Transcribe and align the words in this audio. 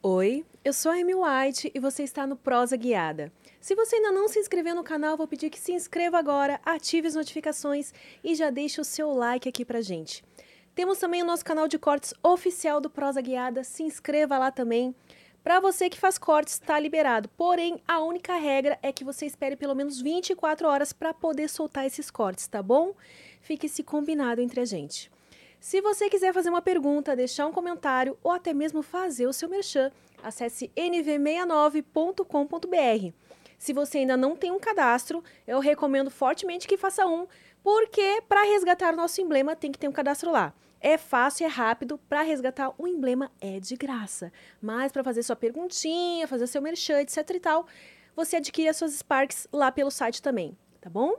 Oi, 0.00 0.46
eu 0.64 0.72
sou 0.72 0.92
a 0.92 0.94
Amy 0.94 1.12
White 1.12 1.72
e 1.74 1.80
você 1.80 2.04
está 2.04 2.24
no 2.24 2.36
Prosa 2.36 2.76
Guiada. 2.76 3.32
Se 3.60 3.74
você 3.74 3.96
ainda 3.96 4.12
não 4.12 4.28
se 4.28 4.38
inscreveu 4.38 4.72
no 4.72 4.84
canal, 4.84 5.16
vou 5.16 5.26
pedir 5.26 5.50
que 5.50 5.58
se 5.58 5.72
inscreva 5.72 6.16
agora, 6.16 6.60
ative 6.64 7.08
as 7.08 7.16
notificações 7.16 7.92
e 8.22 8.36
já 8.36 8.48
deixe 8.48 8.80
o 8.80 8.84
seu 8.84 9.10
like 9.10 9.48
aqui 9.48 9.64
pra 9.64 9.80
gente. 9.80 10.22
Temos 10.72 11.00
também 11.00 11.20
o 11.20 11.26
nosso 11.26 11.44
canal 11.44 11.66
de 11.66 11.80
cortes 11.80 12.14
oficial 12.22 12.80
do 12.80 12.88
Prosa 12.88 13.20
Guiada, 13.20 13.64
se 13.64 13.82
inscreva 13.82 14.38
lá 14.38 14.52
também. 14.52 14.94
Para 15.42 15.58
você 15.58 15.90
que 15.90 15.98
faz 15.98 16.16
cortes, 16.16 16.54
está 16.54 16.78
liberado. 16.78 17.28
Porém, 17.30 17.82
a 17.86 17.98
única 18.00 18.36
regra 18.36 18.78
é 18.80 18.92
que 18.92 19.02
você 19.02 19.26
espere 19.26 19.56
pelo 19.56 19.74
menos 19.74 20.00
24 20.00 20.68
horas 20.68 20.92
para 20.92 21.12
poder 21.12 21.48
soltar 21.48 21.84
esses 21.84 22.08
cortes, 22.08 22.46
tá 22.46 22.62
bom? 22.62 22.94
Fique 23.40 23.66
esse 23.66 23.82
combinado 23.82 24.40
entre 24.40 24.60
a 24.60 24.64
gente. 24.64 25.10
Se 25.60 25.80
você 25.80 26.08
quiser 26.08 26.32
fazer 26.32 26.50
uma 26.50 26.62
pergunta, 26.62 27.16
deixar 27.16 27.46
um 27.46 27.52
comentário 27.52 28.16
ou 28.22 28.30
até 28.30 28.54
mesmo 28.54 28.82
fazer 28.82 29.26
o 29.26 29.32
seu 29.32 29.48
merchan, 29.48 29.90
acesse 30.22 30.70
nv69.com.br. 30.76 33.12
Se 33.58 33.72
você 33.72 33.98
ainda 33.98 34.16
não 34.16 34.36
tem 34.36 34.52
um 34.52 34.60
cadastro, 34.60 35.22
eu 35.46 35.58
recomendo 35.58 36.10
fortemente 36.10 36.68
que 36.68 36.76
faça 36.76 37.06
um, 37.06 37.26
porque 37.62 38.22
para 38.28 38.44
resgatar 38.44 38.94
o 38.94 38.96
nosso 38.96 39.20
emblema 39.20 39.56
tem 39.56 39.72
que 39.72 39.78
ter 39.78 39.88
um 39.88 39.92
cadastro 39.92 40.30
lá. 40.30 40.54
É 40.80 40.96
fácil, 40.96 41.44
é 41.44 41.48
rápido, 41.48 41.98
para 42.08 42.22
resgatar 42.22 42.72
o 42.78 42.86
emblema 42.86 43.32
é 43.40 43.58
de 43.58 43.74
graça. 43.74 44.32
Mas 44.62 44.92
para 44.92 45.02
fazer 45.02 45.24
sua 45.24 45.34
perguntinha, 45.34 46.28
fazer 46.28 46.46
seu 46.46 46.62
merchan, 46.62 47.00
etc 47.00 47.28
e 47.34 47.40
tal, 47.40 47.66
você 48.14 48.36
adquire 48.36 48.68
as 48.68 48.76
suas 48.76 48.92
Sparks 48.92 49.48
lá 49.52 49.72
pelo 49.72 49.90
site 49.90 50.22
também, 50.22 50.56
tá 50.80 50.88
bom? 50.88 51.16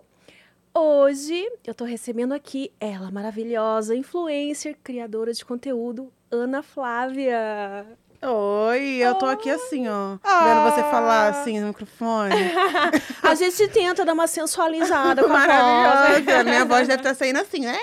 Hoje 0.74 1.52
eu 1.66 1.74
tô 1.74 1.84
recebendo 1.84 2.34
aqui 2.34 2.72
ela 2.80 3.12
maravilhosa, 3.12 3.96
influencer, 3.96 4.78
criadora 4.84 5.34
de 5.34 5.44
conteúdo, 5.44 6.12
Ana 6.32 6.62
Flávia. 6.62 7.86
Oi, 8.22 8.98
eu 8.98 9.16
tô 9.16 9.26
aqui 9.26 9.50
assim, 9.50 9.88
ó. 9.88 10.18
Ah. 10.24 10.44
Vendo 10.44 10.76
você 10.76 10.82
falar 10.92 11.30
assim 11.30 11.60
no 11.60 11.68
microfone. 11.68 12.36
a 13.24 13.34
gente 13.34 13.68
tenta 13.70 14.04
dar 14.04 14.14
uma 14.14 14.28
sensualizada 14.28 15.24
com 15.24 15.30
a 15.30 15.34
Maravilhosa. 15.40 16.44
Minha 16.44 16.66
voz 16.66 16.88
deve 16.88 17.00
estar 17.00 17.10
tá 17.10 17.16
saindo 17.16 17.40
assim, 17.40 17.62
né? 17.62 17.78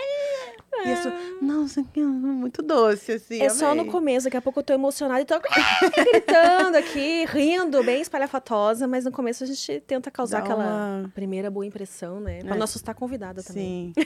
É. 0.85 0.93
Isso, 0.93 1.13
nossa, 1.41 1.85
muito 1.97 2.63
doce, 2.63 3.13
assim. 3.13 3.39
É 3.39 3.47
amei. 3.47 3.51
só 3.51 3.75
no 3.75 3.87
começo, 3.87 4.25
daqui 4.25 4.37
a 4.37 4.43
pouco 4.43 4.61
eu 4.61 4.65
tô 4.65 4.73
emocionada 4.73 5.21
e 5.21 5.25
tô 5.25 5.35
gritando 5.97 6.77
aqui, 6.77 7.25
rindo, 7.27 7.83
bem 7.83 8.01
espalhafatosa, 8.01 8.87
mas 8.87 9.05
no 9.05 9.13
começo 9.13 9.45
a 9.45 9.47
gente 9.47 9.81
tenta 9.81 10.11
causar 10.11 10.39
Dá 10.39 10.45
aquela 10.45 10.65
uma... 10.65 11.13
primeira 11.15 11.51
boa 11.51 11.67
impressão, 11.67 12.21
né? 12.21 12.41
Pra 12.41 12.55
é. 12.55 12.59
não 12.59 12.65
assustar 12.65 12.95
a 12.95 12.99
convidada 12.99 13.43
também. 13.43 13.93
Sim. 13.97 14.05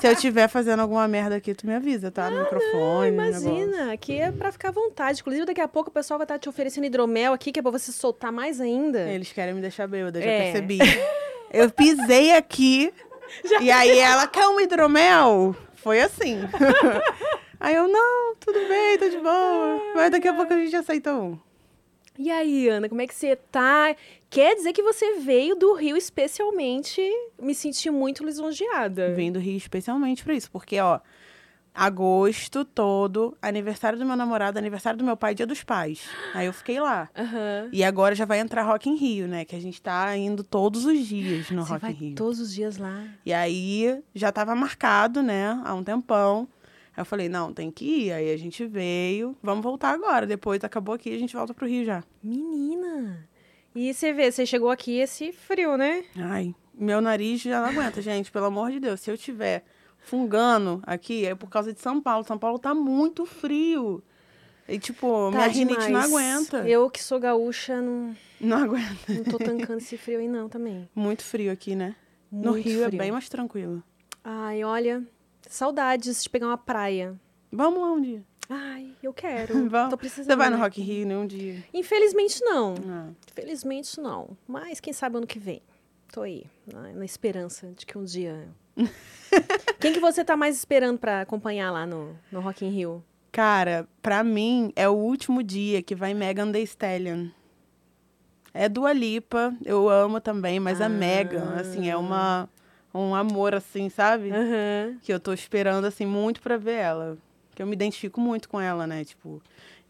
Se 0.00 0.06
eu 0.06 0.12
estiver 0.12 0.48
fazendo 0.48 0.80
alguma 0.80 1.06
merda 1.08 1.36
aqui, 1.36 1.54
tu 1.54 1.66
me 1.66 1.74
avisa, 1.74 2.10
tá? 2.10 2.30
No 2.30 2.38
ah, 2.38 2.42
microfone. 2.42 3.10
Não, 3.10 3.26
imagina, 3.26 3.92
aqui 3.92 4.18
é 4.18 4.30
pra 4.30 4.52
ficar 4.52 4.68
à 4.68 4.72
vontade. 4.72 5.20
Inclusive, 5.20 5.46
daqui 5.46 5.60
a 5.60 5.68
pouco 5.68 5.90
o 5.90 5.92
pessoal 5.92 6.18
vai 6.18 6.24
estar 6.24 6.38
te 6.38 6.48
oferecendo 6.48 6.84
hidromel 6.84 7.32
aqui, 7.32 7.52
que 7.52 7.58
é 7.58 7.62
pra 7.62 7.70
você 7.70 7.92
soltar 7.92 8.32
mais 8.32 8.60
ainda. 8.60 9.00
Eles 9.10 9.32
querem 9.32 9.54
me 9.54 9.60
deixar 9.60 9.86
bêbada, 9.86 10.20
já 10.20 10.26
é. 10.26 10.52
percebi. 10.52 10.78
eu 11.52 11.70
pisei 11.70 12.32
aqui. 12.32 12.92
Já... 13.44 13.62
E 13.62 13.70
aí 13.70 13.98
ela 13.98 14.26
quer 14.26 14.46
um 14.46 14.60
hidromel? 14.60 15.56
Foi 15.82 16.00
assim. 16.00 16.38
aí 17.58 17.74
eu, 17.74 17.88
não, 17.88 18.36
tudo 18.36 18.58
bem, 18.68 18.98
tô 18.98 19.08
de 19.08 19.18
boa. 19.18 19.82
Mas 19.96 20.10
daqui 20.12 20.28
a 20.28 20.32
pouco 20.32 20.52
a 20.52 20.56
gente 20.56 20.76
aceita 20.76 21.12
um. 21.12 21.36
E 22.16 22.30
aí, 22.30 22.68
Ana, 22.68 22.88
como 22.88 23.00
é 23.00 23.06
que 23.06 23.14
você 23.14 23.34
tá? 23.34 23.96
Quer 24.30 24.54
dizer 24.54 24.72
que 24.72 24.82
você 24.82 25.14
veio 25.14 25.56
do 25.56 25.72
Rio 25.74 25.96
especialmente. 25.96 27.02
Me 27.40 27.54
senti 27.54 27.90
muito 27.90 28.24
lisonjeada. 28.24 29.12
Vim 29.14 29.32
do 29.32 29.40
Rio 29.40 29.56
especialmente 29.56 30.22
pra 30.22 30.34
isso, 30.34 30.50
porque, 30.50 30.78
ó, 30.78 31.00
agosto 31.74 32.64
todo, 32.64 33.36
aniversário 33.40 33.98
do 33.98 34.04
meu 34.04 34.16
namorado, 34.16 34.58
aniversário 34.58 34.98
do 34.98 35.04
meu 35.04 35.16
pai, 35.16 35.34
dia 35.34 35.46
dos 35.46 35.62
pais. 35.64 36.06
Aí 36.34 36.46
eu 36.46 36.52
fiquei 36.52 36.78
lá. 36.80 37.08
Uhum. 37.16 37.68
E 37.72 37.82
agora 37.82 38.14
já 38.14 38.24
vai 38.24 38.40
entrar 38.40 38.62
Rock 38.62 38.88
in 38.90 38.96
Rio, 38.96 39.26
né? 39.26 39.44
Que 39.44 39.56
a 39.56 39.60
gente 39.60 39.80
tá 39.80 40.14
indo 40.16 40.44
todos 40.44 40.84
os 40.84 41.06
dias 41.06 41.50
no 41.50 41.64
Você 41.64 41.72
Rock 41.72 41.86
in 41.86 41.92
Rio. 41.92 42.14
todos 42.14 42.40
os 42.40 42.52
dias 42.52 42.76
lá. 42.76 43.04
E 43.24 43.32
aí 43.32 44.02
já 44.14 44.30
tava 44.30 44.54
marcado, 44.54 45.22
né? 45.22 45.60
Há 45.64 45.74
um 45.74 45.82
tempão. 45.82 46.46
Aí 46.94 47.00
eu 47.00 47.06
falei, 47.06 47.28
não, 47.28 47.54
tem 47.54 47.70
que 47.70 47.84
ir. 47.84 48.12
Aí 48.12 48.30
a 48.32 48.36
gente 48.36 48.66
veio, 48.66 49.34
vamos 49.42 49.62
voltar 49.62 49.92
agora. 49.92 50.26
Depois 50.26 50.62
acabou 50.62 50.94
aqui, 50.94 51.14
a 51.14 51.18
gente 51.18 51.34
volta 51.34 51.54
pro 51.54 51.66
Rio 51.66 51.84
já. 51.84 52.04
Menina! 52.22 53.26
E 53.74 53.94
você 53.94 54.12
vê, 54.12 54.30
você 54.30 54.44
chegou 54.44 54.70
aqui 54.70 54.98
esse 54.98 55.32
frio, 55.32 55.78
né? 55.78 56.04
Ai, 56.18 56.54
meu 56.74 57.00
nariz 57.00 57.40
já 57.40 57.58
não 57.62 57.70
aguenta, 57.70 58.02
gente. 58.02 58.30
Pelo 58.30 58.44
amor 58.44 58.70
de 58.70 58.78
Deus, 58.78 59.00
se 59.00 59.10
eu 59.10 59.16
tiver 59.16 59.64
fungando 60.02 60.82
aqui 60.86 61.24
é 61.24 61.34
por 61.34 61.48
causa 61.48 61.72
de 61.72 61.80
São 61.80 62.00
Paulo. 62.00 62.24
São 62.24 62.38
Paulo 62.38 62.58
tá 62.58 62.74
muito 62.74 63.24
frio. 63.24 64.02
E, 64.68 64.78
tipo, 64.78 65.30
tá 65.30 65.38
minha 65.38 65.48
rinite 65.48 65.88
não 65.88 66.00
aguenta. 66.00 66.68
Eu 66.68 66.88
que 66.90 67.02
sou 67.02 67.18
gaúcha, 67.18 67.80
não. 67.80 68.14
Não 68.40 68.58
aguenta. 68.58 69.12
Não 69.12 69.24
tô 69.24 69.38
tancando 69.38 69.78
esse 69.78 69.96
frio 69.96 70.18
aí, 70.18 70.28
não, 70.28 70.48
também. 70.48 70.88
Muito 70.94 71.22
frio 71.22 71.50
aqui, 71.50 71.74
né? 71.74 71.96
Muito 72.30 72.46
no 72.46 72.52
Rio 72.52 72.82
é 72.82 72.86
frio. 72.86 72.96
é 72.96 72.98
bem 72.98 73.12
mais 73.12 73.28
tranquilo. 73.28 73.82
Ai, 74.24 74.64
olha, 74.64 75.02
saudades 75.48 76.22
de 76.22 76.30
pegar 76.30 76.46
uma 76.46 76.58
praia. 76.58 77.18
Vamos 77.50 77.80
lá 77.80 77.92
um 77.92 78.00
dia. 78.00 78.24
Ai, 78.48 78.92
eu 79.02 79.12
quero. 79.12 79.54
Vamos. 79.68 79.90
Tô 79.90 79.98
precisando. 79.98 80.26
Você 80.26 80.36
vai 80.36 80.48
no 80.48 80.58
Rock 80.58 80.80
Rio 80.80 81.06
né, 81.06 81.16
um 81.16 81.26
dia? 81.26 81.62
Infelizmente 81.74 82.40
não. 82.42 82.74
Ah. 82.86 83.08
Infelizmente 83.30 84.00
não. 84.00 84.36
Mas 84.46 84.80
quem 84.80 84.92
sabe 84.92 85.16
ano 85.16 85.26
que 85.26 85.38
vem. 85.38 85.62
Tô 86.12 86.22
aí, 86.22 86.44
na, 86.66 86.92
na 86.92 87.04
esperança 87.04 87.72
de 87.72 87.86
que 87.86 87.96
um 87.96 88.04
dia 88.04 88.48
Quem 89.80 89.92
que 89.92 90.00
você 90.00 90.24
tá 90.24 90.36
mais 90.36 90.56
esperando 90.56 90.98
para 90.98 91.22
acompanhar 91.22 91.70
lá 91.70 91.86
no, 91.86 92.16
no 92.30 92.40
Rock 92.40 92.64
in 92.64 92.70
Rio? 92.70 93.04
Cara, 93.30 93.88
pra 94.02 94.22
mim 94.22 94.72
é 94.76 94.88
o 94.88 94.92
último 94.92 95.42
dia 95.42 95.82
que 95.82 95.94
vai 95.94 96.12
Megan 96.12 96.52
Thee 96.52 96.64
Stallion. 96.64 97.28
É 98.52 98.68
Dua 98.68 98.92
Lipa, 98.92 99.54
eu 99.64 99.88
amo 99.88 100.20
também, 100.20 100.60
mas 100.60 100.80
ah. 100.80 100.86
a 100.86 100.88
Megan, 100.88 101.54
assim, 101.58 101.88
é 101.88 101.96
uma 101.96 102.48
um 102.94 103.14
amor 103.14 103.54
assim, 103.54 103.88
sabe? 103.88 104.30
Uhum. 104.30 104.98
Que 105.00 105.10
eu 105.10 105.18
tô 105.18 105.32
esperando 105.32 105.86
assim 105.86 106.04
muito 106.04 106.42
para 106.42 106.58
ver 106.58 106.74
ela, 106.74 107.16
que 107.54 107.62
eu 107.62 107.66
me 107.66 107.72
identifico 107.72 108.20
muito 108.20 108.50
com 108.50 108.60
ela, 108.60 108.86
né? 108.86 109.02
Tipo, 109.02 109.40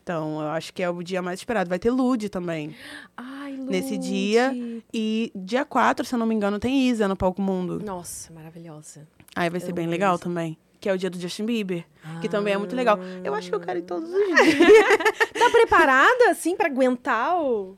então, 0.02 0.40
eu 0.40 0.48
acho 0.48 0.72
que 0.74 0.82
é 0.82 0.90
o 0.90 1.02
dia 1.02 1.22
mais 1.22 1.38
esperado. 1.38 1.70
Vai 1.70 1.78
ter 1.78 1.90
Lude 1.90 2.28
também. 2.28 2.74
Ai, 3.16 3.41
Nesse 3.70 3.96
dia. 3.96 4.52
E 4.92 5.32
dia 5.34 5.64
4, 5.64 6.04
se 6.04 6.14
eu 6.14 6.18
não 6.18 6.26
me 6.26 6.34
engano, 6.34 6.58
tem 6.58 6.88
Isa 6.88 7.08
no 7.08 7.16
Palco 7.16 7.40
Mundo. 7.40 7.80
Nossa, 7.84 8.32
maravilhosa. 8.32 9.06
Aí 9.34 9.48
vai 9.48 9.60
ser 9.60 9.70
eu 9.70 9.74
bem 9.74 9.86
legal 9.86 10.14
isso. 10.14 10.24
também. 10.24 10.58
Que 10.80 10.88
é 10.88 10.92
o 10.92 10.98
dia 10.98 11.08
do 11.08 11.18
Justin 11.18 11.44
Bieber. 11.44 11.84
Ah. 12.04 12.18
Que 12.20 12.28
também 12.28 12.54
é 12.54 12.58
muito 12.58 12.74
legal. 12.74 12.98
Eu 13.22 13.34
acho 13.34 13.48
que 13.48 13.54
eu 13.54 13.60
quero 13.60 13.78
ir 13.78 13.82
todos 13.82 14.08
os 14.08 14.26
dias. 14.26 14.98
tá 15.38 15.50
preparada, 15.50 16.30
assim, 16.30 16.56
para 16.56 16.68
aguentar 16.68 17.40
o. 17.40 17.76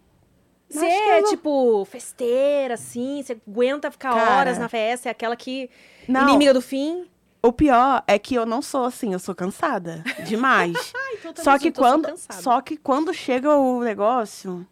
Você 0.69 0.87
é, 0.87 1.23
tipo, 1.25 1.85
festeira, 1.85 2.75
assim, 2.75 3.23
você 3.23 3.39
aguenta 3.47 3.91
ficar 3.91 4.15
Cara, 4.15 4.39
horas 4.39 4.59
na 4.59 4.69
festa, 4.69 5.09
é 5.09 5.13
aquela 5.13 5.37
que. 5.37 5.71
Não. 6.09 6.29
Inimiga 6.29 6.55
do 6.55 6.63
fim. 6.63 7.07
O 7.45 7.53
pior 7.53 8.03
é 8.07 8.19
que 8.19 8.35
eu 8.35 8.47
não 8.47 8.63
sou 8.63 8.87
assim, 8.87 9.13
eu 9.13 9.19
sou 9.19 9.35
cansada 9.35 10.03
demais. 10.25 10.95
então, 11.23 11.45
só 11.45 11.59
que 11.59 11.71
quando, 11.71 12.15
só 12.17 12.63
que 12.63 12.75
quando 12.75 13.13
chega 13.13 13.55
o 13.55 13.81
negócio, 13.81 14.67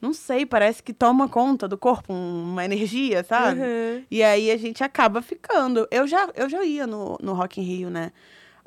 não 0.00 0.12
sei, 0.12 0.44
parece 0.44 0.82
que 0.82 0.92
toma 0.92 1.28
conta 1.28 1.66
do 1.66 1.78
corpo, 1.78 2.12
uma 2.12 2.64
energia, 2.64 3.24
sabe? 3.24 3.60
Uhum. 3.60 4.04
E 4.10 4.22
aí 4.22 4.50
a 4.50 4.56
gente 4.56 4.84
acaba 4.84 5.22
ficando. 5.22 5.86
Eu 5.90 6.06
já, 6.06 6.28
eu 6.34 6.48
já 6.48 6.64
ia 6.64 6.86
no, 6.86 7.16
no 7.20 7.32
Rock 7.32 7.60
in 7.60 7.64
Rio, 7.64 7.90
né? 7.90 8.12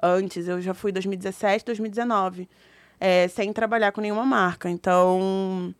Antes, 0.01 0.47
eu 0.47 0.61
já 0.61 0.73
fui 0.73 0.91
2017, 0.91 1.65
2019, 1.65 2.49
é, 2.99 3.27
sem 3.27 3.51
trabalhar 3.53 3.91
com 3.91 4.01
nenhuma 4.01 4.25
marca. 4.25 4.69
Então, 4.69 5.73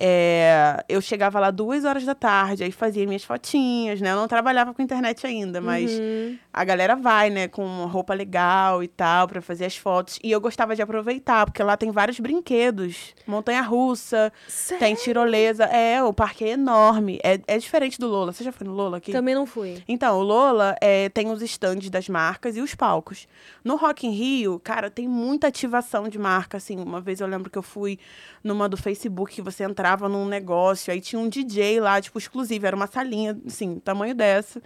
é, 0.00 0.84
eu 0.88 1.00
chegava 1.00 1.40
lá 1.40 1.50
duas 1.50 1.84
horas 1.84 2.04
da 2.04 2.14
tarde, 2.14 2.62
aí 2.62 2.70
fazia 2.70 3.04
minhas 3.04 3.24
fotinhas, 3.24 4.00
né? 4.00 4.12
Eu 4.12 4.16
não 4.16 4.28
trabalhava 4.28 4.72
com 4.72 4.80
internet 4.80 5.26
ainda, 5.26 5.60
mas 5.60 5.90
uhum. 5.90 6.38
A 6.58 6.64
galera 6.64 6.96
vai, 6.96 7.30
né, 7.30 7.48
com 7.48 7.84
roupa 7.86 8.14
legal 8.14 8.82
e 8.82 8.88
tal, 8.88 9.28
para 9.28 9.42
fazer 9.42 9.64
as 9.64 9.76
fotos. 9.76 10.18
E 10.22 10.30
eu 10.30 10.40
gostava 10.40 10.74
de 10.74 10.82
aproveitar, 10.82 11.44
porque 11.44 11.62
lá 11.62 11.76
tem 11.76 11.90
vários 11.90 12.18
brinquedos. 12.18 13.14
Montanha 13.26 13.60
russa, 13.62 14.32
Sério? 14.46 14.78
tem 14.78 14.94
tirolesa. 14.94 15.64
É, 15.64 16.02
o 16.02 16.12
parque 16.12 16.44
é 16.44 16.50
enorme. 16.50 17.18
É, 17.22 17.40
é 17.46 17.58
diferente 17.58 17.98
do 17.98 18.06
Lola. 18.06 18.32
Você 18.32 18.44
já 18.44 18.52
foi 18.52 18.66
no 18.66 18.72
Lola 18.72 18.98
aqui? 18.98 19.12
Também 19.12 19.34
não 19.34 19.46
fui. 19.46 19.82
Então, 19.86 20.18
o 20.18 20.22
Lola 20.22 20.74
é, 20.80 21.08
tem 21.08 21.30
os 21.30 21.42
estandes 21.42 21.90
das 21.90 22.08
marcas 22.08 22.56
e 22.56 22.60
os 22.60 22.74
palcos. 22.74 23.26
No 23.62 23.76
Rock 23.76 24.06
in 24.06 24.10
Rio, 24.10 24.58
cara, 24.58 24.90
tem 24.90 25.06
muita 25.06 25.48
ativação 25.48 26.08
de 26.08 26.18
marca, 26.18 26.56
assim. 26.56 26.78
Uma 26.78 27.00
vez 27.00 27.20
eu 27.20 27.26
lembro 27.26 27.50
que 27.50 27.58
eu 27.58 27.62
fui 27.62 27.98
numa 28.42 28.68
do 28.68 28.76
Facebook 28.76 29.34
que 29.34 29.42
você 29.42 29.64
entrava 29.64 29.98
entrava 29.98 30.08
num 30.08 30.26
negócio, 30.26 30.92
aí 30.92 31.00
tinha 31.00 31.20
um 31.20 31.28
DJ 31.28 31.80
lá, 31.80 32.00
tipo, 32.00 32.18
exclusivo, 32.18 32.66
era 32.66 32.76
uma 32.76 32.86
salinha, 32.86 33.36
assim, 33.46 33.78
tamanho 33.80 34.14
dessa, 34.14 34.62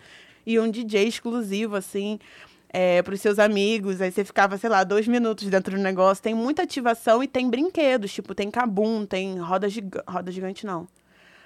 e 0.46 0.58
um 0.58 0.70
DJ 0.70 1.06
exclusivo, 1.08 1.76
assim, 1.76 2.18
é, 2.68 3.02
para 3.02 3.14
os 3.14 3.20
seus 3.20 3.38
amigos. 3.38 4.00
Aí 4.00 4.10
você 4.10 4.24
ficava, 4.24 4.56
sei 4.58 4.70
lá, 4.70 4.82
dois 4.84 5.06
minutos 5.08 5.46
dentro 5.48 5.76
do 5.76 5.82
negócio. 5.82 6.22
Tem 6.22 6.34
muita 6.34 6.62
ativação 6.62 7.22
e 7.22 7.28
tem 7.28 7.48
brinquedos, 7.50 8.12
tipo, 8.12 8.34
tem 8.34 8.50
cabum, 8.50 9.04
tem 9.06 9.38
roda, 9.38 9.68
giga 9.68 10.02
roda 10.08 10.30
gigante, 10.32 10.64
não. 10.66 10.86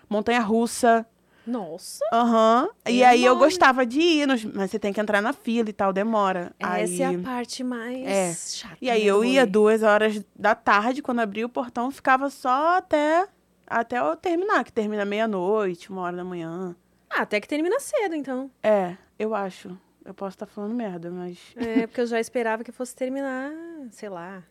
Montanha 0.08 0.40
russa. 0.40 1.04
Nossa! 1.46 2.04
Aham. 2.12 2.68
E 2.88 3.02
É 3.02 3.06
aí 3.06 3.24
eu 3.24 3.36
gostava 3.36 3.86
de 3.86 4.00
ir, 4.00 4.26
nos- 4.26 4.44
mas 4.44 4.68
você 4.70 4.80
tem 4.80 4.92
que 4.92 5.00
entrar 5.00 5.20
na 5.22 5.32
fila 5.32 5.70
e 5.70 5.72
tal, 5.72 5.92
demora. 5.92 6.52
aí... 6.60 6.82
Essa 6.82 7.02
é 7.04 7.06
a 7.14 7.18
parte 7.20 7.62
mais 7.62 8.04
É. 8.06 8.34
chata. 8.34 8.76
E 8.82 8.90
aí 8.90 9.02
né, 9.04 9.10
eu 9.10 9.24
ia 9.24 9.46
duas 9.46 9.82
horas 9.84 10.20
da 10.36 10.56
tarde, 10.56 11.02
quando 11.02 11.20
abria 11.20 11.46
o 11.46 11.48
portão, 11.48 11.88
ficava 11.92 12.30
só 12.30 12.78
até, 12.78 13.28
até 13.64 14.00
eu 14.00 14.16
terminar, 14.16 14.64
que 14.64 14.72
termina 14.72 15.04
meia-noite, 15.04 15.88
uma 15.90 16.02
hora 16.02 16.16
da 16.16 16.24
manhã. 16.24 16.74
Ah, 17.08 17.22
até 17.22 17.40
que 17.40 17.48
termina 17.48 17.78
cedo, 17.80 18.14
então. 18.14 18.50
É, 18.62 18.96
eu 19.18 19.34
acho. 19.34 19.78
Eu 20.04 20.14
posso 20.14 20.34
estar 20.34 20.46
falando 20.46 20.74
merda, 20.74 21.10
mas. 21.10 21.38
É, 21.56 21.86
porque 21.86 22.00
eu 22.00 22.06
já 22.06 22.20
esperava 22.20 22.62
que 22.62 22.70
fosse 22.72 22.94
terminar, 22.94 23.52
sei 23.90 24.08
lá, 24.08 24.42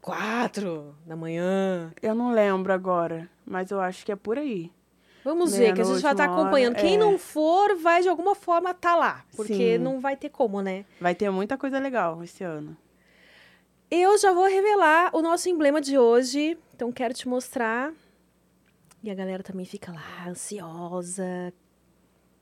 quatro 0.00 0.94
da 1.04 1.14
manhã. 1.14 1.92
Eu 2.02 2.14
não 2.14 2.32
lembro 2.32 2.72
agora, 2.72 3.28
mas 3.44 3.70
eu 3.70 3.80
acho 3.80 4.04
que 4.04 4.12
é 4.12 4.16
por 4.16 4.38
aí. 4.38 4.72
Vamos 5.24 5.54
ver, 5.54 5.74
que 5.74 5.82
a 5.82 5.84
gente 5.84 6.00
já 6.00 6.14
tá 6.14 6.24
acompanhando. 6.24 6.74
hora, 6.76 6.82
Quem 6.82 6.94
é. 6.94 6.98
não 6.98 7.18
for, 7.18 7.76
vai 7.76 8.00
de 8.00 8.08
alguma 8.08 8.34
forma 8.34 8.72
tá 8.72 8.96
lá. 8.96 9.24
Porque 9.36 9.76
Sim. 9.76 9.78
não 9.78 10.00
vai 10.00 10.16
ter 10.16 10.30
como, 10.30 10.62
né? 10.62 10.86
Vai 10.98 11.14
ter 11.14 11.28
muita 11.28 11.58
coisa 11.58 11.78
legal 11.78 12.22
esse 12.24 12.42
ano. 12.42 12.74
Eu 13.90 14.16
já 14.16 14.32
vou 14.32 14.46
revelar 14.46 15.10
o 15.14 15.20
nosso 15.20 15.48
emblema 15.48 15.80
de 15.82 15.98
hoje. 15.98 16.58
Então, 16.74 16.90
quero 16.90 17.12
te 17.12 17.28
mostrar. 17.28 17.92
E 19.02 19.10
a 19.10 19.14
galera 19.14 19.42
também 19.42 19.66
fica 19.66 19.92
lá, 19.92 20.28
ansiosa. 20.28 21.52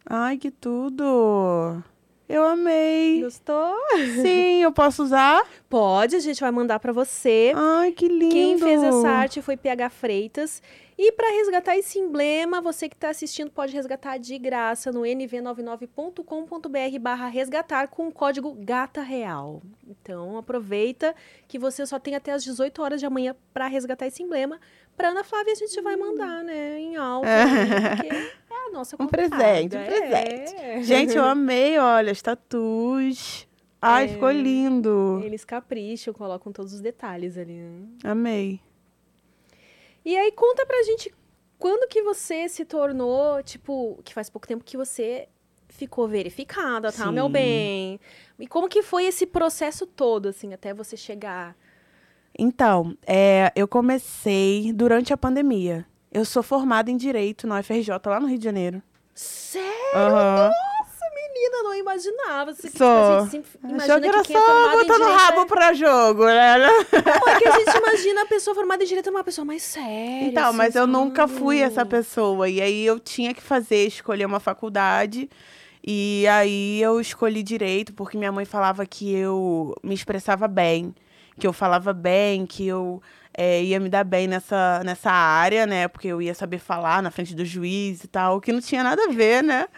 Ai, 0.09 0.37
que 0.39 0.53
tudo! 0.53 1.83
Eu 2.29 2.45
amei! 2.45 3.23
Gostou? 3.23 3.77
Sim, 4.23 4.63
eu 4.63 4.71
posso 4.73 5.03
usar? 5.03 5.45
Pode, 5.69 6.15
a 6.15 6.21
gente 6.21 6.41
vai 6.41 6.53
mandar 6.53 6.79
pra 6.79 6.93
você. 6.93 7.53
Ai, 7.55 7.91
que 7.91 8.07
lindo! 8.07 8.33
Quem 8.33 8.57
fez 8.57 8.85
essa 8.85 9.09
arte 9.09 9.43
foi 9.43 9.57
PH 9.57 9.91
Freitas. 9.91 10.63
E 10.99 11.13
para 11.13 11.29
resgatar 11.31 11.77
esse 11.77 11.99
emblema, 11.99 12.61
você 12.61 12.89
que 12.89 12.95
está 12.95 13.11
assistindo 13.11 13.51
pode 13.51 13.73
resgatar 13.75 14.17
de 14.17 14.39
graça 14.39 14.91
no 14.91 15.03
nv99.com.br 15.03 16.99
barra 17.01 17.27
resgatar 17.29 17.89
com 17.89 18.09
o 18.09 18.13
código 18.13 18.57
GATA 18.59 19.03
Real. 19.03 19.61
Então 19.87 20.39
aproveita 20.39 21.15
que 21.47 21.59
você 21.59 21.85
só 21.85 21.99
tem 21.99 22.15
até 22.15 22.33
as 22.33 22.43
18 22.45 22.81
horas 22.81 22.99
de 22.99 23.07
amanhã 23.07 23.37
para 23.53 23.67
resgatar 23.67 24.07
esse 24.07 24.23
emblema. 24.23 24.59
Para 24.97 25.11
Ana 25.11 25.23
Flávia 25.23 25.53
a 25.53 25.57
gente 25.57 25.79
vai 25.83 25.95
mandar, 25.97 26.43
né, 26.43 26.81
em 26.81 26.97
alta, 26.97 27.29
né, 27.29 27.97
porque 27.97 28.31
a 28.67 28.71
nossa 28.71 28.97
Um 28.97 29.07
convidada. 29.07 29.37
presente, 29.37 29.77
um 29.77 29.81
é. 29.81 29.85
presente. 29.87 30.85
Gente, 30.85 31.17
eu 31.17 31.25
amei, 31.27 31.79
olha, 31.79 32.13
as 32.13 32.21
tatus. 32.23 33.47
Ai, 33.81 34.05
É. 34.07 34.09
ficou 34.09 34.31
lindo. 34.31 35.21
Eles 35.25 35.45
capricham, 35.45 36.13
colocam 36.15 36.53
todos 36.53 36.73
os 36.73 36.81
detalhes 36.81 37.37
ali. 37.37 37.55
Né? 37.55 37.87
Amei. 38.05 38.61
E 40.05 40.17
aí 40.17 40.33
conta 40.33 40.65
pra 40.65 40.83
gente 40.85 41.13
quando 41.59 41.89
que 41.89 42.03
você 42.03 42.49
se 42.49 42.65
tornou, 42.65 43.43
tipo, 43.43 44.01
que 44.05 44.13
faz 44.15 44.29
pouco 44.31 44.47
tempo 44.47 44.65
que 44.65 44.77
você 44.77 45.29
ficou 45.69 46.07
verificada, 46.07 46.93
tá, 46.93 47.07
Sim. 47.07 47.13
meu 47.13 47.29
bem? 47.29 47.99
E 48.39 48.47
como 48.47 48.69
que 48.69 48.83
foi 48.83 49.05
esse 49.07 49.27
processo 49.27 49.87
todo, 49.87 50.29
assim, 50.29 50.53
até 50.55 50.73
você 50.73 50.97
chegar? 50.97 51.57
Então, 52.39 52.97
é, 53.07 53.51
eu 53.57 53.67
comecei 53.67 54.73
durante 54.73 55.13
a 55.13 55.17
pandemia. 55.17 55.87
Eu 56.17 56.25
sou 56.25 56.43
formada 56.43 56.91
em 56.91 56.97
Direito 56.97 57.47
na 57.47 57.61
UFRJ, 57.61 57.91
lá 58.07 58.19
no 58.19 58.27
Rio 58.27 58.39
de 58.39 58.45
Janeiro. 58.45 58.83
Sério? 59.15 59.69
Aham. 59.95 60.49
Nossa, 60.49 61.05
menina, 61.15 61.63
não 61.63 61.75
imaginava. 61.75 62.55
Você, 62.55 62.71
Sou. 62.71 62.87
A 62.87 63.21
gente 63.21 63.31
sempre 63.33 63.51
imagina 63.63 64.01
que 64.01 64.09
era 64.09 64.23
que 64.23 64.33
quem 64.33 64.37
é 64.37 64.41
botando 64.41 64.87
direito 64.87 65.03
rabo 65.03 65.41
é... 65.43 65.45
pra 65.45 65.75
jogo, 65.75 66.25
né? 66.25 66.57
Não, 66.57 67.29
é 67.29 67.39
que 67.39 67.47
a 67.47 67.59
gente 67.59 67.77
imagina 67.77 68.23
a 68.23 68.27
pessoa 68.27 68.55
formada 68.55 68.83
em 68.83 68.87
direito 68.87 69.11
é 69.11 69.13
uma 69.13 69.23
pessoa 69.23 69.45
mais 69.45 69.63
séria. 69.63 70.29
Então, 70.29 70.49
assim, 70.49 70.57
mas 70.57 70.75
eu 70.75 70.87
nunca 70.87 71.29
sabe? 71.29 71.39
fui 71.39 71.59
essa 71.61 71.85
pessoa. 71.85 72.49
E 72.49 72.63
aí 72.63 72.87
eu 72.87 72.99
tinha 72.99 73.35
que 73.35 73.43
fazer, 73.43 73.87
escolher 73.87 74.25
uma 74.25 74.41
faculdade. 74.41 75.29
E 75.87 76.27
aí 76.29 76.81
eu 76.81 76.99
escolhi 76.99 77.43
direito, 77.43 77.93
porque 77.93 78.17
minha 78.17 78.33
mãe 78.33 78.47
falava 78.47 78.87
que 78.87 79.15
eu 79.15 79.77
me 79.83 79.95
expressava 79.95 80.49
bem, 80.49 80.95
que 81.39 81.47
eu 81.47 81.53
falava 81.53 81.93
bem, 81.93 82.47
que 82.47 82.67
eu 82.67 83.03
eh, 83.37 83.63
ia 83.65 83.79
me 83.79 83.89
dar 83.89 84.05
bem 84.05 84.27
nessa, 84.27 84.83
nessa 84.85 85.11
área, 85.11 85.67
né? 85.67 85.89
Porque 85.89 86.09
eu 86.09 86.23
ia 86.23 86.35
saber 86.35 86.59
falar 86.59 87.03
na 87.03 87.11
frente 87.11 87.35
do 87.35 87.45
juiz 87.45 88.03
e 88.05 88.09
tal, 88.09 88.41
que 88.41 88.53
não 88.53 88.61
tinha 88.61 88.83
nada 88.83 89.05
a 89.05 89.13
ver, 89.13 89.43
né? 89.43 89.69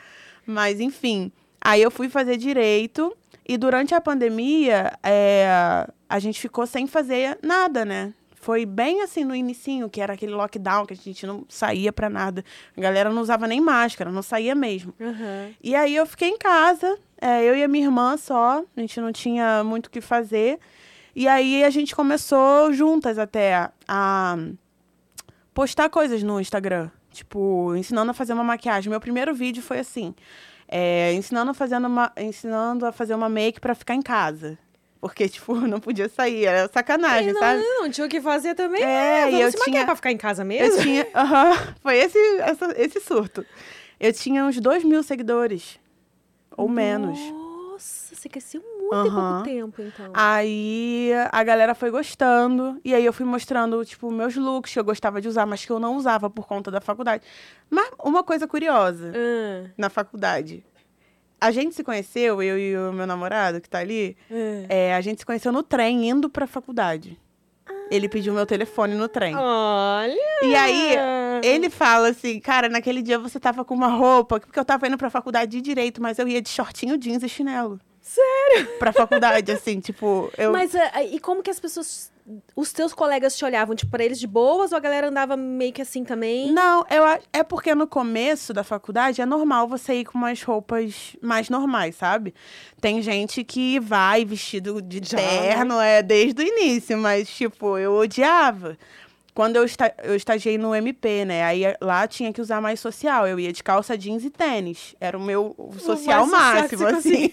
Mas, 0.46 0.81
enfim. 0.81 1.32
Aí 1.60 1.82
eu 1.82 1.90
fui 1.90 2.08
fazer 2.08 2.37
direito. 2.37 3.14
E 3.46 3.56
durante 3.56 3.94
a 3.94 4.00
pandemia, 4.00 4.93
eh, 5.02 5.87
a 6.08 6.19
gente 6.19 6.38
ficou 6.38 6.66
sem 6.66 6.87
fazer 6.87 7.38
nada, 7.43 7.84
né? 7.84 8.12
Foi 8.40 8.64
bem 8.64 9.02
assim 9.02 9.25
no 9.25 9.34
inicinho, 9.34 9.90
que 9.90 10.00
era 10.00 10.12
aquele 10.12 10.32
lockdown, 10.32 10.87
que 10.87 10.94
a 10.94 10.96
gente 10.96 11.26
não 11.26 11.44
saía 11.49 11.93
pra 11.93 12.08
nada. 12.08 12.44
A 12.76 12.81
galera 12.81 13.10
não 13.10 13.20
usava 13.20 13.46
nem 13.46 13.60
máscara, 13.60 14.10
não 14.10 14.22
saía 14.22 14.55
mesmo. 14.55 14.94
Aham. 15.00 15.50
E 15.62 15.75
aí 15.75 15.96
eu 15.96 16.06
fiquei 16.06 16.28
em 16.28 16.38
casa, 16.38 16.99
é, 17.20 17.43
eu 17.43 17.56
e 17.56 17.64
a 17.64 17.69
minha 17.69 17.87
irmã 17.87 18.16
só, 18.16 18.62
a 18.76 18.81
gente 18.81 19.00
não 19.00 19.12
tinha 19.12 19.64
muito 19.64 19.87
o 19.87 19.90
que 19.90 20.00
fazer. 20.00 20.58
E 21.14 21.26
aí 21.26 21.64
a 21.64 21.70
gente 21.70 21.94
começou 21.94 22.72
juntas 22.72 23.19
até 23.19 23.70
a, 23.87 24.37
postar 25.55 25.88
coisas 25.88 26.22
no 26.22 26.40
Instagram. 26.40 26.90
Tipo, 27.10 27.75
ensinando 27.75 28.10
a 28.10 28.14
fazer 28.14 28.32
uma 28.32 28.44
maquiagem. 28.44 28.90
Meu 28.90 29.00
primeiro 29.00 29.34
vídeo 29.34 29.62
foi 29.62 29.81
assim, 29.81 30.14
é, 30.69 31.12
ensinando, 31.14 31.50
a 31.50 31.55
fazendo 31.55 31.87
uma, 31.88 32.12
ensinando 32.16 32.87
a 32.87 32.93
fazer 32.93 33.14
uma 33.14 33.28
make 33.28 33.60
pra 33.60 33.75
ficar 33.75 33.94
em 33.94 34.02
casa. 34.02 34.58
Porque, 35.00 35.28
tipo, 35.28 35.55
não 35.66 35.81
podia 35.81 36.08
sair, 36.08 36.44
era 36.44 36.69
sacanagem, 36.72 37.32
não, 37.32 37.40
sabe? 37.40 37.60
não, 37.62 37.90
tinha 37.90 38.06
o 38.06 38.10
que 38.10 38.20
fazer 38.20 38.55
também. 38.55 38.82
É, 38.82 39.31
e 39.31 39.40
eu 39.40 39.50
se 39.50 39.58
tinha- 39.64 39.84
pra 39.84 39.96
ficar 39.96 40.12
em 40.12 40.16
casa 40.16 40.44
mesmo? 40.44 40.76
Eu 40.76 40.82
tinha. 40.82 41.06
foi 41.82 41.96
esse, 41.99 42.19
essa- 42.40 42.75
esse 42.76 43.00
surto. 43.00 43.44
Eu 43.99 44.12
tinha 44.12 44.44
uns 44.44 44.60
dois 44.60 44.84
mil 44.84 45.02
seguidores. 45.02 45.78
Ou 46.56 46.69
menos. 46.69 47.19
Nossa, 47.19 48.14
você 48.14 48.28
cresceu 48.28 48.60
muito 48.90 49.08
em 49.08 49.11
pouco 49.11 49.43
tempo, 49.44 49.82
então. 49.82 50.12
Aí 50.14 51.11
a 51.31 51.43
galera 51.44 51.75
foi 51.75 51.90
gostando. 51.90 52.81
E 52.85 52.94
aí 52.94 53.05
eu 53.05 53.12
fui 53.12 53.25
mostrando, 53.26 53.85
tipo, 53.85 54.11
meus 54.11 54.35
looks 54.37 54.73
que 54.73 54.79
eu 54.79 54.85
gostava 54.85 55.20
de 55.20 55.29
usar, 55.29 55.46
mas 55.46 55.64
que 55.64 55.70
eu 55.70 55.79
não 55.79 55.96
usava 55.96 56.29
por 56.29 56.46
conta 56.46 56.70
da 56.70 56.81
faculdade. 56.81 57.23
Mas 57.70 57.90
uma 58.02 58.23
coisa 58.23 58.46
curiosa 58.46 59.12
Ah, 59.14 59.70
na 59.76 59.88
faculdade. 59.90 60.64
A 61.40 61.50
gente 61.52 61.75
se 61.75 61.85
conheceu, 61.85 62.43
eu 62.43 62.58
e 62.58 62.76
o 62.76 62.93
meu 62.93 63.06
namorado, 63.06 63.61
que 63.61 63.69
tá 63.70 63.79
ali, 63.79 64.17
ah. 64.31 64.67
é, 64.69 64.94
a 64.94 65.00
gente 65.00 65.20
se 65.20 65.26
conheceu 65.26 65.52
no 65.52 65.62
trem, 65.62 66.08
indo 66.08 66.29
pra 66.29 66.46
faculdade. 66.46 67.17
Ele 67.91 68.08
pediu 68.08 68.34
meu 68.34 68.44
telefone 68.44 68.94
no 68.94 69.08
trem. 69.08 69.34
Olha! 69.34 70.14
E 70.43 70.55
aí, 70.55 70.96
ele 71.43 71.70
fala 71.70 72.08
assim, 72.08 72.38
cara, 72.41 72.69
naquele 72.69 73.00
dia 73.02 73.19
você 73.19 73.38
tava 73.41 73.64
com 73.64 73.75
uma 73.75 73.88
roupa, 73.88 74.41
porque 74.41 74.58
eu 74.58 74.64
tava 74.64 74.87
indo 74.87 74.99
pra 74.99 75.08
faculdade 75.08 75.50
de 75.52 75.61
direito, 75.61 76.02
mas 76.02 76.19
eu 76.19 76.29
ia 76.29 76.43
de 76.43 76.49
shortinho, 76.49 76.99
jeans 76.99 77.23
e 77.23 77.29
chinelo. 77.29 77.81
Sério? 78.08 78.78
Pra 78.78 78.90
faculdade, 78.90 79.52
assim, 79.52 79.81
tipo, 79.81 80.31
eu. 80.38 80.50
Mas 80.50 80.75
ah, 80.75 81.02
e 81.02 81.20
como 81.20 81.43
que 81.43 81.50
as 81.50 81.60
pessoas, 81.60 82.10
os 82.56 82.72
teus 82.72 82.94
colegas 82.94 83.37
te 83.37 83.44
olhavam? 83.44 83.76
Tipo, 83.76 83.90
pra 83.90 84.02
eles 84.02 84.19
de 84.19 84.26
boas 84.26 84.72
ou 84.72 84.78
a 84.78 84.81
galera 84.81 85.08
andava 85.08 85.37
meio 85.37 85.75
que 85.75 85.82
assim 85.82 86.05
também? 86.05 86.50
Não, 86.50 86.86
eu, 86.88 87.05
é 87.31 87.43
porque 87.43 87.74
no 87.74 87.86
começo 87.86 88.55
da 88.55 88.65
faculdade 88.65 89.20
é 89.20 89.27
normal 89.27 89.69
você 89.69 90.00
ir 90.00 90.05
com 90.06 90.17
umas 90.17 90.43
roupas 90.43 91.17
mais 91.20 91.50
normais, 91.50 91.96
sabe? 91.96 92.34
Tem 92.81 93.03
gente 93.03 93.44
que 93.44 93.79
vai 93.79 94.24
vestido 94.24 94.81
de 94.81 95.00
Já, 95.03 95.19
né? 95.19 95.41
terno, 95.41 95.79
é 95.79 96.03
desde 96.03 96.43
o 96.43 96.46
início, 96.46 96.96
mas, 96.96 97.29
tipo, 97.29 97.77
eu 97.77 97.93
odiava. 97.93 98.79
Quando 99.39 99.55
eu, 99.55 99.63
esta, 99.63 99.95
eu 100.03 100.17
estagiei 100.17 100.59
no 100.59 100.75
MP, 100.75 101.25
né? 101.25 101.45
Aí 101.45 101.63
lá 101.81 102.09
tinha 102.09 102.33
que 102.33 102.41
usar 102.41 102.61
mais 102.61 102.81
social. 102.81 103.25
Eu 103.25 103.39
ia 103.39 103.53
de 103.53 103.63
calça 103.63 103.97
jeans 103.97 104.25
e 104.25 104.31
tênis. 104.31 104.97
Era 105.01 105.17
o 105.17 105.23
meu 105.23 105.55
social 105.79 106.25
que 106.25 106.31
máximo, 106.33 106.87
assim. 106.89 107.31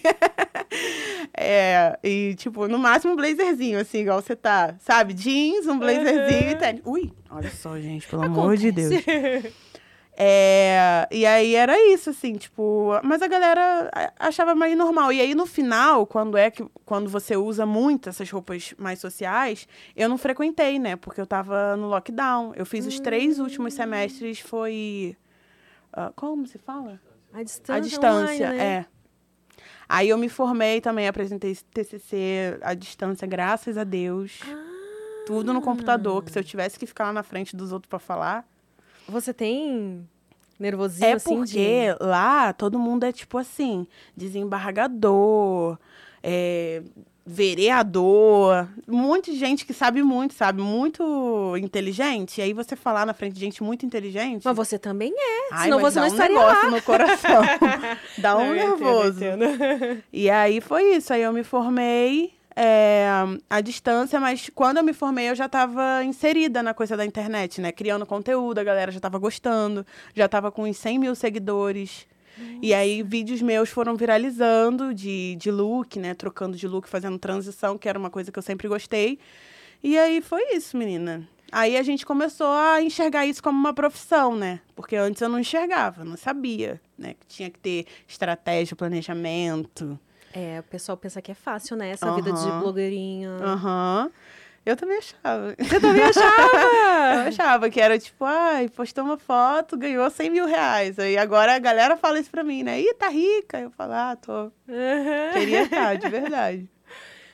é, 1.36 1.98
e, 2.04 2.36
tipo, 2.36 2.68
no 2.68 2.78
máximo 2.78 3.12
um 3.12 3.16
blazerzinho, 3.16 3.80
assim, 3.80 4.02
igual 4.02 4.22
você 4.22 4.36
tá. 4.36 4.76
Sabe? 4.78 5.14
Jeans, 5.14 5.66
um 5.66 5.80
blazerzinho 5.80 6.50
e 6.50 6.52
Uhum. 6.52 6.58
tênis. 6.60 6.82
Ui, 6.84 7.12
olha 7.28 7.50
só, 7.50 7.76
gente, 7.76 8.06
pelo 8.06 8.22
amor 8.22 8.56
de 8.56 8.70
Deus. 8.70 8.94
É, 10.18 11.06
e 11.10 11.26
aí 11.26 11.54
era 11.54 11.78
isso, 11.92 12.08
assim, 12.08 12.36
tipo, 12.36 12.90
mas 13.04 13.20
a 13.20 13.28
galera 13.28 13.90
achava 14.18 14.54
mais 14.54 14.74
normal. 14.74 15.12
E 15.12 15.20
aí 15.20 15.34
no 15.34 15.44
final, 15.44 16.06
quando 16.06 16.38
é 16.38 16.50
que 16.50 16.64
quando 16.86 17.10
você 17.10 17.36
usa 17.36 17.66
muito 17.66 18.08
essas 18.08 18.30
roupas 18.30 18.72
mais 18.78 18.98
sociais, 18.98 19.68
eu 19.94 20.08
não 20.08 20.16
frequentei, 20.16 20.78
né? 20.78 20.96
Porque 20.96 21.20
eu 21.20 21.26
tava 21.26 21.76
no 21.76 21.88
lockdown. 21.88 22.54
Eu 22.56 22.64
fiz 22.64 22.86
os 22.86 22.98
três 22.98 23.38
últimos 23.38 23.74
semestres, 23.74 24.40
foi. 24.40 25.14
ah, 25.92 26.10
como 26.16 26.46
se 26.46 26.56
fala? 26.56 26.98
A 27.30 27.42
distância. 27.42 27.74
a 27.74 27.80
distância, 27.80 28.46
online, 28.46 28.58
né? 28.58 28.64
é. 28.64 28.86
Aí 29.86 30.08
eu 30.08 30.16
me 30.16 30.30
formei 30.30 30.80
também, 30.80 31.06
apresentei 31.06 31.54
TCC 31.54 32.58
à 32.62 32.72
distância, 32.72 33.26
graças 33.26 33.76
a 33.76 33.84
Deus. 33.84 34.40
Ah. 34.48 34.64
Tudo 35.26 35.52
no 35.52 35.60
computador, 35.60 36.24
que 36.24 36.30
se 36.30 36.38
eu 36.38 36.44
tivesse 36.44 36.78
que 36.78 36.86
ficar 36.86 37.06
lá 37.06 37.12
na 37.12 37.22
frente 37.22 37.54
dos 37.54 37.70
outros 37.70 37.90
pra 37.90 37.98
falar. 37.98 38.48
Você 39.08 39.32
tem 39.32 40.06
nervosinho 40.58 41.06
É 41.06 41.12
assim 41.12 41.36
porque 41.36 41.94
lá 42.00 42.52
todo 42.52 42.78
mundo 42.78 43.04
é 43.04 43.12
tipo 43.12 43.38
assim, 43.38 43.86
desembargador, 44.16 45.78
é, 46.22 46.82
vereador, 47.26 48.68
um 48.86 48.96
monte 48.96 49.32
de 49.32 49.38
gente 49.38 49.66
que 49.66 49.74
sabe 49.74 50.00
muito, 50.02 50.32
sabe? 50.32 50.62
Muito 50.62 51.56
inteligente. 51.58 52.38
E 52.38 52.42
aí 52.42 52.52
você 52.52 52.76
falar 52.76 53.04
na 53.04 53.12
frente 53.12 53.34
de 53.34 53.40
gente 53.40 53.62
muito 53.64 53.84
inteligente. 53.84 54.44
Mas 54.44 54.56
você 54.56 54.78
também 54.78 55.12
é. 55.16 55.48
Ai, 55.52 55.64
senão 55.64 55.80
você 55.80 55.98
não 55.98 56.06
um 56.06 56.10
estaria 56.10 56.38
negócio 56.38 56.64
lá. 56.64 56.70
no 56.70 56.82
coração. 56.82 57.42
dá 58.18 58.36
um 58.36 58.46
Não, 58.46 58.54
entendo, 58.56 58.78
nervoso. 58.78 59.24
entendo. 59.24 60.02
E 60.12 60.30
aí 60.30 60.60
foi 60.60 60.94
isso. 60.94 61.12
Aí 61.12 61.22
eu 61.22 61.32
me 61.32 61.42
formei 61.42 62.35
é, 62.58 63.06
à 63.50 63.60
distância, 63.60 64.18
mas 64.18 64.50
quando 64.54 64.78
eu 64.78 64.82
me 64.82 64.94
formei 64.94 65.28
eu 65.28 65.34
já 65.34 65.44
estava 65.44 66.02
inserida 66.02 66.62
na 66.62 66.72
coisa 66.72 66.96
da 66.96 67.04
internet, 67.04 67.60
né? 67.60 67.70
Criando 67.70 68.06
conteúdo, 68.06 68.58
a 68.58 68.64
galera 68.64 68.90
já 68.90 68.96
estava 68.96 69.18
gostando, 69.18 69.84
já 70.14 70.24
estava 70.24 70.50
com 70.50 70.62
uns 70.62 70.78
100 70.78 70.98
mil 70.98 71.14
seguidores. 71.14 72.06
E 72.62 72.74
aí 72.74 73.02
vídeos 73.02 73.40
meus 73.42 73.70
foram 73.70 73.94
viralizando 73.94 74.94
de, 74.94 75.36
de 75.36 75.50
look, 75.50 75.98
né? 75.98 76.14
Trocando 76.14 76.56
de 76.56 76.66
look, 76.66 76.88
fazendo 76.88 77.18
transição, 77.18 77.76
que 77.76 77.88
era 77.88 77.98
uma 77.98 78.10
coisa 78.10 78.32
que 78.32 78.38
eu 78.38 78.42
sempre 78.42 78.68
gostei. 78.68 79.18
E 79.82 79.98
aí 79.98 80.22
foi 80.22 80.54
isso, 80.54 80.76
menina. 80.76 81.28
Aí 81.52 81.76
a 81.76 81.82
gente 81.82 82.04
começou 82.04 82.50
a 82.50 82.82
enxergar 82.82 83.26
isso 83.26 83.42
como 83.42 83.58
uma 83.58 83.72
profissão, 83.72 84.34
né? 84.34 84.60
Porque 84.74 84.96
antes 84.96 85.22
eu 85.22 85.28
não 85.28 85.38
enxergava, 85.38 86.04
não 86.04 86.16
sabia, 86.16 86.80
né? 86.98 87.14
Que 87.14 87.26
tinha 87.26 87.50
que 87.50 87.58
ter 87.58 87.86
estratégia, 88.06 88.76
planejamento. 88.76 89.98
É, 90.38 90.60
o 90.60 90.62
pessoal 90.64 90.98
pensa 90.98 91.22
que 91.22 91.32
é 91.32 91.34
fácil, 91.34 91.76
né? 91.76 91.90
Essa 91.90 92.12
vida 92.14 92.30
de 92.30 92.50
blogueirinha. 92.60 93.30
Aham. 93.42 94.10
Eu 94.66 94.76
também 94.76 94.98
achava. 94.98 95.54
Você 95.56 95.80
também 95.80 96.02
achava? 96.04 97.22
Eu 97.22 97.28
achava 97.28 97.70
que 97.70 97.80
era 97.80 97.96
tipo, 97.98 98.24
ai, 98.24 98.68
postou 98.68 99.04
uma 99.04 99.16
foto, 99.16 99.76
ganhou 99.78 100.10
100 100.10 100.28
mil 100.28 100.44
reais. 100.44 100.98
Aí 100.98 101.16
agora 101.16 101.54
a 101.54 101.58
galera 101.58 101.96
fala 101.96 102.18
isso 102.18 102.30
pra 102.30 102.42
mim, 102.42 102.64
né? 102.64 102.80
Ih, 102.80 102.92
tá 102.94 103.08
rica. 103.08 103.60
Eu 103.60 103.70
falo, 103.70 103.92
ah, 103.92 104.16
tô. 104.16 104.50
Queria 105.32 105.62
estar, 105.62 105.94
de 105.96 106.08
verdade. 106.08 106.68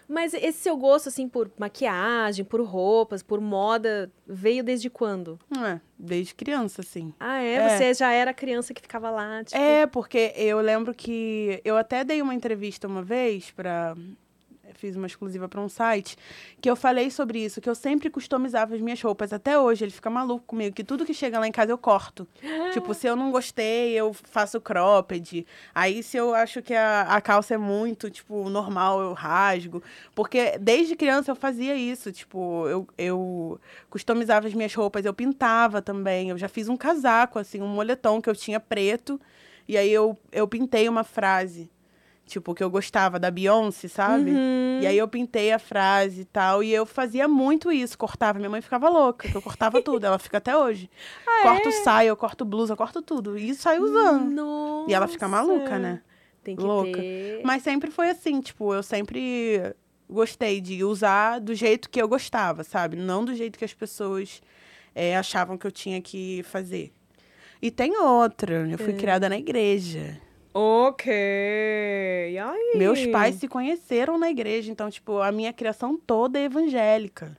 Mas 0.08 0.34
esse 0.34 0.58
seu 0.58 0.76
gosto, 0.76 1.08
assim, 1.08 1.28
por 1.28 1.50
maquiagem, 1.58 2.44
por 2.44 2.60
roupas, 2.62 3.22
por 3.22 3.40
moda, 3.40 4.10
veio 4.26 4.62
desde 4.62 4.90
quando? 4.90 5.38
É, 5.64 5.80
desde 5.98 6.34
criança, 6.34 6.80
assim. 6.80 7.12
Ah, 7.18 7.40
é? 7.40 7.54
É. 7.54 7.68
Você 7.68 7.94
já 7.94 8.12
era 8.12 8.34
criança 8.34 8.74
que 8.74 8.82
ficava 8.82 9.10
lá, 9.10 9.44
tipo... 9.44 9.60
É, 9.60 9.86
porque 9.86 10.32
eu 10.36 10.60
lembro 10.60 10.94
que 10.94 11.60
eu 11.64 11.76
até 11.76 12.04
dei 12.04 12.20
uma 12.20 12.34
entrevista 12.34 12.86
uma 12.86 13.02
vez 13.02 13.50
para 13.50 13.94
fiz 14.74 14.96
uma 14.96 15.06
exclusiva 15.06 15.48
para 15.48 15.60
um 15.60 15.68
site 15.68 16.16
que 16.60 16.70
eu 16.70 16.76
falei 16.76 17.10
sobre 17.10 17.38
isso, 17.44 17.60
que 17.60 17.68
eu 17.68 17.74
sempre 17.74 18.08
customizava 18.10 18.74
as 18.74 18.80
minhas 18.80 19.00
roupas 19.00 19.32
até 19.32 19.58
hoje, 19.58 19.84
ele 19.84 19.92
fica 19.92 20.08
maluco 20.08 20.44
comigo, 20.46 20.74
que 20.74 20.84
tudo 20.84 21.04
que 21.04 21.14
chega 21.14 21.38
lá 21.38 21.46
em 21.46 21.52
casa 21.52 21.72
eu 21.72 21.78
corto. 21.78 22.26
tipo, 22.72 22.94
se 22.94 23.06
eu 23.06 23.16
não 23.16 23.30
gostei, 23.30 23.92
eu 23.92 24.12
faço 24.12 24.60
cropped. 24.60 25.46
Aí 25.74 26.02
se 26.02 26.16
eu 26.16 26.34
acho 26.34 26.62
que 26.62 26.74
a, 26.74 27.02
a 27.02 27.20
calça 27.20 27.54
é 27.54 27.58
muito, 27.58 28.10
tipo, 28.10 28.48
normal, 28.48 29.00
eu 29.00 29.12
rasgo. 29.12 29.82
Porque 30.14 30.58
desde 30.58 30.96
criança 30.96 31.30
eu 31.30 31.36
fazia 31.36 31.74
isso, 31.74 32.12
tipo, 32.12 32.66
eu, 32.68 32.86
eu 32.96 33.60
customizava 33.90 34.46
as 34.46 34.54
minhas 34.54 34.74
roupas, 34.74 35.04
eu 35.04 35.14
pintava 35.14 35.82
também. 35.82 36.30
Eu 36.30 36.38
já 36.38 36.48
fiz 36.48 36.68
um 36.68 36.76
casaco, 36.76 37.38
assim, 37.38 37.60
um 37.60 37.68
moletom 37.68 38.20
que 38.20 38.28
eu 38.28 38.36
tinha 38.36 38.60
preto. 38.60 39.20
E 39.68 39.76
aí 39.76 39.92
eu, 39.92 40.18
eu 40.30 40.46
pintei 40.48 40.88
uma 40.88 41.04
frase, 41.04 41.70
tipo, 42.32 42.54
que 42.54 42.62
eu 42.64 42.70
gostava 42.70 43.18
da 43.18 43.30
Beyoncé, 43.30 43.88
sabe? 43.88 44.30
Uhum. 44.30 44.80
E 44.80 44.86
aí 44.86 44.96
eu 44.98 45.06
pintei 45.06 45.52
a 45.52 45.58
frase 45.58 46.22
e 46.22 46.24
tal. 46.24 46.62
E 46.62 46.72
eu 46.72 46.84
fazia 46.84 47.28
muito 47.28 47.70
isso, 47.70 47.96
cortava. 47.96 48.38
Minha 48.38 48.50
mãe 48.50 48.60
ficava 48.60 48.88
louca, 48.88 49.28
que 49.28 49.34
eu 49.36 49.42
cortava 49.42 49.80
tudo. 49.82 50.04
Ela 50.04 50.18
fica 50.18 50.38
até 50.38 50.56
hoje. 50.56 50.90
corto 51.42 51.70
saia, 51.84 52.08
eu 52.08 52.16
corto 52.16 52.44
blusa, 52.44 52.74
corto 52.76 53.00
tudo. 53.02 53.38
E 53.38 53.54
saio 53.54 53.82
usando. 53.84 54.30
Nossa. 54.30 54.90
E 54.90 54.94
ela 54.94 55.06
fica 55.08 55.28
maluca, 55.28 55.78
né? 55.78 56.02
Tem 56.42 56.56
que 56.56 56.62
Louca. 56.62 56.92
ter... 56.98 57.40
Mas 57.44 57.62
sempre 57.62 57.90
foi 57.90 58.10
assim, 58.10 58.40
tipo, 58.40 58.74
eu 58.74 58.82
sempre 58.82 59.74
gostei 60.10 60.60
de 60.60 60.82
usar 60.82 61.38
do 61.38 61.54
jeito 61.54 61.88
que 61.88 62.02
eu 62.02 62.08
gostava, 62.08 62.64
sabe? 62.64 62.96
Não 62.96 63.24
do 63.24 63.34
jeito 63.34 63.58
que 63.58 63.64
as 63.64 63.72
pessoas 63.72 64.42
eh, 64.94 65.16
achavam 65.16 65.56
que 65.56 65.66
eu 65.66 65.70
tinha 65.70 66.00
que 66.02 66.42
fazer. 66.42 66.92
E 67.62 67.70
tem 67.70 67.96
outra, 67.96 68.66
eu 68.68 68.74
É. 68.74 68.76
fui 68.76 68.94
criada 68.94 69.28
na 69.28 69.36
igreja. 69.38 70.20
Ok. 70.54 71.12
E 71.12 72.38
aí? 72.38 72.72
Meus 72.76 73.06
pais 73.06 73.36
se 73.36 73.48
conheceram 73.48 74.18
na 74.18 74.30
igreja, 74.30 74.70
então, 74.70 74.90
tipo, 74.90 75.18
a 75.20 75.30
minha 75.32 75.52
criação 75.52 75.96
toda 75.96 76.38
é 76.38 76.44
evangélica. 76.44 77.36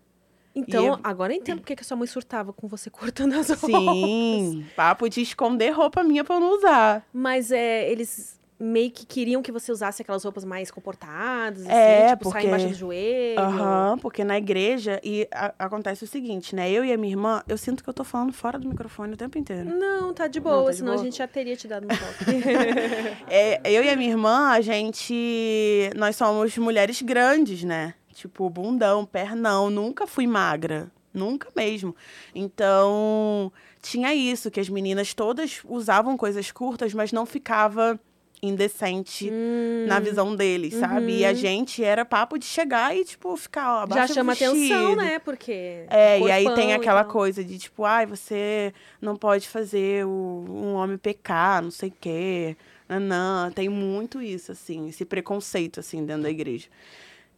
Então, 0.55 0.84
E 0.84 0.88
eu- 0.88 1.00
agora 1.03 1.34
eu 1.34 1.38
entendo 1.38 1.60
porque 1.62 1.75
que 1.75 1.82
a 1.82 1.86
sua 1.86 1.98
mãe 1.98 2.05
surtava 2.08 2.53
com 2.53 2.67
você 2.67 2.89
cortando 2.91 3.34
as 3.34 3.50
roupas. 3.50 3.70
Sim, 3.72 4.65
papo 4.75 5.10
de 5.10 5.22
esconder 5.22 5.72
roupa 5.72 6.03
minha 6.03 6.24
pra 6.24 6.36
eu 6.36 6.39
não 6.39 6.55
usar. 6.58 7.03
Mas 7.12 7.51
é, 7.51 7.89
eles 7.91 8.39
meio 8.63 8.89
que 8.91 9.05
queriam 9.05 9.41
que 9.41 9.51
você 9.51 9.72
usasse 9.72 10.01
aquelas 10.01 10.24
roupas 10.24 10.43
mais 10.46 10.72
comportadas, 10.72 11.65
É, 11.65 12.05
assim, 12.05 12.08
tipo, 12.13 12.24
porque- 12.24 12.39
sair 12.39 12.48
embaixo 12.48 12.67
do 12.70 12.74
joelho. 12.74 13.39
Aham, 13.39 13.98
porque 14.00 14.24
na 14.24 14.38
igreja, 14.38 15.00
e 15.03 15.27
a- 15.32 15.53
acontece 15.60 16.03
o 16.03 16.08
seguinte, 16.08 16.55
né? 16.55 16.72
Eu 16.72 16.86
e 16.86 16.91
a 16.93 16.98
minha 16.98 17.13
irmã, 17.13 17.43
eu 17.48 17.58
sinto 17.58 17.84
que 17.84 17.89
eu 17.89 17.93
tô 17.93 18.03
falando 18.03 18.32
fora 18.32 18.58
do 18.58 18.67
microfone 18.67 19.13
o 19.13 19.17
tempo 19.17 19.38
inteiro. 19.38 19.65
Não, 19.70 20.13
tá 20.13 20.27
de 20.27 20.39
Não, 20.39 20.43
boa, 20.51 20.65
tá 20.65 20.72
de 20.72 20.77
senão 20.77 20.93
boa? 20.93 21.01
a 21.01 21.03
gente 21.05 21.17
já 21.17 21.27
teria 21.27 21.55
te 21.55 21.67
dado 21.67 21.86
um 21.86 21.88
toque. 21.89 22.00
É, 23.29 23.60
eu 23.70 23.84
e 23.84 23.89
a 23.89 23.96
minha 23.96 24.12
irmã, 24.12 24.50
a 24.51 24.62
gente. 24.62 25.89
Nós 25.96 26.15
somos 26.15 26.58
mulheres 26.58 27.01
grandes, 27.01 27.63
né? 27.63 27.93
Tipo, 28.13 28.50
bundão, 28.50 29.05
pernão. 29.05 29.70
Nunca 29.70 30.05
fui 30.08 30.27
magra. 30.27 30.91
Nunca 31.13 31.48
mesmo. 31.55 31.96
Então, 32.34 33.51
tinha 33.82 34.13
isso, 34.13 34.50
que 34.51 34.60
as 34.60 34.70
meninas 34.70 35.13
todas 35.13 35.62
usavam 35.65 36.15
coisas 36.17 36.51
curtas, 36.51 36.93
mas 36.93 37.12
não 37.12 37.25
ficava 37.25 38.00
indecente 38.47 39.29
Hum, 39.31 39.85
na 39.88 40.00
visão 40.00 40.35
deles, 40.35 40.73
sabe? 40.75 41.19
E 41.19 41.25
a 41.25 41.29
Uhum. 41.29 41.35
gente 41.35 41.83
era 41.83 42.03
papo 42.05 42.38
de 42.38 42.45
chegar 42.45 42.95
e, 42.95 43.03
tipo, 43.05 43.35
ficar, 43.38 43.69
ó, 43.71 43.77
já 43.79 43.83
abaixa 43.83 44.12
o 44.13 44.15
chama 44.15 44.33
atenção, 44.33 44.55
vestido. 44.55 45.01
né? 45.01 45.19
Porque. 45.19 45.85
É, 45.89 46.19
e 46.19 46.31
aí 46.31 46.45
tem 46.55 46.73
aquela 46.73 47.03
coisa 47.03 47.43
de 47.43 47.57
tipo, 47.57 47.83
ai, 47.85 48.05
você 48.05 48.73
não 49.01 49.15
pode 49.15 49.47
fazer 49.50 50.05
o, 50.05 50.45
um 50.50 50.73
homem 50.75 50.97
pecar, 50.97 51.62
não 51.62 51.71
sei 51.71 51.89
o 51.89 51.93
quê. 52.00 52.55
Não, 52.88 53.50
tem 53.51 53.69
muito 53.69 54.21
isso, 54.21 54.51
assim, 54.51 54.88
esse 54.89 55.03
preconceito, 55.05 55.79
assim, 55.79 56.05
dentro 56.05 56.23
da 56.23 56.29
igreja. 56.29 56.67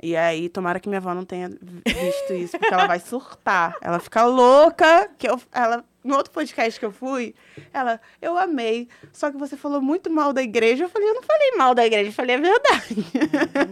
E 0.04 0.16
aí, 0.16 0.50
tomara 0.50 0.80
que 0.80 0.90
minha 0.90 1.00
avó 1.00 1.14
não 1.14 1.24
tenha 1.24 1.50
visto 1.50 2.34
isso, 2.34 2.58
porque 2.58 2.74
ela 2.74 2.86
vai 2.86 3.00
surtar. 3.00 3.78
Ela 3.82 4.00
fica 4.00 4.26
louca, 4.26 5.10
que 5.18 5.28
eu, 5.30 5.40
ela, 5.54 5.84
no 6.06 6.16
outro 6.16 6.32
podcast 6.32 6.80
que 6.80 6.86
eu 6.86 6.92
fui, 6.92 7.34
ela, 7.74 8.00
eu 8.22 8.38
amei, 8.38 8.88
só 9.12 9.32
que 9.32 9.38
você 9.38 9.58
falou 9.58 9.82
muito 9.82 10.10
mal 10.10 10.32
da 10.32 10.42
igreja. 10.42 10.86
Eu 10.86 10.90
falei, 10.90 11.10
eu 11.10 11.16
não 11.16 11.24
falei 11.24 11.52
mal 11.58 11.74
da 11.74 11.86
igreja, 11.86 12.10
eu 12.10 12.14
falei 12.14 12.36
a 12.36 12.40
verdade. 12.40 12.96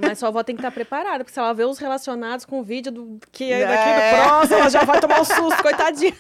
Mas 0.06 0.20
sua 0.20 0.30
avó 0.30 0.44
tem 0.44 0.56
que 0.56 0.60
estar 0.62 0.72
preparada, 0.72 1.20
porque 1.24 1.32
se 1.34 1.40
ela 1.40 1.54
vê 1.54 1.64
os 1.64 1.78
relacionados 1.78 2.46
com 2.46 2.60
o 2.60 2.64
vídeo 2.64 2.92
do 2.92 3.20
que 3.32 3.52
é 3.52 3.62
É. 3.62 3.68
daqui 3.68 3.90
do 3.94 4.24
próximo, 4.26 4.58
ela 4.60 4.70
já 4.70 4.84
vai 4.84 5.00
tomar 5.00 5.22
um 5.22 5.26
susto, 5.26 5.62
coitadinha. 5.62 6.14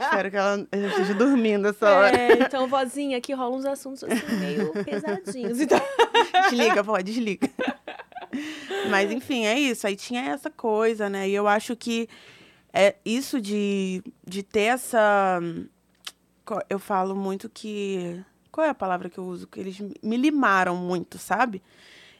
Espero 0.00 0.30
que 0.30 0.36
ela 0.36 0.66
esteja 0.72 1.14
dormindo 1.14 1.68
essa 1.68 1.88
hora. 1.88 2.16
É, 2.16 2.32
então, 2.34 2.66
vozinha, 2.68 3.18
aqui 3.18 3.32
rolam 3.32 3.58
uns 3.58 3.64
assuntos 3.66 4.04
assim, 4.04 4.36
meio 4.36 4.72
pesadinhos. 4.84 5.60
Então, 5.60 5.80
Desliga, 6.50 6.82
vó, 6.82 6.98
desliga. 7.00 7.48
Mas, 8.90 9.10
enfim, 9.10 9.46
é 9.46 9.58
isso. 9.58 9.86
Aí 9.86 9.96
tinha 9.96 10.22
essa 10.32 10.50
coisa, 10.50 11.08
né? 11.08 11.28
E 11.28 11.34
eu 11.34 11.46
acho 11.48 11.74
que 11.76 12.08
é 12.74 12.96
isso 13.04 13.40
de, 13.40 14.02
de 14.26 14.42
ter 14.42 14.62
essa. 14.74 15.40
Eu 16.68 16.78
falo 16.78 17.14
muito 17.14 17.48
que. 17.48 18.22
Qual 18.52 18.66
é 18.66 18.70
a 18.70 18.74
palavra 18.74 19.08
que 19.08 19.18
eu 19.18 19.24
uso? 19.24 19.46
Que 19.46 19.60
eles 19.60 19.80
me 20.02 20.16
limaram 20.16 20.76
muito, 20.76 21.18
sabe? 21.18 21.62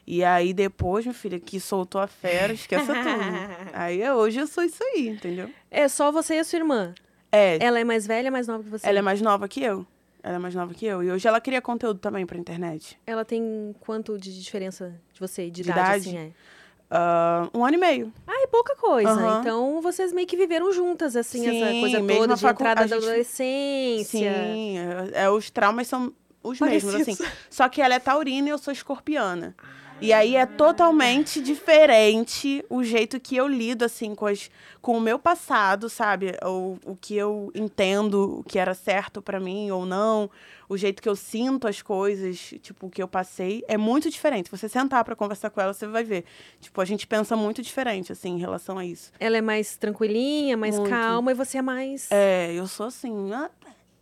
E 0.07 0.23
aí 0.23 0.53
depois, 0.53 1.05
minha 1.05 1.13
filha, 1.13 1.39
que 1.39 1.59
soltou 1.59 1.99
a 2.01 2.07
fera, 2.07 2.53
esqueça 2.53 2.93
tudo. 2.93 3.71
Aí 3.73 4.01
é, 4.01 4.13
hoje 4.13 4.39
eu 4.39 4.45
sou 4.45 4.63
isso 4.63 4.83
aí, 4.93 5.07
entendeu? 5.07 5.49
é 5.71 5.87
só 5.87 6.11
você 6.11 6.35
e 6.35 6.39
a 6.39 6.43
sua 6.43 6.57
irmã. 6.59 6.93
É, 7.31 7.57
Ela 7.63 7.79
é 7.79 7.83
mais 7.83 8.05
velha, 8.05 8.29
mais 8.29 8.47
nova 8.47 8.63
que 8.63 8.69
você? 8.69 8.87
ela 8.87 8.99
é 8.99 9.01
mais 9.01 9.19
nova 9.19 9.47
que 9.47 9.63
eu. 9.63 9.85
Ela 10.21 10.35
é 10.35 10.39
mais 10.39 10.53
nova 10.53 10.73
que 10.75 10.85
eu. 10.85 11.01
E 11.03 11.09
hoje 11.11 11.27
ela 11.27 11.41
cria 11.41 11.59
conteúdo 11.59 11.99
também 11.99 12.23
pra 12.25 12.37
internet. 12.37 12.99
Ela 13.07 13.25
tem 13.25 13.75
quanto 13.79 14.15
de 14.17 14.39
diferença 14.41 14.93
de 15.11 15.19
você, 15.19 15.45
de, 15.49 15.63
De 15.63 15.69
idade, 15.71 15.79
idade? 15.79 16.09
assim, 16.09 16.17
é? 16.17 16.31
Ah, 16.89 17.49
um 17.53 17.65
ano 17.65 17.75
e 17.75 17.79
meio. 17.79 18.13
Ah, 18.27 18.43
é 18.43 18.47
pouca 18.47 18.75
coisa. 18.75 19.09
Aham. 19.09 19.39
Então, 19.41 19.81
vocês 19.81 20.13
meio 20.13 20.27
que 20.27 20.37
viveram 20.37 20.71
juntas, 20.71 21.15
assim, 21.15 21.45
essa 21.47 21.71
Sim, 21.71 21.79
coisa 21.81 21.99
mesmo 21.99 22.21
toda 22.21 22.35
de 22.35 22.41
facu- 22.41 22.61
entrada 22.61 22.81
a 22.81 22.85
da 22.87 22.95
gente- 22.95 23.05
adolescência. 23.05 24.05
Sim, 24.53 24.77
é, 24.77 25.23
é, 25.23 25.29
os 25.29 25.49
traumas 25.49 25.87
são 25.87 26.13
os 26.43 26.59
mesmos, 26.59 26.93
assim. 26.95 27.17
Só 27.49 27.67
que 27.67 27.81
ela 27.81 27.95
é 27.95 27.99
taurina 27.99 28.47
e 28.47 28.51
eu 28.51 28.57
sou 28.57 28.71
escorpiana. 28.71 29.55
E 30.01 30.11
aí 30.11 30.35
é 30.35 30.45
totalmente 30.45 31.41
diferente 31.41 32.63
o 32.69 32.83
jeito 32.83 33.19
que 33.19 33.35
eu 33.35 33.47
lido, 33.47 33.85
assim, 33.85 34.13
com, 34.13 34.25
as, 34.25 34.51
com 34.81 34.97
o 34.97 35.01
meu 35.01 35.17
passado, 35.17 35.89
sabe? 35.89 36.35
O, 36.43 36.77
o 36.85 36.95
que 36.95 37.15
eu 37.15 37.51
entendo, 37.55 38.39
o 38.39 38.43
que 38.43 38.59
era 38.59 38.73
certo 38.73 39.21
pra 39.21 39.39
mim 39.39 39.71
ou 39.71 39.85
não, 39.85 40.29
o 40.67 40.75
jeito 40.75 41.01
que 41.01 41.07
eu 41.07 41.15
sinto 41.15 41.67
as 41.67 41.81
coisas, 41.81 42.53
tipo, 42.61 42.87
o 42.87 42.89
que 42.89 43.01
eu 43.01 43.07
passei, 43.07 43.63
é 43.67 43.77
muito 43.77 44.09
diferente. 44.09 44.51
Você 44.51 44.67
sentar 44.67 45.03
pra 45.05 45.15
conversar 45.15 45.49
com 45.49 45.61
ela, 45.61 45.73
você 45.73 45.87
vai 45.87 46.03
ver. 46.03 46.25
Tipo, 46.59 46.81
a 46.81 46.85
gente 46.85 47.07
pensa 47.07 47.37
muito 47.37 47.61
diferente, 47.61 48.11
assim, 48.11 48.31
em 48.31 48.39
relação 48.39 48.77
a 48.77 48.85
isso. 48.85 49.11
Ela 49.19 49.37
é 49.37 49.41
mais 49.41 49.77
tranquilinha, 49.77 50.57
mais 50.57 50.77
Muito. 50.77 50.89
calma, 50.89 51.31
e 51.31 51.35
você 51.35 51.59
é 51.59 51.61
mais... 51.61 52.11
É, 52.11 52.51
eu 52.53 52.67
sou 52.67 52.87
assim, 52.87 53.31
ah, 53.33 53.49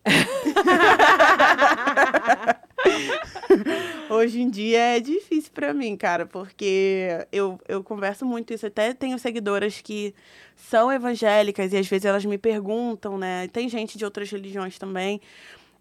Hoje 4.10 4.42
em 4.42 4.50
dia 4.50 4.98
é 4.98 5.00
difícil 5.00 5.52
para 5.54 5.74
mim, 5.74 5.96
cara, 5.96 6.26
porque 6.26 7.26
eu, 7.32 7.60
eu 7.68 7.84
converso 7.84 8.26
muito 8.26 8.54
isso. 8.54 8.66
Até 8.66 8.94
tenho 8.94 9.18
seguidoras 9.18 9.82
que 9.82 10.14
são 10.56 10.92
evangélicas 10.92 11.74
e 11.74 11.78
às 11.78 11.88
vezes 11.88 12.06
elas 12.06 12.26
me 12.26 12.38
perguntam, 12.38 13.18
né? 13.18 13.48
Tem 13.50 13.68
gente 13.70 13.98
de 13.98 14.06
outras 14.06 14.30
religiões 14.30 14.78
também. 14.78 15.22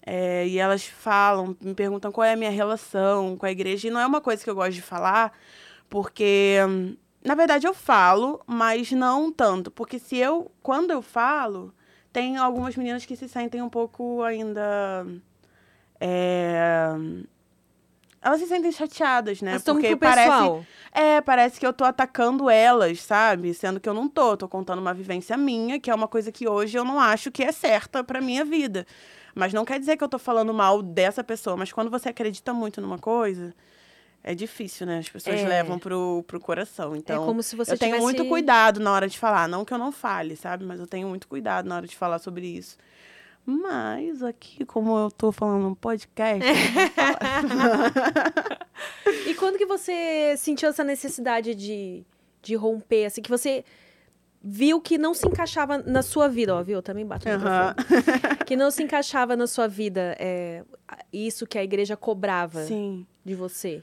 É, 0.05 0.47
e 0.49 0.59
elas 0.59 0.85
falam, 0.85 1.57
me 1.61 1.75
perguntam 1.75 2.11
qual 2.11 2.25
é 2.25 2.33
a 2.33 2.37
minha 2.37 2.51
relação 2.51 3.37
com 3.37 3.47
a 3.47 3.51
igreja. 3.51 3.89
E 3.89 3.91
não 3.91 4.01
é 4.01 4.07
uma 4.07 4.21
coisa 4.21 4.43
que 4.43 4.51
eu 4.51 4.55
gosto 4.55 4.73
de 4.73 4.83
falar, 4.83 5.33
porque, 5.89 6.57
na 7.25 7.35
verdade, 7.35 7.67
eu 7.67 7.75
falo, 7.75 8.41
mas 8.47 8.91
não 8.93 9.33
tanto. 9.33 9.71
Porque 9.71 9.99
se 9.99 10.17
eu, 10.17 10.51
quando 10.63 10.91
eu 10.91 11.03
falo, 11.03 11.73
tem 12.13 12.37
algumas 12.37 12.77
meninas 12.77 13.07
que 13.07 13.17
se 13.17 13.29
sentem 13.29 13.63
um 13.63 13.69
pouco 13.69 14.23
ainda. 14.23 15.07
É, 16.05 16.95
elas 18.21 18.41
se 18.41 18.47
sentem 18.47 18.73
chateadas, 18.73 19.41
né? 19.41 19.53
Elas 19.53 19.63
Porque 19.63 19.95
parece. 19.97 20.29
pessoal. 20.29 20.67
É, 20.93 21.21
parece 21.21 21.61
que 21.61 21.67
eu 21.67 21.73
tô 21.73 21.85
atacando 21.85 22.51
elas, 22.51 23.01
sabe? 23.01 23.55
Sendo 23.55 23.79
que 23.81 23.89
eu 23.89 23.95
não 23.95 24.09
tô. 24.09 24.37
Tô 24.37 24.49
contando 24.49 24.81
uma 24.81 24.93
vivência 24.93 25.37
minha, 25.37 25.79
que 25.81 25.91
é 25.91 25.95
uma 25.95 26.09
coisa 26.09 26.31
que 26.33 26.49
hoje 26.49 26.77
eu 26.77 26.85
não 26.85 27.01
acho 27.01 27.31
que 27.31 27.43
é 27.43 27.53
certa 27.53 28.03
pra 28.03 28.21
minha 28.21 28.45
vida. 28.45 28.87
Mas 29.35 29.53
não 29.53 29.65
quer 29.65 29.79
dizer 29.79 29.97
que 29.97 30.05
eu 30.05 30.09
tô 30.09 30.19
falando 30.19 30.53
mal 30.53 30.83
dessa 30.83 31.25
pessoa. 31.25 31.57
Mas 31.57 31.73
quando 31.73 31.91
você 31.91 32.09
acredita 32.09 32.53
muito 32.53 32.81
numa 32.81 32.99
coisa, 32.99 33.55
é 34.23 34.35
difícil, 34.35 34.87
né? 34.87 34.99
As 34.99 35.09
pessoas 35.09 35.41
É. 35.41 35.49
levam 35.49 35.79
pro, 35.79 36.23
pro 36.27 36.39
coração. 36.39 36.95
Então, 36.95 37.23
é 37.23 37.27
como 37.27 37.43
se 37.43 37.57
você 37.57 37.73
eu 37.73 37.79
tenho 37.79 37.95
tivesse... 37.95 38.05
muito 38.05 38.29
cuidado 38.29 38.79
na 38.79 38.93
hora 38.93 39.09
de 39.09 39.19
falar. 39.19 39.49
Não 39.49 39.65
que 39.65 39.73
eu 39.73 39.79
não 39.79 39.91
fale, 39.91 40.37
sabe? 40.37 40.65
Mas 40.65 40.79
eu 40.79 40.87
tenho 40.87 41.09
muito 41.09 41.27
cuidado 41.27 41.69
na 41.69 41.77
hora 41.77 41.87
de 41.87 41.97
falar 41.97 42.19
sobre 42.19 42.47
isso. 42.47 42.77
Mas 43.45 44.23
aqui, 44.23 44.65
como 44.65 44.97
eu 44.97 45.11
tô 45.11 45.33
falando 45.33 45.71
no 45.71 45.77
podcast, 45.77 46.45
E 49.27 49.35
quando 49.35 49.59
que 49.59 49.67
você 49.67 50.35
sentiu 50.37 50.69
essa 50.69 50.85
necessidade 50.85 51.55
de, 51.55 52.05
de 52.41 52.55
romper, 52.55 53.07
assim, 53.07 53.21
que 53.21 53.31
você 53.31 53.65
viu 54.43 54.81
que 54.81 54.99
não 54.99 55.15
se 55.15 55.27
encaixava 55.27 55.79
na 55.79 56.03
sua 56.03 56.29
vida, 56.29 56.55
ó, 56.55 56.63
viu? 56.63 56.77
Eu 56.77 56.83
também 56.83 57.07
bato 57.07 57.29
no 57.29 57.35
microfone. 57.35 57.75
Que 58.47 58.57
não 58.57 58.71
se 58.71 58.83
encaixava 58.83 59.37
na 59.37 59.47
sua 59.47 59.69
vida, 59.69 60.17
é, 60.19 60.65
isso 61.13 61.47
que 61.47 61.59
a 61.59 61.65
igreja 61.65 61.97
cobrava 61.97 62.65
sim. 62.65 63.07
de 63.25 63.35
você. 63.35 63.83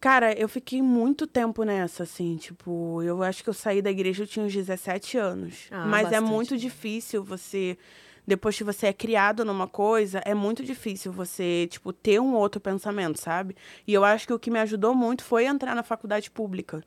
Cara, 0.00 0.32
eu 0.32 0.48
fiquei 0.48 0.82
muito 0.82 1.28
tempo 1.28 1.62
nessa, 1.62 2.02
assim, 2.02 2.36
tipo, 2.36 3.00
eu 3.02 3.22
acho 3.22 3.44
que 3.44 3.48
eu 3.48 3.54
saí 3.54 3.80
da 3.80 3.90
igreja 3.90 4.24
eu 4.24 4.26
tinha 4.26 4.44
uns 4.44 4.52
17 4.52 5.16
anos. 5.16 5.68
Ah, 5.70 5.86
Mas 5.86 6.08
é 6.08 6.12
bastante. 6.12 6.28
muito 6.28 6.56
difícil 6.56 7.22
você, 7.22 7.78
depois 8.26 8.56
que 8.56 8.64
você 8.64 8.86
é 8.86 8.92
criado 8.92 9.44
numa 9.44 9.66
coisa, 9.66 10.20
é 10.24 10.34
muito 10.34 10.62
difícil 10.62 11.12
você, 11.12 11.66
tipo, 11.70 11.92
ter 11.92 12.20
um 12.20 12.34
outro 12.34 12.60
pensamento, 12.60 13.20
sabe? 13.20 13.56
E 13.86 13.92
eu 13.92 14.04
acho 14.04 14.26
que 14.26 14.32
o 14.32 14.38
que 14.38 14.50
me 14.50 14.60
ajudou 14.60 14.94
muito 14.94 15.24
foi 15.24 15.44
entrar 15.46 15.74
na 15.74 15.82
faculdade 15.82 16.30
pública. 16.30 16.84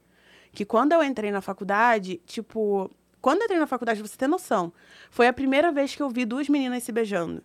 Que 0.52 0.64
quando 0.64 0.94
eu 0.94 1.04
entrei 1.04 1.32
na 1.32 1.42
faculdade, 1.42 2.22
tipo, 2.26 2.90
quando 3.22 3.40
eu 3.42 3.46
entrei 3.46 3.60
na 3.60 3.68
faculdade, 3.68 4.02
você 4.02 4.16
ter 4.16 4.28
noção, 4.28 4.72
foi 5.10 5.28
a 5.28 5.34
primeira 5.34 5.72
vez 5.72 5.94
que 5.96 6.02
eu 6.02 6.10
vi 6.10 6.24
duas 6.26 6.48
meninas 6.48 6.84
se 6.84 6.92
beijando. 6.92 7.44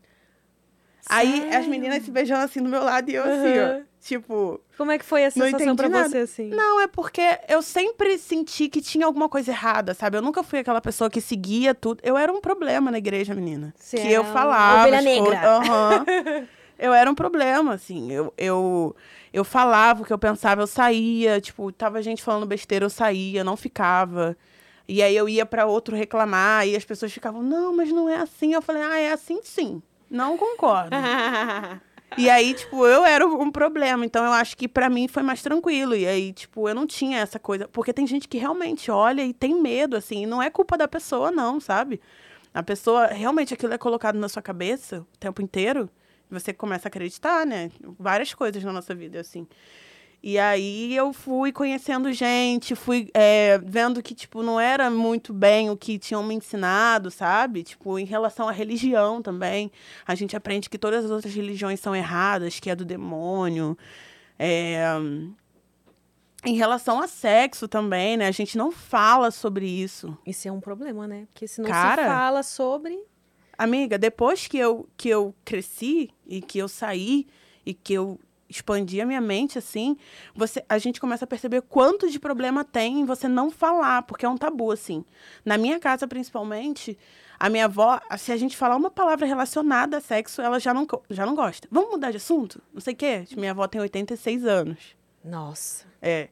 Aí 1.07 1.47
as 1.51 1.67
Sério? 1.67 1.71
meninas 1.71 2.05
se 2.05 2.11
beijando 2.11 2.45
assim 2.45 2.63
do 2.63 2.69
meu 2.69 2.85
lado 2.85 3.11
e 3.11 3.15
eu 3.15 3.25
assim, 3.25 3.59
Aham. 3.59 3.81
ó, 3.81 3.90
tipo, 4.01 4.61
Como 4.77 4.91
é 4.91 4.99
que 4.99 5.05
foi 5.05 5.25
a 5.25 5.31
sensação 5.31 5.77
pra 5.77 5.89
nada. 5.89 6.09
você, 6.09 6.19
assim? 6.19 6.49
não, 6.49 6.81
é 6.81 6.87
porque 6.87 7.39
eu 7.49 7.63
sempre 7.63 8.19
senti 8.19 8.69
que 8.69 8.81
tinha 8.81 9.07
alguma 9.07 9.29
coisa 9.29 9.51
errada, 9.51 9.95
sabe? 9.95 10.17
Eu 10.17 10.23
nunca 10.23 10.43
fui 10.43 10.59
aquela 10.59 10.81
pessoa 10.81 11.11
que 11.11 11.21
seguia 11.21 11.75
tudo. 11.75 12.01
Eu 12.03 12.17
era 12.17 12.33
um 12.33 12.41
problema 12.41 12.91
na 12.91 12.99
igreja, 12.99 13.35
menina. 13.35 13.75
Você 13.77 13.99
que 13.99 14.09
eu 14.11 14.25
falava. 14.25 14.81
ovelha 14.81 15.03
negra. 15.03 15.41
Aham. 15.57 16.07
eu 16.79 16.95
era 16.95 17.11
um 17.11 17.15
problema, 17.15 17.75
assim. 17.75 18.11
Eu, 18.11 18.33
eu, 18.39 18.97
eu 19.33 19.45
falava 19.45 20.03
o 20.03 20.05
que 20.07 20.13
eu 20.13 20.19
pensava, 20.19 20.63
eu 20.63 20.67
saía. 20.67 21.41
Tipo, 21.41 21.71
tava 21.71 22.03
gente 22.03 22.23
falando 22.23 22.47
besteira, 22.47 22.85
eu 22.85 22.91
saía, 22.91 23.45
não 23.45 23.57
ficava. 23.57 24.37
E 24.89 25.03
aí 25.03 25.15
eu 25.15 25.29
ia 25.29 25.47
pra 25.47 25.67
outro 25.67 25.95
reclamar 25.95 26.67
e 26.67 26.75
as 26.75 26.85
pessoas 26.85 27.13
ficavam, 27.13 27.43
não, 27.43 27.77
mas 27.77 27.93
não 27.93 28.09
é 28.09 28.17
assim. 28.17 28.55
Eu 28.55 28.63
falei, 28.63 28.83
ah, 28.83 28.99
é 28.99 29.13
assim 29.13 29.41
sim. 29.45 29.81
Não 30.11 30.37
concordo. 30.37 30.91
E 32.19 32.29
aí, 32.29 32.55
tipo, 32.55 32.87
eu 32.87 33.05
era 33.05 33.27
um 33.27 33.51
problema. 33.51 34.05
Então, 34.05 34.25
eu 34.25 34.33
acho 34.33 34.57
que 34.57 34.67
pra 34.67 34.91
mim 34.91 35.09
foi 35.09 35.23
mais 35.23 35.43
tranquilo. 35.43 35.95
E 35.95 36.07
aí, 36.07 36.33
tipo, 36.33 36.69
eu 36.69 36.75
não 36.75 36.87
tinha 36.87 37.19
essa 37.19 37.39
coisa. 37.39 37.69
Porque 37.69 37.93
tem 37.93 38.07
gente 38.07 38.29
que 38.29 38.39
realmente 38.39 38.91
olha 38.91 39.25
e 39.25 39.33
tem 39.33 39.61
medo, 39.61 39.97
assim. 39.97 40.23
E 40.23 40.27
não 40.27 40.43
é 40.43 40.51
culpa 40.51 40.77
da 40.77 40.89
pessoa, 40.89 41.31
não, 41.31 41.61
sabe? 41.61 42.01
A 42.53 42.63
pessoa, 42.63 43.07
realmente, 43.07 43.55
aquilo 43.55 43.73
é 43.73 43.79
colocado 43.79 44.17
na 44.19 44.29
sua 44.29 44.43
cabeça 44.43 45.01
o 45.01 45.19
tempo 45.19 45.41
inteiro. 45.41 45.89
Você 46.31 46.53
começa 46.53 46.89
a 46.89 46.91
acreditar, 46.91 47.47
né? 47.47 47.71
Várias 47.99 48.35
coisas 48.35 48.63
na 48.63 48.73
nossa 48.73 48.95
vida, 48.95 49.21
assim. 49.21 49.47
E 50.23 50.39
aí 50.39 50.95
eu 50.95 51.15
fui 51.15 51.51
conhecendo 51.51 52.13
gente, 52.13 52.75
fui 52.75 53.09
é, 53.15 53.59
vendo 53.65 54.03
que, 54.03 54.15
tipo, 54.15 54.43
não 54.43 54.61
era 54.61 54.91
muito 54.91 55.33
bem 55.33 55.71
o 55.71 55.77
que 55.77 55.99
tinham 55.99 56.23
me 56.23 56.35
ensinado, 56.35 57.11
sabe? 57.11 57.63
Tipo, 57.63 57.99
em 57.99 58.05
relação 58.05 58.47
à 58.47 58.53
religião 58.53 59.23
também. 59.23 59.73
A 60.07 60.15
gente 60.15 60.37
aprende 60.37 60.69
que 60.69 60.77
todas 60.77 61.07
as 61.07 61.11
outras 61.11 61.35
religiões 61.35 61.81
são 61.81 61.97
erradas, 61.97 62.61
que 62.61 62.69
é 62.69 62.77
do 62.77 62.85
demônio. 62.85 63.79
É, 64.39 64.85
Em 66.45 66.55
relação 66.55 67.01
a 67.01 67.09
sexo 67.09 67.67
também, 67.67 68.19
né? 68.19 68.27
A 68.27 68.31
gente 68.31 68.59
não 68.59 68.71
fala 68.71 69.31
sobre 69.31 69.67
isso. 69.67 70.17
Isso 70.27 70.49
é 70.49 70.53
um 70.53 70.61
problema, 70.61 71.07
né? 71.07 71.27
Porque 71.31 71.47
se 71.49 71.63
não 71.63 71.69
Cara. 71.71 72.03
se 72.03 72.09
fala 72.09 72.43
sobre... 72.43 72.99
Amiga, 73.57 73.99
depois 73.99 74.47
que 74.47 74.57
eu, 74.57 74.89
que 74.97 75.11
eu 75.11 75.35
cresci 75.45 76.11
e 76.27 76.41
que 76.41 76.59
eu 76.59 76.67
saí 76.67 77.27
e 77.65 77.75
que 77.75 77.93
eu 77.93 78.19
expandi 78.51 79.01
a 79.01 79.07
minha 79.07 79.21
mente, 79.21 79.57
assim, 79.57 79.97
você, 80.35 80.65
a 80.69 80.77
gente 80.77 81.01
começa 81.01 81.25
a 81.25 81.29
perceber 81.29 81.63
quanto 81.63 82.11
de 82.11 82.19
problema 82.19 82.65
tem 82.65 83.01
em 83.01 83.05
você 83.05 83.29
não 83.29 83.51
falar, 83.51 84.03
porque 84.03 84.27
é 84.27 84.29
um 84.29 84.37
tabu, 84.37 84.73
assim. 84.73 85.05
Na 85.45 85.57
minha 85.57 85.79
casa, 85.79 86.09
principalmente, 86.09 86.99
a 87.39 87.49
minha 87.49 87.67
avó, 87.67 88.01
se 88.19 88.33
a 88.33 88.37
gente 88.37 88.57
falar 88.57 88.77
uma 88.77 88.91
palavra 88.91 89.27
relacionada 89.27 89.97
a 89.97 90.01
sexo, 90.01 90.43
ela 90.43 90.59
já 90.59 90.75
não, 90.75 90.87
já 91.09 91.25
não 91.25 91.35
gosta. 91.35 91.69
Vamos 91.71 91.93
mudar 91.93 92.11
de 92.11 92.17
assunto? 92.17 92.61
Não 92.75 92.81
sei 92.81 92.93
o 92.93 92.97
quê. 92.97 93.25
Minha 93.37 93.53
avó 93.53 93.67
tem 93.67 93.81
86 93.81 94.45
anos. 94.45 94.97
Nossa. 95.25 95.87
É. 96.03 96.29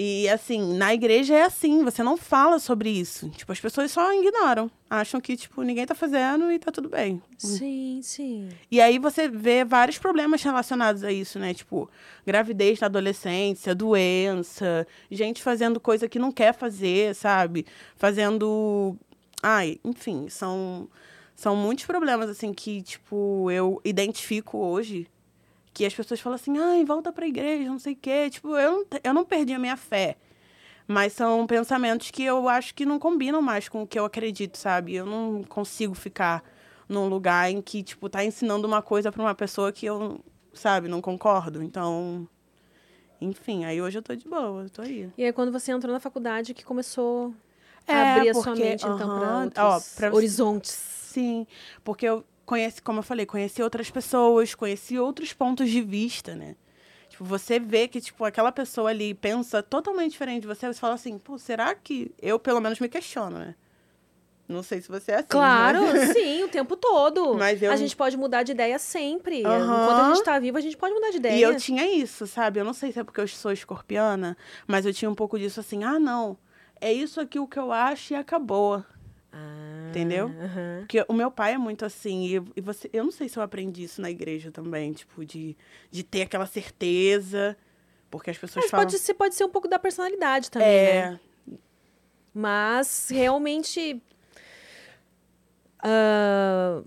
E 0.00 0.28
assim, 0.28 0.74
na 0.74 0.94
igreja 0.94 1.34
é 1.34 1.42
assim, 1.42 1.82
você 1.82 2.04
não 2.04 2.16
fala 2.16 2.60
sobre 2.60 2.88
isso. 2.88 3.28
Tipo, 3.30 3.50
as 3.50 3.58
pessoas 3.58 3.90
só 3.90 4.12
ignoram. 4.12 4.70
Acham 4.88 5.20
que, 5.20 5.36
tipo, 5.36 5.60
ninguém 5.62 5.84
tá 5.84 5.92
fazendo 5.92 6.52
e 6.52 6.58
tá 6.60 6.70
tudo 6.70 6.88
bem. 6.88 7.20
Sim, 7.36 7.98
sim. 8.00 8.48
E 8.70 8.80
aí 8.80 8.96
você 9.00 9.28
vê 9.28 9.64
vários 9.64 9.98
problemas 9.98 10.40
relacionados 10.40 11.02
a 11.02 11.10
isso, 11.10 11.40
né? 11.40 11.52
Tipo, 11.52 11.90
gravidez 12.24 12.78
na 12.78 12.86
adolescência, 12.86 13.74
doença, 13.74 14.86
gente 15.10 15.42
fazendo 15.42 15.80
coisa 15.80 16.08
que 16.08 16.20
não 16.20 16.30
quer 16.30 16.54
fazer, 16.54 17.12
sabe? 17.16 17.66
Fazendo. 17.96 18.96
Ai, 19.42 19.80
enfim, 19.84 20.28
são, 20.28 20.88
são 21.34 21.56
muitos 21.56 21.86
problemas, 21.86 22.30
assim, 22.30 22.54
que, 22.54 22.82
tipo, 22.82 23.50
eu 23.50 23.80
identifico 23.84 24.58
hoje. 24.58 25.08
Que 25.78 25.86
as 25.86 25.94
pessoas 25.94 26.18
falam 26.18 26.34
assim, 26.34 26.58
ai, 26.58 26.84
volta 26.84 27.12
pra 27.12 27.24
igreja, 27.24 27.70
não 27.70 27.78
sei 27.78 27.92
o 27.92 27.96
quê. 27.96 28.28
Tipo, 28.28 28.56
eu 28.56 28.72
não, 28.72 28.84
eu 29.04 29.14
não 29.14 29.24
perdi 29.24 29.52
a 29.54 29.60
minha 29.60 29.76
fé. 29.76 30.16
Mas 30.88 31.12
são 31.12 31.46
pensamentos 31.46 32.10
que 32.10 32.24
eu 32.24 32.48
acho 32.48 32.74
que 32.74 32.84
não 32.84 32.98
combinam 32.98 33.40
mais 33.40 33.68
com 33.68 33.82
o 33.82 33.86
que 33.86 33.96
eu 33.96 34.04
acredito, 34.04 34.58
sabe? 34.58 34.96
Eu 34.96 35.06
não 35.06 35.44
consigo 35.44 35.94
ficar 35.94 36.42
num 36.88 37.06
lugar 37.08 37.48
em 37.48 37.62
que, 37.62 37.84
tipo, 37.84 38.08
tá 38.08 38.24
ensinando 38.24 38.66
uma 38.66 38.82
coisa 38.82 39.12
pra 39.12 39.22
uma 39.22 39.36
pessoa 39.36 39.70
que 39.70 39.86
eu, 39.86 40.18
sabe, 40.52 40.88
não 40.88 41.00
concordo. 41.00 41.62
Então, 41.62 42.26
enfim, 43.20 43.64
aí 43.64 43.80
hoje 43.80 43.98
eu 43.98 44.02
tô 44.02 44.16
de 44.16 44.26
boa, 44.28 44.62
eu 44.64 44.70
tô 44.70 44.82
aí. 44.82 45.08
E 45.16 45.22
aí, 45.24 45.32
quando 45.32 45.52
você 45.52 45.70
entrou 45.70 45.92
na 45.94 46.00
faculdade, 46.00 46.54
que 46.54 46.64
começou 46.64 47.32
a 47.86 47.92
É, 47.92 48.14
abrir 48.16 48.30
a 48.30 48.34
sua 48.34 48.42
porque- 48.42 48.62
mente, 48.64 48.84
então, 48.84 48.96
para 48.96 49.06
aham, 49.28 49.44
outros 49.44 49.64
ó, 49.64 49.80
pra 49.96 50.12
horizontes. 50.12 50.72
Sim, 50.72 51.46
porque 51.84 52.04
eu 52.04 52.24
conheci, 52.48 52.80
como 52.80 53.00
eu 53.00 53.02
falei, 53.02 53.26
conheci 53.26 53.62
outras 53.62 53.90
pessoas, 53.90 54.54
conheci 54.54 54.98
outros 54.98 55.34
pontos 55.34 55.68
de 55.70 55.82
vista, 55.82 56.34
né? 56.34 56.56
Tipo, 57.10 57.24
você 57.24 57.60
vê 57.60 57.86
que, 57.86 58.00
tipo, 58.00 58.24
aquela 58.24 58.50
pessoa 58.50 58.88
ali 58.88 59.12
pensa 59.12 59.62
totalmente 59.62 60.12
diferente 60.12 60.42
de 60.42 60.46
você, 60.46 60.66
você 60.66 60.80
fala 60.80 60.94
assim, 60.94 61.18
pô, 61.18 61.36
será 61.38 61.74
que... 61.74 62.10
Eu, 62.20 62.38
pelo 62.38 62.60
menos, 62.60 62.80
me 62.80 62.88
questiono, 62.88 63.38
né? 63.38 63.54
Não 64.48 64.62
sei 64.62 64.80
se 64.80 64.88
você 64.88 65.12
é 65.12 65.14
assim, 65.16 65.26
Claro, 65.28 65.82
mas- 65.82 66.12
sim, 66.16 66.42
o 66.42 66.48
tempo 66.48 66.74
todo. 66.74 67.34
Mas 67.34 67.60
eu- 67.62 67.70
A 67.70 67.76
gente 67.76 67.94
pode 67.94 68.16
mudar 68.16 68.42
de 68.44 68.52
ideia 68.52 68.78
sempre. 68.78 69.44
Aham. 69.44 69.82
Enquanto 69.82 70.00
a 70.00 70.14
gente 70.14 70.24
tá 70.24 70.38
vivo, 70.38 70.56
a 70.56 70.60
gente 70.62 70.76
pode 70.76 70.94
mudar 70.94 71.10
de 71.10 71.18
ideia. 71.18 71.36
E 71.36 71.42
eu 71.42 71.54
tinha 71.58 71.86
isso, 71.86 72.26
sabe? 72.26 72.58
Eu 72.60 72.64
não 72.64 72.72
sei 72.72 72.90
se 72.90 72.98
é 72.98 73.04
porque 73.04 73.20
eu 73.20 73.28
sou 73.28 73.52
escorpiana, 73.52 74.36
mas 74.66 74.86
eu 74.86 74.92
tinha 74.94 75.10
um 75.10 75.14
pouco 75.14 75.38
disso 75.38 75.60
assim, 75.60 75.84
ah, 75.84 75.98
não, 75.98 76.38
é 76.80 76.90
isso 76.90 77.20
aqui 77.20 77.38
o 77.38 77.46
que 77.46 77.58
eu 77.58 77.70
acho 77.72 78.14
e 78.14 78.16
acabou. 78.16 78.82
Ah, 79.32 79.88
Entendeu? 79.90 80.26
aham. 80.26 80.78
Porque 80.80 81.04
o 81.08 81.12
meu 81.12 81.30
pai 81.30 81.54
é 81.54 81.58
muito 81.58 81.84
assim, 81.84 82.26
e, 82.26 82.42
e 82.56 82.60
você, 82.60 82.88
eu 82.92 83.04
não 83.04 83.10
sei 83.12 83.28
se 83.28 83.38
eu 83.38 83.42
aprendi 83.42 83.82
isso 83.84 84.00
na 84.00 84.10
igreja 84.10 84.50
também, 84.50 84.92
tipo, 84.92 85.24
de, 85.24 85.56
de 85.90 86.02
ter 86.02 86.22
aquela 86.22 86.46
certeza, 86.46 87.56
porque 88.10 88.30
as 88.30 88.38
pessoas 88.38 88.64
Mas 88.64 88.70
falam... 88.70 88.86
pode 88.86 88.98
ser, 88.98 89.14
pode 89.14 89.34
ser 89.34 89.44
um 89.44 89.50
pouco 89.50 89.68
da 89.68 89.78
personalidade 89.78 90.50
também, 90.50 90.68
né? 90.68 91.20
é, 91.46 91.56
Mas 92.32 93.08
realmente. 93.10 94.00
ah, 95.80 96.82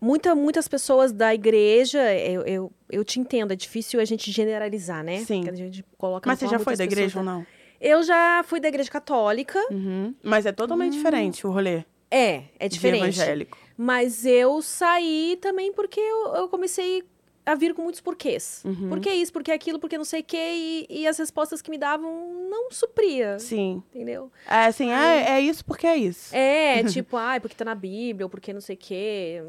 muita, 0.00 0.34
muitas 0.34 0.66
pessoas 0.66 1.12
da 1.12 1.32
igreja, 1.34 2.14
eu, 2.16 2.42
eu, 2.42 2.72
eu 2.90 3.04
te 3.04 3.20
entendo, 3.20 3.52
é 3.52 3.56
difícil 3.56 4.00
a 4.00 4.04
gente 4.04 4.30
generalizar, 4.32 5.04
né? 5.04 5.18
Sim. 5.24 5.42
Porque 5.44 5.50
a 5.50 5.54
gente 5.54 5.84
coloca 5.96 6.28
Mas 6.28 6.38
você 6.38 6.48
já 6.48 6.58
foi 6.58 6.76
da 6.76 6.84
igreja 6.84 7.06
pessoas, 7.06 7.26
ou 7.26 7.32
né? 7.32 7.38
não? 7.38 7.61
Eu 7.82 8.02
já 8.04 8.42
fui 8.46 8.60
da 8.60 8.68
igreja 8.68 8.88
católica. 8.90 9.58
Uhum. 9.70 10.14
Mas 10.22 10.46
é 10.46 10.52
totalmente 10.52 10.92
diferente 10.92 11.44
o 11.46 11.50
rolê 11.50 11.84
É, 12.10 12.44
é 12.58 12.68
de 12.68 12.74
diferente. 12.74 13.02
evangélico. 13.02 13.58
Mas 13.76 14.24
eu 14.24 14.62
saí 14.62 15.36
também 15.40 15.72
porque 15.72 15.98
eu, 15.98 16.34
eu 16.36 16.48
comecei 16.48 17.02
a 17.44 17.56
vir 17.56 17.74
com 17.74 17.82
muitos 17.82 18.00
porquês. 18.00 18.62
Uhum. 18.64 18.88
Por 18.88 19.00
que 19.00 19.10
isso, 19.12 19.32
por 19.32 19.42
que 19.42 19.50
aquilo, 19.50 19.80
por 19.80 19.90
que 19.90 19.98
não 19.98 20.04
sei 20.04 20.20
o 20.20 20.24
quê. 20.24 20.36
E, 20.38 20.86
e 20.88 21.06
as 21.08 21.18
respostas 21.18 21.60
que 21.60 21.70
me 21.72 21.76
davam 21.78 22.32
não 22.48 22.70
supria, 22.70 23.36
Sim. 23.40 23.82
entendeu? 23.92 24.30
É 24.48 24.66
assim, 24.66 24.92
é, 24.92 25.30
é 25.32 25.40
isso 25.40 25.64
porque 25.64 25.84
é 25.84 25.96
isso. 25.96 26.32
É, 26.36 26.84
tipo, 26.86 27.16
ai, 27.16 27.40
porque 27.40 27.56
tá 27.56 27.64
na 27.64 27.74
Bíblia, 27.74 28.26
ou 28.26 28.30
porque 28.30 28.52
não 28.52 28.60
sei 28.60 28.76
o 28.76 28.78
quê. 28.78 29.42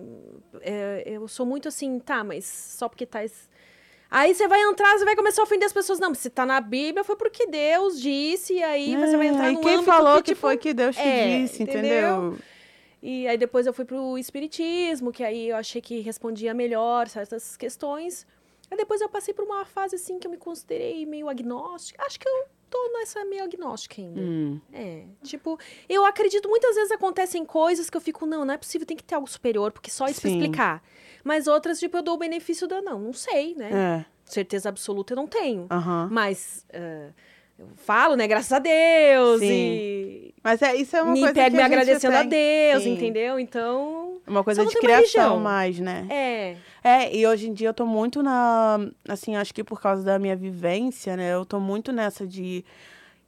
É, 0.62 1.04
eu 1.06 1.28
sou 1.28 1.46
muito 1.46 1.68
assim, 1.68 2.00
tá, 2.00 2.24
mas 2.24 2.46
só 2.46 2.90
porque 2.90 3.06
tá. 3.06 3.24
es- 3.24 3.48
Aí 4.16 4.36
você 4.36 4.48
vai 4.48 4.62
entrar, 4.62 4.96
você 4.96 5.06
vai 5.06 5.16
começar 5.16 5.42
a 5.42 5.44
ofender 5.46 5.66
as 5.66 5.74
pessoas. 5.74 6.00
Não, 6.00 6.14
se 6.14 6.30
tá 6.30 6.46
na 6.46 6.62
Bíblia, 6.62 7.04
foi 7.04 7.16
porque 7.16 7.48
Deus 7.48 8.00
disse, 8.00 8.54
e 8.54 8.62
aí 8.62 8.96
você 8.96 9.18
vai 9.18 9.26
entrar 9.26 9.48
É, 9.48 9.52
e 9.52 9.54
no 9.56 9.62
quem 9.62 9.82
falou 9.82 10.18
que, 10.18 10.36
tipo, 10.36 10.42
foi 10.42 10.56
que 10.56 10.72
Deus 10.72 10.96
te 10.96 11.02
é, 11.02 11.40
disse, 11.40 11.64
entendeu? 11.64 11.82
entendeu? 12.28 12.38
E 13.02 13.28
aí 13.28 13.40
depois 13.40 13.66
eu 13.66 13.74
fui 13.74 13.86
pro 13.86 14.16
espiritismo, 14.16 15.12
que 15.12 15.24
aí 15.24 15.50
eu 15.50 15.56
achei 15.56 15.82
que 15.82 16.00
respondia 16.02 16.54
melhor 16.54 17.10
certas 17.10 17.58
questões. 17.58 18.28
Aí 18.70 18.78
depois 18.78 19.02
eu 19.02 19.10
passei 19.10 19.34
por 19.34 19.46
uma 19.46 19.66
fase 19.66 19.96
assim 19.96 20.20
que 20.20 20.28
eu 20.28 20.32
me 20.32 20.38
considerei 20.38 21.08
meio 21.08 21.28
agnóstica. 21.28 22.00
Acho 22.06 22.20
que 22.20 22.30
eu 22.30 22.46
tô 22.74 22.90
nessa 22.98 23.24
meio 23.26 23.44
agnóstica 23.44 24.02
ainda. 24.02 24.20
Hum. 24.20 24.60
É, 24.74 25.04
tipo, 25.22 25.60
eu 25.88 26.04
acredito 26.06 26.50
muitas 26.50 26.76
vezes 26.76 26.92
acontecem 26.92 27.46
coisas 27.46 27.88
que 27.88 27.96
eu 27.96 28.02
fico, 28.02 28.26
não, 28.26 28.44
não 28.44 28.54
é 28.56 28.58
possível, 28.58 28.88
tem 28.88 28.98
que 28.98 29.04
ter 29.04 29.14
algo 29.14 29.30
superior, 29.30 29.72
porque 29.72 29.92
só 29.92 30.08
isso 30.08 30.20
pra 30.20 30.30
Sim. 30.32 30.38
explicar. 30.38 30.84
Mas 31.24 31.46
outras, 31.46 31.80
tipo, 31.80 31.96
eu 31.98 32.02
dou 32.02 32.16
o 32.16 32.18
benefício 32.18 32.68
da 32.68 32.82
não, 32.82 33.00
não 33.00 33.14
sei, 33.14 33.54
né? 33.54 33.70
É. 33.72 34.06
Certeza 34.26 34.70
absoluta 34.70 35.14
eu 35.14 35.18
não 35.18 35.28
tenho. 35.28 35.68
Mas 36.10 36.66
ah, 36.74 37.12
eu 37.60 37.68
falo, 37.76 38.16
né, 38.16 38.28
graças 38.28 38.52
a 38.52 38.58
Deus, 38.58 39.40
Sim. 39.40 39.46
e 39.46 40.34
Mas 40.44 40.62
é, 40.62 40.76
isso 40.76 40.96
é 40.96 41.04
uma 41.04 41.14
me 41.14 41.20
coisa 41.20 41.34
pego 41.36 41.52
que 41.52 41.58
me 41.58 41.62
agradecendo 41.62 42.18
a. 42.18 42.24
Deus, 42.24 42.84
Sim. 42.84 42.94
entendeu? 42.94 43.38
Então, 43.38 44.13
Uma 44.26 44.44
coisa 44.44 44.66
de 44.66 44.76
criação 44.76 45.40
mais, 45.40 45.80
né? 45.80 46.08
é. 46.10 46.56
É, 46.84 47.16
e 47.16 47.26
hoje 47.26 47.48
em 47.50 47.54
dia 47.54 47.70
eu 47.70 47.74
tô 47.74 47.86
muito 47.86 48.22
na. 48.22 48.78
Assim, 49.08 49.36
acho 49.38 49.54
que 49.54 49.64
por 49.64 49.80
causa 49.82 50.04
da 50.04 50.20
minha 50.20 50.36
vivência, 50.36 51.16
né? 51.16 51.34
Eu 51.34 51.46
tô 51.46 51.60
muito 51.60 51.92
nessa 51.92 52.28
de. 52.28 52.64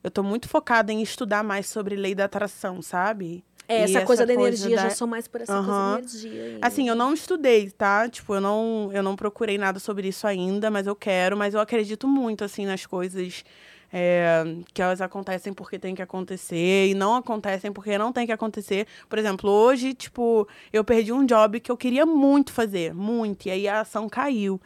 Eu 0.03 0.11
tô 0.11 0.21
muito 0.21 0.47
focada 0.49 0.91
em 0.91 1.01
estudar 1.01 1.43
mais 1.43 1.67
sobre 1.67 1.95
lei 1.95 2.13
da 2.13 2.25
atração, 2.25 2.81
sabe? 2.81 3.43
É, 3.67 3.79
E 3.79 3.83
essa, 3.83 4.05
coisa 4.05 4.25
da 4.25 4.33
energia, 4.33 4.75
da- 4.75 4.89
já 4.89 4.95
sou 4.95 5.07
mais 5.07 5.27
por 5.27 5.41
essa 5.41 5.53
coisa 5.53 5.71
da 5.71 5.97
energia. 5.99 6.43
aí. 6.43 6.59
Assim, 6.61 6.87
eu 6.87 6.95
não 6.95 7.13
estudei, 7.13 7.71
tá? 7.71 8.07
Tipo, 8.07 8.35
eu 8.35 8.41
não, 8.41 8.89
eu 8.93 9.01
não 9.01 9.15
procurei 9.15 9.57
nada 9.57 9.79
sobre 9.79 10.07
isso 10.09 10.27
ainda, 10.27 10.69
mas 10.69 10.85
eu 10.85 10.95
quero, 10.95 11.35
mas 11.35 11.53
eu 11.55 11.59
acredito 11.59 12.07
muito, 12.07 12.43
assim, 12.43 12.65
nas 12.65 12.85
coisas 12.85 13.43
é, 13.97 14.43
que 14.73 14.81
elas 14.81 14.99
acontecem 14.99 15.53
porque 15.53 15.79
tem 15.79 15.95
que 15.95 16.01
acontecer 16.01 16.89
e 16.89 16.93
não 16.93 17.15
acontecem 17.15 17.71
porque 17.71 17.97
não 17.97 18.11
tem 18.11 18.25
que 18.25 18.31
acontecer. 18.33 18.85
Por 19.07 19.17
exemplo, 19.17 19.49
hoje, 19.49 19.93
tipo, 19.93 20.45
eu 20.73 20.83
perdi 20.83 21.13
um 21.13 21.25
job 21.25 21.61
que 21.61 21.71
eu 21.71 21.77
queria 21.77 22.05
muito 22.05 22.51
fazer, 22.51 22.93
muito, 22.93 23.45
e 23.45 23.51
aí 23.51 23.69
a 23.69 23.79
ação 23.79 24.09
caiu. 24.09 24.59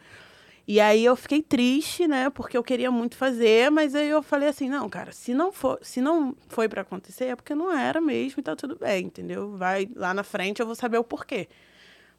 E 0.66 0.80
aí 0.80 1.04
eu 1.04 1.14
fiquei 1.14 1.42
triste, 1.42 2.08
né? 2.08 2.28
Porque 2.28 2.56
eu 2.56 2.62
queria 2.64 2.90
muito 2.90 3.16
fazer, 3.16 3.70
mas 3.70 3.94
aí 3.94 4.08
eu 4.08 4.20
falei 4.20 4.48
assim, 4.48 4.68
não, 4.68 4.88
cara, 4.88 5.12
se 5.12 5.32
não 5.32 5.52
for, 5.52 5.78
se 5.80 6.00
não 6.00 6.34
foi 6.48 6.68
pra 6.68 6.82
acontecer, 6.82 7.26
é 7.26 7.36
porque 7.36 7.54
não 7.54 7.72
era 7.72 8.00
mesmo 8.00 8.40
e 8.40 8.42
tá 8.42 8.56
tudo 8.56 8.76
bem, 8.76 9.06
entendeu? 9.06 9.56
Vai 9.56 9.88
lá 9.94 10.12
na 10.12 10.24
frente, 10.24 10.58
eu 10.58 10.66
vou 10.66 10.74
saber 10.74 10.98
o 10.98 11.04
porquê. 11.04 11.48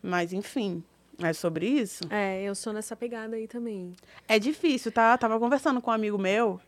Mas 0.02 0.32
enfim, 0.32 0.82
é 1.20 1.34
sobre 1.34 1.68
isso. 1.68 2.06
É, 2.10 2.42
eu 2.44 2.56
sou 2.56 2.72
nessa 2.72 2.96
pegada 2.96 3.36
aí 3.36 3.50
também. 3.50 3.94
É 4.30 4.40
difícil, 4.40 4.94
tá? 4.94 5.18
Tava 5.18 5.38
conversando 5.38 5.82
com 5.82 5.92
um 5.92 5.94
amigo 5.94 6.18
meu 6.18 6.60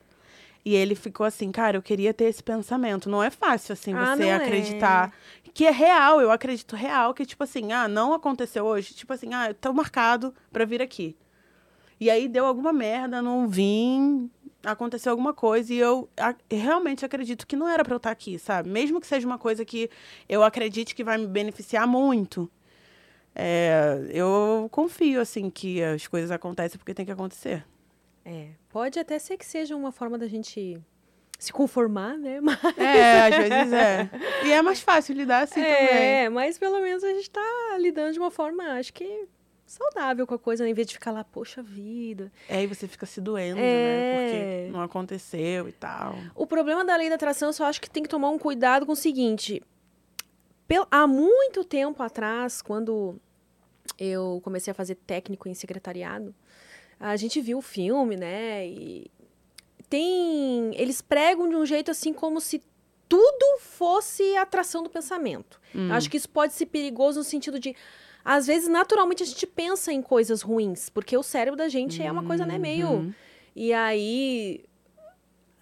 e 0.66 0.76
ele 0.76 0.96
ficou 0.96 1.26
assim, 1.26 1.52
cara, 1.52 1.78
eu 1.78 1.82
queria 1.82 2.14
ter 2.14 2.26
esse 2.26 2.42
pensamento. 2.44 3.10
Não 3.10 3.22
é 3.22 3.30
fácil 3.30 3.74
assim 3.74 3.94
Ah, 3.94 4.16
você 4.16 4.24
é. 4.24 4.36
acreditar 4.36 5.14
que 5.54 5.66
é 5.66 5.72
real, 5.72 6.22
eu 6.22 6.32
acredito 6.32 6.76
real 6.76 7.14
que 7.14 7.26
tipo 7.26 7.44
assim, 7.44 7.72
ah, 7.72 7.88
não 7.88 8.14
aconteceu 8.14 8.66
hoje, 8.66 8.94
tipo 8.94 9.12
assim, 9.14 9.34
ah, 9.34 9.50
eu 9.50 9.54
tô 9.54 9.74
marcado 9.74 10.34
pra 10.52 10.66
vir 10.66 10.82
aqui. 10.82 11.16
E 12.00 12.10
aí 12.10 12.28
deu 12.28 12.46
alguma 12.46 12.74
merda, 12.74 13.22
não 13.22 13.48
vim, 13.48 14.30
aconteceu 14.64 15.12
alguma 15.12 15.34
coisa 15.34 15.74
e 15.74 15.78
eu 15.78 16.10
a- 16.18 16.36
realmente 16.52 17.06
acredito 17.06 17.46
que 17.46 17.56
não 17.56 17.68
era 17.68 17.84
pra 17.84 17.94
eu 17.94 17.98
estar 17.98 18.12
aqui, 18.12 18.40
sabe? 18.40 18.70
Mesmo 18.70 19.00
que 19.00 19.08
seja 19.08 19.28
uma 19.28 19.38
coisa 19.38 19.64
que 19.64 19.90
eu 20.28 20.44
acredite 20.44 20.96
que 20.96 21.04
vai 21.04 21.18
me 21.18 21.28
beneficiar 21.28 21.86
muito. 21.88 22.50
é, 23.36 24.06
eu 24.12 24.68
confio, 24.72 25.20
assim, 25.22 25.50
que 25.50 25.82
as 25.84 26.08
coisas 26.08 26.30
acontecem 26.32 26.78
porque 26.78 26.94
tem 26.94 27.06
que 27.06 27.12
acontecer. 27.12 27.66
É, 28.26 28.50
pode 28.70 29.00
até 29.00 29.20
ser 29.20 29.38
que 29.38 29.46
seja 29.46 29.76
uma 29.76 29.92
forma 29.92 30.18
da 30.18 30.28
gente 30.28 30.80
se 31.38 31.52
conformar, 31.52 32.18
né? 32.18 32.40
Mas, 32.42 32.58
É, 32.78 33.22
às 33.28 33.36
vezes 33.36 33.74
é. 33.74 34.10
E 34.46 34.52
é 34.52 34.62
mais 34.62 34.80
fácil 34.80 35.16
lidar 35.16 35.42
assim 35.44 35.62
também. 35.62 35.74
é, 35.76 36.30
mas 36.30 36.58
pelo 36.58 36.80
menos 36.80 37.04
a 37.04 37.10
gente 37.10 37.30
tá 37.30 37.78
lidando 37.80 38.14
de 38.14 38.20
uma 38.20 38.32
forma, 38.32 38.64
acho 38.80 38.94
que 38.94 39.28
saudável 39.66 40.26
com 40.28 40.36
a 40.36 40.40
coisa, 40.40 40.64
né? 40.64 40.70
em 40.70 40.74
vez 40.74 40.88
de 40.88 40.94
ficar 40.94 41.12
lá, 41.12 41.24
poxa 41.24 41.62
vida. 41.64 42.32
É, 42.48 42.58
aí 42.58 42.68
você 42.68 42.88
fica 42.88 43.06
se 43.06 43.20
doendo, 43.20 43.60
É. 43.60 43.64
né? 43.64 44.14
Porque 44.64 44.72
não 44.72 44.82
aconteceu 44.82 45.68
e 45.68 45.72
tal. 45.74 46.16
O 46.36 46.46
problema 46.48 46.86
da 46.86 46.96
lei 46.96 47.10
da 47.10 47.16
atração, 47.16 47.50
eu 47.50 47.54
só 47.54 47.66
acho 47.66 47.82
que 47.82 47.90
tem 47.90 48.04
que 48.04 48.10
tomar 48.10 48.30
um 48.30 48.38
cuidado 48.40 48.86
com 48.86 48.92
o 48.94 48.96
seguinte. 48.96 49.62
Pel- 50.68 50.88
há 50.92 51.06
muito 51.08 51.64
tempo 51.66 52.02
atrás, 52.04 52.62
quando 52.62 53.20
eu 54.00 54.40
comecei 54.44 54.72
a 54.72 54.74
fazer 54.76 54.96
técnico 54.96 55.50
em 55.50 55.54
secretariado, 55.54 56.34
a 57.04 57.18
gente 57.18 57.42
viu 57.42 57.58
o 57.58 57.62
filme, 57.62 58.16
né? 58.16 58.66
E 58.66 59.12
tem. 59.90 60.74
Eles 60.76 61.02
pregam 61.02 61.50
de 61.50 61.56
um 61.56 61.66
jeito 61.66 61.92
assim 61.92 62.14
como 62.14 62.40
se 62.40 62.64
tudo 63.10 63.60
fosse 63.60 64.38
atração 64.38 64.82
do 64.82 64.90
pensamento. 64.90 65.60
Hum. 65.76 65.90
Eu 65.90 65.96
acho 65.96 66.10
que 66.10 66.16
isso 66.16 66.30
pode 66.30 66.54
ser 66.54 66.68
perigoso 66.68 67.20
no 67.20 67.24
sentido 67.24 67.60
de. 67.60 67.76
Às 68.24 68.48
vezes, 68.48 68.70
naturalmente, 68.70 69.22
a 69.22 69.26
gente 69.26 69.46
pensa 69.46 69.92
em 69.92 70.02
coisas 70.02 70.42
ruins, 70.42 70.90
porque 70.90 71.18
o 71.18 71.22
cérebro 71.22 71.58
da 71.58 71.68
gente 71.68 72.02
é 72.02 72.10
uma 72.10 72.24
coisa, 72.24 72.46
né, 72.46 72.58
meio. 72.58 72.88
Uhum. 72.88 73.14
E 73.54 73.74
aí. 73.74 74.64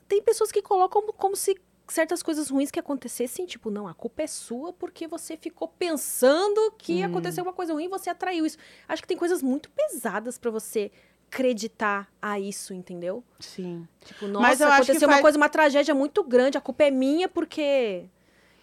Tem 0.08 0.22
pessoas 0.22 0.52
que 0.52 0.62
colocam 0.62 1.02
como 1.18 1.36
se 1.36 1.60
certas 1.88 2.22
coisas 2.22 2.50
ruins 2.50 2.70
que 2.72 2.80
acontecessem, 2.80 3.46
tipo, 3.46 3.70
não, 3.70 3.88
a 3.88 3.94
culpa 3.94 4.22
é 4.22 4.28
sua 4.28 4.72
porque 4.72 5.08
você 5.08 5.36
ficou 5.36 5.68
pensando 5.68 6.72
que 6.78 7.02
Hum. 7.02 7.06
acontecer 7.06 7.42
uma 7.42 7.52
coisa 7.52 7.74
ruim 7.74 7.86
e 7.86 7.88
você 7.88 8.10
atraiu 8.10 8.46
isso. 8.46 8.58
Acho 8.88 9.02
que 9.02 9.08
tem 9.08 9.18
coisas 9.18 9.42
muito 9.42 9.70
pesadas 9.72 10.38
pra 10.38 10.52
você 10.52 10.92
acreditar 11.32 12.10
a 12.22 12.38
isso, 12.38 12.74
entendeu? 12.74 13.24
Sim. 13.40 13.88
Tipo, 14.06 14.28
Mas 14.28 14.60
nossa, 14.60 14.66
que 14.76 14.82
aconteceu 14.82 15.08
uma 15.08 15.14
faz- 15.14 15.22
coisa, 15.22 15.38
uma 15.38 15.50
tragédia 15.50 15.96
muito 15.96 16.24
grande, 16.24 16.58
a 16.58 16.62
culpa 16.62 16.84
é 16.84 16.92
minha 16.92 17.30
porque. 17.30 18.04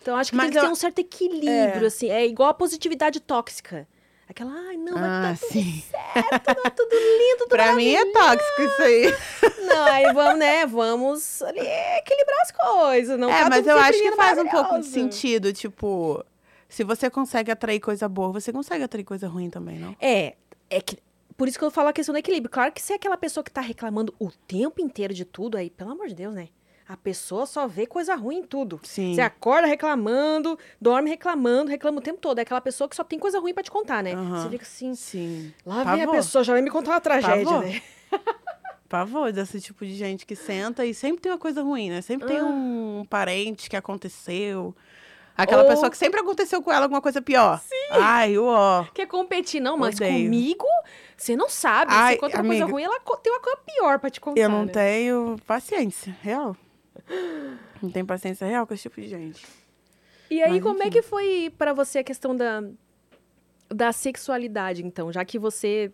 Então 0.03 0.17
acho 0.17 0.31
que 0.31 0.37
Mas 0.37 0.47
tem 0.47 0.53
que 0.53 0.59
eu- 0.59 0.63
ter 0.65 0.69
um 0.71 0.75
certo 0.75 0.99
equilíbrio, 0.99 1.87
assim. 1.87 2.11
É 2.11 2.27
igual 2.27 2.51
a 2.51 2.55
positividade 2.55 3.21
tóxica. 3.21 3.89
Aquela, 4.29 4.53
ai, 4.53 4.77
não, 4.77 4.93
vai 4.93 5.09
ah, 5.09 5.37
tudo 5.41 5.53
sim. 5.53 5.83
certo, 5.91 6.45
tá 6.45 6.71
tudo 6.71 6.93
lindo, 6.95 7.39
tudo 7.39 7.49
Pra 7.57 7.73
mim 7.75 7.95
é 7.95 8.13
tóxico 8.13 8.61
isso 8.63 8.83
aí. 8.83 9.17
Não, 9.67 9.85
aí 9.87 10.13
vamos, 10.13 10.39
né? 10.39 10.67
Vamos 10.67 11.43
ali 11.43 11.61
equilibrar 11.61 12.41
as 12.43 12.51
coisas. 12.51 13.19
Não 13.19 13.31
é, 13.31 13.43
tá 13.45 13.49
mas 13.49 13.59
tudo 13.61 13.71
eu 13.71 13.79
acho 13.79 13.99
que 13.99 14.13
faz 14.13 14.39
um 14.39 14.47
pouco 14.47 14.79
de 14.81 14.87
sentido. 14.87 15.51
Tipo, 15.55 16.23
se 16.69 16.85
você 16.85 17.09
consegue 17.09 17.51
atrair 17.51 17.81
coisa 17.81 18.07
boa, 18.07 18.31
você 18.33 18.53
consegue 18.53 18.85
atrair 18.85 19.05
coisa 19.05 19.27
ruim 19.29 19.49
também, 19.49 19.79
não? 19.79 19.97
É, 19.99 20.35
é 20.69 20.81
que. 20.83 20.99
Por 21.39 21.47
isso 21.49 21.57
que 21.59 21.65
eu 21.65 21.71
falo 21.71 21.89
a 21.89 21.93
questão 21.93 22.13
do 22.13 22.19
equilíbrio. 22.19 22.51
Claro 22.51 22.73
que 22.73 22.83
se 22.83 22.93
é 22.93 22.97
aquela 22.97 23.17
pessoa 23.17 23.45
que 23.45 23.51
tá 23.51 23.61
reclamando 23.61 24.13
o 24.19 24.29
tempo 24.49 24.81
inteiro 24.83 25.15
de 25.15 25.25
tudo, 25.25 25.57
aí, 25.57 25.71
pelo 25.71 25.93
amor 25.93 26.09
de 26.09 26.15
Deus, 26.17 26.35
né? 26.35 26.49
A 26.87 26.97
pessoa 26.97 27.47
só 27.47 27.69
vê 27.69 27.87
coisa 27.87 28.15
ruim 28.17 28.39
em 28.39 28.43
tudo. 28.43 28.81
Sim. 28.83 29.15
Você 29.15 29.21
acorda 29.21 29.69
reclamando, 29.69 30.59
dorme 30.81 31.09
reclamando, 31.11 31.71
reclama 31.71 31.99
o 31.99 32.01
tempo 32.01 32.19
todo. 32.19 32.39
É 32.41 32.43
aquela 32.43 32.61
pessoa 32.61 32.89
que 32.89 32.97
só 32.97 33.05
tem 33.05 33.19
coisa 33.21 33.39
ruim 33.39 33.55
pra 33.55 33.63
te 33.63 33.71
contar, 33.71 34.03
né? 34.03 34.15
Aham. 34.15 34.43
Você 34.43 34.49
fica 34.51 34.65
assim, 34.65 34.95
Sim. 34.95 35.55
lá 35.65 35.85
vem 35.85 36.03
a 36.03 36.09
pessoa, 36.11 36.43
já 36.43 36.53
vai 36.55 36.63
me 36.63 36.71
contar 36.71 36.93
uma 36.93 37.01
tragédia, 37.01 37.45
Pavor. 37.45 37.65
né? 37.65 37.83
Pavor 38.89 39.33
desse 39.33 39.61
tipo 39.61 39.85
de 39.85 39.95
gente 39.95 40.25
que 40.25 40.35
senta 40.35 40.85
e 40.87 40.95
sempre 40.95 41.21
tem 41.21 41.31
uma 41.31 41.37
coisa 41.39 41.63
ruim, 41.63 41.91
né? 41.91 42.01
Sempre 42.01 42.27
tem 42.27 42.39
Ah. 42.39 42.45
um 42.45 43.07
parente 43.09 43.69
que 43.69 43.77
aconteceu. 43.77 44.75
Aquela 45.39 45.63
Ou- 45.63 45.69
pessoa 45.69 45.89
que 45.89 45.97
sempre 45.97 46.19
aconteceu 46.19 46.61
com 46.61 46.73
ela 46.73 46.87
alguma 46.87 47.01
coisa 47.01 47.23
pior. 47.23 47.61
Sim. 47.61 47.75
Ai, 47.93 48.37
ó. 48.37 48.85
Quer 48.93 49.07
competir, 49.07 49.61
não, 49.61 49.77
mas 49.77 49.95
Odeio. 49.95 50.25
comigo, 50.25 50.67
você 51.17 51.37
não 51.37 51.49
sabe. 51.49 51.93
Ai, 51.95 52.15
você 52.15 52.19
conta 52.21 52.37
uma 52.43 52.45
coisa 52.49 52.65
ruim, 52.67 52.83
ela 52.83 52.99
tem 53.23 53.33
uma 53.33 53.41
coisa 53.41 53.59
pior 53.65 53.99
pra 54.01 54.11
te 54.11 54.21
contar. 54.21 54.41
Eu 54.41 54.49
não 54.49 54.65
né? 54.65 54.73
tenho 54.73 55.37
paciência, 55.47 56.15
real. 56.23 56.57
Não 57.81 57.89
tenho 57.89 58.05
paciência 58.05 58.45
real 58.49 58.67
com 58.67 58.75
esse 58.75 58.83
tipo 58.83 59.01
de 59.01 59.07
gente. 59.09 59.47
E 60.29 60.43
aí, 60.43 60.55
Mas, 60.55 60.63
como 60.63 60.83
é 60.83 60.87
enfim. 60.89 60.91
que 60.91 61.03
foi 61.03 61.55
pra 61.57 61.73
você 61.73 62.01
a 62.01 62.05
questão 62.05 62.37
da, 62.37 62.63
da 63.69 63.93
sexualidade, 63.93 64.85
então? 64.85 65.13
Já 65.13 65.25
que 65.25 65.39
você 65.39 65.93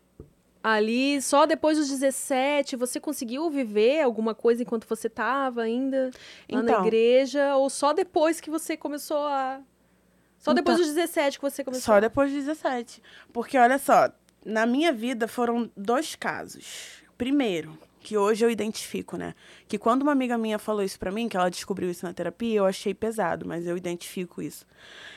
ali, 0.66 1.20
só 1.20 1.44
depois 1.44 1.76
dos 1.76 1.90
17, 1.90 2.74
você 2.74 2.98
conseguiu 2.98 3.50
viver 3.50 4.00
alguma 4.00 4.34
coisa 4.34 4.62
enquanto 4.62 4.86
você 4.88 5.10
tava 5.10 5.60
ainda 5.60 6.10
lá 6.50 6.62
na 6.62 6.70
Então. 6.72 6.86
igreja? 6.86 7.54
Ou 7.56 7.68
só 7.68 7.92
depois 7.92 8.40
que 8.40 8.48
você 8.48 8.74
começou 8.76 9.18
a 9.26 9.60
Só 10.38 10.52
depois 10.54 10.76
Então- 10.78 10.86
dos 10.86 10.94
17 10.94 11.38
que 11.38 11.42
você 11.42 11.62
começou. 11.64 11.82
Só 11.94 12.00
depois 12.00 12.30
de 12.30 12.36
17. 12.36 13.02
Porque, 13.32 13.56
olha 13.58 13.78
só, 13.78 14.10
na 14.44 14.66
minha 14.66 14.92
vida 14.92 15.26
foram 15.28 15.70
dois 15.76 16.14
casos. 16.14 17.02
Primeiro, 17.16 17.78
que 18.00 18.16
hoje 18.18 18.44
eu 18.44 18.50
identifico, 18.50 19.16
né? 19.16 19.34
Que 19.66 19.78
quando 19.78 20.02
uma 20.02 20.12
amiga 20.12 20.36
minha 20.36 20.58
falou 20.58 20.82
isso 20.82 20.98
pra 20.98 21.10
mim, 21.10 21.28
que 21.30 21.36
ela 21.36 21.48
descobriu 21.50 21.90
isso 21.90 22.04
na 22.04 22.12
terapia, 22.12 22.58
eu 22.58 22.66
achei 22.66 22.92
pesado, 22.92 23.46
mas 23.46 23.66
eu 23.66 23.74
identifico 23.76 24.42
isso. 24.42 24.66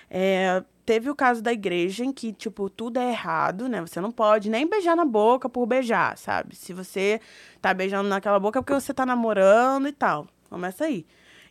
É, 0.10 0.64
teve 0.88 1.10
o 1.10 1.16
caso 1.16 1.44
da 1.44 1.52
igreja 1.52 2.06
em 2.06 2.14
que, 2.14 2.32
tipo, 2.32 2.70
tudo 2.70 2.98
é 2.98 3.10
errado, 3.10 3.68
né? 3.68 3.82
Você 3.82 4.00
não 4.00 4.10
pode 4.10 4.50
nem 4.50 4.66
beijar 4.66 4.96
na 4.96 5.04
boca 5.04 5.50
por 5.50 5.66
beijar, 5.66 6.18
sabe? 6.18 6.56
Se 6.56 6.72
você 6.72 7.20
tá 7.62 7.74
beijando 7.74 8.08
naquela 8.08 8.40
boca 8.40 8.60
é 8.60 8.62
porque 8.62 8.74
você 8.74 8.94
tá 8.94 9.06
namorando 9.06 9.90
e 9.90 9.92
tal. 9.92 10.28
Começa 10.50 10.86
aí. 10.86 11.06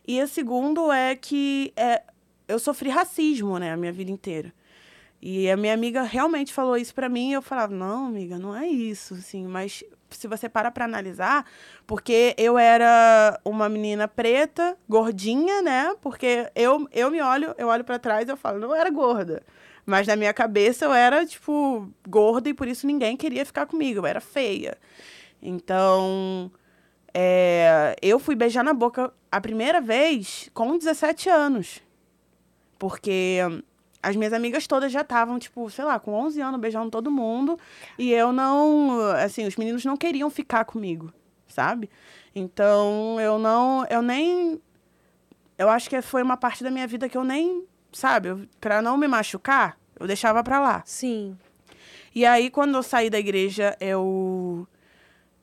E 0.07 0.19
o 0.23 0.27
segundo 0.27 0.91
é 0.91 1.15
que 1.15 1.71
é, 1.75 2.01
eu 2.47 2.57
sofri 2.57 2.89
racismo, 2.89 3.59
né, 3.59 3.71
a 3.71 3.77
minha 3.77 3.91
vida 3.91 4.09
inteira. 4.09 4.51
E 5.21 5.51
a 5.51 5.55
minha 5.55 5.75
amiga 5.75 6.01
realmente 6.01 6.51
falou 6.51 6.75
isso 6.75 6.95
pra 6.95 7.07
mim 7.07 7.29
e 7.29 7.33
eu 7.33 7.41
falava, 7.43 7.75
não, 7.75 8.07
amiga, 8.07 8.39
não 8.39 8.55
é 8.55 8.67
isso, 8.67 9.13
assim, 9.13 9.45
mas 9.45 9.83
se 10.09 10.27
você 10.27 10.47
para 10.47 10.71
pra 10.71 10.85
analisar, 10.85 11.45
porque 11.85 12.33
eu 12.37 12.57
era 12.57 13.39
uma 13.43 13.67
menina 13.67 14.07
preta, 14.07 14.77
gordinha, 14.87 15.61
né? 15.61 15.95
Porque 16.01 16.49
eu, 16.55 16.87
eu 16.91 17.11
me 17.11 17.21
olho, 17.21 17.53
eu 17.57 17.67
olho 17.67 17.83
pra 17.83 17.99
trás 17.99 18.27
e 18.27 18.31
eu 18.31 18.37
falo, 18.37 18.59
não 18.59 18.73
era 18.75 18.89
gorda. 18.89 19.43
Mas 19.85 20.07
na 20.07 20.15
minha 20.15 20.33
cabeça 20.33 20.85
eu 20.85 20.93
era, 20.93 21.25
tipo, 21.25 21.89
gorda 22.07 22.49
e 22.49 22.53
por 22.53 22.67
isso 22.67 22.85
ninguém 22.85 23.15
queria 23.15 23.45
ficar 23.45 23.65
comigo, 23.65 23.99
eu 23.99 24.05
era 24.05 24.19
feia. 24.19 24.77
Então, 25.41 26.51
é, 27.13 27.95
eu 28.01 28.19
fui 28.19 28.35
beijar 28.35 28.63
na 28.63 28.73
boca 28.73 29.13
a 29.31 29.39
primeira 29.41 29.79
vez 29.79 30.49
com 30.53 30.77
17 30.77 31.29
anos. 31.29 31.81
Porque 32.77 33.39
as 34.07 34.15
minhas 34.15 34.31
amigas 34.31 34.65
todas 34.65 34.89
já 34.89 35.01
estavam, 35.01 35.37
tipo, 35.37 35.69
sei 35.69 35.83
lá, 35.83 35.99
com 35.99 36.13
11 36.13 36.39
anos 36.39 36.61
beijando 36.61 36.89
todo 36.89 37.11
mundo. 37.11 37.59
E 37.99 38.13
eu 38.13 38.31
não. 38.31 39.01
Assim, 39.23 39.45
os 39.45 39.57
meninos 39.57 39.83
não 39.83 39.97
queriam 39.97 40.29
ficar 40.29 40.63
comigo, 40.63 41.11
sabe? 41.45 41.89
Então, 42.33 43.19
eu 43.19 43.37
não. 43.37 43.85
Eu 43.89 44.01
nem. 44.01 44.61
Eu 45.57 45.69
acho 45.69 45.89
que 45.89 46.01
foi 46.01 46.23
uma 46.23 46.37
parte 46.37 46.63
da 46.63 46.71
minha 46.71 46.87
vida 46.87 47.09
que 47.09 47.17
eu 47.17 47.23
nem. 47.25 47.65
Sabe? 47.91 48.29
Eu, 48.29 48.47
pra 48.61 48.81
não 48.81 48.95
me 48.95 49.09
machucar, 49.09 49.77
eu 49.99 50.07
deixava 50.07 50.41
pra 50.41 50.59
lá. 50.59 50.83
Sim. 50.85 51.37
E 52.15 52.25
aí, 52.25 52.49
quando 52.49 52.75
eu 52.75 52.83
saí 52.83 53.09
da 53.09 53.19
igreja, 53.19 53.75
eu 53.81 54.65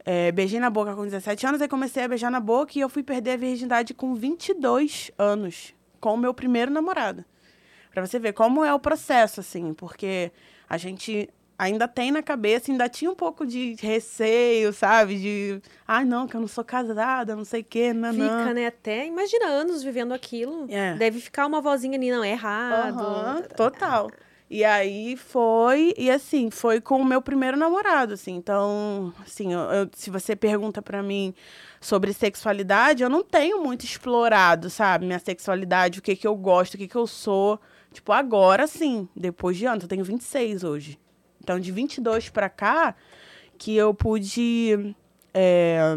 é, 0.07 0.33
beijei 0.33 0.59
na 0.59 0.71
boca 0.71 0.95
com 0.95 1.05
17 1.05 1.47
anos, 1.47 1.61
aí 1.61 1.69
comecei 1.69 2.03
a 2.03 2.09
beijar 2.09 2.31
na 2.31 2.41
boca 2.41 2.73
e 2.77 2.81
eu 2.81 2.89
fui 2.89 3.03
perder 3.03 3.33
a 3.33 3.37
virgindade 3.37 3.93
com 3.93 4.15
22 4.15 5.11
anos, 5.19 5.75
com 6.01 6.15
o 6.15 6.19
meu 6.19 6.33
primeiro 6.33 6.71
namorado. 6.71 7.27
Pra 7.95 8.05
você 8.07 8.19
ver 8.19 8.33
como 8.33 8.65
é 8.65 8.75
o 8.75 8.79
processo, 8.79 9.39
assim, 9.41 9.73
porque 9.73 10.31
a 10.69 10.77
gente 10.77 11.31
ainda 11.57 11.87
tem 11.87 12.11
na 12.11 12.21
cabeça, 12.23 12.73
ainda 12.73 12.89
tinha 12.89 13.09
um 13.09 13.15
pouco 13.15 13.47
de 13.47 13.77
receio, 13.81 14.73
sabe? 14.73 15.17
De, 15.17 15.63
ai, 15.87 16.05
não, 16.05 16.27
que 16.27 16.35
eu 16.37 16.41
não 16.41 16.49
sou 16.49 16.65
casada, 16.65 17.37
não 17.37 17.45
sei 17.45 17.61
o 17.61 17.65
quê, 17.65 17.93
nanã. 17.93 18.13
Fica, 18.41 18.53
né? 18.53 18.67
Até 18.67 19.07
imagina 19.07 19.47
anos 19.47 19.83
vivendo 19.85 20.13
aquilo. 20.13 20.67
É. 20.69 20.95
Deve 20.97 21.21
ficar 21.21 21.47
uma 21.47 21.61
vozinha 21.61 21.97
ali, 21.97 22.11
não, 22.11 22.25
é 22.25 22.31
errado. 22.33 23.01
Aham, 23.05 23.43
total. 23.57 24.11
E 24.51 24.63
aí 24.65 25.17
foi, 25.17 25.95
e 25.97 26.11
assim, 26.11 26.51
foi 26.51 26.81
com 26.81 27.01
o 27.01 27.05
meu 27.05 27.23
primeiro 27.23 27.57
namorado, 27.57 28.15
assim. 28.15 28.35
Então, 28.35 29.13
assim, 29.25 29.53
eu- 29.53 29.61
eu- 29.61 29.91
se 29.95 30.11
você 30.11 30.37
pergunta 30.37 30.83
pra 30.83 31.03
mim 31.03 31.33
sobre 31.81 32.13
sexualidade, 32.13 33.03
eu 33.03 33.09
não 33.09 33.23
tenho 33.23 33.63
muito 33.63 33.85
explorado, 33.85 34.69
sabe? 34.71 35.07
Minha 35.07 35.19
sexualidade, 35.19 35.99
o 35.99 36.03
que 36.03 36.15
que 36.17 36.27
eu 36.27 36.35
gosto, 36.37 36.75
o 36.75 36.79
que 36.79 36.89
que 36.89 36.97
eu 36.97 37.07
sou. 37.07 37.61
Tipo, 37.95 38.11
agora 38.13 38.67
sim, 38.67 39.09
depois 39.15 39.57
de 39.57 39.67
anos, 39.67 39.85
eu 39.85 39.89
tenho 39.89 40.05
26 40.05 40.65
hoje. 40.65 40.99
Então, 41.41 41.61
de 41.61 41.71
22 41.71 42.29
pra 42.29 42.49
cá, 42.49 42.97
que 43.57 43.77
eu 43.77 43.95
pude 43.95 44.95
é, 45.33 45.95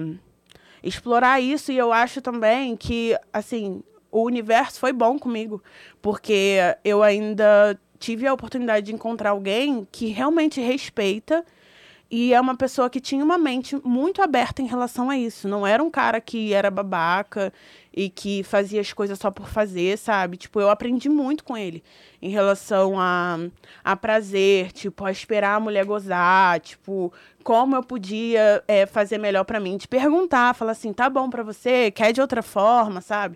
explorar 0.83 1.41
isso. 1.41 1.71
E 1.71 1.77
eu 1.77 1.91
acho 1.91 2.21
também 2.21 2.77
que, 2.77 3.17
assim, 3.33 3.81
o 4.11 4.21
universo 4.23 4.79
foi 4.79 4.93
bom 4.93 5.17
comigo. 5.17 5.63
Porque 5.99 6.59
eu 6.85 7.01
ainda 7.01 7.79
tive 7.97 8.27
a 8.27 8.33
oportunidade 8.33 8.85
de 8.85 8.93
encontrar 8.93 9.31
alguém 9.31 9.87
que 9.91 10.05
realmente 10.05 10.61
respeita 10.61 11.43
e 12.09 12.33
é 12.33 12.39
uma 12.39 12.55
pessoa 12.55 12.89
que 12.89 13.01
tinha 13.01 13.23
uma 13.23 13.37
mente 13.37 13.75
muito 13.83 14.21
aberta 14.21 14.61
em 14.61 14.67
relação 14.67 15.09
a 15.09 15.17
isso. 15.17 15.47
Não 15.47 15.67
era 15.67 15.83
um 15.83 15.89
cara 15.91 16.21
que 16.21 16.53
era 16.53 16.71
babaca 16.71 17.51
e 17.97 18.11
que 18.11 18.43
fazia 18.43 18.79
as 18.79 18.93
coisas 18.93 19.17
só 19.17 19.31
por 19.31 19.47
fazer, 19.47 19.97
sabe? 19.97 20.37
Tipo, 20.37 20.61
eu 20.61 20.69
aprendi 20.69 21.09
muito 21.09 21.43
com 21.43 21.57
ele 21.57 21.83
em 22.21 22.29
relação 22.29 22.99
a, 22.99 23.39
a 23.83 23.95
prazer, 23.95 24.71
tipo, 24.71 25.03
a 25.03 25.11
esperar 25.11 25.55
a 25.55 25.59
mulher 25.59 25.83
gozar, 25.83 26.59
tipo, 26.59 27.11
como 27.43 27.75
eu 27.75 27.81
podia 27.81 28.63
é, 28.67 28.85
fazer 28.85 29.17
melhor 29.17 29.45
pra 29.45 29.59
mim. 29.59 29.77
De 29.77 29.87
perguntar, 29.87 30.53
falar 30.53 30.73
assim, 30.73 30.93
tá 30.93 31.09
bom 31.09 31.27
pra 31.27 31.41
você? 31.41 31.89
Quer 31.89 32.13
de 32.13 32.21
outra 32.21 32.43
forma, 32.43 33.01
sabe? 33.01 33.35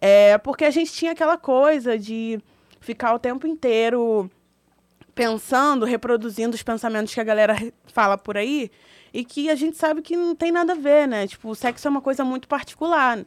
É, 0.00 0.38
porque 0.38 0.64
a 0.64 0.70
gente 0.70 0.92
tinha 0.92 1.10
aquela 1.10 1.36
coisa 1.36 1.98
de 1.98 2.38
ficar 2.78 3.12
o 3.14 3.18
tempo 3.18 3.48
inteiro 3.48 4.30
pensando, 5.12 5.84
reproduzindo 5.84 6.54
os 6.54 6.62
pensamentos 6.62 7.12
que 7.12 7.20
a 7.20 7.24
galera 7.24 7.56
fala 7.92 8.16
por 8.16 8.36
aí 8.36 8.70
e 9.12 9.24
que 9.24 9.50
a 9.50 9.56
gente 9.56 9.76
sabe 9.76 10.02
que 10.02 10.16
não 10.16 10.36
tem 10.36 10.52
nada 10.52 10.74
a 10.74 10.76
ver, 10.76 11.08
né? 11.08 11.26
Tipo, 11.26 11.48
o 11.48 11.54
sexo 11.56 11.88
é 11.88 11.90
uma 11.90 12.00
coisa 12.00 12.24
muito 12.24 12.46
particular. 12.46 13.26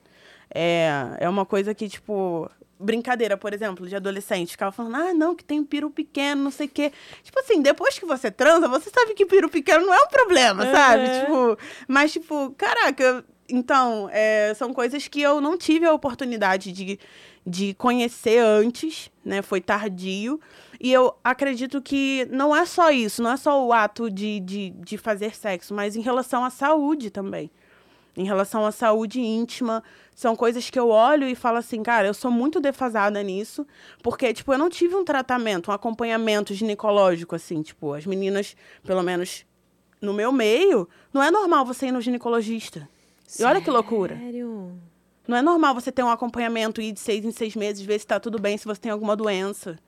É, 0.53 1.17
é 1.19 1.29
uma 1.29 1.45
coisa 1.45 1.73
que, 1.73 1.87
tipo, 1.87 2.49
brincadeira, 2.81 3.37
por 3.37 3.53
exemplo, 3.53 3.87
de 3.87 3.95
adolescente, 3.95 4.51
ficava 4.51 4.71
falando, 4.71 4.95
ah, 4.95 5.13
não, 5.13 5.35
que 5.35 5.43
tem 5.43 5.59
um 5.59 5.65
pequeno, 5.89 6.43
não 6.43 6.51
sei 6.51 6.67
o 6.67 6.69
quê. 6.69 6.91
Tipo 7.23 7.39
assim, 7.39 7.61
depois 7.61 7.97
que 7.97 8.05
você 8.05 8.31
transa, 8.31 8.67
você 8.67 8.89
sabe 8.89 9.13
que 9.13 9.25
peru 9.25 9.49
pequeno 9.49 9.85
não 9.85 9.93
é 9.93 10.01
um 10.01 10.07
problema, 10.07 10.65
sabe? 10.71 11.03
Uhum. 11.03 11.19
Tipo, 11.19 11.57
mas, 11.87 12.11
tipo, 12.11 12.51
caraca, 12.57 13.23
então, 13.47 14.09
é, 14.11 14.53
são 14.55 14.73
coisas 14.73 15.07
que 15.07 15.21
eu 15.21 15.39
não 15.39 15.57
tive 15.57 15.85
a 15.85 15.93
oportunidade 15.93 16.71
de, 16.71 16.99
de 17.45 17.73
conhecer 17.75 18.39
antes, 18.39 19.11
né? 19.23 19.41
Foi 19.41 19.61
tardio. 19.61 20.39
E 20.79 20.91
eu 20.91 21.13
acredito 21.23 21.79
que 21.81 22.27
não 22.31 22.55
é 22.55 22.65
só 22.65 22.89
isso, 22.89 23.21
não 23.21 23.31
é 23.31 23.37
só 23.37 23.63
o 23.63 23.71
ato 23.71 24.09
de, 24.09 24.39
de, 24.39 24.71
de 24.71 24.97
fazer 24.97 25.35
sexo, 25.35 25.75
mas 25.75 25.95
em 25.95 26.01
relação 26.01 26.43
à 26.43 26.49
saúde 26.49 27.11
também. 27.11 27.51
Em 28.15 28.26
relação 28.26 28.65
à 28.65 28.71
saúde 28.71 29.21
íntima, 29.21 29.82
são 30.13 30.36
coisas 30.36 30.69
que 30.69 30.78
eu 30.78 30.89
olho 30.89 31.28
e 31.28 31.34
falo 31.36 31.58
assim, 31.58 31.82
cara, 31.82 32.08
eu 32.08 32.13
sou 32.13 32.30
muito 32.30 32.60
defasada 32.60 33.24
nisso, 33.24 33.65
porque, 34.04 34.34
tipo, 34.34 34.52
eu 34.54 34.58
não 34.58 34.69
tive 34.69 34.95
um 34.95 35.06
tratamento, 35.06 35.71
um 35.71 35.74
acompanhamento 35.74 36.54
ginecológico, 36.54 37.36
assim, 37.36 37.62
tipo, 37.62 37.93
as 37.93 38.06
meninas, 38.06 38.56
pelo 38.84 39.02
menos 39.02 39.45
no 40.02 40.13
meu 40.13 40.32
meio, 40.32 40.89
não 41.13 41.24
é 41.24 41.32
normal 41.32 41.65
você 41.65 41.88
ir 41.88 41.91
no 41.91 42.02
ginecologista. 42.02 42.88
E 43.39 43.43
olha 43.43 43.62
que 43.62 43.69
loucura. 43.69 44.17
Sério? 44.17 44.74
Não 45.28 45.38
é 45.38 45.41
normal 45.41 45.74
você 45.74 45.91
ter 45.91 46.04
um 46.04 46.10
acompanhamento 46.10 46.82
e 46.82 46.89
ir 46.89 46.91
de 46.91 47.00
seis 47.00 47.24
em 47.24 47.32
seis 47.32 47.56
meses, 47.56 47.82
ver 47.82 47.97
se 48.00 48.06
tá 48.08 48.19
tudo 48.19 48.39
bem, 48.41 48.58
se 48.58 48.65
você 48.65 48.82
tem 48.82 48.91
alguma 48.91 49.15
doença. 49.15 49.80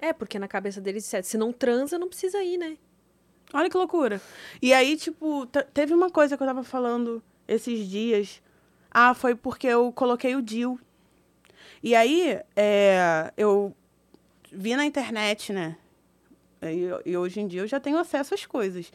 É, 0.00 0.12
porque 0.12 0.38
na 0.38 0.48
cabeça 0.48 0.80
deles, 0.80 1.04
se 1.22 1.38
não 1.38 1.52
transa, 1.52 1.98
não 1.98 2.08
precisa 2.08 2.42
ir, 2.42 2.58
né? 2.58 2.76
Olha 3.52 3.68
que 3.68 3.76
loucura. 3.76 4.20
E 4.60 4.72
aí, 4.72 4.96
tipo, 4.96 5.46
te- 5.46 5.62
teve 5.74 5.92
uma 5.94 6.10
coisa 6.10 6.36
que 6.36 6.42
eu 6.42 6.46
tava 6.46 6.64
falando 6.64 7.22
esses 7.50 7.88
dias. 7.88 8.40
Ah, 8.90 9.12
foi 9.12 9.34
porque 9.34 9.66
eu 9.66 9.92
coloquei 9.92 10.34
o 10.36 10.42
DIL. 10.42 10.78
E 11.82 11.94
aí, 11.94 12.38
é, 12.54 13.32
eu 13.36 13.74
vi 14.52 14.76
na 14.76 14.84
internet, 14.84 15.52
né? 15.52 15.76
E, 16.62 17.10
e 17.10 17.16
hoje 17.16 17.40
em 17.40 17.46
dia 17.46 17.62
eu 17.62 17.66
já 17.66 17.80
tenho 17.80 17.98
acesso 17.98 18.34
às 18.34 18.44
coisas. 18.44 18.92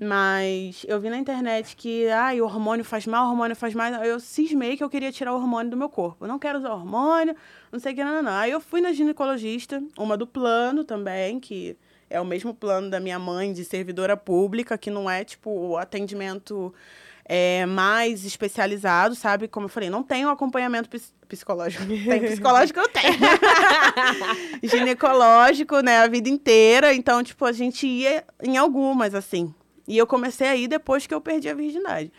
Mas 0.00 0.84
eu 0.88 1.00
vi 1.00 1.10
na 1.10 1.18
internet 1.18 1.76
que, 1.76 2.08
ai, 2.08 2.40
o 2.40 2.44
hormônio 2.44 2.84
faz 2.84 3.06
mal, 3.06 3.26
o 3.26 3.30
hormônio 3.30 3.56
faz 3.56 3.74
mal. 3.74 3.92
Eu 4.04 4.20
cismei 4.20 4.76
que 4.76 4.84
eu 4.84 4.88
queria 4.88 5.10
tirar 5.10 5.32
o 5.32 5.36
hormônio 5.36 5.70
do 5.70 5.76
meu 5.76 5.88
corpo. 5.88 6.24
Eu 6.24 6.28
não 6.28 6.38
quero 6.38 6.58
usar 6.58 6.72
hormônio, 6.72 7.34
não 7.72 7.80
sei 7.80 7.92
o 7.92 7.96
que, 7.96 8.04
não, 8.04 8.14
não, 8.14 8.22
não. 8.22 8.32
Aí 8.32 8.50
eu 8.50 8.60
fui 8.60 8.80
na 8.80 8.92
ginecologista, 8.92 9.82
uma 9.98 10.16
do 10.16 10.26
plano 10.26 10.84
também, 10.84 11.40
que 11.40 11.76
é 12.08 12.20
o 12.20 12.24
mesmo 12.24 12.54
plano 12.54 12.88
da 12.88 13.00
minha 13.00 13.18
mãe 13.18 13.52
de 13.52 13.64
servidora 13.64 14.16
pública, 14.16 14.78
que 14.78 14.90
não 14.90 15.10
é, 15.10 15.24
tipo, 15.24 15.50
o 15.50 15.76
atendimento 15.76 16.72
é, 17.32 17.64
mais 17.64 18.24
especializado, 18.24 19.14
sabe? 19.14 19.46
Como 19.46 19.66
eu 19.66 19.68
falei, 19.68 19.88
não 19.88 20.02
tenho 20.02 20.28
acompanhamento 20.28 20.88
ps- 20.90 21.14
psicológico. 21.28 21.84
Tem 21.86 22.20
psicológico, 22.24 22.80
eu 22.80 22.88
tenho. 22.88 23.14
Ginecológico, 24.62 25.80
né, 25.80 25.98
a 25.98 26.08
vida 26.08 26.28
inteira. 26.28 26.92
Então, 26.92 27.22
tipo, 27.22 27.44
a 27.44 27.52
gente 27.52 27.86
ia 27.86 28.24
em 28.42 28.56
algumas, 28.56 29.14
assim. 29.14 29.54
E 29.86 29.96
eu 29.96 30.06
comecei 30.08 30.48
a 30.48 30.56
ir 30.56 30.66
depois 30.68 31.06
que 31.06 31.14
eu 31.14 31.20
perdi 31.20 31.48
a 31.48 31.54
virgindade. 31.54 32.12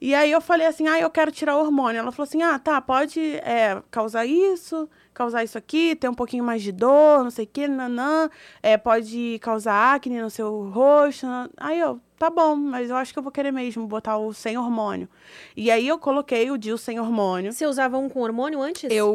E 0.00 0.14
aí 0.14 0.30
eu 0.30 0.40
falei 0.40 0.66
assim, 0.66 0.88
ah, 0.88 0.98
eu 0.98 1.10
quero 1.10 1.30
tirar 1.30 1.56
o 1.56 1.60
hormônio. 1.60 1.98
Ela 1.98 2.10
falou 2.10 2.26
assim, 2.26 2.42
ah, 2.42 2.58
tá, 2.58 2.80
pode 2.80 3.20
é, 3.44 3.82
causar 3.90 4.24
isso, 4.24 4.88
causar 5.12 5.44
isso 5.44 5.58
aqui, 5.58 5.94
ter 5.94 6.08
um 6.08 6.14
pouquinho 6.14 6.42
mais 6.42 6.62
de 6.62 6.72
dor, 6.72 7.22
não 7.22 7.30
sei 7.30 7.44
o 7.44 7.48
que, 7.48 7.68
nanã. 7.68 8.30
É, 8.62 8.78
pode 8.78 9.38
causar 9.42 9.94
acne 9.96 10.18
no 10.22 10.30
seu 10.30 10.70
rosto. 10.70 11.26
nanã. 11.26 11.50
Aí 11.58 11.78
eu, 11.78 12.00
tá 12.20 12.28
bom, 12.28 12.54
mas 12.54 12.90
eu 12.90 12.96
acho 12.96 13.14
que 13.14 13.18
eu 13.18 13.22
vou 13.22 13.32
querer 13.32 13.50
mesmo 13.50 13.86
botar 13.86 14.18
o 14.18 14.34
sem 14.34 14.58
hormônio. 14.58 15.08
E 15.56 15.70
aí 15.70 15.88
eu 15.88 15.98
coloquei 15.98 16.50
o 16.50 16.58
DIU 16.58 16.76
sem 16.76 17.00
hormônio. 17.00 17.50
Você 17.50 17.64
usava 17.64 17.96
um 17.96 18.10
com 18.10 18.20
hormônio 18.20 18.60
antes? 18.60 18.90
Eu 18.92 19.08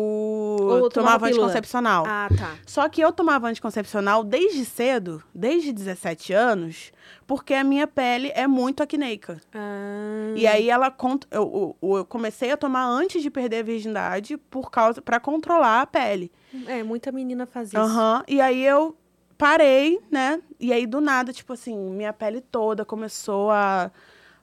tomava 0.66 0.90
tomava 0.90 1.28
anticoncepcional. 1.28 2.04
Ah, 2.08 2.28
tá. 2.36 2.56
Só 2.66 2.90
que 2.90 3.02
eu 3.02 3.12
tomava 3.14 3.48
anticoncepcional 3.48 4.24
desde 4.24 4.66
cedo, 4.66 5.22
desde 5.36 5.72
17 5.72 6.34
anos, 6.34 6.92
porque 7.28 7.54
a 7.54 7.64
minha 7.64 7.86
pele 7.86 8.32
é 8.34 8.48
muito 8.48 8.82
acneica. 8.82 9.40
Ah, 9.54 10.34
E 10.36 10.48
aí 10.48 10.68
ela 10.68 10.92
eu, 11.30 11.76
eu, 11.80 11.98
eu 11.98 12.06
comecei 12.06 12.52
a 12.52 12.58
tomar 12.58 12.88
antes 12.88 13.22
de 13.22 13.30
perder 13.30 13.60
a 13.60 13.64
virgindade 13.64 14.36
por 14.36 14.72
causa 14.72 15.00
para 15.00 15.20
controlar 15.20 15.82
a 15.82 15.86
pele. 15.86 16.32
É, 16.66 16.82
muita 16.82 17.12
menina 17.12 17.46
faz 17.46 17.68
isso. 17.68 17.78
Aham. 17.78 18.24
E 18.28 18.42
aí 18.42 18.66
eu 18.66 18.98
parei, 19.38 20.00
né? 20.12 20.42
E 20.60 20.72
aí 20.72 20.86
do 20.86 21.02
nada, 21.02 21.34
tipo 21.34 21.54
assim, 21.54 21.78
minha 21.78 22.14
pele 22.14 22.42
toda 22.42 22.86
começou 22.86 23.52
a 23.52 23.92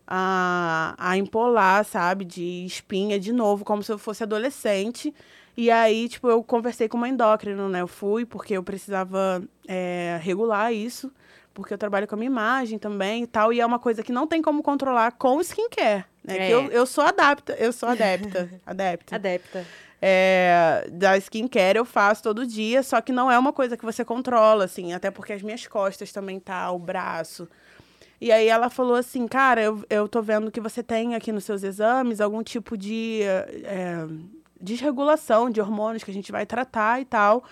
a, 0.06 0.94
a 0.98 1.16
empolar, 1.16 1.84
sabe? 1.84 2.24
De 2.24 2.66
espinha 2.66 3.18
de 3.18 3.32
novo, 3.32 3.64
como 3.64 3.82
se 3.82 3.90
eu 3.90 3.98
fosse 3.98 4.22
adolescente. 4.22 5.14
E 5.56 5.70
aí, 5.70 6.08
tipo, 6.08 6.28
eu 6.28 6.42
conversei 6.42 6.88
com 6.88 6.96
uma 6.96 7.08
endócrina, 7.08 7.68
né? 7.68 7.80
Eu 7.80 7.88
fui 7.88 8.24
porque 8.24 8.54
eu 8.54 8.62
precisava 8.62 9.42
é, 9.66 10.18
regular 10.22 10.72
isso, 10.72 11.12
porque 11.52 11.72
eu 11.72 11.78
trabalho 11.78 12.06
com 12.06 12.14
a 12.14 12.18
minha 12.18 12.30
imagem 12.30 12.78
também 12.78 13.24
e 13.24 13.26
tal. 13.26 13.52
E 13.52 13.60
é 13.60 13.66
uma 13.66 13.78
coisa 13.78 14.02
que 14.02 14.12
não 14.12 14.26
tem 14.26 14.40
como 14.40 14.62
controlar 14.62 15.12
com 15.12 15.40
skincare, 15.40 16.04
né? 16.24 16.36
É. 16.36 16.46
Que 16.46 16.52
eu, 16.52 16.70
eu 16.70 16.86
sou 16.86 17.04
adapta, 17.04 17.54
eu 17.58 17.72
sou 17.72 17.88
adepta, 17.88 18.50
adepta. 18.66 19.16
Adepta. 19.16 19.66
É, 20.04 20.88
da 20.90 21.16
skincare 21.16 21.78
eu 21.78 21.84
faço 21.84 22.24
todo 22.24 22.44
dia, 22.44 22.82
só 22.82 23.00
que 23.00 23.12
não 23.12 23.30
é 23.30 23.38
uma 23.38 23.52
coisa 23.52 23.76
que 23.76 23.84
você 23.84 24.04
controla, 24.04 24.64
assim, 24.64 24.92
até 24.92 25.12
porque 25.12 25.32
as 25.32 25.42
minhas 25.42 25.64
costas 25.68 26.10
também 26.10 26.40
tá, 26.40 26.72
o 26.72 26.78
braço. 26.78 27.48
E 28.20 28.32
aí 28.32 28.48
ela 28.48 28.68
falou 28.68 28.96
assim, 28.96 29.28
cara, 29.28 29.62
eu, 29.62 29.84
eu 29.88 30.08
tô 30.08 30.20
vendo 30.20 30.50
que 30.50 30.60
você 30.60 30.82
tem 30.82 31.14
aqui 31.14 31.30
nos 31.30 31.44
seus 31.44 31.62
exames 31.62 32.20
algum 32.20 32.42
tipo 32.42 32.76
de 32.76 33.20
é, 33.22 34.04
desregulação 34.60 35.48
de 35.48 35.60
hormônios 35.60 36.02
que 36.02 36.10
a 36.10 36.14
gente 36.14 36.32
vai 36.32 36.46
tratar 36.46 37.00
e 37.00 37.04
tal. 37.04 37.44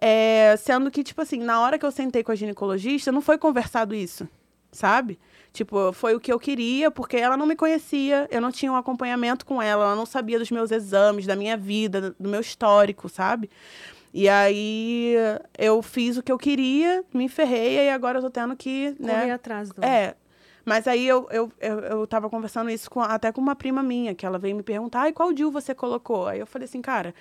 É, 0.00 0.56
sendo 0.56 0.92
que, 0.92 1.02
tipo 1.02 1.20
assim, 1.20 1.40
na 1.40 1.60
hora 1.60 1.78
que 1.78 1.84
eu 1.84 1.90
sentei 1.90 2.22
com 2.22 2.30
a 2.30 2.36
ginecologista, 2.36 3.10
não 3.10 3.20
foi 3.20 3.38
conversado 3.38 3.92
isso, 3.92 4.28
sabe? 4.70 5.18
Tipo, 5.52 5.92
foi 5.92 6.14
o 6.14 6.20
que 6.20 6.32
eu 6.32 6.38
queria, 6.38 6.90
porque 6.90 7.16
ela 7.16 7.36
não 7.36 7.46
me 7.46 7.56
conhecia, 7.56 8.28
eu 8.30 8.40
não 8.40 8.52
tinha 8.52 8.70
um 8.70 8.76
acompanhamento 8.76 9.44
com 9.46 9.60
ela, 9.60 9.84
ela 9.86 9.96
não 9.96 10.06
sabia 10.06 10.38
dos 10.38 10.50
meus 10.50 10.70
exames, 10.70 11.26
da 11.26 11.34
minha 11.34 11.56
vida, 11.56 12.14
do 12.18 12.28
meu 12.28 12.40
histórico, 12.40 13.08
sabe? 13.08 13.50
E 14.12 14.28
aí 14.28 15.14
eu 15.58 15.82
fiz 15.82 16.16
o 16.16 16.22
que 16.22 16.30
eu 16.30 16.38
queria, 16.38 17.04
me 17.12 17.28
ferrei, 17.28 17.86
e 17.86 17.90
agora 17.90 18.18
eu 18.18 18.22
tô 18.22 18.30
tendo 18.30 18.54
que, 18.56 18.94
né? 19.00 19.20
Correr 19.20 19.30
atrás 19.32 19.70
do... 19.70 19.84
É. 19.84 20.14
Mas 20.64 20.86
aí 20.86 21.06
eu, 21.08 21.26
eu, 21.30 21.50
eu, 21.60 21.78
eu 21.80 22.06
tava 22.06 22.28
conversando 22.28 22.68
isso 22.70 22.90
com, 22.90 23.00
até 23.00 23.32
com 23.32 23.40
uma 23.40 23.56
prima 23.56 23.82
minha, 23.82 24.14
que 24.14 24.26
ela 24.26 24.38
veio 24.38 24.54
me 24.54 24.62
perguntar, 24.62 25.00
ai, 25.02 25.12
qual 25.12 25.32
DIU 25.32 25.50
você 25.50 25.74
colocou? 25.74 26.26
Aí 26.26 26.38
eu 26.40 26.46
falei 26.46 26.66
assim, 26.66 26.82
cara, 26.82 27.14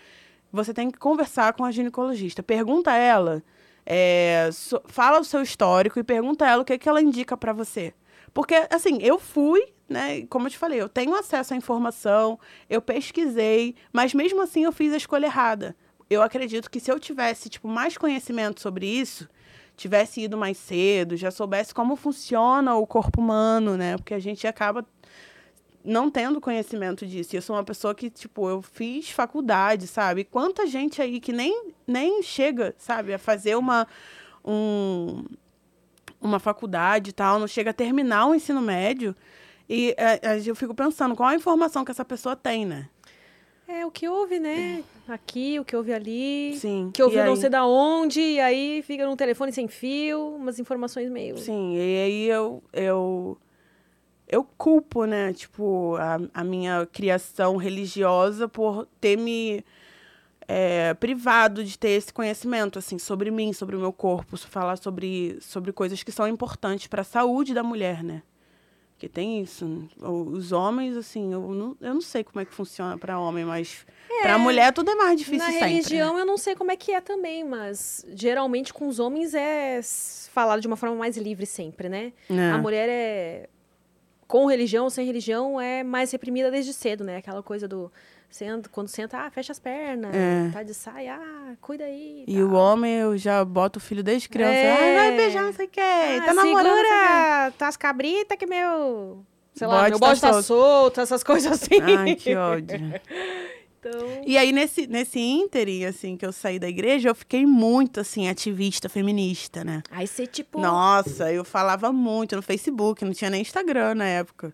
você 0.51 0.73
tem 0.73 0.91
que 0.91 0.99
conversar 0.99 1.53
com 1.53 1.63
a 1.63 1.71
ginecologista. 1.71 2.43
Pergunta 2.43 2.91
a 2.91 2.95
ela, 2.97 3.41
é, 3.85 4.49
so- 4.51 4.81
fala 4.85 5.19
o 5.21 5.23
seu 5.23 5.41
histórico 5.41 5.97
e 5.97 6.03
pergunta 6.03 6.45
a 6.45 6.49
ela 6.49 6.61
o 6.61 6.65
que, 6.65 6.77
que 6.77 6.89
ela 6.89 7.01
indica 7.01 7.37
pra 7.37 7.53
você. 7.53 7.93
Porque, 8.37 8.53
assim, 8.69 8.99
eu 9.01 9.17
fui, 9.17 9.73
né? 9.89 10.21
Como 10.27 10.45
eu 10.45 10.51
te 10.51 10.59
falei, 10.59 10.79
eu 10.79 10.87
tenho 10.87 11.15
acesso 11.15 11.55
à 11.55 11.57
informação, 11.57 12.39
eu 12.69 12.79
pesquisei, 12.79 13.73
mas 13.91 14.13
mesmo 14.13 14.39
assim 14.43 14.63
eu 14.63 14.71
fiz 14.71 14.93
a 14.93 14.97
escolha 14.97 15.25
errada. 15.25 15.75
Eu 16.07 16.21
acredito 16.21 16.69
que 16.69 16.79
se 16.79 16.91
eu 16.91 16.99
tivesse, 16.99 17.49
tipo, 17.49 17.67
mais 17.67 17.97
conhecimento 17.97 18.61
sobre 18.61 18.85
isso, 18.85 19.27
tivesse 19.75 20.21
ido 20.21 20.37
mais 20.37 20.55
cedo, 20.55 21.17
já 21.17 21.31
soubesse 21.31 21.73
como 21.73 21.95
funciona 21.95 22.75
o 22.75 22.85
corpo 22.85 23.19
humano, 23.19 23.75
né? 23.75 23.97
Porque 23.97 24.13
a 24.13 24.19
gente 24.19 24.45
acaba 24.45 24.85
não 25.83 26.07
tendo 26.11 26.39
conhecimento 26.39 27.07
disso. 27.07 27.35
Eu 27.35 27.41
sou 27.41 27.55
uma 27.55 27.63
pessoa 27.63 27.95
que, 27.95 28.07
tipo, 28.07 28.47
eu 28.47 28.61
fiz 28.61 29.09
faculdade, 29.09 29.87
sabe? 29.87 30.23
Quanta 30.23 30.67
gente 30.67 31.01
aí 31.01 31.19
que 31.19 31.33
nem, 31.33 31.71
nem 31.87 32.21
chega, 32.21 32.75
sabe, 32.77 33.15
a 33.15 33.17
fazer 33.17 33.55
uma, 33.55 33.87
um, 34.45 35.25
uma 36.21 36.39
faculdade 36.39 37.09
e 37.11 37.13
tal, 37.13 37.39
não 37.39 37.47
chega 37.47 37.69
a 37.71 37.73
terminar 37.73 38.27
o 38.27 38.35
ensino 38.35 38.61
médio. 38.61 39.15
E 39.69 39.93
é, 39.97 40.19
é, 40.37 40.41
eu 40.45 40.55
fico 40.55 40.73
pensando, 40.73 41.15
qual 41.15 41.29
a 41.29 41.35
informação 41.35 41.83
que 41.83 41.91
essa 41.91 42.05
pessoa 42.05 42.35
tem, 42.35 42.65
né? 42.65 42.87
É, 43.67 43.85
o 43.85 43.91
que 43.91 44.07
houve, 44.07 44.39
né? 44.39 44.81
Aqui, 45.09 45.59
o 45.59 45.65
que 45.65 45.75
houve 45.75 45.91
ali. 45.91 46.55
Sim. 46.57 46.89
Que 46.93 47.03
ouviu 47.03 47.19
e 47.21 47.25
não 47.25 47.33
aí- 47.33 47.37
sei 47.39 47.49
da 47.49 47.65
onde, 47.65 48.21
e 48.21 48.39
aí 48.39 48.81
fica 48.81 49.05
num 49.05 49.15
telefone 49.17 49.51
sem 49.51 49.67
fio, 49.67 50.35
umas 50.35 50.57
informações 50.57 51.09
meio. 51.09 51.37
Sim, 51.37 51.75
e 51.75 51.79
aí 51.79 52.27
eu, 52.29 52.63
eu, 52.71 53.37
eu 54.25 54.43
culpo, 54.57 55.03
né, 55.03 55.33
tipo, 55.33 55.95
a, 55.97 56.17
a 56.33 56.43
minha 56.45 56.85
criação 56.85 57.57
religiosa 57.57 58.47
por 58.47 58.87
ter 59.01 59.17
me 59.17 59.61
é, 60.47 60.93
privado 60.93 61.63
de 61.63 61.77
ter 61.77 61.89
esse 61.89 62.13
conhecimento, 62.13 62.79
assim, 62.79 62.97
sobre 62.97 63.29
mim, 63.29 63.51
sobre 63.51 63.75
o 63.75 63.79
meu 63.79 63.91
corpo, 63.91 64.37
falar 64.37 64.77
sobre, 64.77 65.37
sobre 65.41 65.73
coisas 65.73 66.01
que 66.03 66.11
são 66.11 66.27
importantes 66.27 66.87
para 66.87 67.01
a 67.01 67.05
saúde 67.05 67.53
da 67.53 67.63
mulher, 67.63 68.03
né? 68.03 68.23
Que 68.97 69.07
tem 69.07 69.41
isso. 69.41 69.87
Os 69.99 70.51
homens, 70.51 70.97
assim, 70.97 71.31
eu 71.31 71.41
não, 71.41 71.77
eu 71.79 71.93
não 71.93 72.01
sei 72.01 72.23
como 72.23 72.39
é 72.39 72.45
que 72.45 72.53
funciona 72.53 72.97
para 72.97 73.19
homem, 73.19 73.45
mas 73.45 73.85
para 74.23 74.39
mulher 74.39 74.73
tudo 74.73 74.89
é 74.89 74.95
mais 74.95 75.19
difícil 75.19 75.45
Na 75.45 75.51
sempre. 75.51 75.59
né? 75.61 75.67
religião 75.67 76.17
eu 76.17 76.25
não 76.25 76.37
sei 76.37 76.55
como 76.55 76.71
é 76.71 76.75
que 76.75 76.91
é 76.91 76.99
também, 76.99 77.43
mas 77.43 78.03
geralmente 78.09 78.73
com 78.73 78.87
os 78.87 78.97
homens 78.97 79.35
é 79.35 79.81
falado 79.83 80.61
de 80.61 80.67
uma 80.67 80.75
forma 80.75 80.95
mais 80.95 81.15
livre 81.15 81.45
sempre, 81.45 81.89
né? 81.89 82.11
É. 82.27 82.51
A 82.51 82.57
mulher 82.57 82.89
é 82.89 83.49
com 84.27 84.47
religião 84.47 84.85
ou 84.85 84.89
sem 84.89 85.05
religião 85.05 85.61
é 85.61 85.83
mais 85.83 86.11
reprimida 86.11 86.49
desde 86.49 86.73
cedo, 86.73 87.03
né? 87.03 87.17
Aquela 87.17 87.43
coisa 87.43 87.67
do 87.67 87.91
senta, 88.29 88.69
quando 88.69 88.87
senta, 88.87 89.17
ah, 89.19 89.31
fecha 89.31 89.51
as 89.51 89.59
pernas, 89.59 90.13
É. 90.15 90.49
tá 90.53 90.63
de 90.63 90.73
saia, 90.73 91.15
ah, 91.19 91.53
cuida 91.61 91.85
aí. 91.85 92.23
E 92.27 92.41
o 92.41 92.53
homem, 92.53 92.93
eu 92.95 93.17
já 93.17 93.43
boto 93.43 93.77
o 93.79 93.81
filho 93.81 94.03
desde 94.03 94.29
criança. 94.29 94.53
É. 94.53 94.71
Ai, 94.71 94.95
vai 95.09 95.17
beijar, 95.17 95.43
não 95.43 95.53
sei 95.53 95.65
o 95.65 95.69
quê. 95.69 95.81
Ah, 95.81 96.25
tá 96.25 96.33
namorando, 96.33 96.73
quê. 96.75 96.87
segura 96.87 97.53
tuas 97.57 97.77
cabritas 97.77 98.37
que 98.37 98.45
meu, 98.45 99.25
sei 99.53 99.67
lá, 99.67 99.77
Bode 99.79 99.89
meu 99.91 99.99
tá 99.99 100.07
bode 100.07 100.21
tá 100.21 100.33
solto. 100.33 100.45
solto, 100.45 101.01
essas 101.01 101.23
coisas 101.25 101.51
assim. 101.51 101.81
Ai, 101.81 102.15
que 102.15 102.35
ódio. 102.35 102.77
Então, 103.79 104.21
E 104.25 104.37
aí, 104.37 104.51
nesse, 104.51 104.87
nesse 104.87 105.19
ínterim, 105.19 105.85
assim, 105.85 106.17
que 106.17 106.25
eu 106.25 106.33
saí 106.33 106.57
da 106.59 106.67
igreja, 106.67 107.09
eu 107.09 107.15
fiquei 107.15 107.45
muito, 107.45 107.99
assim, 107.99 108.27
ativista 108.27 108.89
feminista, 108.89 109.63
né? 109.63 109.81
aí 109.91 110.05
você 110.07 110.25
tipo, 110.27 110.59
Nossa, 110.59 111.31
eu 111.31 111.45
falava 111.45 111.91
muito 111.93 112.35
no 112.35 112.41
Facebook, 112.41 113.05
não 113.05 113.13
tinha 113.13 113.29
nem 113.29 113.41
Instagram 113.41 113.95
na 113.95 114.05
época. 114.05 114.53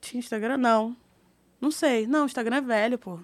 Tinha 0.00 0.18
Instagram, 0.18 0.56
não. 0.56 0.96
Não 1.64 1.70
sei. 1.70 2.06
Não, 2.06 2.26
Instagram 2.26 2.56
é 2.58 2.60
velho, 2.60 2.98
pô. 2.98 3.18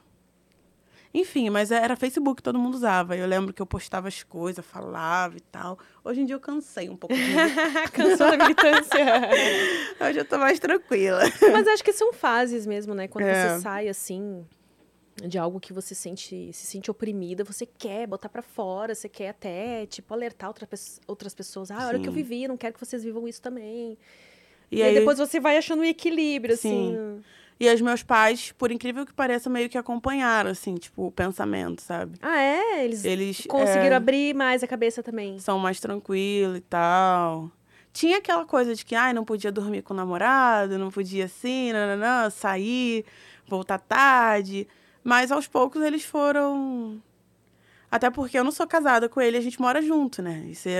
Enfim, 1.12 1.50
mas 1.50 1.72
era 1.72 1.96
Facebook 1.96 2.36
que 2.36 2.42
todo 2.42 2.56
mundo 2.58 2.74
usava. 2.74 3.16
Eu 3.16 3.26
lembro 3.26 3.52
que 3.52 3.60
eu 3.60 3.66
postava 3.66 4.06
as 4.06 4.22
coisas, 4.22 4.64
falava 4.64 5.36
e 5.36 5.40
tal. 5.40 5.76
Hoje 6.04 6.20
em 6.20 6.24
dia 6.24 6.36
eu 6.36 6.40
cansei 6.40 6.88
um 6.88 6.96
pouco 6.96 7.14
cansou 7.92 8.30
da 8.30 8.36
militância. 8.36 8.98
Hoje 10.00 10.18
eu 10.20 10.24
tô 10.24 10.38
mais 10.38 10.60
tranquila. 10.60 11.20
Mas 11.52 11.66
acho 11.66 11.82
que 11.82 11.92
são 11.92 12.12
fases 12.12 12.64
mesmo, 12.64 12.94
né? 12.94 13.08
Quando 13.08 13.24
É. 13.26 13.56
você 13.56 13.60
sai 13.62 13.88
assim 13.88 14.46
de 15.26 15.36
algo 15.36 15.58
que 15.58 15.72
você 15.72 15.94
sente, 15.96 16.50
se 16.52 16.64
sente 16.66 16.90
oprimida, 16.90 17.42
você 17.42 17.66
quer 17.66 18.06
botar 18.06 18.28
pra 18.28 18.40
fora, 18.40 18.94
você 18.94 19.08
quer 19.08 19.30
até, 19.30 19.84
tipo, 19.86 20.14
alertar 20.14 20.48
outra, 20.48 20.64
pes- 20.66 21.00
outras 21.08 21.34
pessoas. 21.34 21.70
Ah, 21.72 21.88
olha 21.88 21.98
o 21.98 22.02
que 22.02 22.08
eu 22.08 22.12
vivi, 22.12 22.46
não 22.48 22.56
quero 22.56 22.72
que 22.72 22.80
vocês 22.80 23.02
vivam 23.02 23.26
isso 23.28 23.42
também. 23.42 23.98
E, 24.70 24.78
E, 24.78 24.82
aí, 24.82 24.94
depois 24.94 25.18
você 25.18 25.40
vai 25.40 25.56
achando 25.58 25.80
um 25.80 25.84
equilíbrio, 25.84 26.56
Sim. 26.56 26.94
assim. 26.94 27.24
E 27.60 27.68
os 27.72 27.80
meus 27.82 28.02
pais, 28.02 28.52
por 28.56 28.72
incrível 28.72 29.04
que 29.04 29.12
pareça, 29.12 29.50
meio 29.50 29.68
que 29.68 29.76
acompanharam, 29.76 30.50
assim, 30.50 30.76
tipo, 30.76 31.06
o 31.08 31.12
pensamento, 31.12 31.82
sabe? 31.82 32.16
Ah, 32.22 32.40
é? 32.40 32.84
Eles 32.86 33.04
Eles 33.04 33.46
conseguiram 33.46 33.92
é, 33.92 33.96
abrir 33.96 34.34
mais 34.34 34.62
a 34.62 34.66
cabeça 34.66 35.02
também. 35.02 35.38
são 35.38 35.58
mais 35.58 35.78
tranquilos 35.78 36.56
e 36.56 36.60
tal. 36.62 37.50
Tinha 37.92 38.16
aquela 38.16 38.46
coisa 38.46 38.74
de 38.74 38.82
que, 38.82 38.94
ai, 38.94 39.12
não 39.12 39.26
podia 39.26 39.52
dormir 39.52 39.82
com 39.82 39.92
o 39.92 39.96
namorado, 39.96 40.78
não 40.78 40.90
podia 40.90 41.26
assim, 41.26 41.70
nananã, 41.72 42.30
sair, 42.30 43.04
voltar 43.46 43.78
tarde. 43.78 44.66
Mas 45.04 45.30
aos 45.30 45.46
poucos 45.46 45.82
eles 45.82 46.02
foram. 46.02 47.02
Até 47.90 48.08
porque 48.08 48.38
eu 48.38 48.44
não 48.44 48.52
sou 48.52 48.66
casada 48.66 49.06
com 49.06 49.20
ele, 49.20 49.36
a 49.36 49.40
gente 49.40 49.60
mora 49.60 49.82
junto, 49.82 50.22
né? 50.22 50.46
E 50.48 50.54
se, 50.54 50.70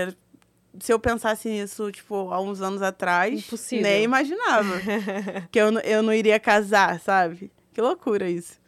se 0.79 0.91
eu 0.93 0.99
pensasse 0.99 1.49
nisso, 1.49 1.91
tipo, 1.91 2.31
há 2.31 2.39
uns 2.41 2.61
anos 2.61 2.81
atrás, 2.81 3.39
Impossível. 3.47 3.83
nem 3.83 4.03
imaginava. 4.03 4.75
que 5.51 5.59
eu, 5.59 5.71
eu 5.79 6.01
não 6.01 6.13
iria 6.13 6.39
casar, 6.39 6.99
sabe? 6.99 7.51
Que 7.73 7.81
loucura 7.81 8.29
isso. 8.29 8.59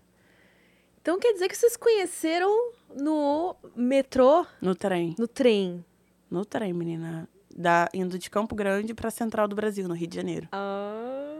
Então 1.01 1.19
quer 1.19 1.33
dizer 1.33 1.49
que 1.49 1.57
vocês 1.57 1.75
conheceram 1.75 2.71
no 2.95 3.55
metrô, 3.75 4.45
No 4.61 4.73
trem. 4.75 5.15
no 5.19 5.27
trem. 5.27 5.83
No 6.29 6.45
trem, 6.45 6.73
menina. 6.73 7.27
Da, 7.55 7.87
indo 7.93 8.17
de 8.17 8.29
Campo 8.29 8.55
Grande 8.55 8.93
pra 8.93 9.11
Central 9.11 9.47
do 9.47 9.55
Brasil, 9.55 9.87
no 9.87 9.93
Rio 9.93 10.07
de 10.07 10.15
Janeiro. 10.15 10.47
Ah. 10.51 11.35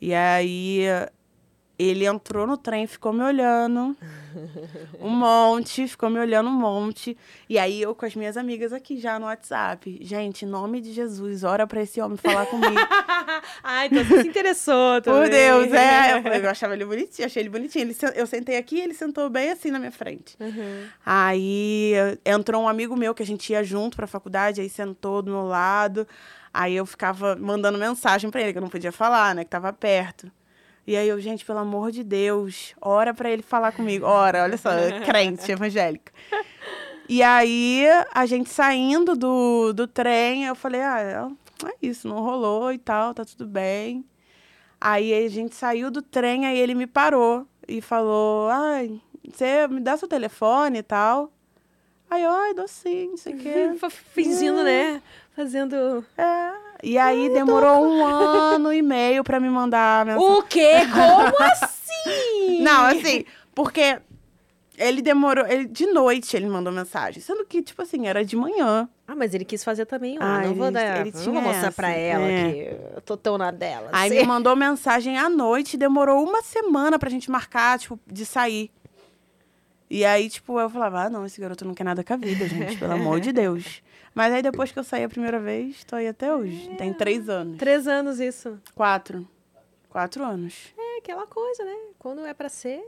E 0.00 0.12
aí 0.12 0.82
Ele 1.78 2.04
entrou 2.04 2.46
no 2.46 2.56
trem, 2.56 2.86
ficou 2.86 3.12
me 3.12 3.22
olhando 3.22 3.96
um 5.00 5.08
monte, 5.08 5.88
ficou 5.88 6.10
me 6.10 6.18
olhando 6.18 6.48
um 6.48 6.52
monte. 6.52 7.16
E 7.48 7.58
aí 7.58 7.80
eu 7.80 7.94
com 7.94 8.04
as 8.04 8.14
minhas 8.14 8.36
amigas 8.36 8.72
aqui 8.72 8.98
já 8.98 9.18
no 9.18 9.26
WhatsApp. 9.26 9.98
Gente, 10.02 10.44
em 10.44 10.48
nome 10.48 10.80
de 10.80 10.92
Jesus, 10.92 11.44
ora 11.44 11.66
pra 11.66 11.82
esse 11.82 12.00
homem 12.00 12.16
falar 12.16 12.46
comigo. 12.46 12.74
Ai, 13.64 13.86
então 13.86 14.04
você 14.04 14.22
se 14.22 14.28
interessou 14.28 15.00
também. 15.00 15.22
Por 15.22 15.30
Deus, 15.30 15.72
é. 15.72 16.18
Eu, 16.18 16.42
eu 16.42 16.50
achava 16.50 16.74
ele 16.74 16.84
bonitinho, 16.84 17.26
achei 17.26 17.42
ele 17.42 17.48
bonitinho. 17.48 17.82
Ele, 17.82 17.96
eu 18.14 18.26
sentei 18.26 18.56
aqui 18.56 18.78
ele 18.78 18.94
sentou 18.94 19.28
bem 19.30 19.50
assim 19.50 19.70
na 19.70 19.78
minha 19.78 19.92
frente. 19.92 20.36
Uhum. 20.38 20.86
Aí 21.04 21.94
entrou 22.24 22.62
um 22.62 22.68
amigo 22.68 22.96
meu 22.96 23.14
que 23.14 23.22
a 23.22 23.26
gente 23.26 23.52
ia 23.52 23.64
junto 23.64 23.96
pra 23.96 24.06
faculdade, 24.06 24.60
aí 24.60 24.68
sentou 24.68 25.22
do 25.22 25.30
meu 25.30 25.44
lado. 25.44 26.06
Aí 26.52 26.76
eu 26.76 26.84
ficava 26.84 27.34
mandando 27.36 27.78
mensagem 27.78 28.30
pra 28.30 28.42
ele, 28.42 28.52
que 28.52 28.58
eu 28.58 28.62
não 28.62 28.68
podia 28.68 28.92
falar, 28.92 29.34
né? 29.34 29.42
Que 29.42 29.50
tava 29.50 29.72
perto. 29.72 30.30
E 30.86 30.96
aí 30.96 31.08
eu, 31.08 31.20
gente, 31.20 31.44
pelo 31.44 31.60
amor 31.60 31.92
de 31.92 32.02
Deus, 32.02 32.74
ora 32.80 33.14
pra 33.14 33.30
ele 33.30 33.42
falar 33.42 33.72
comigo. 33.72 34.04
Ora, 34.04 34.42
olha 34.42 34.56
só, 34.56 34.70
crente, 35.06 35.50
evangélica. 35.50 36.12
E 37.08 37.22
aí, 37.22 37.84
a 38.12 38.26
gente 38.26 38.50
saindo 38.50 39.14
do, 39.14 39.72
do 39.72 39.86
trem, 39.86 40.44
eu 40.44 40.54
falei, 40.54 40.80
ah, 40.80 41.30
é 41.66 41.74
isso, 41.80 42.08
não 42.08 42.20
rolou 42.20 42.72
e 42.72 42.78
tal, 42.78 43.14
tá 43.14 43.24
tudo 43.24 43.46
bem. 43.46 44.04
Aí 44.80 45.12
a 45.14 45.28
gente 45.28 45.54
saiu 45.54 45.90
do 45.90 46.02
trem, 46.02 46.46
aí 46.46 46.58
ele 46.58 46.74
me 46.74 46.86
parou 46.86 47.46
e 47.68 47.80
falou, 47.80 48.48
ai, 48.48 49.00
você 49.24 49.68
me 49.68 49.80
dá 49.80 49.96
seu 49.96 50.08
telefone 50.08 50.78
e 50.78 50.82
tal. 50.82 51.32
Aí, 52.10 52.24
eu, 52.24 52.30
ai, 52.30 52.52
dou 52.54 52.68
sim, 52.68 53.08
não 53.10 53.16
sei 53.16 53.34
o 53.34 53.38
quê. 53.38 53.70
Fingindo, 54.12 54.62
né? 54.62 55.00
Fazendo. 55.34 56.04
É. 56.18 56.61
E 56.82 56.98
aí 56.98 57.28
demorou 57.28 57.86
um 57.86 58.04
ano 58.04 58.72
e 58.72 58.82
meio 58.82 59.22
pra 59.22 59.38
me 59.38 59.48
mandar 59.48 60.00
a 60.02 60.04
mensagem. 60.04 60.30
O 60.30 60.42
quê? 60.42 60.72
Como 60.92 61.42
assim? 61.52 62.58
Não, 62.62 62.86
assim, 62.86 63.24
porque 63.54 63.98
ele 64.76 65.00
demorou. 65.00 65.46
Ele, 65.46 65.66
de 65.66 65.86
noite 65.86 66.36
ele 66.36 66.48
mandou 66.48 66.72
mensagem. 66.72 67.22
Sendo 67.22 67.44
que, 67.46 67.62
tipo 67.62 67.80
assim, 67.82 68.08
era 68.08 68.24
de 68.24 68.34
manhã. 68.34 68.88
Ah, 69.06 69.14
mas 69.14 69.32
ele 69.32 69.44
quis 69.44 69.62
fazer 69.62 69.86
também. 69.86 70.18
Ó, 70.18 70.22
Ah, 70.22 70.42
não 70.42 70.54
vou 70.54 70.66
ele- 70.66 70.72
dar. 70.74 71.00
ele 71.02 71.12
tinha 71.12 71.24
vou 71.32 71.34
mostrar 71.42 71.58
essa, 71.68 71.72
pra 71.72 71.90
ela 71.90 72.24
é. 72.24 72.50
que 72.52 72.58
eu 72.96 73.00
tô 73.02 73.16
tão 73.16 73.38
na 73.38 73.50
dela. 73.52 73.88
Aí 73.92 74.10
assim. 74.10 74.20
me 74.20 74.26
mandou 74.26 74.56
mensagem 74.56 75.16
à 75.18 75.28
noite, 75.28 75.76
demorou 75.76 76.24
uma 76.26 76.42
semana 76.42 76.98
pra 76.98 77.08
gente 77.10 77.30
marcar, 77.30 77.78
tipo, 77.78 77.96
de 78.06 78.26
sair. 78.26 78.70
E 79.88 80.04
aí, 80.04 80.28
tipo, 80.30 80.58
eu 80.58 80.70
falava, 80.70 81.02
ah, 81.04 81.10
não, 81.10 81.26
esse 81.26 81.40
garoto 81.40 81.64
não 81.66 81.74
quer 81.74 81.84
nada 81.84 82.02
com 82.02 82.14
a 82.14 82.16
vida, 82.16 82.48
gente, 82.48 82.76
pelo 82.78 82.92
amor 82.94 83.20
de 83.20 83.30
Deus. 83.32 83.82
Mas 84.14 84.32
aí 84.32 84.42
depois 84.42 84.70
que 84.70 84.78
eu 84.78 84.84
saí 84.84 85.04
a 85.04 85.08
primeira 85.08 85.40
vez, 85.40 85.84
tô 85.84 85.96
aí 85.96 86.06
até 86.06 86.34
hoje. 86.34 86.68
Tem 86.76 86.92
três 86.92 87.28
anos. 87.28 87.58
Três 87.58 87.86
anos 87.88 88.20
isso. 88.20 88.60
Quatro. 88.74 89.26
Quatro 89.88 90.24
anos. 90.24 90.72
É 90.76 90.98
aquela 90.98 91.26
coisa, 91.26 91.64
né? 91.64 91.76
Quando 91.98 92.24
é 92.24 92.34
pra 92.34 92.48
ser, 92.48 92.82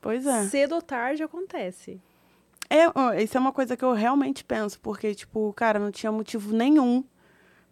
Pois 0.00 0.26
é. 0.26 0.44
cedo 0.46 0.74
ou 0.76 0.82
tarde 0.82 1.22
acontece. 1.22 2.00
É, 2.70 3.22
isso 3.22 3.36
é 3.36 3.40
uma 3.40 3.52
coisa 3.52 3.76
que 3.76 3.84
eu 3.84 3.92
realmente 3.92 4.44
penso, 4.44 4.78
porque, 4.80 5.14
tipo, 5.14 5.52
cara, 5.54 5.78
não 5.78 5.90
tinha 5.90 6.12
motivo 6.12 6.54
nenhum 6.54 7.02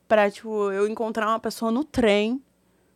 pra, 0.08 0.30
tipo, 0.30 0.70
eu 0.72 0.88
encontrar 0.88 1.28
uma 1.28 1.38
pessoa 1.38 1.70
no 1.70 1.84
trem, 1.84 2.42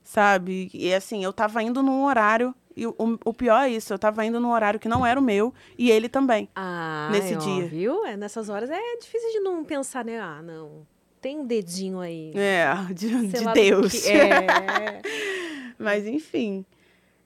sabe? 0.03 0.71
E 0.73 0.95
assim, 0.95 1.23
eu 1.23 1.33
tava 1.33 1.63
indo 1.63 1.83
num 1.83 2.05
horário, 2.05 2.55
e 2.77 2.87
o, 2.87 2.95
o 3.25 3.35
pior 3.35 3.63
é 3.63 3.69
isso, 3.69 3.93
eu 3.93 3.99
tava 3.99 4.25
indo 4.25 4.39
num 4.41 4.53
horário 4.53 4.79
que 4.79 4.89
não 4.89 5.05
era 5.05 5.19
o 5.19 5.23
meu, 5.23 5.53
e 5.77 5.91
ele 5.91 6.09
também. 6.09 6.49
Ah, 6.55 7.09
Nesse 7.13 7.35
ó, 7.35 7.39
dia. 7.39 7.67
Viu? 7.67 8.07
É, 8.07 8.17
nessas 8.17 8.49
horas 8.49 8.71
é 8.71 8.97
difícil 8.97 9.31
de 9.33 9.41
não 9.41 9.65
pensar, 9.65 10.05
né? 10.05 10.21
Ah, 10.21 10.41
não. 10.43 10.87
Tem 11.21 11.39
um 11.39 11.47
dedinho 11.47 12.01
aí. 12.01 12.33
É, 12.35 12.73
de, 12.95 13.27
de 13.29 13.53
Deus. 13.53 14.07
É. 14.07 15.03
Mas 15.79 16.07
enfim. 16.07 16.65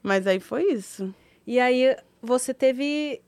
Mas 0.03 0.27
aí 0.27 0.41
foi 0.41 0.65
isso. 0.65 1.15
E 1.47 1.61
aí 1.61 1.97
você 2.21 2.53
teve. 2.53 3.23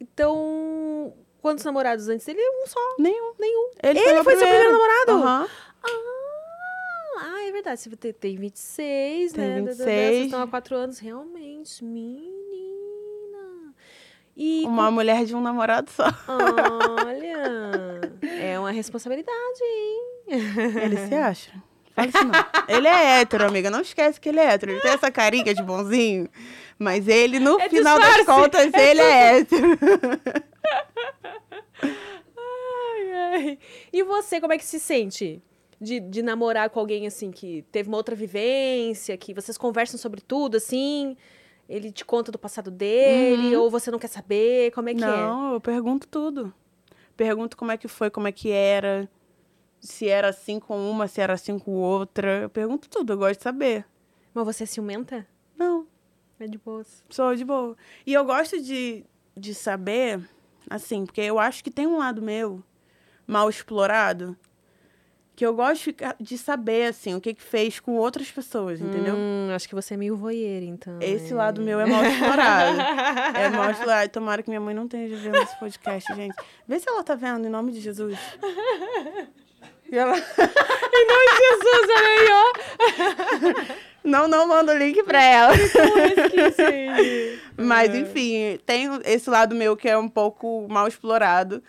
Então. 0.00 1.12
Quantos 1.40 1.64
namorados 1.64 2.08
antes 2.08 2.26
dele? 2.26 2.40
Um 2.40 2.66
só. 2.66 2.80
Nenhum. 2.98 3.32
Nenhum. 3.38 3.70
Ele, 3.82 3.98
Ele 4.00 4.12
meu 4.14 4.24
foi 4.24 4.36
seu 4.36 4.46
primeiro 4.46 4.72
namorado? 4.72 5.12
Aham. 5.12 5.48
Ah, 5.82 6.15
ah, 7.18 7.48
é 7.48 7.52
verdade. 7.52 7.80
Você 7.80 7.90
tem- 7.96 8.12
tem 8.12 8.36
26, 8.36 9.32
Tenho 9.32 9.48
né? 9.48 9.60
26. 9.62 9.76
Vocês 9.78 10.24
estão 10.26 10.42
há 10.42 10.46
quatro 10.46 10.76
anos. 10.76 10.98
Realmente, 10.98 11.84
menina. 11.84 12.26
E. 14.36 14.64
Uma 14.66 14.90
mulher 14.90 15.24
de 15.24 15.34
um 15.34 15.40
namorado 15.40 15.90
só. 15.90 16.04
Olha. 16.28 18.00
é 18.40 18.58
uma 18.58 18.70
responsabilidade, 18.70 19.60
hein? 19.62 20.02
Ele 20.82 20.96
se 21.08 21.14
acha. 21.16 21.52
Fala 21.94 22.08
isso 22.08 22.24
não. 22.24 22.32
Ele 22.76 22.86
é 22.88 23.20
hétero, 23.20 23.46
amiga. 23.46 23.70
Não 23.70 23.80
esquece 23.80 24.20
que 24.20 24.28
ele 24.28 24.38
é 24.38 24.52
hétero. 24.52 24.72
Ele 24.72 24.80
tem 24.82 24.90
essa 24.90 25.10
carinha 25.10 25.54
de 25.54 25.62
bonzinho. 25.62 26.28
Mas 26.78 27.08
ele, 27.08 27.38
no 27.40 27.58
É 27.58 27.70
final 27.70 27.98
das 27.98 28.16
disfarce. 28.16 28.42
contas, 28.42 28.74
ele 28.74 29.00
é 29.00 29.38
hétero. 29.38 29.78
Ai, 32.38 33.12
ai. 33.12 33.58
E 33.92 34.02
você, 34.02 34.40
como 34.40 34.52
é 34.52 34.58
que 34.58 34.64
se 34.64 34.78
sente? 34.80 35.42
De, 35.80 36.00
de 36.00 36.22
namorar 36.22 36.70
com 36.70 36.80
alguém 36.80 37.06
assim 37.06 37.30
que 37.30 37.62
teve 37.70 37.88
uma 37.88 37.98
outra 37.98 38.14
vivência, 38.16 39.16
que 39.16 39.34
vocês 39.34 39.58
conversam 39.58 39.98
sobre 39.98 40.20
tudo, 40.22 40.56
assim? 40.56 41.16
Ele 41.68 41.90
te 41.92 42.04
conta 42.04 42.32
do 42.32 42.38
passado 42.38 42.70
dele, 42.70 43.54
ou 43.56 43.68
você 43.70 43.90
não 43.90 43.98
quer 43.98 44.06
saber? 44.08 44.70
Como 44.72 44.88
é 44.88 44.94
que 44.94 45.02
é? 45.04 45.06
não, 45.06 45.52
eu 45.54 45.60
pergunto 45.60 46.06
tudo. 46.08 46.54
Pergunto 47.16 47.56
como 47.56 47.72
é 47.72 47.76
que 47.76 47.88
foi, 47.88 48.08
como 48.10 48.26
é 48.28 48.32
que 48.32 48.50
era. 48.50 49.08
Se 49.80 50.08
era 50.08 50.28
assim 50.30 50.58
com 50.58 50.78
uma, 50.90 51.06
se 51.08 51.20
era 51.20 51.34
assim 51.34 51.58
com 51.58 51.72
outra. 51.72 52.42
Eu 52.42 52.50
pergunto 52.50 52.88
tudo, 52.88 53.12
eu 53.12 53.18
gosto 53.18 53.38
de 53.38 53.42
saber. 53.42 53.84
Mas 54.32 54.44
você 54.44 54.62
é 54.64 54.66
ciumenta? 54.66 55.26
Não, 55.56 55.86
É 56.38 56.46
de 56.46 56.56
boas. 56.58 57.04
sou 57.10 57.34
de 57.34 57.44
boa. 57.44 57.76
E 58.06 58.12
eu 58.14 58.24
gosto 58.24 58.60
de, 58.60 59.04
de 59.36 59.54
saber, 59.54 60.20
assim, 60.70 61.04
porque 61.04 61.20
eu 61.22 61.38
acho 61.38 61.62
que 61.64 61.70
tem 61.70 61.86
um 61.86 61.98
lado 61.98 62.22
meu 62.22 62.62
mal 63.26 63.48
explorado 63.50 64.36
que 65.36 65.44
eu 65.46 65.52
gosto 65.54 65.76
de, 65.76 65.84
ficar- 65.84 66.16
de 66.18 66.38
saber, 66.38 66.86
assim, 66.88 67.14
o 67.14 67.20
que 67.20 67.34
que 67.34 67.42
fez 67.42 67.78
com 67.78 67.92
outras 67.96 68.30
pessoas, 68.30 68.80
entendeu? 68.80 69.14
Hum, 69.14 69.50
acho 69.54 69.68
que 69.68 69.74
você 69.74 69.92
é 69.94 69.96
meio 69.98 70.16
voyeur, 70.16 70.62
então. 70.62 70.98
Esse 71.00 71.34
lado 71.34 71.60
meu 71.60 71.78
é 71.78 71.84
mal 71.86 72.02
explorado. 72.04 72.80
é 73.38 73.48
mal 73.50 73.70
explorado. 73.70 74.08
Tomara 74.10 74.42
que 74.42 74.48
minha 74.48 74.60
mãe 74.60 74.74
não 74.74 74.84
esteja 74.86 75.14
vendo 75.16 75.36
esse 75.36 75.58
podcast, 75.60 76.12
gente. 76.14 76.34
Vê 76.66 76.78
se 76.80 76.88
ela 76.88 77.04
tá 77.04 77.14
vendo, 77.14 77.46
em 77.46 77.50
nome 77.50 77.70
de 77.72 77.80
Jesus. 77.80 78.18
E 79.88 79.96
ela... 79.96 80.16
Jesus, 80.16 80.26
olha 81.96 82.08
aí, 82.08 82.28
ó. 82.32 83.76
Não, 84.02 84.26
não 84.28 84.46
manda 84.48 84.72
o 84.72 84.76
link 84.78 85.00
pra 85.04 85.22
ela. 85.22 85.52
Mas, 87.56 87.94
É. 87.94 87.98
enfim, 87.98 88.58
tem 88.66 88.88
esse 89.04 89.28
lado 89.30 89.54
meu 89.54 89.76
que 89.76 89.88
é 89.88 89.96
um 89.98 90.08
pouco 90.08 90.66
mal 90.68 90.86
explorado, 90.88 91.62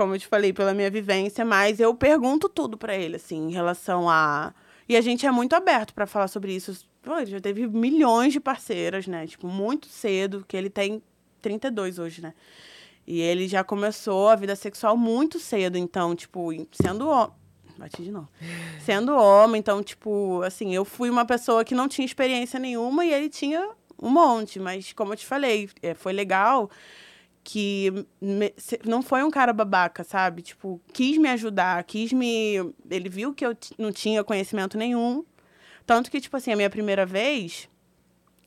como 0.00 0.14
eu 0.14 0.18
te 0.18 0.26
falei, 0.26 0.50
pela 0.50 0.72
minha 0.72 0.90
vivência, 0.90 1.44
mas 1.44 1.78
eu 1.78 1.94
pergunto 1.94 2.48
tudo 2.48 2.78
pra 2.78 2.96
ele, 2.96 3.16
assim, 3.16 3.48
em 3.48 3.50
relação 3.50 4.08
a. 4.08 4.54
E 4.88 4.96
a 4.96 5.00
gente 5.02 5.26
é 5.26 5.30
muito 5.30 5.52
aberto 5.52 5.92
pra 5.92 6.06
falar 6.06 6.26
sobre 6.26 6.54
isso. 6.54 6.86
Pô, 7.02 7.18
ele 7.18 7.30
já 7.30 7.38
teve 7.38 7.66
milhões 7.66 8.32
de 8.32 8.40
parceiras, 8.40 9.06
né? 9.06 9.26
Tipo, 9.26 9.46
muito 9.46 9.88
cedo, 9.88 10.42
que 10.48 10.56
ele 10.56 10.70
tem 10.70 11.02
32 11.42 11.98
hoje, 11.98 12.22
né? 12.22 12.32
E 13.06 13.20
ele 13.20 13.46
já 13.46 13.62
começou 13.62 14.30
a 14.30 14.36
vida 14.36 14.56
sexual 14.56 14.96
muito 14.96 15.38
cedo, 15.38 15.76
então, 15.76 16.16
tipo, 16.16 16.48
sendo 16.72 17.06
homem. 17.06 17.34
Bati 17.76 18.02
de 18.02 18.10
novo. 18.10 18.28
Sendo 18.80 19.14
homem, 19.14 19.58
então, 19.58 19.82
tipo, 19.82 20.40
assim, 20.42 20.74
eu 20.74 20.84
fui 20.86 21.10
uma 21.10 21.26
pessoa 21.26 21.62
que 21.62 21.74
não 21.74 21.86
tinha 21.88 22.06
experiência 22.06 22.58
nenhuma 22.58 23.04
e 23.04 23.12
ele 23.12 23.28
tinha 23.28 23.70
um 24.00 24.08
monte, 24.08 24.58
mas 24.58 24.94
como 24.94 25.12
eu 25.12 25.16
te 25.16 25.26
falei, 25.26 25.68
é, 25.82 25.92
foi 25.92 26.14
legal 26.14 26.70
que 27.52 28.06
me- 28.20 28.54
não 28.86 29.02
foi 29.02 29.24
um 29.24 29.30
cara 29.30 29.52
babaca, 29.52 30.04
sabe? 30.04 30.40
Tipo, 30.40 30.80
quis 30.92 31.18
me 31.18 31.28
ajudar, 31.30 31.82
quis 31.82 32.12
me. 32.12 32.54
Ele 32.88 33.08
viu 33.08 33.34
que 33.34 33.44
eu 33.44 33.56
não 33.76 33.90
tinha 33.90 34.22
conhecimento 34.22 34.78
nenhum. 34.78 35.24
Tanto 35.84 36.12
que, 36.12 36.20
tipo 36.20 36.36
assim, 36.36 36.52
a 36.52 36.56
minha 36.56 36.70
primeira 36.70 37.04
vez, 37.04 37.68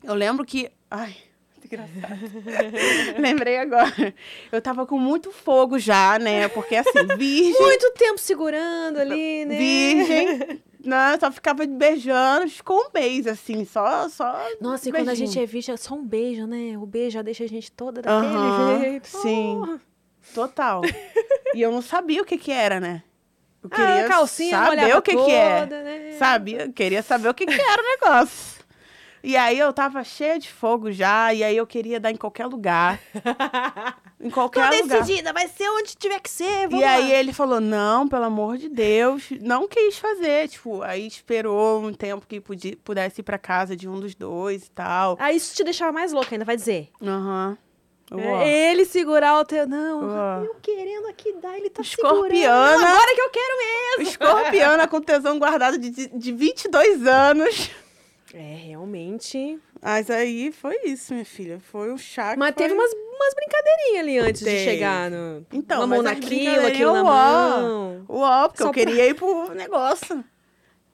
eu 0.03 0.13
lembro 0.13 0.45
que. 0.45 0.69
Ai, 0.89 1.13
que 1.59 1.67
engraçado. 1.67 2.31
Lembrei 3.19 3.57
agora. 3.57 4.13
Eu 4.49 4.61
tava 4.61 4.85
com 4.85 4.97
muito 4.97 5.31
fogo 5.31 5.77
já, 5.77 6.17
né? 6.17 6.47
Porque, 6.47 6.75
assim, 6.77 7.05
virgem. 7.17 7.61
Muito 7.61 7.91
tempo 7.97 8.17
segurando 8.19 8.99
ali, 8.99 9.43
né? 9.43 9.57
Virgem. 9.57 10.61
Né? 10.83 11.17
Só 11.19 11.31
ficava 11.31 11.65
beijando, 11.65 12.49
ficou 12.49 12.77
um 12.77 12.89
mês, 12.93 13.25
assim, 13.25 13.63
só. 13.65 14.09
só 14.09 14.37
Nossa, 14.59 14.89
e 14.89 14.91
quando 14.91 15.09
a 15.09 15.15
gente 15.15 15.39
é 15.39 15.45
virgem, 15.45 15.73
é 15.73 15.77
só 15.77 15.95
um 15.95 16.05
beijo, 16.05 16.45
né? 16.45 16.77
O 16.77 16.85
beijo 16.85 17.11
já 17.11 17.21
deixa 17.21 17.45
a 17.45 17.47
gente 17.47 17.71
toda 17.71 18.01
daquele 18.01 18.79
jeito. 18.81 19.07
sim. 19.07 19.61
Oh. 19.65 19.79
Total. 20.33 20.81
e 21.55 21.61
eu 21.61 21.71
não 21.71 21.81
sabia 21.81 22.21
o 22.21 22.25
que 22.25 22.37
que 22.37 22.51
era, 22.51 22.79
né? 22.79 23.03
Eu 23.61 23.69
Ah, 23.71 23.75
queria 23.75 24.07
calcinha 24.07 24.57
saber 24.65 24.95
o 24.97 25.01
que 25.01 25.15
que 25.15 25.31
é. 25.31 25.59
toda, 25.61 25.83
né? 25.83 26.11
Sabia? 26.17 26.63
Eu 26.63 26.73
queria 26.73 27.01
saber 27.01 27.29
o 27.29 27.33
que 27.33 27.45
que 27.45 27.61
era 27.61 27.81
o 27.81 27.85
negócio. 27.85 28.62
E 29.23 29.37
aí 29.37 29.57
eu 29.57 29.71
tava 29.71 30.03
cheia 30.03 30.37
de 30.37 30.51
fogo 30.51 30.91
já, 30.91 31.33
e 31.33 31.43
aí 31.45 31.55
eu 31.55 31.65
queria 31.65 31.97
dar 31.97 32.11
em 32.11 32.15
qualquer 32.17 32.45
lugar. 32.45 32.99
em 34.19 34.29
qualquer 34.29 34.69
Tô 34.69 34.81
lugar. 34.81 34.99
decidida, 35.01 35.31
vai 35.31 35.47
ser 35.47 35.69
onde 35.69 35.95
tiver 35.95 36.19
que 36.19 36.29
ser. 36.29 36.67
Vamos 36.67 36.81
E 36.81 36.83
aí 36.83 37.09
lá. 37.09 37.15
ele 37.15 37.31
falou, 37.31 37.61
não, 37.61 38.05
pelo 38.07 38.25
amor 38.25 38.57
de 38.57 38.67
Deus, 38.67 39.29
não 39.39 39.65
quis 39.67 39.97
fazer. 39.97 40.49
Tipo, 40.49 40.81
aí 40.81 41.07
esperou 41.07 41.81
um 41.81 41.93
tempo 41.93 42.25
que 42.27 42.41
podia, 42.41 42.75
pudesse 42.83 43.21
ir 43.21 43.23
pra 43.23 43.37
casa 43.37 43.77
de 43.77 43.87
um 43.87 43.97
dos 43.99 44.13
dois 44.13 44.65
e 44.65 44.71
tal. 44.71 45.15
Aí 45.19 45.37
isso 45.37 45.55
te 45.55 45.63
deixava 45.63 45.93
mais 45.93 46.11
louca, 46.11 46.35
ainda 46.35 46.43
vai 46.45 46.57
dizer. 46.57 46.89
Aham. 47.01 47.57
É, 48.11 48.15
Uó. 48.15 48.41
ele 48.43 48.83
segurar 48.85 49.39
o 49.39 49.45
teu. 49.45 49.65
Não, 49.65 50.01
Uó. 50.03 50.43
eu 50.43 50.55
querendo 50.61 51.07
aqui 51.07 51.33
dar, 51.41 51.57
ele 51.57 51.69
tá 51.69 51.81
Escorpiana. 51.81 52.67
segurando. 52.77 52.85
Agora 52.85 53.15
que 53.15 53.21
eu 53.21 53.29
quero 53.29 53.57
mesmo. 53.57 54.03
Escorpiana 54.11 54.87
com 54.87 55.01
tesão 55.01 55.39
guardado 55.39 55.77
de, 55.79 55.89
de 56.07 56.31
22 56.33 57.07
anos. 57.07 57.71
É, 58.33 58.55
realmente. 58.55 59.59
Mas 59.79 60.09
aí 60.09 60.51
foi 60.51 60.75
isso, 60.85 61.13
minha 61.13 61.23
filha. 61.25 61.59
Foi 61.59 61.91
o 61.91 61.97
chá 61.99 62.33
Mas 62.35 62.53
foi... 62.55 62.63
teve 62.63 62.73
umas, 62.73 62.91
umas 62.91 63.33
brincadeirinhas 63.35 63.99
ali 63.99 64.17
antes 64.17 64.39
de 64.41 64.45
Teve. 64.47 64.63
chegar 64.63 65.11
no. 65.11 65.45
Então, 65.53 65.79
uma 65.81 65.87
mão 65.87 66.01
naquilo, 66.01 66.65
aquilo 66.65 66.93
na 66.93 67.03
mão. 67.03 68.05
Uó, 68.09 68.47
porque 68.47 68.63
Só 68.63 68.69
eu 68.69 68.73
pra- 68.73 68.79
queria 68.85 69.05
ir 69.07 69.13
pro 69.13 69.53
negócio. 69.53 70.23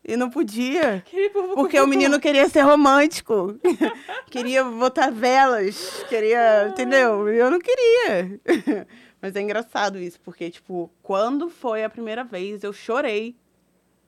E 0.03 0.17
não 0.17 0.29
podia. 0.29 1.03
Porque 1.53 1.79
o 1.79 1.85
menino 1.85 2.19
queria 2.19 2.47
ser 2.49 2.61
romântico. 2.61 3.59
queria 4.31 4.63
botar 4.63 5.11
velas. 5.11 6.03
Queria. 6.09 6.67
Entendeu? 6.69 7.27
Eu 7.29 7.51
não 7.51 7.59
queria. 7.59 8.39
Mas 9.21 9.35
é 9.35 9.41
engraçado 9.41 9.99
isso, 9.99 10.19
porque, 10.21 10.49
tipo, 10.49 10.89
quando 11.03 11.49
foi 11.49 11.83
a 11.83 11.89
primeira 11.89 12.23
vez, 12.23 12.63
eu 12.63 12.71
chorei. 12.73 13.35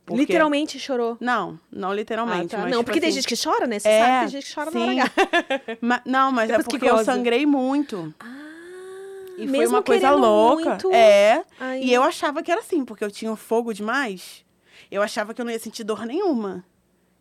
Porque- 0.06 0.22
Literalmente 0.22 0.80
chorou. 0.80 1.16
Não, 1.20 1.60
não 1.72 1.94
literalmente. 1.94 2.56
Ah, 2.56 2.58
tá. 2.58 2.64
mas, 2.64 2.72
Não, 2.72 2.80
tipo 2.80 2.86
porque 2.86 3.00
tem 3.00 3.10
assim, 3.10 3.22
gente 3.22 3.28
que 3.28 3.42
chora, 3.42 3.68
né? 3.68 3.80
Você 3.80 3.88
É, 3.88 4.00
sabe 4.00 4.14
que 4.14 4.20
tem 4.32 4.42
gente 4.42 4.48
que 4.50 4.56
chora 4.56 4.72
na 4.72 4.80
hora 4.80 4.92
sim. 4.92 5.00
H. 5.00 5.12
ma- 5.82 6.02
Não, 6.06 6.32
mas 6.32 6.48
Depois 6.48 6.66
é 6.66 6.70
que 6.70 6.78
porque 6.80 6.90
eu 6.92 7.04
sangrei 7.06 7.46
muito. 7.46 8.14
Ah, 8.20 8.26
E 9.38 9.48
foi 9.48 9.68
uma 9.68 9.82
coisa 9.82 10.12
louca. 10.12 10.70
muito, 10.72 10.92
É. 10.92 11.44
aí- 11.60 11.86
E 11.86 11.94
eu 11.94 12.04
achava 12.04 12.44
que 12.44 12.52
era 12.52 12.62
assim, 12.62 12.84
porque 12.84 13.04
eu 13.04 13.12
tinha 13.12 13.36
fogo 13.36 13.74
demais. 13.74 14.44
Eu 14.90 15.02
achava 15.02 15.34
que 15.34 15.40
eu 15.42 15.46
não 15.46 15.52
ia 15.52 15.60
sentir 15.60 15.84
dor 15.84 16.06
nenhuma. 16.06 16.66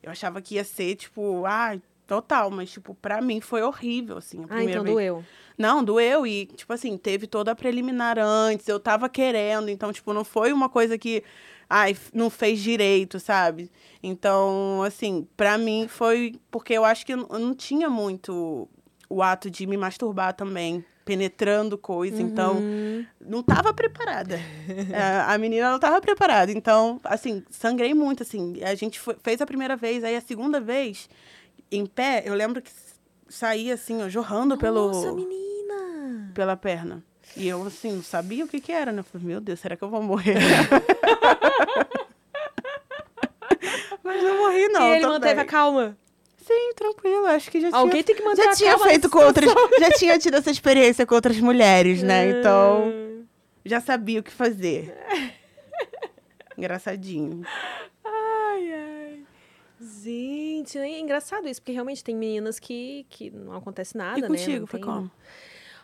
Eu 0.03 0.11
achava 0.11 0.41
que 0.41 0.55
ia 0.57 0.65
ser, 0.65 0.97
tipo, 0.97 1.45
ah, 1.47 1.77
total. 2.07 2.51
Mas, 2.51 2.71
tipo, 2.71 2.95
pra 2.95 3.21
mim 3.21 3.41
foi 3.41 3.63
horrível, 3.63 4.17
assim, 4.19 4.41
a 4.41 4.45
Ah, 4.45 4.47
primeira 4.49 4.71
então 4.73 4.83
vez. 4.85 4.95
doeu. 4.97 5.25
Não, 5.57 5.85
doeu. 5.85 6.27
E, 6.27 6.47
tipo 6.47 6.73
assim, 6.73 6.97
teve 6.97 7.27
toda 7.27 7.53
a 7.53 7.55
preliminar 7.55 8.19
antes. 8.19 8.67
Eu 8.67 8.81
tava 8.81 9.09
querendo. 9.09 9.69
Então, 9.69 9.93
tipo, 9.93 10.13
não 10.13 10.25
foi 10.25 10.53
uma 10.53 10.69
coisa 10.71 10.97
que, 10.99 11.23
ai, 11.71 11.97
não 12.13 12.29
fez 12.29 12.61
direito, 12.61 13.19
sabe? 13.21 13.71
Então, 14.03 14.83
assim, 14.83 15.27
pra 15.37 15.57
mim 15.57 15.87
foi. 15.89 16.35
Porque 16.51 16.73
eu 16.75 16.85
acho 16.85 17.07
que 17.07 17.13
eu 17.15 17.17
não- 17.29 17.55
tinha 17.55 17.89
muito 17.89 18.69
o 19.09 19.23
ato 19.23 19.49
de 19.51 19.67
me 19.67 19.77
masturbar 19.77 20.35
também. 20.35 20.85
Penetrando 21.05 21.79
coisa. 21.79 22.21
Então, 22.23 22.59
Uhum. 22.59 23.07
não 23.21 23.43
tava 23.43 23.73
preparada. 23.73 24.39
É, 24.93 25.21
a 25.27 25.37
menina 25.39 25.71
não 25.71 25.79
tava 25.79 26.01
preparada. 26.01 26.53
Então, 26.53 27.01
assim, 27.05 27.43
sangrei 27.51 27.95
muito, 27.95 28.23
assim. 28.23 28.63
A 28.63 28.75
gente 28.75 28.99
foi- 29.01 29.17
fez 29.23 29.41
a 29.41 29.47
primeira 29.47 29.77
vez, 29.77 30.05
aí 30.05 30.15
a 30.17 30.21
segunda 30.21 30.61
vez, 30.61 31.09
em 31.73 31.87
pé, 31.87 32.23
eu 32.27 32.35
lembro 32.35 32.61
que 32.63 32.69
s- 32.71 32.95
saía, 33.29 33.75
assim, 33.75 34.03
ó, 34.03 34.09
jorrando 34.09 34.57
pelo, 34.59 34.89
Nossa, 34.89 35.13
menina. 35.13 36.31
pela 36.35 36.57
perna. 36.57 37.03
E 37.37 37.47
eu, 37.49 37.65
assim, 37.67 37.93
não 37.93 38.03
sabia 38.03 38.45
o 38.45 38.49
que 38.49 38.61
que 38.61 38.73
era, 38.73 38.91
né? 38.93 39.01
Eu 39.01 39.05
falei, 39.05 39.27
meu 39.27 39.41
Deus, 39.41 39.59
será 39.61 39.77
que 39.77 39.83
eu 39.85 39.89
vou 39.91 40.03
morrer? 40.03 40.37
Mas 44.03 44.23
não 44.23 44.39
morri, 44.39 44.69
não. 44.69 44.83
e 44.83 44.97
ele 44.97 45.07
manteve 45.07 45.35
bem. 45.35 45.43
a 45.43 45.47
calma. 45.47 45.97
Sim, 46.39 46.73
tranquilo. 46.75 47.27
Acho 47.27 47.51
que 47.51 47.61
já 47.61 47.69
Alguém 47.73 48.03
tinha... 48.03 48.05
tem 48.05 48.17
que 48.17 48.23
manter 48.23 48.43
Já 48.43 48.51
a 48.51 48.55
tinha 48.55 48.71
calma 48.71 48.87
feito 48.87 49.11
com 49.11 49.19
outras... 49.19 49.51
Já 49.79 49.91
tinha 49.91 50.19
tido 50.19 50.37
essa 50.37 50.51
experiência 50.51 51.07
com 51.07 51.15
outras 51.15 51.39
mulheres, 51.39 52.03
né? 52.03 52.23
Ah. 52.23 52.27
Então, 52.27 52.93
já 53.65 53.81
sabia 53.81 54.21
o 54.21 54.23
que 54.23 54.31
fazer. 54.31 54.97
Engraçadinho. 56.57 57.45
Ai, 58.05 58.73
ai. 58.73 59.25
Gente, 59.81 60.79
é 60.79 60.99
engraçado 60.99 61.49
isso, 61.49 61.61
porque 61.61 61.73
realmente 61.73 62.05
tem 62.05 62.15
meninas 62.15 62.59
que, 62.59 63.07
que 63.09 63.31
não 63.31 63.57
acontece 63.57 63.97
nada, 63.97 64.19
e 64.19 64.23
né? 64.23 64.29
contigo, 64.29 64.67
foi 64.67 64.81
como? 64.81 65.11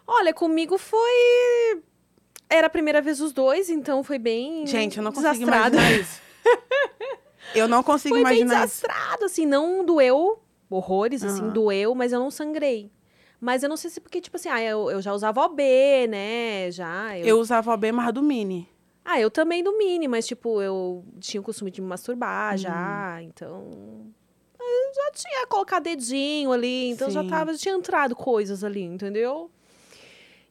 Olha, 0.06 0.34
comigo 0.34 0.76
foi. 0.76 1.82
Era 2.48 2.66
a 2.68 2.70
primeira 2.70 3.02
vez 3.02 3.20
os 3.20 3.32
dois, 3.32 3.68
então 3.68 4.02
foi 4.04 4.18
bem. 4.18 4.66
Gente, 4.66 4.98
eu 4.98 5.02
não 5.04 5.12
consigo 5.12 5.34
desastrado. 5.34 5.76
imaginar 5.76 5.92
isso. 5.92 6.20
Eu 7.54 7.66
não 7.68 7.82
consigo 7.82 8.14
Foi 8.16 8.24
bem 8.24 8.42
imaginar 8.42 8.66
isso. 8.66 8.82
desastrado, 8.82 9.24
assim, 9.24 9.46
não 9.46 9.82
doeu 9.84 10.42
horrores, 10.68 11.24
assim, 11.24 11.44
Aham. 11.44 11.52
doeu, 11.52 11.94
mas 11.94 12.12
eu 12.12 12.18
não 12.20 12.30
sangrei. 12.30 12.90
Mas 13.40 13.62
eu 13.62 13.68
não 13.68 13.76
sei 13.78 13.88
se 13.88 14.00
porque, 14.00 14.20
tipo 14.20 14.36
assim, 14.36 14.48
ah, 14.50 14.60
eu, 14.62 14.90
eu 14.90 15.00
já 15.00 15.12
usava 15.14 15.40
OB, 15.42 15.62
né? 16.08 16.70
Já. 16.70 17.16
Eu 17.18 17.38
usava 17.38 17.72
o 17.72 17.76
B 17.76 17.92
mais 17.92 18.12
do 18.12 18.22
mini. 18.22 18.68
Ah, 19.04 19.18
eu 19.20 19.30
também 19.30 19.62
do 19.62 19.78
mini, 19.78 20.06
mas, 20.08 20.26
tipo, 20.26 20.60
eu 20.60 21.04
tinha 21.20 21.40
o 21.40 21.44
costume 21.44 21.70
de 21.70 21.80
me 21.80 21.86
masturbar 21.86 22.52
Uhum. 22.52 22.58
já, 22.58 23.22
então. 23.22 24.12
Eu 24.58 24.94
já 24.94 25.10
tinha 25.12 25.46
colocado 25.46 25.84
dedinho 25.84 26.50
ali, 26.52 26.88
então 26.90 27.08
já 27.10 27.22
tava, 27.24 27.52
já 27.52 27.58
tinha 27.58 27.74
entrado 27.74 28.14
coisas 28.16 28.64
ali, 28.64 28.82
entendeu? 28.82 29.50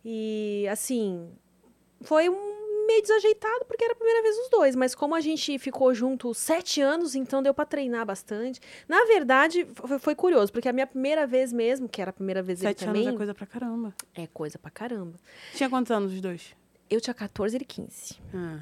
E, 0.03 0.65
assim, 0.71 1.29
foi 2.05 2.29
um 2.29 2.55
meio 2.87 3.01
desajeitado 3.01 3.65
porque 3.65 3.83
era 3.83 3.93
a 3.93 3.95
primeira 3.95 4.21
vez 4.21 4.37
os 4.37 4.49
dois, 4.49 4.75
mas 4.75 4.93
como 4.93 5.15
a 5.15 5.19
gente 5.19 5.57
ficou 5.57 5.93
junto 5.93 6.33
sete 6.33 6.79
anos, 6.81 7.15
então 7.15 7.41
deu 7.41 7.53
pra 7.53 7.65
treinar 7.65 8.05
bastante. 8.05 8.59
Na 8.87 9.03
verdade, 9.05 9.65
foi, 9.73 9.97
foi 9.99 10.15
curioso, 10.15 10.51
porque 10.51 10.69
a 10.69 10.73
minha 10.73 10.85
primeira 10.85 11.25
vez 11.25 11.51
mesmo, 11.51 11.89
que 11.89 11.99
era 12.01 12.11
a 12.11 12.13
primeira 12.13 12.43
vez 12.43 12.59
Sete 12.59 12.83
anos 12.85 12.99
também, 12.99 13.13
é 13.13 13.17
coisa 13.17 13.33
pra 13.33 13.45
caramba. 13.47 13.93
é 14.13 14.27
coisa 14.27 14.59
pra 14.59 14.69
caramba. 14.71 15.13
Tinha 15.55 15.69
quantos 15.69 15.91
anos 15.91 16.13
os 16.13 16.21
dois? 16.21 16.55
Eu 16.89 17.01
tinha 17.01 17.13
14 17.15 17.55
e 17.55 17.57
ele 17.57 17.65
15. 17.65 18.19
Ah, 18.33 18.59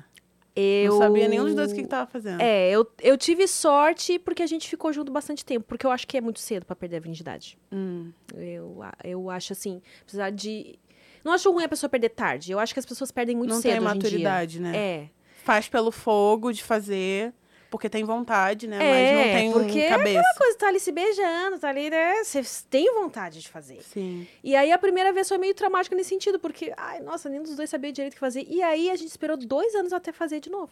Eu 0.56 0.94
Não 0.94 1.00
sabia 1.00 1.28
nenhum 1.28 1.44
dos 1.44 1.56
dois 1.56 1.72
o 1.74 1.76
que, 1.76 1.82
que 1.82 1.88
tava 1.90 2.10
fazendo. 2.10 2.40
É, 2.40 2.70
eu, 2.72 2.90
eu 3.02 3.18
tive 3.18 3.46
sorte 3.48 4.18
porque 4.18 4.42
a 4.42 4.48
gente 4.48 4.70
ficou 4.70 4.94
junto 4.94 5.12
bastante 5.12 5.44
tempo, 5.44 5.66
porque 5.68 5.86
eu 5.86 5.92
acho 5.92 6.08
que 6.08 6.18
é 6.18 6.22
muito 6.22 6.40
cedo 6.40 6.66
pra 6.66 6.78
perder 6.78 6.98
a 6.98 7.00
virgindade. 7.02 7.58
Hum. 7.70 8.12
Eu, 8.36 8.78
eu 9.04 9.30
acho 9.30 9.52
assim, 9.52 9.82
apesar 10.08 10.30
de. 10.32 10.80
Não 11.24 11.32
acho 11.34 11.50
ruim 11.52 11.64
a 11.64 11.70
pessoa 11.70 11.90
perder 11.90 12.10
tarde. 12.10 12.52
Eu 12.52 12.60
acho 12.60 12.74
que 12.74 12.80
as 12.80 12.86
pessoas 12.86 13.12
perdem 13.12 13.36
muito 13.36 13.52
não 13.54 13.62
cedo 13.62 13.72
tem 13.72 13.80
hoje 13.80 13.88
em 13.88 14.00
dia. 14.00 14.10
maturidade, 14.10 14.60
né? 14.62 14.76
É. 14.76 15.10
Faz 15.44 15.68
pelo 15.68 15.92
fogo 15.92 16.52
de 16.52 16.64
fazer, 16.64 17.34
porque 17.70 17.90
tem 17.90 18.04
vontade, 18.04 18.66
né? 18.68 18.78
É, 18.78 19.14
Mas 19.14 19.28
não 19.28 19.34
tem 19.34 19.52
porque 19.52 19.80
é 19.80 19.90
cabeça. 19.90 20.20
Aquela 20.20 20.34
coisa, 20.36 20.58
tá 20.58 20.68
ali 20.68 20.80
se 20.80 20.92
beijando, 20.92 21.60
tá 21.60 21.70
ali, 21.70 21.90
né? 21.90 22.24
Você 22.24 22.42
tem 22.70 22.94
vontade 22.94 23.42
de 23.42 23.50
fazer. 23.50 23.82
Sim. 23.84 24.28
E 24.44 24.56
aí 24.56 24.72
a 24.72 24.78
primeira 24.78 25.12
vez 25.12 25.28
foi 25.28 25.38
meio 25.38 25.54
traumática 25.54 25.96
nesse 25.96 26.10
sentido, 26.10 26.40
porque, 26.40 26.74
ai, 26.78 27.00
nossa, 27.02 27.30
nenhum 27.30 27.44
dos 27.44 27.56
dois 27.56 27.70
sabia 27.70 27.92
direito 27.92 28.14
o 28.14 28.16
que 28.16 28.20
fazer. 28.20 28.46
E 28.50 28.62
aí 28.62 28.90
a 28.90 28.96
gente 28.96 29.10
esperou 29.10 29.36
dois 29.36 29.74
anos 29.76 29.92
até 29.92 30.12
fazer 30.12 30.40
de 30.40 30.50
novo. 30.50 30.72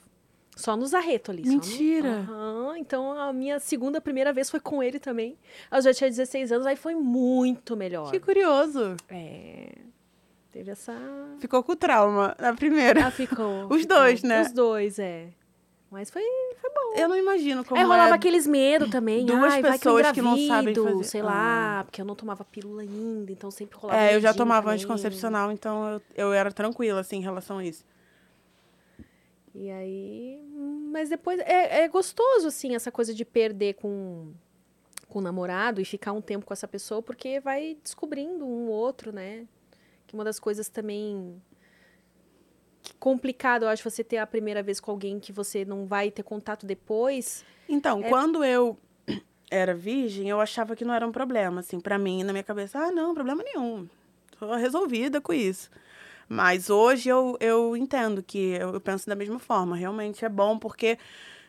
Só 0.55 0.75
nos 0.77 0.93
arretos 0.93 1.33
ali. 1.33 1.43
só 1.43 1.49
no- 1.49 1.55
Mentira! 1.55 2.09
Aham, 2.29 2.75
Então 2.77 3.11
a 3.19 3.31
minha 3.33 3.57
segunda, 3.59 3.99
primeira 4.01 4.31
vez 4.33 4.49
foi 4.49 4.59
com 4.59 4.83
ele 4.83 4.99
também. 4.99 5.37
Eu 5.71 5.81
já 5.81 5.93
tinha 5.93 6.09
16 6.09 6.51
anos, 6.51 6.65
aí 6.67 6.75
foi 6.75 6.93
muito 6.95 7.75
melhor. 7.75 8.11
Que 8.11 8.19
curioso. 8.19 8.95
É. 9.09 9.69
Teve 10.51 10.71
essa. 10.71 10.93
Ficou 11.39 11.63
com 11.63 11.75
trauma 11.75 12.35
na 12.39 12.53
primeira. 12.53 13.07
Ah, 13.07 13.11
ficou. 13.11 13.67
Os 13.71 13.81
ficou. 13.81 13.97
dois, 13.97 14.21
né? 14.23 14.41
Os 14.41 14.51
dois, 14.51 14.99
é. 14.99 15.29
Mas 15.89 16.09
foi, 16.09 16.21
foi 16.59 16.69
bom. 16.69 16.93
Eu 17.01 17.09
não 17.09 17.17
imagino 17.17 17.65
como 17.65 17.79
Aí 17.79 17.85
rolava 17.85 18.11
é. 18.11 18.15
aqueles 18.15 18.47
medo 18.47 18.89
também. 18.89 19.25
duas 19.25 19.39
Ai, 19.53 19.61
vai 19.61 19.71
que 19.73 19.77
pessoas 19.79 20.11
que 20.11 20.21
não 20.21 20.37
sabem 20.47 20.73
fazer. 20.73 21.03
Sei 21.03 21.21
Ah. 21.21 21.25
lá, 21.25 21.83
porque 21.85 22.01
eu 22.01 22.05
não 22.05 22.15
tomava 22.15 22.45
pílula 22.45 22.81
ainda, 22.81 23.29
então 23.31 23.51
sempre 23.51 23.77
rolava 23.77 23.99
É, 23.99 24.15
eu 24.15 24.21
já 24.21 24.33
tomava 24.33 24.61
também. 24.63 24.75
anticoncepcional, 24.75 25.51
então 25.51 25.89
eu, 25.89 26.01
eu 26.15 26.33
era 26.33 26.51
tranquila, 26.51 27.01
assim, 27.01 27.17
em 27.17 27.21
relação 27.21 27.57
a 27.57 27.65
isso. 27.65 27.85
E 29.53 29.69
aí. 29.69 30.39
Mas 30.91 31.09
depois. 31.09 31.39
É, 31.41 31.83
é 31.83 31.87
gostoso, 31.87 32.47
assim, 32.47 32.73
essa 32.75 32.91
coisa 32.91 33.13
de 33.13 33.25
perder 33.25 33.73
com, 33.75 34.31
com 35.09 35.19
o 35.19 35.21
namorado 35.21 35.81
e 35.81 35.85
ficar 35.85 36.13
um 36.13 36.21
tempo 36.21 36.45
com 36.45 36.53
essa 36.53 36.67
pessoa, 36.67 37.01
porque 37.01 37.39
vai 37.41 37.77
descobrindo 37.83 38.45
um 38.45 38.67
outro, 38.69 39.11
né? 39.11 39.45
Que 40.11 40.15
uma 40.15 40.25
das 40.25 40.41
coisas 40.41 40.67
também. 40.67 41.41
que 42.83 42.93
complicado, 42.95 43.63
eu 43.63 43.69
acho, 43.69 43.89
você 43.89 44.03
ter 44.03 44.17
a 44.17 44.27
primeira 44.27 44.61
vez 44.61 44.81
com 44.81 44.91
alguém 44.91 45.21
que 45.21 45.31
você 45.31 45.63
não 45.63 45.85
vai 45.85 46.11
ter 46.11 46.21
contato 46.21 46.65
depois. 46.65 47.45
Então, 47.69 48.03
É- 48.03 48.09
quando 48.09 48.43
eu 48.43 48.77
era 49.49 49.73
virgem, 49.73 50.27
eu 50.27 50.41
achava 50.41 50.75
que 50.75 50.83
não 50.83 50.93
era 50.93 51.07
um 51.07 51.13
problema, 51.13 51.61
assim, 51.61 51.79
pra 51.79 51.97
mim, 51.97 52.23
na 52.23 52.33
minha 52.33 52.43
cabeça, 52.43 52.77
ah, 52.77 52.91
não, 52.91 53.13
problema 53.13 53.41
nenhum. 53.41 53.87
Tô 54.37 54.53
resolvida 54.55 55.21
com 55.21 55.31
isso. 55.31 55.69
Mas 56.27 56.69
hoje 56.69 57.07
eu, 57.07 57.37
eu 57.39 57.77
entendo 57.77 58.21
que 58.21 58.49
eu, 58.59 58.73
eu 58.73 58.81
penso 58.81 59.07
da 59.07 59.15
mesma 59.15 59.39
forma. 59.39 59.77
Realmente 59.77 60.25
é 60.25 60.29
bom, 60.29 60.59
porque 60.59 60.97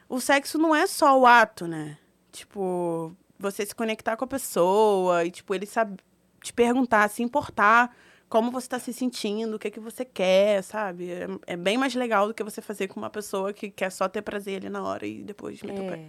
o 0.08 0.20
sexo 0.20 0.56
não 0.56 0.72
é 0.72 0.86
só 0.86 1.18
o 1.18 1.26
ato, 1.26 1.66
né? 1.66 1.98
Tipo, 2.30 3.12
você 3.40 3.66
se 3.66 3.74
conectar 3.74 4.16
com 4.16 4.24
a 4.24 4.28
pessoa 4.28 5.24
e, 5.24 5.32
tipo, 5.32 5.52
ele 5.52 5.66
sabe 5.66 5.96
te 6.40 6.52
perguntar, 6.52 7.08
se 7.08 7.22
importar 7.24 7.92
como 8.32 8.50
você 8.50 8.66
tá 8.66 8.78
se 8.78 8.94
sentindo, 8.94 9.56
o 9.56 9.58
que 9.58 9.70
que 9.70 9.78
você 9.78 10.06
quer, 10.06 10.62
sabe? 10.62 11.10
É, 11.10 11.26
é 11.48 11.54
bem 11.54 11.76
mais 11.76 11.94
legal 11.94 12.26
do 12.26 12.32
que 12.32 12.42
você 12.42 12.62
fazer 12.62 12.88
com 12.88 12.98
uma 12.98 13.10
pessoa 13.10 13.52
que 13.52 13.68
quer 13.70 13.92
só 13.92 14.08
ter 14.08 14.22
prazer 14.22 14.56
ali 14.56 14.70
na 14.70 14.82
hora 14.82 15.06
e 15.06 15.22
depois 15.22 15.62
meter 15.62 15.82
o 15.82 15.86
pé. 15.86 15.96
É. 15.98 16.08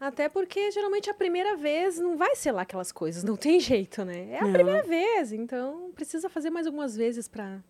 Até 0.00 0.30
porque 0.30 0.70
geralmente 0.70 1.10
a 1.10 1.14
primeira 1.14 1.54
vez 1.54 1.98
não 1.98 2.16
vai 2.16 2.34
ser 2.36 2.52
lá 2.52 2.62
aquelas 2.62 2.90
coisas, 2.90 3.22
não 3.22 3.36
tem 3.36 3.60
jeito, 3.60 4.02
né? 4.02 4.30
É 4.30 4.38
a 4.38 4.46
Não. 4.46 4.52
primeira 4.54 4.82
vez, 4.82 5.30
então 5.30 5.90
precisa 5.94 6.30
fazer 6.30 6.48
mais 6.48 6.66
algumas 6.66 6.96
vezes 6.96 7.28
pra 7.28 7.60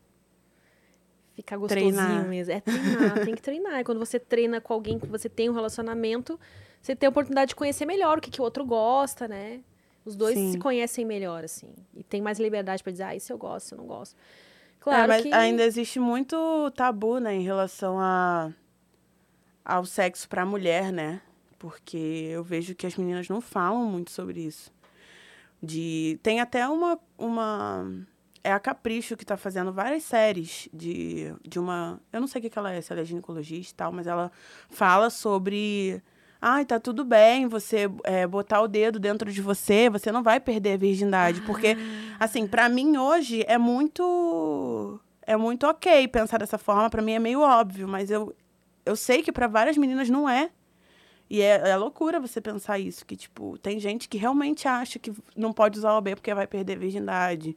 ficar 1.35 1.57
gostosinho 1.57 1.93
Treinar. 1.93 2.29
mesmo. 2.29 2.53
É 2.53 2.61
treinar, 2.61 3.25
tem 3.25 3.35
que 3.35 3.43
treinar. 3.43 3.81
E 3.81 3.85
quando 3.85 3.99
você 3.99 4.21
treina 4.21 4.61
com 4.61 4.73
alguém 4.75 4.97
que 4.97 5.09
você 5.09 5.29
tem 5.29 5.51
um 5.51 5.55
relacionamento, 5.55 6.39
você 6.81 6.95
tem 6.95 7.09
a 7.09 7.11
oportunidade 7.11 7.49
de 7.49 7.57
conhecer 7.57 7.85
melhor 7.85 8.19
o 8.19 8.21
que, 8.21 8.31
que 8.31 8.41
o 8.41 8.45
outro 8.45 8.65
gosta, 8.65 9.27
né? 9.27 9.61
Os 10.05 10.17
dois 10.17 10.37
Sim. 10.37 10.53
se 10.53 10.59
conhecem 10.59 11.05
melhor, 11.05 11.45
assim. 11.45 11.73
E 11.95 12.03
tem 12.03 12.21
mais 12.21 12.39
liberdade 12.39 12.83
pra 12.83 12.91
dizer, 12.91 13.05
ah, 13.05 13.15
isso 13.15 13.33
eu 13.33 13.39
gosto, 13.39 13.67
isso 13.67 13.75
eu 13.75 13.79
não 13.79 13.87
gosto. 13.87 14.17
É, 14.17 14.83
Claro 14.83 15.09
mas 15.09 15.23
que... 15.23 15.33
ainda 15.33 15.63
existe 15.63 16.01
muito 16.01 16.71
tabu, 16.73 17.19
né, 17.19 17.35
em 17.35 17.43
relação 17.43 18.01
a, 18.01 18.53
ao 19.65 19.85
sexo 19.85 20.29
pra 20.29 20.45
mulher, 20.45 20.93
né? 20.93 21.21
Porque 21.59 21.97
eu 21.97 22.43
vejo 22.43 22.75
que 22.75 22.87
as 22.87 22.97
meninas 22.97 23.29
não 23.29 23.41
falam 23.41 23.85
muito 23.87 24.11
sobre 24.11 24.41
isso. 24.41 24.73
De, 25.63 26.19
tem 26.21 26.41
até 26.41 26.67
uma, 26.69 26.99
uma. 27.17 27.87
É 28.43 28.53
a 28.53 28.59
Capricho 28.59 29.17
que 29.17 29.25
tá 29.25 29.37
fazendo 29.37 29.73
várias 29.73 30.03
séries 30.03 30.69
de, 30.75 31.33
de 31.49 31.61
uma. 31.61 32.01
Eu 32.13 32.21
não 32.21 32.27
sei 32.27 32.41
o 32.41 32.43
que, 32.43 32.51
que 32.51 32.59
ela 32.59 32.73
é, 32.73 32.81
se 32.81 32.91
ela 32.91 33.03
é 33.03 33.05
ginecologista 33.05 33.73
e 33.73 33.77
tal, 33.77 33.93
mas 33.93 34.09
ela 34.09 34.33
fala 34.69 35.09
sobre. 35.09 36.03
Ai, 36.45 36.65
tá 36.65 36.81
tudo 36.81 37.05
bem 37.05 37.47
você 37.47 37.89
é, 38.03 38.27
botar 38.27 38.61
o 38.63 38.67
dedo 38.67 38.99
dentro 38.99 39.31
de 39.31 39.41
você, 39.41 39.89
você 39.89 40.11
não 40.11 40.25
vai 40.25 40.41
perder 40.41 40.73
a 40.73 40.77
virgindade. 40.77 41.41
Porque, 41.43 41.77
assim, 42.19 42.49
pra 42.49 42.69
mim 42.69 42.97
hoje 42.97 43.45
é 43.47 43.57
muito. 43.57 45.01
É 45.25 45.37
muito 45.37 45.69
ok 45.69 46.09
pensar 46.09 46.39
dessa 46.39 46.59
forma, 46.59 46.91
pra 46.91 47.01
mim 47.01 47.13
é 47.13 47.19
meio 47.21 47.43
óbvio, 47.43 47.87
mas 47.87 48.11
eu, 48.11 48.35
eu 48.85 48.97
sei 48.97 49.23
que 49.23 49.31
pra 49.31 49.47
várias 49.47 49.77
meninas 49.77 50.11
não 50.11 50.29
é. 50.29 50.51
E 51.31 51.41
é, 51.41 51.71
é 51.71 51.77
loucura 51.77 52.19
você 52.19 52.41
pensar 52.41 52.81
isso, 52.81 53.07
que, 53.07 53.15
tipo, 53.17 53.57
tem 53.59 53.79
gente 53.79 54.09
que 54.09 54.19
realmente 54.19 54.67
acha 54.67 54.99
que 54.99 55.13
não 55.37 55.53
pode 55.53 55.79
usar 55.79 55.95
o 55.95 55.99
OB 55.99 56.17
porque 56.17 56.35
vai 56.35 56.49
perder 56.49 56.73
a 56.73 56.81
virgindade. 56.81 57.57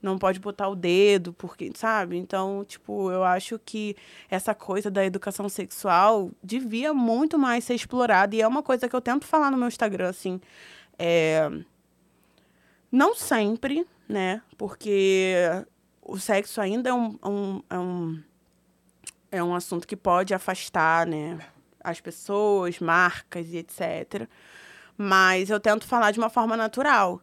Não 0.00 0.16
pode 0.16 0.38
botar 0.38 0.68
o 0.68 0.76
dedo, 0.76 1.32
porque, 1.32 1.72
sabe? 1.74 2.16
Então, 2.16 2.64
tipo, 2.64 3.10
eu 3.10 3.24
acho 3.24 3.58
que 3.58 3.96
essa 4.30 4.54
coisa 4.54 4.90
da 4.90 5.04
educação 5.04 5.48
sexual 5.48 6.30
devia 6.42 6.94
muito 6.94 7.36
mais 7.38 7.64
ser 7.64 7.74
explorada. 7.74 8.36
E 8.36 8.40
é 8.40 8.46
uma 8.46 8.62
coisa 8.62 8.88
que 8.88 8.94
eu 8.94 9.00
tento 9.00 9.26
falar 9.26 9.50
no 9.50 9.56
meu 9.56 9.66
Instagram, 9.66 10.08
assim. 10.08 10.40
É... 10.98 11.50
Não 12.92 13.14
sempre, 13.14 13.84
né? 14.08 14.40
Porque 14.56 15.34
o 16.00 16.18
sexo 16.18 16.60
ainda 16.60 16.90
é 16.90 16.94
um, 16.94 17.18
um, 17.24 17.62
é 17.68 17.78
um, 17.78 18.22
é 19.32 19.44
um 19.44 19.54
assunto 19.54 19.86
que 19.86 19.96
pode 19.96 20.32
afastar, 20.32 21.06
né? 21.06 21.38
As 21.82 22.00
pessoas, 22.00 22.78
marcas 22.78 23.48
e 23.48 23.58
etc. 23.58 24.28
Mas 24.96 25.50
eu 25.50 25.60
tento 25.60 25.86
falar 25.86 26.12
de 26.12 26.18
uma 26.18 26.30
forma 26.30 26.56
natural. 26.56 27.20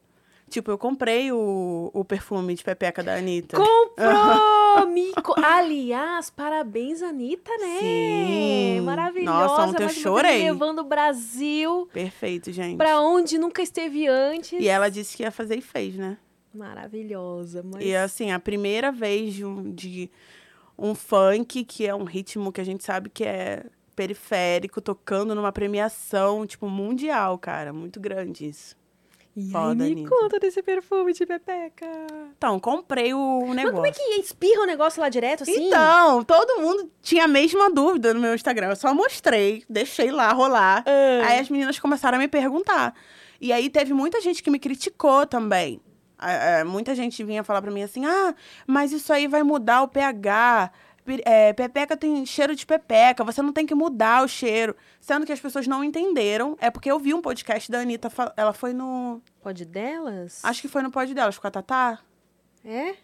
Tipo, 0.50 0.72
eu 0.72 0.78
comprei 0.78 1.32
o, 1.32 1.89
o 1.93 2.06
perfume 2.06 2.54
de 2.54 2.64
pepeca 2.64 3.04
da 3.04 3.16
Anitta. 3.16 3.58
Comprou! 3.58 4.88
Mico. 4.88 5.34
Aliás, 5.43 6.30
parabéns, 6.30 7.02
Anitta, 7.02 7.52
né? 7.58 7.80
Sim. 7.80 8.82
Maravilhosa. 8.82 9.48
Nossa, 9.48 9.62
ontem 9.64 9.84
eu 9.84 9.89
chorei. 9.89 10.43
Levando 10.43 10.80
o 10.80 10.84
Brasil 10.84 11.89
Perfeito, 11.91 12.52
gente. 12.52 12.78
pra 12.78 13.02
onde 13.02 13.38
nunca 13.38 13.62
esteve 13.62 14.08
antes. 14.08 14.62
E 14.62 14.68
ela 14.68 14.89
disse 14.89 15.18
que 15.18 15.24
ia 15.24 15.32
fazer 15.32 15.58
e 15.58 15.62
fez, 15.62 15.96
né? 15.96 16.18
Maravilhosa. 16.54 17.64
Mas... 17.64 17.84
E 17.84 17.96
assim, 17.96 18.32
a 18.32 18.39
primeira 18.39 18.91
vez 18.91 19.34
de 19.34 19.43
um, 19.43 19.72
de 19.74 20.10
um 20.78 20.93
funk, 20.93 21.66
que 21.66 21.88
é 21.88 21.96
um 21.96 22.04
ritmo 22.04 22.52
que 22.52 22.62
a 22.62 22.66
gente 22.66 22.84
sabe 22.84 23.10
que 23.10 23.24
é 23.24 23.66
periférico, 23.96 24.80
tocando 24.82 25.34
numa 25.34 25.52
premiação, 25.52 26.46
tipo, 26.46 26.70
mundial, 26.70 27.38
cara. 27.38 27.74
Muito 27.74 28.00
grande 28.00 28.48
isso. 28.48 28.76
E 29.36 29.52
Foda, 29.52 29.84
aí, 29.84 29.94
me 29.94 30.02
Anitta. 30.02 30.16
conta 30.16 30.40
desse 30.40 30.64
perfume 30.64 31.12
de 31.12 31.26
pepeca. 31.26 31.86
Então, 32.38 32.58
comprei 32.58 33.14
o 33.14 33.42
Mas 33.48 33.56
negócio. 33.56 33.76
como 33.76 33.86
é 33.88 33.92
que 33.92 34.02
espirra 34.22 34.62
o 34.62 34.66
negócio 34.66 35.02
lá 35.02 35.10
direto, 35.10 35.44
assim? 35.44 35.68
Então, 35.68 36.24
todo 36.24 36.62
mundo 36.62 36.90
tinha 37.02 37.26
a 37.26 37.28
mesma 37.28 37.70
dúvida 37.70 38.14
no 38.14 38.20
meu 38.22 38.34
Instagram. 38.34 38.70
Eu 38.70 38.76
só 38.78 38.94
mostrei, 38.94 39.66
deixei 39.70 40.10
lá 40.10 40.32
rolar. 40.32 40.86
Ah. 40.88 41.28
Aí 41.28 41.40
as 41.40 41.50
meninas 41.50 41.78
começaram 41.78 42.18
a 42.18 42.20
me 42.20 42.30
perguntar. 42.30 42.96
E 43.42 43.52
aí 43.52 43.70
teve 43.70 43.94
muita 43.94 44.22
gente 44.22 44.42
que 44.42 44.50
me 44.50 44.58
criticou 44.58 45.26
também. 45.26 45.82
Ah, 46.18 46.62
ah, 46.62 46.66
muita 46.66 46.96
gente 46.96 47.22
vinha 47.22 47.44
falar 47.44 47.62
pra 47.62 47.72
mim 47.72 47.84
assim: 47.84 48.06
ah, 48.06 48.34
mas 48.66 48.94
isso 48.94 49.12
aí 49.12 49.28
vai 49.28 49.44
mudar 49.44 49.82
o 49.82 49.88
pH. 49.90 50.72
É, 51.24 51.53
pepeca 51.53 51.95
tem 51.95 52.26
cheiro 52.26 52.56
de 52.56 52.66
pepeca, 52.66 53.24
você 53.24 53.41
não 53.41 53.53
tem 53.53 53.66
que 53.66 53.76
mudar 53.76 54.24
o 54.24 54.28
cheiro. 54.28 54.76
Sendo 54.99 55.26
que 55.26 55.32
as 55.32 55.39
pessoas 55.39 55.68
não 55.68 55.84
entenderam. 55.84 56.58
É 56.60 56.70
porque 56.72 56.91
eu 56.91 56.99
vi 56.99 57.14
um 57.14 57.22
podcast 57.22 57.72
da 57.72 57.80
Anitta, 57.80 58.10
ela 58.36 58.53
foi 58.53 58.74
no. 58.74 59.22
Pode 59.41 59.66
delas? 59.66 60.39
Acho 60.43 60.62
que 60.62 60.68
foi 60.68 60.82
no 60.82 60.91
pod 60.91 61.14
delas, 61.14 61.38
com 61.38 61.47
a 61.47 61.51
Tatá. 61.51 61.99
É? 62.64 62.95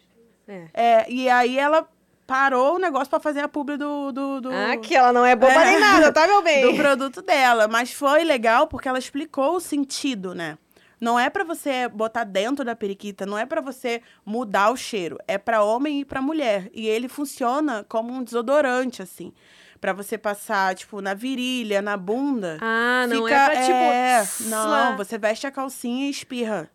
É. 0.48 0.68
É, 0.74 1.10
e 1.10 1.28
aí 1.30 1.58
ela 1.58 1.88
parou 2.26 2.76
o 2.76 2.78
negócio 2.78 3.08
pra 3.08 3.20
fazer 3.20 3.40
a 3.40 3.48
publi 3.48 3.76
do. 3.76 4.10
do, 4.10 4.40
do... 4.40 4.50
Ah, 4.50 4.76
que 4.76 4.94
ela 4.94 5.12
não 5.12 5.24
é 5.24 5.36
boba 5.36 5.52
É. 5.52 5.64
nem 5.72 5.80
nada, 5.80 6.12
tá, 6.12 6.26
meu 6.26 6.42
bem? 6.44 6.62
do 6.62 6.74
produto 6.74 7.22
dela. 7.22 7.68
Mas 7.68 7.92
foi 7.92 8.24
legal 8.24 8.66
porque 8.66 8.88
ela 8.88 8.98
explicou 8.98 9.56
o 9.56 9.60
sentido, 9.60 10.34
né? 10.34 10.58
Não 11.02 11.18
é 11.18 11.28
pra 11.28 11.42
você 11.42 11.88
botar 11.88 12.22
dentro 12.22 12.64
da 12.64 12.76
periquita, 12.76 13.26
não 13.26 13.36
é 13.36 13.44
pra 13.44 13.60
você 13.60 14.00
mudar 14.24 14.70
o 14.70 14.76
cheiro. 14.76 15.18
É 15.26 15.36
pra 15.36 15.64
homem 15.64 16.00
e 16.00 16.04
pra 16.04 16.22
mulher. 16.22 16.70
E 16.72 16.86
ele 16.86 17.08
funciona 17.08 17.84
como 17.88 18.12
um 18.12 18.22
desodorante, 18.22 19.02
assim. 19.02 19.32
Pra 19.80 19.92
você 19.92 20.16
passar, 20.16 20.76
tipo, 20.76 21.00
na 21.00 21.12
virilha, 21.12 21.82
na 21.82 21.96
bunda. 21.96 22.56
Ah, 22.60 23.04
não 23.08 23.24
Fica- 23.24 23.34
é 23.34 23.44
pra, 23.50 23.60
tipo... 23.62 23.72
é, 23.72 24.26
não, 24.48 24.96
você 24.96 25.18
veste 25.18 25.44
a 25.44 25.50
calcinha 25.50 26.06
e 26.06 26.10
espirra. 26.10 26.70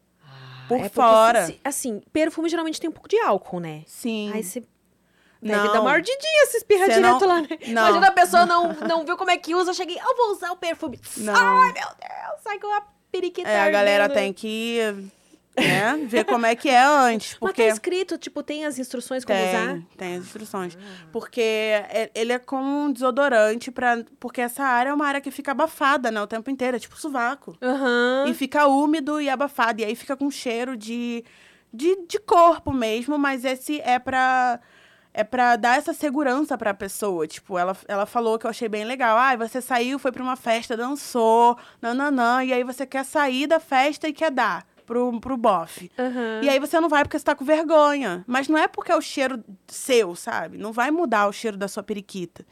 por 0.68 0.78
É 0.82 0.90
fora. 0.90 1.56
assim, 1.64 2.02
perfume 2.12 2.50
geralmente 2.50 2.82
tem 2.82 2.90
um 2.90 2.94
pouco 2.94 3.08
de 3.08 3.18
álcool, 3.22 3.62
né? 3.62 3.84
Sim. 3.88 4.30
Aí 4.34 4.44
você 4.44 4.60
deve 5.42 5.56
Não. 5.68 5.72
dar 5.72 5.80
uma 5.80 5.92
ardidinha 5.92 6.46
se 6.48 6.58
espirra 6.58 6.88
Cê 6.88 6.96
direto 6.96 7.22
não- 7.22 7.28
lá, 7.30 7.42
né? 7.44 7.48
não. 7.72 7.88
Imagina 7.88 8.08
a 8.08 8.12
pessoa 8.12 8.46
não, 8.46 8.74
não 8.74 9.06
viu 9.06 9.16
como 9.16 9.32
é 9.32 9.38
que 9.38 9.56
usa, 9.56 9.74
cheguei, 9.74 9.98
eu 9.98 10.18
vou 10.18 10.32
usar 10.34 10.52
o 10.52 10.58
perfume. 10.58 11.00
Não. 11.16 11.34
Ai, 11.34 11.72
meu 11.72 11.88
Deus, 11.88 12.42
sai 12.44 12.60
com 12.60 12.68
a 12.76 12.84
periquita 13.22 13.50
É, 13.50 13.60
a 13.62 13.70
galera 13.70 14.04
ardendo. 14.06 14.18
tem 14.18 14.34
que 14.34 14.80
né, 15.58 16.06
ver 16.08 16.24
como 16.26 16.46
é 16.46 16.56
que 16.56 16.70
é 16.70 16.82
antes. 16.84 17.32
Mas 17.32 17.40
Porque 17.40 17.64
tá 17.64 17.70
escrito, 17.74 18.18
tipo, 18.18 18.44
tem 18.44 18.64
as 18.66 18.78
instruções 18.78 19.26
como 19.26 19.38
tem, 19.40 19.48
usar? 19.50 19.80
tem 19.98 20.16
as 20.18 20.24
instruções. 20.26 20.78
Porque 21.12 21.42
é- 21.42 22.12
ele 22.14 22.32
é 22.32 22.38
como 22.40 22.68
um 22.86 22.92
desodorante, 22.92 23.72
pra, 23.72 24.04
porque 24.20 24.40
essa 24.42 24.64
área 24.64 24.92
é 24.92 24.94
uma 24.94 25.08
área 25.08 25.20
que 25.22 25.32
fica 25.32 25.52
abafada, 25.54 26.12
né, 26.12 26.22
o 26.22 26.28
tempo 26.28 26.50
inteiro. 26.52 26.78
É 26.78 26.80
tipo 26.80 26.96
sovaco. 27.00 27.58
Aham. 27.62 28.26
E 28.28 28.34
fica 28.36 28.68
úmido 28.68 29.20
e 29.20 29.30
abafado. 29.30 29.82
E 29.82 29.86
aí 29.86 29.96
fica 29.96 30.16
com 30.16 30.30
cheiro 30.30 30.78
de, 30.78 31.24
de, 31.74 31.96
de 32.08 32.20
corpo 32.20 32.72
mesmo, 32.72 33.18
mas 33.18 33.44
esse 33.44 33.82
é 33.82 33.98
pra. 33.98 34.60
É 35.18 35.24
pra 35.24 35.56
dar 35.56 35.80
essa 35.80 35.96
segurança 35.96 36.56
pra 36.56 36.76
pessoa. 36.76 37.26
Tipo, 37.26 37.58
ela, 37.58 37.76
ela 37.88 38.06
falou 38.06 38.38
que 38.38 38.46
eu 38.46 38.52
achei 38.52 38.70
bem 38.70 38.86
legal. 38.86 39.18
Ah, 39.18 39.36
você 39.36 39.60
saiu, 39.60 39.98
foi 39.98 40.12
pra 40.12 40.22
uma 40.22 40.36
festa, 40.36 40.78
dançou, 40.78 41.58
nananã, 41.82 42.44
e 42.44 42.54
aí 42.54 42.64
você 42.64 42.86
quer 42.86 43.04
sair 43.04 43.48
da 43.48 43.60
festa 43.60 44.08
e 44.08 44.14
quer 44.14 44.30
dar 44.30 44.64
pro, 44.86 45.20
pro 45.20 45.36
bofe. 45.36 45.90
Aham. 45.98 46.42
E 46.44 46.50
aí 46.50 46.60
você 46.60 46.80
não 46.80 46.88
vai 46.88 47.04
porque 47.04 47.18
você 47.18 47.26
tá 47.26 47.34
com 47.34 47.44
vergonha. 47.44 48.24
Mas 48.28 48.48
não 48.48 48.60
é 48.60 48.68
porque 48.68 48.92
é 48.92 48.96
o 48.96 49.02
cheiro 49.02 49.44
seu, 49.66 50.16
sabe? 50.16 50.60
Não 50.60 50.72
vai 50.72 50.92
mudar 50.92 51.28
o 51.28 51.34
cheiro 51.34 51.58
da 51.58 51.68
sua 51.68 51.82
periquita. 51.82 52.46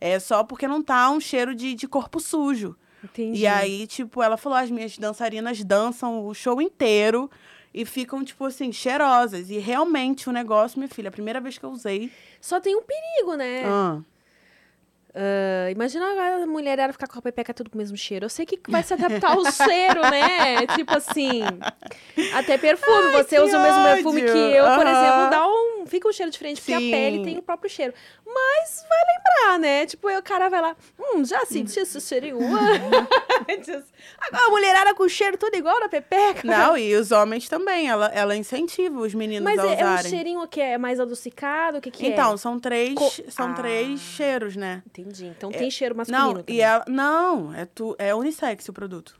É 0.00 0.20
só 0.20 0.44
porque 0.44 0.68
não 0.68 0.80
tá 0.80 1.10
um 1.10 1.18
cheiro 1.18 1.56
de, 1.56 1.74
de 1.74 1.88
corpo 1.88 2.20
sujo. 2.20 2.76
Entendi. 3.02 3.40
E 3.40 3.46
aí, 3.48 3.84
tipo, 3.86 4.22
ela 4.22 4.36
falou: 4.36 4.56
as 4.56 4.70
minhas 4.70 4.96
dançarinas 4.96 5.62
dançam 5.64 6.24
o 6.24 6.32
show 6.34 6.62
inteiro 6.62 7.28
e 7.74 7.84
ficam, 7.84 8.24
tipo 8.24 8.44
assim, 8.44 8.72
cheirosas. 8.72 9.50
E 9.50 9.58
realmente 9.58 10.28
o 10.28 10.32
negócio, 10.32 10.78
minha 10.78 10.88
filha, 10.88 11.08
a 11.08 11.12
primeira 11.12 11.40
vez 11.40 11.58
que 11.58 11.64
eu 11.64 11.70
usei. 11.70 12.10
Só 12.40 12.60
tem 12.60 12.76
um 12.76 12.82
perigo, 12.82 13.34
né? 13.34 13.62
Ah, 13.64 14.00
Ah, 15.14 15.70
imagina 15.70 16.10
agora 16.10 16.42
a 16.42 16.46
mulherada 16.46 16.92
ficar 16.92 17.06
com 17.06 17.18
a 17.18 17.22
pepeca 17.22 17.52
tudo 17.52 17.68
com 17.70 17.76
o 17.76 17.78
mesmo 17.78 17.96
cheiro. 17.96 18.24
Eu 18.24 18.30
sei 18.30 18.46
que 18.46 18.58
vai 18.68 18.82
se 18.82 18.94
adaptar 18.94 19.32
ao 19.36 19.44
cheiro, 19.52 20.00
né? 20.10 20.66
Tipo 20.74 20.96
assim. 20.96 21.42
Até 22.34 22.56
perfume. 22.56 23.12
Você 23.12 23.36
que 23.36 23.42
usa 23.42 23.58
o 23.58 23.62
mesmo 23.62 23.82
perfume 23.82 24.22
ódio. 24.22 24.32
que 24.32 24.38
eu, 24.38 24.64
por 24.64 24.86
Aham. 24.86 24.90
exemplo, 24.90 25.30
dá 25.30 25.46
um. 25.48 25.72
Fica 25.86 26.08
um 26.08 26.12
cheiro 26.12 26.30
diferente, 26.30 26.60
porque 26.62 26.78
Sim. 26.78 26.88
a 26.88 26.96
pele 26.96 27.24
tem 27.24 27.38
o 27.38 27.42
próprio 27.42 27.68
cheiro. 27.68 27.92
Mas 28.24 28.86
vai 28.88 28.98
lembrar, 29.14 29.58
né? 29.58 29.84
Tipo, 29.84 30.08
o 30.08 30.22
cara 30.22 30.48
vai 30.48 30.60
lá. 30.62 30.76
Hum, 30.98 31.24
já 31.24 31.44
senti 31.44 31.78
esse 31.80 32.00
cheirinho 32.00 32.38
antes. 33.48 33.68
Agora 34.20 34.46
a 34.46 34.50
mulherada 34.50 34.94
com 34.94 35.02
o 35.02 35.08
cheiro 35.08 35.36
tudo 35.36 35.54
igual 35.56 35.78
na 35.80 35.88
pepeca. 35.88 36.40
não, 36.44 36.78
e 36.78 36.94
os 36.94 37.10
homens 37.10 37.48
também. 37.48 37.88
Ela, 37.88 38.06
ela 38.14 38.36
incentiva 38.36 38.98
os 39.00 39.12
meninos 39.12 39.44
Mas 39.44 39.58
a 39.58 39.66
é, 39.66 39.80
é 39.80 39.84
um 39.84 39.92
usarem. 39.94 40.10
cheirinho 40.10 40.48
que 40.48 40.60
é 40.60 40.78
mais 40.78 40.98
adocicado? 41.00 41.78
O 41.78 41.80
que, 41.80 41.90
que 41.90 42.06
então, 42.06 42.34
é? 42.34 42.36
são 42.36 42.58
três, 42.58 42.94
Co- 42.94 43.10
são 43.28 43.50
Ah. 43.50 43.54
três 43.54 44.00
cheiros, 44.00 44.56
né? 44.56 44.82
Entendi. 44.86 45.01
Então 45.36 45.50
tem 45.50 45.70
cheiro 45.70 45.94
masculino. 45.96 46.24
Não, 46.24 46.34
também. 46.34 46.56
e 46.56 46.60
ela. 46.60 46.84
Não, 46.88 47.54
é, 47.54 47.64
tu, 47.64 47.94
é 47.98 48.14
unissex 48.14 48.68
o 48.68 48.72
produto. 48.72 49.18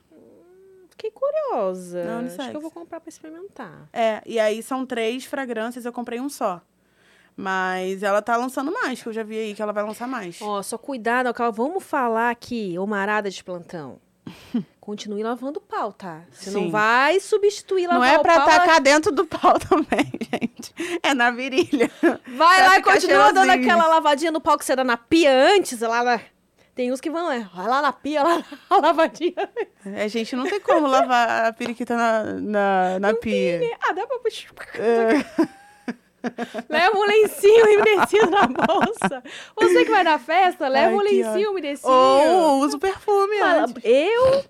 Fiquei 0.91 1.11
curiosa. 1.11 2.05
Não, 2.05 2.19
Acho 2.19 2.19
que 2.19 2.35
unissex. 2.35 2.55
eu 2.55 2.61
vou 2.61 2.71
comprar 2.71 3.01
pra 3.01 3.09
experimentar. 3.09 3.89
É, 3.93 4.23
e 4.25 4.39
aí 4.39 4.63
são 4.63 4.87
três 4.87 5.25
fragrâncias, 5.25 5.85
eu 5.85 5.93
comprei 5.93 6.21
um 6.21 6.29
só. 6.29 6.61
Mas 7.37 8.03
ela 8.03 8.21
tá 8.21 8.37
lançando 8.37 8.71
mais, 8.71 9.03
que 9.03 9.09
eu 9.09 9.13
já 9.13 9.23
vi 9.23 9.39
aí 9.39 9.55
que 9.55 9.63
ela 9.63 9.73
vai 9.73 9.83
lançar 9.83 10.07
mais. 10.07 10.41
Ó, 10.43 10.63
só 10.63 10.77
cuidado, 10.77 11.33
Cal. 11.33 11.53
Vamos 11.53 11.83
falar 11.83 12.31
aqui, 12.31 12.79
ô 12.79 12.87
marada 12.87 13.31
de 13.31 13.43
plantão. 13.43 13.99
continue 14.83 15.23
lavando 15.23 15.61
o 15.61 15.63
pau, 15.63 15.93
tá? 15.93 16.23
Você 16.33 16.51
Sim. 16.51 16.65
não 16.65 16.71
vai 16.71 17.21
substituir 17.21 17.87
lavar 17.87 18.01
Não 18.01 18.05
é 18.05 18.19
o 18.19 18.21
pra 18.21 18.41
pau. 18.41 18.47
tacar 18.47 18.81
dentro 18.81 19.13
do 19.13 19.25
pau 19.25 19.57
também, 19.71 20.11
gente. 20.21 20.75
É 21.01 21.15
na 21.15 21.31
virilha. 21.31 21.89
Vai 22.27 22.59
pra 22.59 22.67
lá 22.67 22.79
e 22.79 22.83
continua 22.83 23.33
dando 23.33 23.51
aquela 23.51 23.87
lavadinha 23.87 24.33
no 24.33 24.41
pau 24.41 24.59
que 24.59 24.65
você 24.65 24.75
dá 24.75 24.83
na 24.83 24.97
pia 24.97 25.31
antes, 25.33 25.81
lá, 25.81 26.03
lá. 26.03 26.21
Tem 26.75 26.91
uns 26.91 27.01
que 27.01 27.11
vão, 27.11 27.31
é, 27.31 27.49
vai 27.55 27.69
lá 27.69 27.81
na 27.81 27.93
pia, 27.93 28.25
lá, 28.25 28.45
a 28.69 28.77
lavadinha. 28.81 29.49
A 29.85 30.09
gente 30.09 30.35
não 30.35 30.45
tem 30.45 30.59
como 30.59 30.89
lavar 30.89 31.47
a 31.47 31.53
periquita 31.53 31.97
na, 31.97 32.25
na, 32.25 32.99
na 32.99 33.15
pia. 33.15 33.61
Ah, 33.83 33.93
dá 33.93 34.05
pra 34.05 34.19
puxar. 34.19 34.49
É. 34.81 35.49
Leva 36.69 36.97
um 36.97 37.05
lencinho 37.05 37.67
umedecido 37.67 38.31
na 38.31 38.47
bolsa. 38.47 39.23
Você 39.57 39.85
que 39.85 39.91
vai 39.91 40.03
na 40.03 40.19
festa, 40.19 40.67
leva 40.67 40.89
Ai, 40.89 40.95
um 40.95 41.01
lencinho 41.01 41.51
umedecido. 41.51 41.89
Ou 41.89 42.61
usa 42.61 42.77
o 42.77 42.81
perfume 42.81 43.39
Fala, 43.39 43.63
antes. 43.63 43.85
Eu, 43.85 44.45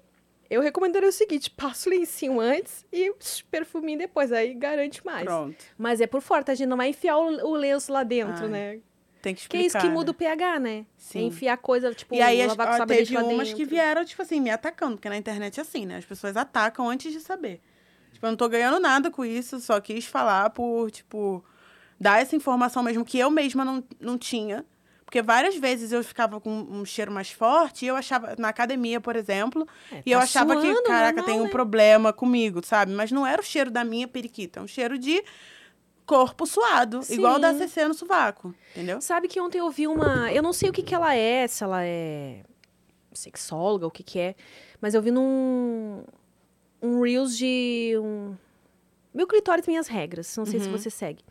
eu 0.54 0.60
recomendaria 0.60 1.08
o 1.08 1.12
seguinte, 1.12 1.50
passa 1.50 1.88
o 1.88 1.92
lencinho 1.92 2.40
antes 2.40 2.84
e 2.92 3.12
perfuminho 3.50 3.98
depois, 3.98 4.30
aí 4.32 4.54
garante 4.54 5.04
mais. 5.04 5.24
Pronto. 5.24 5.56
Mas 5.78 6.00
é 6.00 6.06
por 6.06 6.20
fora, 6.20 6.42
tá? 6.44 6.52
A 6.52 6.54
gente 6.54 6.68
não 6.68 6.76
vai 6.76 6.88
enfiar 6.88 7.16
o, 7.16 7.48
o 7.48 7.54
lenço 7.54 7.92
lá 7.92 8.02
dentro, 8.02 8.44
Ai, 8.44 8.50
né? 8.50 8.78
Tem 9.20 9.34
que 9.34 9.40
Que 9.48 9.56
explicar. 9.56 9.62
é 9.62 9.66
isso 9.66 9.78
que 9.78 9.86
né? 9.88 9.94
muda 9.94 10.10
o 10.10 10.14
pH, 10.14 10.58
né? 10.58 10.78
É 10.78 10.84
Sim. 10.96 11.26
enfiar 11.26 11.56
coisa, 11.56 11.94
tipo, 11.94 12.14
E 12.14 12.20
aí, 12.20 12.42
as, 12.42 12.48
lavar 12.48 12.66
com 12.72 12.76
sabonete 12.78 13.12
teve 13.12 13.22
umas 13.22 13.48
dentro. 13.48 13.56
que 13.56 13.64
vieram, 13.64 14.04
tipo 14.04 14.20
assim, 14.20 14.40
me 14.40 14.50
atacando, 14.50 14.96
porque 14.96 15.08
na 15.08 15.16
internet 15.16 15.58
é 15.58 15.62
assim, 15.62 15.86
né? 15.86 15.96
As 15.98 16.04
pessoas 16.04 16.36
atacam 16.36 16.88
antes 16.88 17.12
de 17.12 17.20
saber. 17.20 17.60
Tipo, 18.12 18.26
eu 18.26 18.30
não 18.30 18.36
tô 18.36 18.48
ganhando 18.48 18.80
nada 18.80 19.10
com 19.12 19.24
isso, 19.24 19.60
só 19.60 19.80
quis 19.80 20.04
falar 20.06 20.50
por, 20.50 20.90
tipo, 20.90 21.42
dar 22.00 22.20
essa 22.20 22.34
informação 22.34 22.82
mesmo 22.82 23.04
que 23.04 23.16
eu 23.18 23.30
mesma 23.30 23.64
não, 23.64 23.84
não 24.00 24.18
tinha. 24.18 24.64
Porque 25.12 25.20
várias 25.20 25.54
vezes 25.56 25.92
eu 25.92 26.02
ficava 26.02 26.40
com 26.40 26.48
um 26.50 26.86
cheiro 26.86 27.12
mais 27.12 27.30
forte 27.30 27.84
e 27.84 27.88
eu 27.88 27.94
achava, 27.94 28.34
na 28.38 28.48
academia, 28.48 28.98
por 28.98 29.14
exemplo, 29.14 29.68
É, 29.92 30.02
e 30.06 30.10
eu 30.10 30.18
tá 30.18 30.24
achava 30.24 30.56
que, 30.56 30.62
suando, 30.62 30.82
caraca, 30.84 31.16
normal, 31.18 31.24
tem 31.26 31.38
um 31.38 31.44
né? 31.44 31.50
problema 31.50 32.14
comigo, 32.14 32.64
sabe? 32.64 32.92
Mas 32.92 33.12
não 33.12 33.26
era 33.26 33.38
o 33.38 33.44
cheiro 33.44 33.70
da 33.70 33.84
minha 33.84 34.08
periquita, 34.08 34.60
é 34.60 34.62
um 34.62 34.66
cheiro 34.66 34.96
de 34.96 35.22
corpo 36.06 36.46
suado, 36.46 37.00
igual 37.10 37.34
o 37.34 37.38
da 37.38 37.52
Sim. 37.52 37.58
CC 37.58 37.88
no 37.88 37.92
sovaco, 37.92 38.54
entendeu? 38.70 39.02
Sabe 39.02 39.28
que 39.28 39.38
ontem 39.38 39.58
eu 39.58 39.70
vi 39.70 39.86
uma. 39.86 40.32
Eu 40.32 40.42
não 40.42 40.54
sei 40.54 40.70
o 40.70 40.72
que, 40.72 40.82
que 40.82 40.94
ela 40.94 41.14
é, 41.14 41.46
se 41.46 41.62
ela 41.62 41.84
é 41.84 42.42
sexóloga, 43.12 43.86
o 43.86 43.90
que, 43.90 44.02
que 44.02 44.18
é. 44.18 44.34
Mas 44.80 44.94
eu 44.94 45.02
vi 45.02 45.10
num. 45.10 46.04
Um 46.80 47.02
Reels 47.02 47.36
de. 47.36 47.92
Um... 47.98 48.34
Meu 49.12 49.26
clitóris 49.26 49.66
minhas 49.66 49.88
regras. 49.88 50.34
Não 50.38 50.46
sei 50.46 50.58
se 50.58 50.68
Uhum. 50.68 50.72
você 50.78 50.88
segue. 50.88 51.22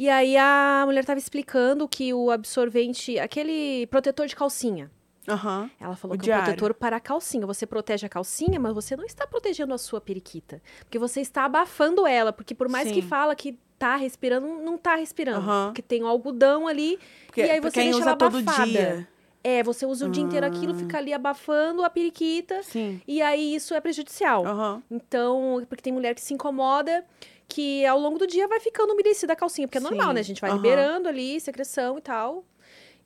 E 0.00 0.08
aí 0.08 0.36
a 0.36 0.84
mulher 0.86 1.04
tava 1.04 1.18
explicando 1.18 1.88
que 1.88 2.14
o 2.14 2.30
absorvente. 2.30 3.18
Aquele 3.18 3.84
protetor 3.88 4.28
de 4.28 4.36
calcinha. 4.36 4.88
Aham. 5.28 5.68
Ela 5.80 5.96
falou 5.96 6.16
O 6.16 6.18
que 6.20 6.30
é 6.30 6.34
um 6.34 6.36
diário. 6.36 6.44
protetor 6.44 6.72
para 6.74 6.96
a 6.98 7.00
calcinha. 7.00 7.44
Você 7.46 7.66
protege 7.66 8.06
a 8.06 8.08
calcinha, 8.08 8.60
mas 8.60 8.72
você 8.72 8.96
não 8.96 9.04
está 9.04 9.26
protegendo 9.26 9.74
a 9.74 9.78
sua 9.78 10.00
periquita. 10.00 10.62
Porque 10.84 11.00
você 11.00 11.20
está 11.20 11.44
abafando 11.46 12.06
ela. 12.06 12.32
Porque 12.32 12.54
por 12.54 12.68
mais 12.68 12.86
que 12.92 13.02
Sim. 13.02 13.08
fala 13.08 13.34
que 13.34 13.58
tá 13.76 13.96
respirando, 13.96 14.46
não 14.46 14.78
tá 14.78 14.94
respirando. 14.94 15.38
Aham. 15.40 15.66
Porque 15.70 15.82
tem 15.82 16.04
o 16.04 16.06
algodão 16.06 16.68
ali. 16.68 16.96
Porque, 17.26 17.40
E 17.42 17.50
aí 17.50 17.60
pra 17.60 17.68
você 17.68 17.80
deixa 17.82 17.98
usa 17.98 18.08
ela 18.10 18.16
todo 18.16 18.38
abafada. 18.38 18.66
dia. 18.66 19.08
É, 19.42 19.62
você 19.64 19.84
usa 19.84 20.06
o 20.06 20.08
dia 20.10 20.22
inteiro 20.22 20.46
aquilo, 20.46 20.72
Ah. 20.74 20.76
fica 20.76 20.98
ali 20.98 21.12
abafando 21.12 21.82
a 21.84 21.90
periquita. 21.90 22.62
Sim. 22.62 23.00
E 23.06 23.20
aí 23.20 23.54
isso 23.54 23.74
é 23.74 23.80
prejudicial. 23.80 24.46
Aham. 24.46 24.82
Então, 24.90 25.64
porque 25.68 25.82
tem 25.82 25.92
mulher 25.92 26.14
que 26.14 26.20
se 26.20 26.34
incomoda, 26.34 27.04
que 27.48 27.84
ao 27.86 27.98
longo 27.98 28.18
do 28.18 28.26
dia 28.26 28.46
vai 28.46 28.60
ficando 28.60 28.92
umedecida 28.92 29.32
a 29.32 29.36
calcinha. 29.36 29.66
Porque 29.66 29.78
é 29.78 29.80
normal, 29.80 30.08
Sim. 30.08 30.14
né? 30.14 30.20
A 30.20 30.24
gente 30.24 30.40
vai 30.40 30.50
Aham. 30.50 30.58
liberando 30.60 31.08
ali, 31.08 31.40
secreção 31.40 31.96
e 31.98 32.00
tal. 32.02 32.44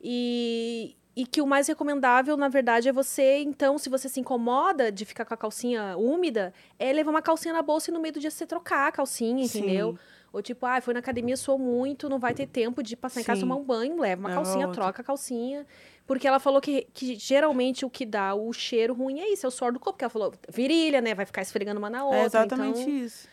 E, 0.01 0.95
e 1.15 1.25
que 1.25 1.41
o 1.41 1.47
mais 1.47 1.67
recomendável, 1.67 2.35
na 2.35 2.49
verdade, 2.49 2.89
é 2.89 2.91
você, 2.91 3.37
então, 3.39 3.77
se 3.77 3.89
você 3.89 4.09
se 4.09 4.19
incomoda 4.19 4.91
de 4.91 5.05
ficar 5.05 5.23
com 5.23 5.33
a 5.33 5.37
calcinha 5.37 5.95
úmida, 5.97 6.53
é 6.77 6.91
levar 6.91 7.11
uma 7.11 7.21
calcinha 7.21 7.53
na 7.53 7.61
bolsa 7.61 7.89
e 7.89 7.93
no 7.93 8.01
meio 8.01 8.13
do 8.13 8.19
dia 8.19 8.29
você 8.29 8.45
trocar 8.45 8.87
a 8.89 8.91
calcinha, 8.91 9.45
entendeu? 9.45 9.93
Sim. 9.93 9.99
Ou 10.33 10.41
tipo, 10.41 10.65
ah, 10.65 10.81
foi 10.81 10.95
na 10.95 10.99
academia, 10.99 11.37
suou 11.37 11.59
muito, 11.59 12.09
não 12.09 12.17
vai 12.17 12.33
ter 12.33 12.47
tempo 12.47 12.81
de 12.81 12.97
passar 12.97 13.21
em 13.21 13.23
casa 13.23 13.39
Sim. 13.39 13.45
tomar 13.47 13.55
um 13.55 13.63
banho, 13.63 13.99
leva 13.99 14.19
uma 14.19 14.29
Leva 14.29 14.41
calcinha, 14.41 14.65
outra. 14.65 14.81
troca 14.81 15.01
a 15.03 15.05
calcinha. 15.05 15.65
Porque 16.07 16.27
ela 16.27 16.39
falou 16.39 16.59
que, 16.59 16.87
que 16.91 17.15
geralmente 17.15 17.85
o 17.85 17.89
que 17.89 18.03
dá 18.03 18.33
o 18.33 18.51
cheiro 18.51 18.95
ruim 18.95 19.19
é 19.19 19.31
isso, 19.31 19.45
é 19.45 19.49
o 19.49 19.51
suor 19.51 19.71
do 19.71 19.79
corpo. 19.79 19.93
Porque 19.93 20.03
ela 20.05 20.09
falou, 20.09 20.33
virilha, 20.49 20.99
né? 21.01 21.13
Vai 21.13 21.25
ficar 21.27 21.43
esfregando 21.43 21.77
uma 21.79 21.89
na 21.89 22.03
outra. 22.03 22.19
É 22.19 22.25
exatamente 22.25 22.81
então, 22.81 22.93
isso. 22.93 23.27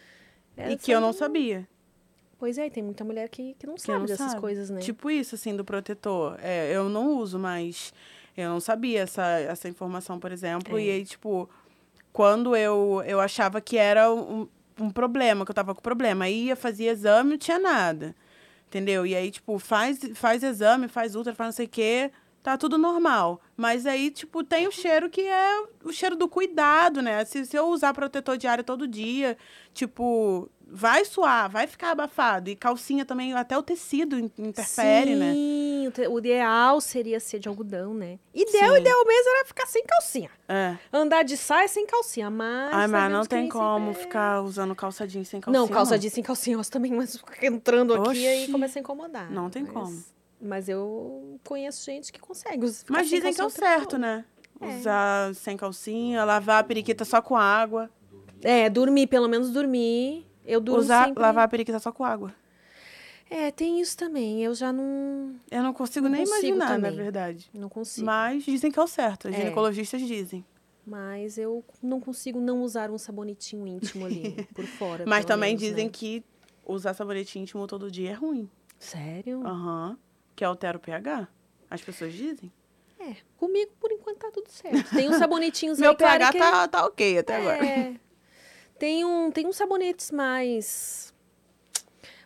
E 0.69 0.77
que 0.77 0.91
eu 0.91 1.01
não 1.01 1.13
sabia. 1.13 1.67
Pois 2.39 2.57
é, 2.57 2.71
tem 2.71 2.83
muita 2.83 3.05
mulher 3.05 3.29
que, 3.29 3.55
que 3.59 3.67
não 3.67 3.75
Que 3.75 3.83
sabe 3.83 3.99
não 3.99 4.07
dessas 4.07 4.31
sabe. 4.31 4.41
coisas, 4.41 4.71
né? 4.71 4.81
Tipo 4.81 5.11
isso, 5.11 5.35
assim, 5.35 5.55
do 5.55 5.65
protetor. 5.65 6.39
É, 6.43 6.75
eu 6.75 6.89
não 6.89 7.19
uso, 7.19 7.39
mas 7.39 7.93
eu 8.37 8.49
não 8.49 8.61
sabia 8.61 9.01
essa, 9.03 9.23
essa 9.41 9.69
informação, 9.69 10.19
por 10.19 10.33
exemplo. 10.33 10.79
É. 10.79 10.83
E 10.83 10.91
aí, 10.91 11.05
tipo, 11.05 11.49
quando 12.13 12.57
eu, 12.57 13.03
eu 13.07 13.21
achava 13.21 13.61
que 13.61 13.77
era 13.77 14.11
um, 14.13 14.49
um 14.79 14.91
problema, 14.91 15.45
que 15.45 15.51
eu 15.51 15.55
tava 15.55 15.75
com 15.75 15.83
problema. 15.83 16.25
Aí 16.25 16.47
ia, 16.47 16.57
fazia 16.57 16.91
exame, 16.93 17.31
não 17.31 17.39
tinha 17.39 17.59
nada. 17.59 18.15
Entendeu? 18.69 19.05
E 19.05 19.15
aí, 19.15 19.31
tipo, 19.31 19.59
faz, 19.59 19.99
faz 20.15 20.43
exame, 20.43 20.89
faz 20.89 21.15
ultra, 21.15 21.35
faz 21.35 21.49
não 21.49 21.53
sei 21.53 21.67
o 21.67 21.69
quê, 21.69 22.11
tá 22.43 22.57
tudo 22.57 22.77
normal. 22.79 23.41
Mas 23.57 23.87
aí, 23.87 24.11
tipo, 24.11 24.43
tem 24.43 24.67
o 24.67 24.73
cheiro 24.73 25.11
que 25.11 25.21
é 25.23 25.63
o 25.85 25.93
cheiro 25.93 26.17
do 26.17 26.29
cuidado, 26.29 27.03
né? 27.03 27.25
Se, 27.25 27.45
se 27.45 27.57
eu 27.57 27.67
usar 27.69 27.93
protetor 27.93 28.37
diário 28.39 28.65
todo 28.65 28.89
dia, 28.89 29.37
tipo, 29.75 30.49
vai 30.67 31.05
suar, 31.05 31.51
vai 31.51 31.67
ficar 31.67 31.91
abafado. 31.91 32.49
E 32.49 32.57
calcinha 32.57 33.05
também, 33.05 33.35
até 33.35 33.57
o 33.59 33.63
tecido 33.63 34.19
in- 34.19 34.31
interfere, 34.39 35.15
né? 35.15 35.33
Sim, 35.33 35.93
o 36.09 36.19
ideal 36.19 36.81
seria 36.81 37.19
ser 37.21 37.39
de 37.39 37.49
algodão, 37.49 37.93
né? 37.93 38.19
Ideal, 38.33 38.75
Sim. 38.75 38.81
ideal 38.81 39.05
mesmo 39.07 39.31
era 39.31 39.45
ficar 39.45 39.67
sem 39.67 39.85
calcinha. 39.85 40.31
É. 40.49 40.77
Andar 40.93 41.23
de 41.25 41.37
saia 41.37 41.69
sem 41.69 41.87
calcinha, 41.87 42.31
mas... 42.31 42.73
Ai, 42.73 42.87
mas 42.87 42.91
sabemos 43.03 43.19
não 43.19 43.25
tem 43.27 43.49
como 43.49 43.91
é. 43.91 43.95
ficar 43.95 44.41
usando 44.43 44.75
calça 44.75 45.07
jeans 45.07 45.29
sem 45.29 45.41
calcinha. 45.41 45.61
Não, 45.61 45.69
calça 45.69 45.99
jeans 45.99 46.13
sem 46.15 46.23
calcinha, 46.23 46.57
eu 46.57 46.65
também, 46.65 46.93
mas 46.93 47.21
entrando 47.43 47.93
aqui 47.95 48.19
e 48.21 48.27
aí 48.29 48.43
Oxi. 48.45 48.53
começa 48.53 48.79
a 48.79 48.81
incomodar. 48.81 49.31
Não 49.31 49.51
tem 49.51 49.65
Mas- 49.65 49.73
como. 49.73 50.05
Mas 50.41 50.69
eu 50.69 51.39
conheço 51.45 51.85
gente 51.85 52.13
que 52.13 52.19
consegue. 52.19 52.67
Mas 52.89 53.09
dizem 53.09 53.33
que 53.35 53.41
é 53.41 53.45
o 53.45 53.51
certo, 53.51 53.99
né? 53.99 54.25
É. 54.61 54.67
Usar 54.79 55.35
sem 55.35 55.57
calcinha, 55.57 56.25
lavar 56.25 56.61
a 56.61 56.65
periquita 56.65 57.05
só 57.05 57.21
com 57.23 57.37
água. 57.37 57.91
É, 58.43 58.69
dormir, 58.71 59.07
pelo 59.07 59.29
menos 59.29 59.51
dormir. 59.51 60.27
Eu 60.45 60.61
durmo 60.61 60.81
Usar, 60.81 61.07
sempre. 61.09 61.23
lavar 61.23 61.45
a 61.45 61.49
periquita 61.49 61.79
só 61.79 61.93
com 61.93 62.05
água. 62.05 62.35
É, 63.29 63.51
tem 63.53 63.81
isso 63.81 63.97
também. 63.97 64.43
Eu 64.43 64.55
já 64.55 64.73
não, 64.73 65.37
Eu 65.51 65.63
não 65.63 65.73
consigo 65.73 66.07
Não 66.09 66.13
nem 66.17 66.27
consigo 66.27 66.57
imaginar, 66.57 66.79
na 66.79 66.89
também. 66.89 66.97
verdade. 67.05 67.51
não 67.55 67.69
consigo. 67.69 68.05
Mas 68.07 68.43
dizem 68.45 68.71
que 68.73 68.79
é 68.79 68.83
o 68.83 68.87
certo. 68.89 69.29
Os 69.29 69.35
É. 69.35 69.39
ginecologistas 69.39 70.01
dizem. 70.01 70.45
Mas 70.85 71.39
eu 71.39 71.63
não 71.83 72.01
consigo 72.01 72.41
não 72.41 72.63
usar 72.63 72.91
um 72.91 72.99
sabonetinho 72.99 73.67
íntimo 73.67 74.05
ali 74.07 74.35
por 74.55 74.65
fora. 74.67 75.05
Mas 75.07 75.25
também 75.25 75.51
menos, 75.51 75.63
dizem 75.63 75.85
né? 75.87 75.91
que 75.93 76.25
usar 76.67 76.93
sabonete 76.95 77.39
íntimo 77.39 77.67
todo 77.67 77.91
dia 77.91 78.11
é 78.11 78.15
ruim. 78.15 78.51
Sério? 78.79 79.47
Aham. 79.47 79.97
Que 80.41 80.45
altera 80.47 80.79
o 80.79 80.81
pH. 80.81 81.29
As 81.69 81.83
pessoas 81.83 82.15
dizem. 82.15 82.51
É. 82.99 83.15
Comigo, 83.37 83.73
por 83.79 83.93
enquanto, 83.93 84.17
tá 84.21 84.31
tudo 84.31 84.49
certo. 84.49 84.89
Tem 84.89 85.07
uns 85.11 85.17
sabonetinhos 85.17 85.79
Meu 85.79 85.91
aí, 85.91 85.97
claro 85.99 86.19
pH 86.19 86.33
que- 86.33 86.39
tá, 86.39 86.67
tá 86.67 86.87
ok 86.87 87.19
até 87.19 87.37
agora. 87.37 87.63
É. 87.67 87.95
Tem, 88.79 89.05
um, 89.05 89.31
tem 89.31 89.47
uns 89.47 89.57
sabonetes 89.57 90.11
mais. 90.11 91.13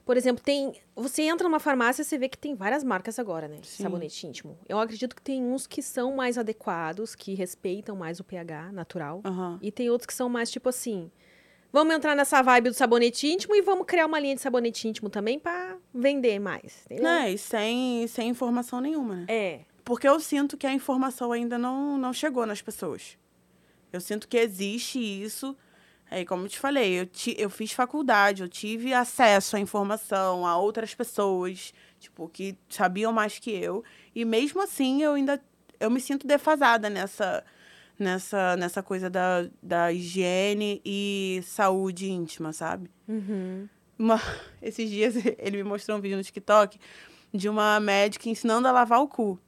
Por 0.07 0.17
exemplo, 0.17 0.45
tem. 0.45 0.81
Você 0.95 1.23
entra 1.23 1.49
numa 1.49 1.59
farmácia 1.59 2.03
e 2.03 2.05
você 2.05 2.17
vê 2.17 2.29
que 2.29 2.39
tem 2.39 2.55
várias 2.55 2.85
marcas 2.85 3.19
agora, 3.19 3.49
né? 3.49 3.59
Sim. 3.65 3.83
Sabonete 3.83 4.29
íntimo. 4.29 4.57
Eu 4.69 4.79
acredito 4.79 5.17
que 5.17 5.23
tem 5.23 5.43
uns 5.43 5.67
que 5.67 5.83
são 5.83 6.15
mais 6.15 6.39
adequados, 6.39 7.17
que 7.17 7.35
respeitam 7.35 7.97
mais 7.97 8.21
o 8.21 8.25
pH 8.25 8.71
natural. 8.71 9.23
Aham. 9.25 9.59
E 9.61 9.73
tem 9.73 9.91
outros 9.91 10.07
que 10.07 10.15
são 10.15 10.29
mais 10.29 10.53
tipo 10.53 10.69
assim. 10.69 11.11
Vamos 11.75 11.93
entrar 11.93 12.15
nessa 12.15 12.41
vibe 12.41 12.69
do 12.69 12.75
sabonete 12.77 13.27
íntimo 13.27 13.53
e 13.57 13.61
vamos 13.61 13.85
criar 13.85 14.07
uma 14.07 14.21
linha 14.21 14.37
de 14.37 14.41
sabonete 14.41 14.87
íntimo 14.87 15.11
também 15.11 15.41
pra 15.41 15.77
vender 15.93 16.39
mais. 16.39 16.85
Entendeu? 16.85 17.03
Né? 17.03 17.33
E 17.33 17.37
sem, 17.37 18.07
sem 18.07 18.29
informação 18.29 18.81
nenhuma, 18.81 19.17
né? 19.17 19.27
É. 19.27 19.61
Porque 19.85 20.07
eu 20.07 20.21
sinto 20.21 20.57
que 20.57 20.69
a 20.69 20.73
informação 20.73 21.33
ainda 21.33 21.59
não, 21.59 21.99
não 21.99 22.13
chegou 22.13 22.47
nas 22.47 22.63
pessoas. 22.63 23.19
Eu 23.93 24.01
sinto 24.01 24.29
que 24.29 24.37
existe 24.37 25.01
isso. 25.01 25.57
Aí, 26.09 26.25
como 26.25 26.45
eu 26.45 26.49
te 26.49 26.61
falei, 26.61 27.01
eu, 27.01 27.07
ti, 27.07 27.35
eu 27.37 27.51
fiz 27.51 27.73
faculdade, 27.73 28.43
eu 28.43 28.49
tive 28.49 28.95
acesso 28.95 29.57
à 29.57 29.59
informação, 29.59 30.47
a 30.47 30.57
outras 30.57 30.95
pessoas, 30.95 31.75
tipo, 31.99 32.29
que 32.29 32.57
sabiam 32.69 33.13
mais 33.13 33.41
que 33.41 33.51
eu. 33.51 33.83
E 34.15 34.25
mesmo 34.25 34.63
assim, 34.63 35.03
eu 35.03 35.15
ainda 35.15 35.43
eu 35.81 35.91
me 35.91 36.01
sinto 36.01 36.25
defasada 36.25 36.89
nessa, 36.89 37.45
nessa, 37.99 38.57
nessa 38.57 38.83
coisa 38.83 39.09
da, 39.11 39.47
da 39.63 39.93
higiene 39.93 40.81
e 40.85 41.41
saúde 41.45 42.11
íntima, 42.11 42.53
sabe? 42.53 42.91
Uhum. 43.09 43.69
Uma- 43.99 44.21
esses 44.63 44.89
dias 44.91 45.15
ele 45.39 45.59
me 45.59 45.65
mostrou 45.65 45.99
um 45.99 46.01
vídeo 46.01 46.17
no 46.17 46.23
TikTok 46.25 46.79
de 47.33 47.49
uma 47.49 47.79
médica 47.81 48.29
ensinando 48.29 48.69
a 48.69 48.73
lavar 48.73 49.01
o 49.01 49.09
cu. 49.09 49.39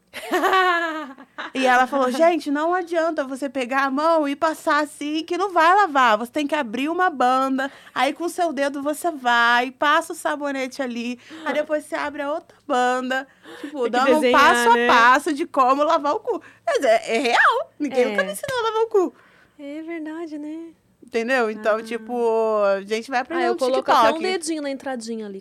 E 1.54 1.66
ela 1.66 1.86
falou: 1.86 2.10
gente, 2.10 2.50
não 2.50 2.74
adianta 2.74 3.24
você 3.24 3.48
pegar 3.48 3.84
a 3.84 3.90
mão 3.90 4.28
e 4.28 4.34
passar 4.36 4.82
assim, 4.82 5.22
que 5.24 5.38
não 5.38 5.52
vai 5.52 5.74
lavar. 5.74 6.18
Você 6.18 6.32
tem 6.32 6.46
que 6.46 6.54
abrir 6.54 6.88
uma 6.88 7.08
banda, 7.10 7.70
aí 7.94 8.12
com 8.12 8.24
o 8.24 8.28
seu 8.28 8.52
dedo 8.52 8.82
você 8.82 9.10
vai, 9.10 9.70
passa 9.70 10.12
o 10.12 10.16
sabonete 10.16 10.82
ali, 10.82 11.18
aí 11.44 11.54
depois 11.54 11.84
você 11.84 11.94
abre 11.94 12.22
a 12.22 12.32
outra 12.32 12.56
banda. 12.66 13.26
Tipo, 13.60 13.88
dando 13.88 14.18
um 14.18 14.32
passo 14.32 14.72
né? 14.74 14.88
a 14.88 14.92
passo 14.92 15.32
de 15.32 15.46
como 15.46 15.82
lavar 15.82 16.14
o 16.14 16.20
cu. 16.20 16.42
Mas 16.66 16.84
é, 16.84 17.16
é 17.16 17.18
real. 17.18 17.70
Ninguém 17.78 18.02
É. 18.04 18.08
nunca 18.08 18.24
me 18.24 18.32
ensinou 18.32 18.58
a 18.58 18.62
lavar 18.62 18.82
o 18.82 18.86
cu. 18.88 19.14
É 19.58 19.82
verdade, 19.82 20.38
né? 20.38 20.68
Entendeu? 21.02 21.48
Então, 21.48 21.80
tipo, 21.82 22.62
a 22.64 22.80
gente 22.82 23.08
vai 23.08 23.20
Ah, 23.20 23.22
aprender 23.22 23.46
eu 23.46 23.52
no 23.52 23.58
coloco 23.58 23.84
TikTok. 23.84 24.06
até 24.08 24.18
um 24.18 24.20
dedinho 24.20 24.60
na 24.60 24.70
entradinha 24.70 25.26
ali. 25.26 25.38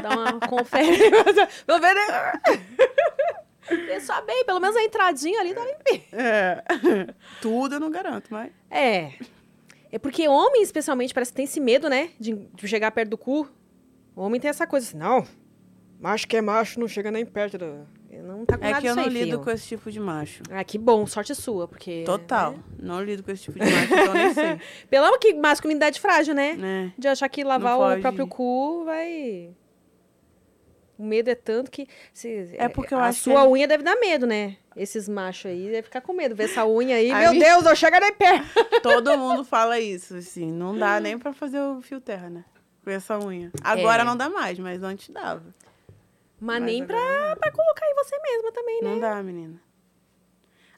Dar 0.00 0.16
uma 0.16 0.38
confere. 0.48 1.10
Vou 1.66 1.80
Pensa 3.68 4.20
bem, 4.22 4.44
pelo 4.44 4.60
menos 4.60 4.76
a 4.76 4.82
entradinha 4.82 5.40
ali 5.40 5.54
tá 5.54 5.64
limpinha. 5.64 6.02
É. 6.12 6.62
Tudo 7.40 7.76
eu 7.76 7.80
não 7.80 7.90
garanto, 7.90 8.28
mas. 8.30 8.50
É. 8.70 9.12
É 9.90 9.98
porque 9.98 10.26
homem, 10.28 10.62
especialmente, 10.62 11.14
parece 11.14 11.30
que 11.32 11.36
tem 11.36 11.44
esse 11.44 11.60
medo, 11.60 11.88
né? 11.88 12.10
De, 12.18 12.34
de 12.54 12.68
chegar 12.68 12.90
perto 12.90 13.10
do 13.10 13.18
cu. 13.18 13.48
O 14.16 14.22
homem 14.22 14.40
tem 14.40 14.48
essa 14.50 14.66
coisa 14.66 14.86
assim, 14.86 14.96
não. 14.96 15.26
Macho 16.00 16.26
que 16.28 16.36
é 16.36 16.40
macho 16.42 16.78
não 16.78 16.88
chega 16.88 17.10
nem 17.10 17.24
perto 17.24 17.58
do... 17.58 17.86
Não 18.22 18.44
tá 18.44 18.56
com 18.56 18.64
É 18.64 18.70
nada 18.70 18.80
que 18.80 18.86
eu 18.88 18.94
não 18.94 19.04
aí, 19.04 19.08
lido 19.08 19.24
filho. 19.24 19.40
com 19.40 19.50
esse 19.50 19.66
tipo 19.68 19.90
de 19.90 19.98
macho. 19.98 20.42
Ah, 20.50 20.62
que 20.62 20.78
bom, 20.78 21.04
sorte 21.06 21.34
sua, 21.34 21.66
porque... 21.66 22.04
Total. 22.04 22.52
né? 22.52 22.58
Não 22.78 23.02
lido 23.02 23.22
com 23.22 23.30
esse 23.32 23.42
tipo 23.44 23.58
de 23.58 23.64
macho, 23.70 23.92
então 23.94 24.14
nem 24.14 24.34
sei. 24.34 24.60
Pela 24.88 25.18
que 25.18 25.34
masculinidade 25.34 26.00
frágil, 26.00 26.34
né? 26.34 26.54
Né? 26.54 26.92
De 26.96 27.08
achar 27.08 27.28
que 27.28 27.42
lavar 27.42 27.72
Não 27.72 27.80
o 27.84 27.88
pode. 27.88 28.00
próprio 28.02 28.26
cu 28.28 28.84
vai... 28.84 29.50
O 30.96 31.04
medo 31.04 31.28
é 31.28 31.34
tanto 31.34 31.70
que... 31.70 31.88
se- 32.12 32.54
É 32.56 32.68
porque 32.68 32.94
eu 32.94 32.98
a 32.98 33.06
acho 33.06 33.18
que 33.18 33.24
sua 33.24 33.40
a 33.40 33.48
unha 33.48 33.66
deve 33.66 33.82
dar 33.82 33.96
medo, 33.96 34.26
né? 34.26 34.56
Esses 34.76 35.08
machos 35.08 35.46
aí 35.50 35.64
devem 35.66 35.82
ficar 35.82 36.00
com 36.00 36.12
medo. 36.12 36.34
Ver 36.36 36.44
essa 36.44 36.64
unha 36.66 36.96
aí, 36.96 37.10
A 37.10 37.18
meu 37.18 37.32
gente- 37.32 37.44
Deus, 37.44 37.66
eu 37.66 37.74
chego 37.76 37.98
nem 37.98 38.12
perto. 38.14 38.46
Todo 38.82 39.18
mundo 39.18 39.44
fala 39.44 39.80
isso, 39.80 40.16
assim. 40.16 40.50
Não 40.52 40.76
dá 40.78 41.00
nem 41.00 41.18
pra 41.18 41.32
fazer 41.32 41.60
o 41.60 41.80
fio 41.82 42.00
terra, 42.00 42.30
né? 42.30 42.44
Com 42.84 42.90
essa 42.90 43.18
unha. 43.18 43.50
Agora 43.62 44.02
É. 44.02 44.04
não 44.04 44.16
dá 44.16 44.28
mais, 44.28 44.58
mas 44.58 44.82
antes 44.82 45.08
dava. 45.08 45.42
Mas 46.40 46.60
Mas 46.60 46.62
nem 46.64 46.84
pra, 46.84 47.36
pra 47.40 47.50
colocar 47.50 47.86
em 47.86 47.94
você 47.94 48.16
mesma 48.20 48.52
também, 48.52 48.82
né? 48.82 48.90
Não 48.90 49.00
dá, 49.00 49.22
menina. 49.22 49.60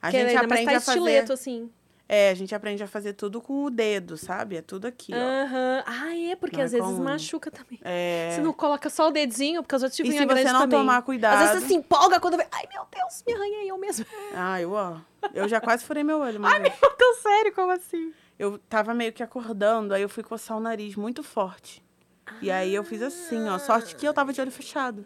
A 0.01 0.07
Porque 0.09 0.19
gente 0.19 0.29
ainda 0.29 0.47
mais 0.47 0.61
aprende 0.61 0.71
tá 0.71 0.77
a 0.77 0.81
fazer. 0.81 0.99
estileto, 0.99 1.33
assim. 1.33 1.71
É, 2.09 2.31
a 2.31 2.35
gente 2.35 2.55
aprende 2.55 2.83
a 2.85 2.87
fazer 2.87 3.15
tudo 3.15 3.41
com 3.41 3.65
o 3.65 3.71
dedo, 3.71 4.17
sabe? 4.17 4.57
É 4.57 4.63
tudo 4.63 4.87
aqui, 4.87 5.13
ó. 5.13 5.17
Aham. 5.17 5.83
Ah, 5.85 6.17
é, 6.17 6.37
porque 6.37 6.57
Não 6.57 6.65
às 6.65 6.73
é 6.73 6.79
vezes 6.79 6.95
com 6.95 7.01
unha. 7.01 7.11
machuca 7.11 7.51
também. 7.51 7.81
É. 7.83 8.31
Você 8.33 8.41
não 8.43 8.53
coloca 8.53 8.89
só 8.89 9.09
o 9.09 9.11
dedinho, 9.11 9.61
porque 9.63 9.75
eu 9.75 9.79
já 9.81 9.91
tive 9.91 10.09
E 10.09 10.13
unha 10.13 10.21
se 10.21 10.27
grande 10.27 10.43
você 10.49 10.53
não 10.53 10.69
tomar 10.69 11.03
cuidado. 11.03 11.35
Às 11.35 11.49
vezes 11.51 11.63
você 11.63 11.69
se 11.69 11.75
empolga 11.75 12.21
quando 12.21 12.37
vê. 12.37 12.47
Ai, 12.53 12.65
meu 12.73 12.87
Deus, 12.95 13.25
me 13.27 13.33
arranhei 13.33 13.71
eu 13.71 13.77
mesma. 13.79 14.07
Ah, 14.35 14.61
eu, 14.61 14.71
ó. 14.73 14.99
Eu 15.35 15.49
já 15.49 15.61
quase 15.61 15.85
furei 15.85 16.05
meu 16.05 16.21
olho, 16.21 16.39
mas 16.39 16.63
Tão 16.97 17.15
sério, 17.17 17.53
como 17.53 17.73
assim? 17.73 18.13
eu 18.39 18.59
tava 18.69 18.95
meio 18.95 19.13
que 19.13 19.23
acordando, 19.23 19.93
aí 19.93 20.03
eu 20.03 20.09
fui 20.09 20.23
coçar 20.23 20.57
o 20.57 20.61
nariz 20.61 20.95
muito 20.95 21.23
forte. 21.25 21.83
E 22.43 22.51
aí 22.51 22.75
eu 22.75 22.85
fiz 22.85 23.03
assim, 23.03 23.49
ó. 23.49 23.59
Sorte 23.59 23.97
que 23.97 24.07
eu 24.07 24.13
tava 24.13 24.33
de 24.33 24.41
olho 24.41 24.51
fechado. 24.51 25.05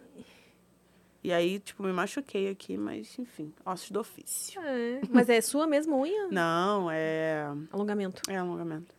E 1.22 1.32
aí, 1.32 1.58
tipo, 1.58 1.82
me 1.82 1.92
machuquei 1.92 2.48
aqui, 2.48 2.78
mas 2.78 3.18
enfim, 3.18 3.52
ossos 3.64 3.90
do 3.90 4.00
ofício. 4.00 4.60
É, 4.60 5.00
mas 5.10 5.28
é 5.28 5.40
sua 5.40 5.66
mesma 5.66 5.94
unha? 5.96 6.28
Não, 6.28 6.90
é. 6.90 7.46
Alongamento. 7.70 8.22
É 8.28 8.36
alongamento. 8.36 8.94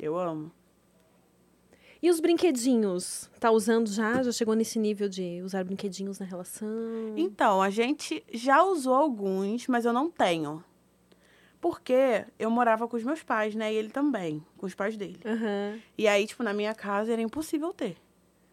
Eu 0.00 0.18
amo. 0.18 0.50
E 2.02 2.10
os 2.10 2.18
brinquedinhos? 2.18 3.30
Tá 3.38 3.50
usando 3.50 3.86
já? 3.88 4.22
Já 4.22 4.32
chegou 4.32 4.54
nesse 4.54 4.78
nível 4.78 5.08
de 5.08 5.40
usar 5.44 5.62
brinquedinhos 5.62 6.18
na 6.18 6.26
relação? 6.26 7.14
Então, 7.16 7.62
a 7.62 7.70
gente 7.70 8.24
já 8.32 8.64
usou 8.64 8.94
alguns, 8.94 9.68
mas 9.68 9.84
eu 9.84 9.92
não 9.92 10.10
tenho. 10.10 10.64
Porque 11.60 12.24
eu 12.40 12.50
morava 12.50 12.88
com 12.88 12.96
os 12.96 13.04
meus 13.04 13.22
pais, 13.22 13.54
né? 13.54 13.72
E 13.72 13.76
ele 13.76 13.90
também, 13.90 14.44
com 14.56 14.66
os 14.66 14.74
pais 14.74 14.96
dele. 14.96 15.20
Aham. 15.24 15.78
E 15.96 16.08
aí, 16.08 16.26
tipo, 16.26 16.42
na 16.42 16.52
minha 16.52 16.74
casa 16.74 17.12
era 17.12 17.22
impossível 17.22 17.72
ter. 17.72 17.96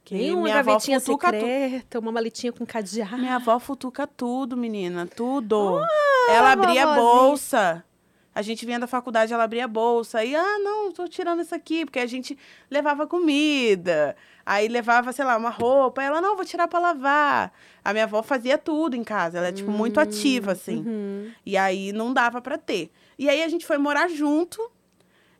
Que 0.09 0.15
Nem 0.15 0.33
uma 0.33 0.41
minha 0.43 0.59
avó 0.59 0.71
gavetinha 0.71 0.99
tu- 0.99 1.11
secreta, 1.11 1.99
uma 1.99 2.11
maletinha 2.11 2.51
com 2.51 2.65
cadeado. 2.65 3.17
Minha 3.19 3.35
avó 3.35 3.59
futuca 3.59 4.07
tudo, 4.07 4.57
menina, 4.57 5.05
tudo. 5.05 5.79
ela 6.27 6.51
abria 6.53 6.83
a 6.83 6.95
bolsa. 6.95 7.85
A 8.33 8.41
gente 8.41 8.65
vinha 8.65 8.79
da 8.79 8.87
faculdade, 8.87 9.31
ela 9.31 9.43
abria 9.43 9.65
a 9.65 9.67
bolsa. 9.67 10.23
E, 10.25 10.35
ah, 10.35 10.57
não, 10.59 10.91
tô 10.91 11.07
tirando 11.07 11.41
isso 11.43 11.53
aqui, 11.53 11.85
porque 11.85 11.99
a 11.99 12.07
gente 12.07 12.35
levava 12.71 13.05
comida. 13.05 14.15
Aí 14.43 14.67
levava, 14.67 15.11
sei 15.13 15.25
lá, 15.25 15.37
uma 15.37 15.49
roupa. 15.51 16.01
Ela, 16.01 16.19
não, 16.21 16.35
vou 16.35 16.43
tirar 16.45 16.67
pra 16.67 16.79
lavar. 16.79 17.51
A 17.85 17.91
minha 17.93 18.05
avó 18.05 18.23
fazia 18.23 18.57
tudo 18.57 18.95
em 18.95 19.03
casa. 19.03 19.37
Ela 19.37 19.49
é, 19.49 19.51
tipo, 19.51 19.69
muito 19.69 19.99
ativa, 19.99 20.53
assim. 20.53 20.77
Uhum. 20.87 21.31
E 21.45 21.55
aí 21.55 21.91
não 21.91 22.11
dava 22.13 22.41
pra 22.41 22.57
ter. 22.57 22.89
E 23.17 23.29
aí 23.29 23.43
a 23.43 23.47
gente 23.47 23.63
foi 23.65 23.77
morar 23.77 24.07
junto. 24.07 24.59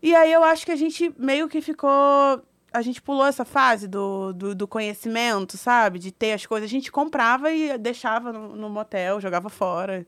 E 0.02 0.14
aí 0.14 0.32
eu 0.32 0.44
acho 0.44 0.64
que 0.66 0.72
a 0.72 0.76
gente 0.76 1.12
meio 1.18 1.48
que 1.48 1.60
ficou. 1.60 1.90
A 2.72 2.82
gente 2.82 3.02
pulou 3.02 3.26
essa 3.26 3.44
fase 3.44 3.88
do, 3.88 4.32
do, 4.34 4.56
do 4.56 4.68
conhecimento, 4.68 5.58
sabe? 5.58 5.98
De 6.00 6.12
ter 6.12 6.34
as 6.34 6.46
coisas. 6.46 6.70
A 6.70 6.72
gente 6.72 6.92
comprava 6.92 7.52
e 7.52 7.78
deixava 7.78 8.32
no, 8.32 8.56
no 8.56 8.70
motel, 8.70 9.20
jogava 9.20 9.50
fora. 9.50 10.06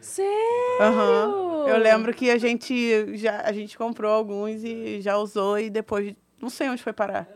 Sério? 0.00 0.32
Aham. 0.80 1.68
Eu 1.68 1.78
lembro 1.78 2.12
que 2.12 2.30
a 2.30 2.38
gente 2.38 3.16
já 3.16 3.40
a 3.42 3.52
gente 3.52 3.78
comprou 3.78 4.12
alguns 4.12 4.64
e 4.64 5.00
já 5.00 5.16
usou 5.16 5.58
e 5.58 5.70
depois 5.70 6.14
não 6.40 6.50
sei 6.50 6.68
onde 6.68 6.82
foi 6.82 6.92
parar. 6.92 7.28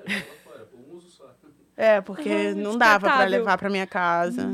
É, 1.76 2.00
porque 2.00 2.28
Aham, 2.30 2.54
não 2.54 2.78
dava 2.78 3.00
pra 3.00 3.08
descartável. 3.08 3.38
levar 3.38 3.58
pra 3.58 3.70
minha 3.70 3.86
casa, 3.86 4.48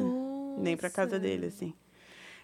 nem 0.59 0.77
pra 0.77 0.91
casa 0.91 1.19
dele 1.19 1.47
assim. 1.47 1.73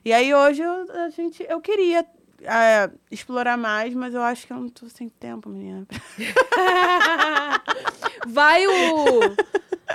E 0.05 0.13
aí 0.13 0.33
hoje 0.33 0.63
eu, 0.63 0.91
a 1.05 1.11
gente 1.11 1.45
eu 1.49 1.61
queria 1.61 2.07
ah, 2.47 2.91
explorar 3.11 3.57
mais, 3.57 3.95
mas 3.95 4.15
eu 4.15 4.23
acho 4.23 4.47
que 4.47 4.53
eu 4.53 4.59
não 4.59 4.69
tô 4.69 4.89
sem 4.89 5.09
tempo, 5.09 5.49
menina. 5.49 5.87
Vai 8.27 8.67
o. 8.67 9.21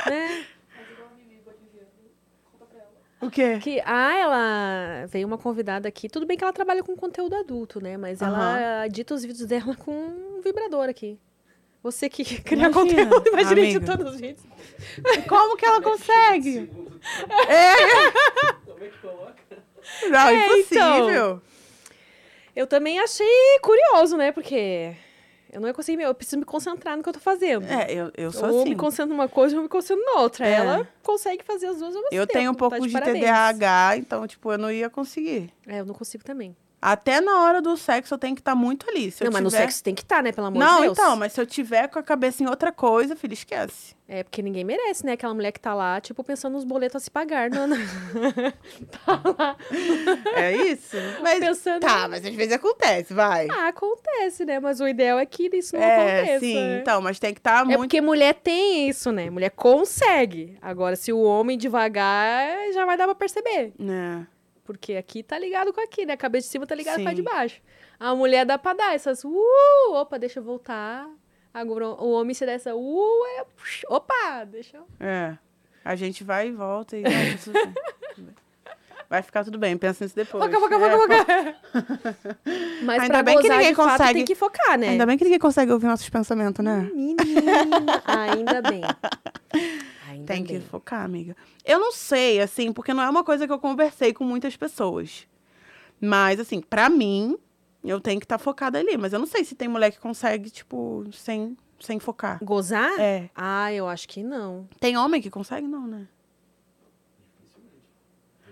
né? 0.09 0.45
O 3.21 3.29
quê? 3.29 3.57
Que, 3.61 3.81
ah, 3.85 4.13
ela 4.19 5.05
veio 5.07 5.25
uma 5.25 5.37
convidada 5.37 5.87
aqui. 5.87 6.09
Tudo 6.09 6.25
bem 6.25 6.37
que 6.37 6.43
ela 6.43 6.51
trabalha 6.51 6.83
com 6.83 6.93
conteúdo 6.95 7.35
adulto, 7.35 7.79
né? 7.81 7.95
Mas 7.95 8.21
ela 8.21 8.85
edita 8.85 9.13
os 9.13 9.23
vídeos 9.23 9.47
dela 9.47 9.75
com 9.75 9.91
um 9.93 10.41
vibrador 10.41 10.89
aqui. 10.89 11.17
Você 11.81 12.09
que 12.09 12.23
cria 12.43 12.67
Imagina, 12.67 13.05
conteúdo, 13.05 13.29
imagina 13.29 13.61
amiga. 13.61 13.77
editando 13.77 14.09
os 14.09 14.19
vídeos. 14.19 14.45
Como 15.27 15.55
que 15.57 15.65
ela 15.65 15.81
consegue? 15.81 16.69
É. 17.47 17.75
Como 18.65 18.83
é 18.83 18.87
que 18.89 18.97
coloca? 18.99 19.57
Não, 20.09 20.27
É, 20.27 20.45
impossível. 20.45 21.41
Eu 22.55 22.67
também 22.67 22.99
achei 22.99 23.59
curioso, 23.61 24.15
né? 24.15 24.31
Porque 24.31 24.95
eu 25.51 25.61
não 25.61 25.67
ia 25.67 25.73
conseguir, 25.73 26.01
eu 26.01 26.15
preciso 26.15 26.39
me 26.39 26.45
concentrar 26.45 26.97
no 26.97 27.03
que 27.03 27.09
eu 27.09 27.13
tô 27.13 27.19
fazendo. 27.19 27.65
É, 27.65 27.91
eu, 27.91 28.11
eu 28.17 28.31
sou 28.31 28.49
ou 28.49 28.61
assim. 28.61 28.69
me 28.69 28.75
concentro 28.75 29.15
numa 29.15 29.27
coisa 29.29 29.55
ou 29.55 29.61
me 29.61 29.69
concentro 29.69 30.03
na 30.03 30.21
outra. 30.21 30.47
É. 30.47 30.53
Ela 30.53 30.87
consegue 31.03 31.43
fazer 31.43 31.67
as 31.67 31.77
duas 31.77 31.95
ao 31.95 32.01
mesmo 32.01 32.15
Eu 32.15 32.25
tempo, 32.25 32.39
tenho 32.39 32.51
um 32.51 32.53
tá 32.55 32.59
pouco 32.59 32.87
de 32.87 32.91
parabéns. 32.91 33.23
TDAH, 33.23 33.97
então, 33.97 34.27
tipo, 34.27 34.51
eu 34.51 34.57
não 34.57 34.71
ia 34.71 34.89
conseguir. 34.89 35.53
É, 35.67 35.79
eu 35.81 35.85
não 35.85 35.93
consigo 35.93 36.23
também. 36.23 36.55
Até 36.83 37.21
na 37.21 37.43
hora 37.43 37.61
do 37.61 37.77
sexo 37.77 38.13
eu 38.13 38.17
tenho 38.17 38.35
que 38.35 38.41
estar 38.41 38.55
muito 38.55 38.89
ali. 38.89 39.09
Se 39.09 39.23
eu 39.23 39.25
não, 39.25 39.31
mas 39.33 39.41
no 39.43 39.49
sexo 39.49 39.81
tem 39.83 39.95
que 39.95 40.01
estar, 40.01 40.21
né? 40.21 40.31
Pelo 40.33 40.47
amor 40.47 40.59
Não, 40.59 40.75
de 40.77 40.81
Deus. 40.83 40.97
então, 40.99 41.15
mas 41.15 41.31
se 41.31 41.39
eu 41.39 41.45
tiver 41.45 41.87
com 41.87 41.97
a 41.97 42.03
cabeça 42.03 42.43
em 42.43 42.47
outra 42.47 42.71
coisa, 42.73 43.15
filho, 43.15 43.33
esquece. 43.33 43.95
É, 44.05 44.21
porque 44.21 44.41
ninguém 44.41 44.65
merece, 44.65 45.05
né? 45.05 45.13
Aquela 45.13 45.33
mulher 45.33 45.51
que 45.53 45.59
tá 45.61 45.73
lá, 45.73 46.01
tipo, 46.01 46.21
pensando 46.25 46.53
nos 46.53 46.65
boletos 46.65 46.97
a 46.97 46.99
se 46.99 47.09
pagar. 47.09 47.49
Não, 47.49 47.65
não. 47.67 47.77
tá 49.05 49.21
lá. 49.37 49.55
É 50.35 50.51
isso? 50.67 50.97
Mas, 51.21 51.39
Pensando- 51.39 51.79
Tá, 51.81 52.07
mas 52.09 52.25
às 52.25 52.35
vezes 52.35 52.51
acontece, 52.53 53.13
vai. 53.13 53.47
Ah, 53.49 53.69
acontece, 53.69 54.43
né? 54.45 54.59
Mas 54.59 54.79
o 54.81 54.87
ideal 54.87 55.17
é 55.17 55.25
que 55.25 55.49
isso 55.53 55.75
não 55.75 55.81
é, 55.83 56.19
aconteça. 56.19 56.39
sim, 56.41 56.55
né? 56.55 56.79
então, 56.81 57.01
mas 57.01 57.17
tem 57.17 57.33
que 57.33 57.39
estar 57.39 57.61
É 57.61 57.63
muito. 57.63 57.77
porque 57.79 58.01
mulher 58.01 58.33
tem 58.35 58.89
isso, 58.89 59.09
né? 59.11 59.29
Mulher 59.29 59.51
consegue. 59.51 60.57
Agora, 60.61 60.95
se 60.97 61.13
o 61.13 61.21
homem 61.21 61.57
devagar, 61.57 62.45
já 62.73 62.85
vai 62.85 62.97
dar 62.97 63.05
pra 63.05 63.15
perceber. 63.15 63.73
É. 63.79 64.32
Porque 64.63 64.93
aqui 64.93 65.21
tá 65.21 65.37
ligado 65.37 65.73
com 65.73 65.81
aqui, 65.81 66.05
né? 66.05 66.13
A 66.13 66.17
cabeça 66.17 66.47
de 66.47 66.51
cima 66.51 66.65
tá 66.65 66.73
ligado 66.73 67.03
com 67.03 67.09
a 67.09 67.13
de 67.13 67.21
baixo. 67.21 67.61
A 67.99 68.15
mulher 68.15 68.45
dá 68.45 68.57
pra 68.57 68.73
dar 68.73 68.95
essas, 68.95 69.23
uh, 69.23 69.93
opa, 69.93 70.17
deixa 70.17 70.39
eu 70.39 70.43
voltar. 70.43 71.07
Agora, 71.53 71.87
o 71.89 72.11
homem 72.11 72.33
se 72.33 72.45
dá 72.45 72.53
essa, 72.53 72.73
uh, 72.73 73.25
é, 73.37 73.45
opa, 73.89 74.45
deixa 74.45 74.77
eu... 74.77 74.87
É. 74.99 75.37
A 75.85 75.95
gente 75.95 76.23
vai 76.23 76.47
e 76.47 76.51
volta 76.51 76.95
e 76.97 77.03
vai, 79.09 79.21
ficar 79.21 79.43
tudo 79.43 79.57
bem, 79.59 79.77
pensa 79.77 80.03
nisso 80.05 80.15
depois. 80.15 80.43
Foca, 80.43 80.59
foca, 80.59 80.75
É, 80.75 80.79
foca, 80.79 81.17
foca. 81.17 81.55
Mas 82.83 83.01
Ainda 83.03 83.13
pra 83.13 83.23
bem 83.23 83.35
que 83.35 83.41
gozar 83.43 83.57
ninguém 83.57 83.71
de 83.71 83.75
fato 83.75 83.89
consegue- 83.91 84.13
tem 84.13 84.25
que 84.25 84.35
focar, 84.35 84.79
né? 84.79 84.89
Ainda 84.89 85.05
bem 85.05 85.17
que 85.17 85.23
ninguém 85.25 85.39
consegue 85.39 85.71
ouvir 85.71 85.87
nossos 85.87 86.09
pensamentos, 86.09 86.63
né? 86.63 86.89
Menina, 86.93 88.01
ainda 88.05 88.61
bem. 88.61 88.81
Tem 90.25 90.43
que 90.43 90.59
focar, 90.59 91.03
amiga. 91.03 91.35
Eu 91.65 91.79
não 91.79 91.91
sei, 91.91 92.39
assim, 92.41 92.71
porque 92.71 92.93
não 92.93 93.03
é 93.03 93.09
uma 93.09 93.23
coisa 93.23 93.45
que 93.47 93.53
eu 93.53 93.59
conversei 93.59 94.13
com 94.13 94.23
muitas 94.23 94.55
pessoas. 94.55 95.27
Mas, 95.99 96.39
assim, 96.39 96.61
pra 96.61 96.89
mim, 96.89 97.37
eu 97.83 97.99
tenho 97.99 98.19
que 98.19 98.25
estar 98.25 98.37
focada 98.37 98.79
ali. 98.79 98.97
Mas 98.97 99.13
eu 99.13 99.19
não 99.19 99.25
sei 99.27 99.43
se 99.43 99.55
tem 99.55 99.67
mulher 99.67 99.91
que 99.91 99.99
consegue, 99.99 100.49
tipo, 100.49 101.05
sem, 101.11 101.57
sem 101.79 101.99
focar. 101.99 102.39
Gozar? 102.43 102.99
É. 102.99 103.29
Ah, 103.35 103.71
eu 103.73 103.87
acho 103.87 104.07
que 104.07 104.21
não. 104.23 104.67
Tem 104.79 104.97
homem 104.97 105.21
que 105.21 105.29
consegue, 105.29 105.67
não, 105.67 105.87
né? 105.87 106.07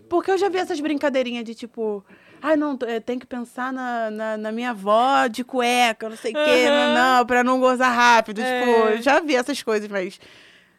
Porque 0.07 0.30
eu 0.30 0.38
já 0.38 0.49
vi 0.49 0.57
essas 0.57 0.80
brincadeirinhas 0.80 1.45
de 1.45 1.55
tipo. 1.55 2.03
Ai, 2.41 2.57
não, 2.57 2.76
t- 2.76 2.86
eh, 2.86 2.99
tem 2.99 3.17
que 3.19 3.26
pensar 3.26 3.72
na, 3.72 4.09
na, 4.11 4.38
na 4.38 4.51
minha 4.51 4.72
avó 4.72 5.28
de 5.28 5.43
cueca, 5.43 6.09
não 6.09 6.17
sei 6.17 6.32
o 6.34 6.36
quê, 6.43 6.65
Aham. 6.67 6.93
não, 6.93 7.17
não, 7.19 7.26
pra 7.26 7.43
não 7.43 7.59
gozar 7.59 7.95
rápido. 7.95 8.41
É. 8.41 8.43
Tipo, 8.59 8.65
eu 8.89 9.01
já 9.01 9.19
vi 9.22 9.36
essas 9.36 9.61
coisas, 9.63 9.88
mas 9.88 10.19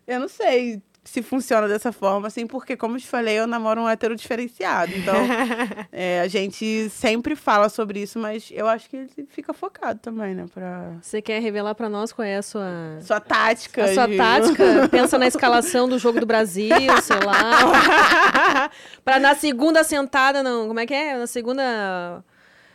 eu 0.06 0.20
não 0.20 0.28
sei 0.28 0.82
se 1.04 1.20
funciona 1.20 1.66
dessa 1.66 1.90
forma, 1.90 2.28
assim, 2.28 2.46
porque, 2.46 2.76
como 2.76 2.94
eu 2.94 3.00
te 3.00 3.08
falei, 3.08 3.36
eu 3.36 3.46
namoro 3.46 3.80
um 3.80 3.88
hétero 3.88 4.14
diferenciado. 4.14 4.92
Então, 4.96 5.14
é, 5.90 6.20
a 6.20 6.28
gente 6.28 6.88
sempre 6.90 7.34
fala 7.34 7.68
sobre 7.68 8.00
isso, 8.00 8.20
mas 8.20 8.50
eu 8.52 8.68
acho 8.68 8.88
que 8.88 8.96
ele 8.96 9.26
fica 9.28 9.52
focado 9.52 9.98
também, 9.98 10.32
né? 10.32 10.46
Pra... 10.54 10.92
Você 11.02 11.20
quer 11.20 11.40
revelar 11.42 11.74
pra 11.74 11.88
nós 11.88 12.12
qual 12.12 12.24
é 12.24 12.36
a 12.36 12.42
sua... 12.42 12.98
Sua 13.00 13.18
tática. 13.18 13.84
A 13.84 13.94
sua 13.94 14.06
de- 14.06 14.16
tática? 14.16 14.64
Pensa 14.88 15.18
na 15.18 15.26
escalação 15.26 15.88
do 15.88 15.98
jogo 15.98 16.20
do 16.20 16.26
Brasil, 16.26 16.68
sei 17.02 17.18
lá. 17.26 18.70
pra 19.04 19.18
na 19.18 19.34
segunda 19.34 19.82
sentada, 19.82 20.40
não... 20.40 20.68
Como 20.68 20.78
é 20.78 20.86
que 20.86 20.94
é? 20.94 21.18
Na 21.18 21.26
segunda 21.26 22.22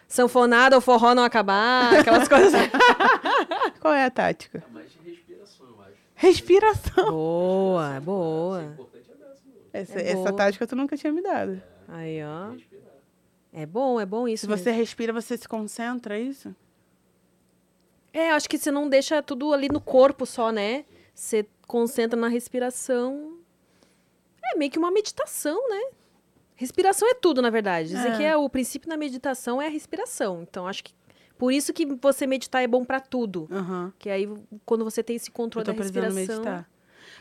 sanfonada 0.05 0.75
ou 0.75 0.81
forró 0.81 1.15
não 1.15 1.23
acabar, 1.23 1.93
aquelas 1.97 2.27
coisas. 2.27 2.51
Qual 3.79 3.93
é 3.93 4.05
a 4.05 4.11
tática? 4.11 4.63
É 4.69 4.73
mais 4.73 4.89
de 4.91 5.09
respiração, 5.09 5.65
eu 5.67 5.81
acho. 5.81 6.06
Respiração. 6.19 7.11
boa, 7.11 7.99
boa. 8.01 8.61
É 8.63 8.65
dar 8.65 9.79
essa, 9.81 9.99
É 10.01 10.11
essa 10.11 10.33
tática 10.33 10.65
tu 10.65 10.75
nunca 10.75 10.97
tinha 10.97 11.13
me 11.13 11.21
dado. 11.21 11.61
Aí, 11.87 12.19
ó. 12.23 12.53
É 13.53 13.65
bom, 13.65 13.99
é 13.99 14.05
bom 14.05 14.27
isso 14.27 14.41
Se 14.41 14.47
você 14.47 14.65
mesmo. 14.71 14.79
respira, 14.81 15.13
você 15.13 15.37
se 15.37 15.47
concentra, 15.47 16.17
é 16.17 16.21
isso? 16.21 16.55
É, 18.13 18.31
acho 18.31 18.49
que 18.49 18.57
você 18.57 18.71
não 18.71 18.89
deixa 18.89 19.21
tudo 19.21 19.53
ali 19.53 19.69
no 19.69 19.79
corpo 19.79 20.25
só, 20.25 20.51
né? 20.51 20.85
Você 21.13 21.45
concentra 21.67 22.19
na 22.19 22.27
respiração. 22.27 23.37
É 24.43 24.57
meio 24.57 24.71
que 24.71 24.79
uma 24.79 24.89
meditação, 24.91 25.69
né? 25.69 25.91
Respiração 26.55 27.07
é 27.09 27.13
tudo, 27.13 27.41
na 27.41 27.49
verdade. 27.51 27.89
Dizem 27.89 28.11
É. 28.13 28.17
que 28.17 28.23
é 28.23 28.35
o 28.35 28.49
princípio 28.49 28.89
da 28.89 28.97
meditação 28.97 29.61
é 29.61 29.67
a 29.67 29.69
respiração. 29.69 30.41
Então, 30.41 30.65
acho 30.67 30.83
que 30.83 30.93
por 31.37 31.51
isso 31.51 31.73
que 31.73 31.85
você 31.85 32.25
meditar 32.25 32.63
é 32.63 32.67
bom 32.67 32.83
pra 32.83 32.99
tudo. 32.99 33.47
Aham. 33.51 33.93
Que 33.99 34.09
aí, 34.09 34.29
quando 34.65 34.83
você 34.83 35.03
tem 35.03 35.15
esse 35.15 35.31
controle 35.31 35.65
da 35.65 35.73
respiração. 35.73 36.15
meditar. 36.15 36.69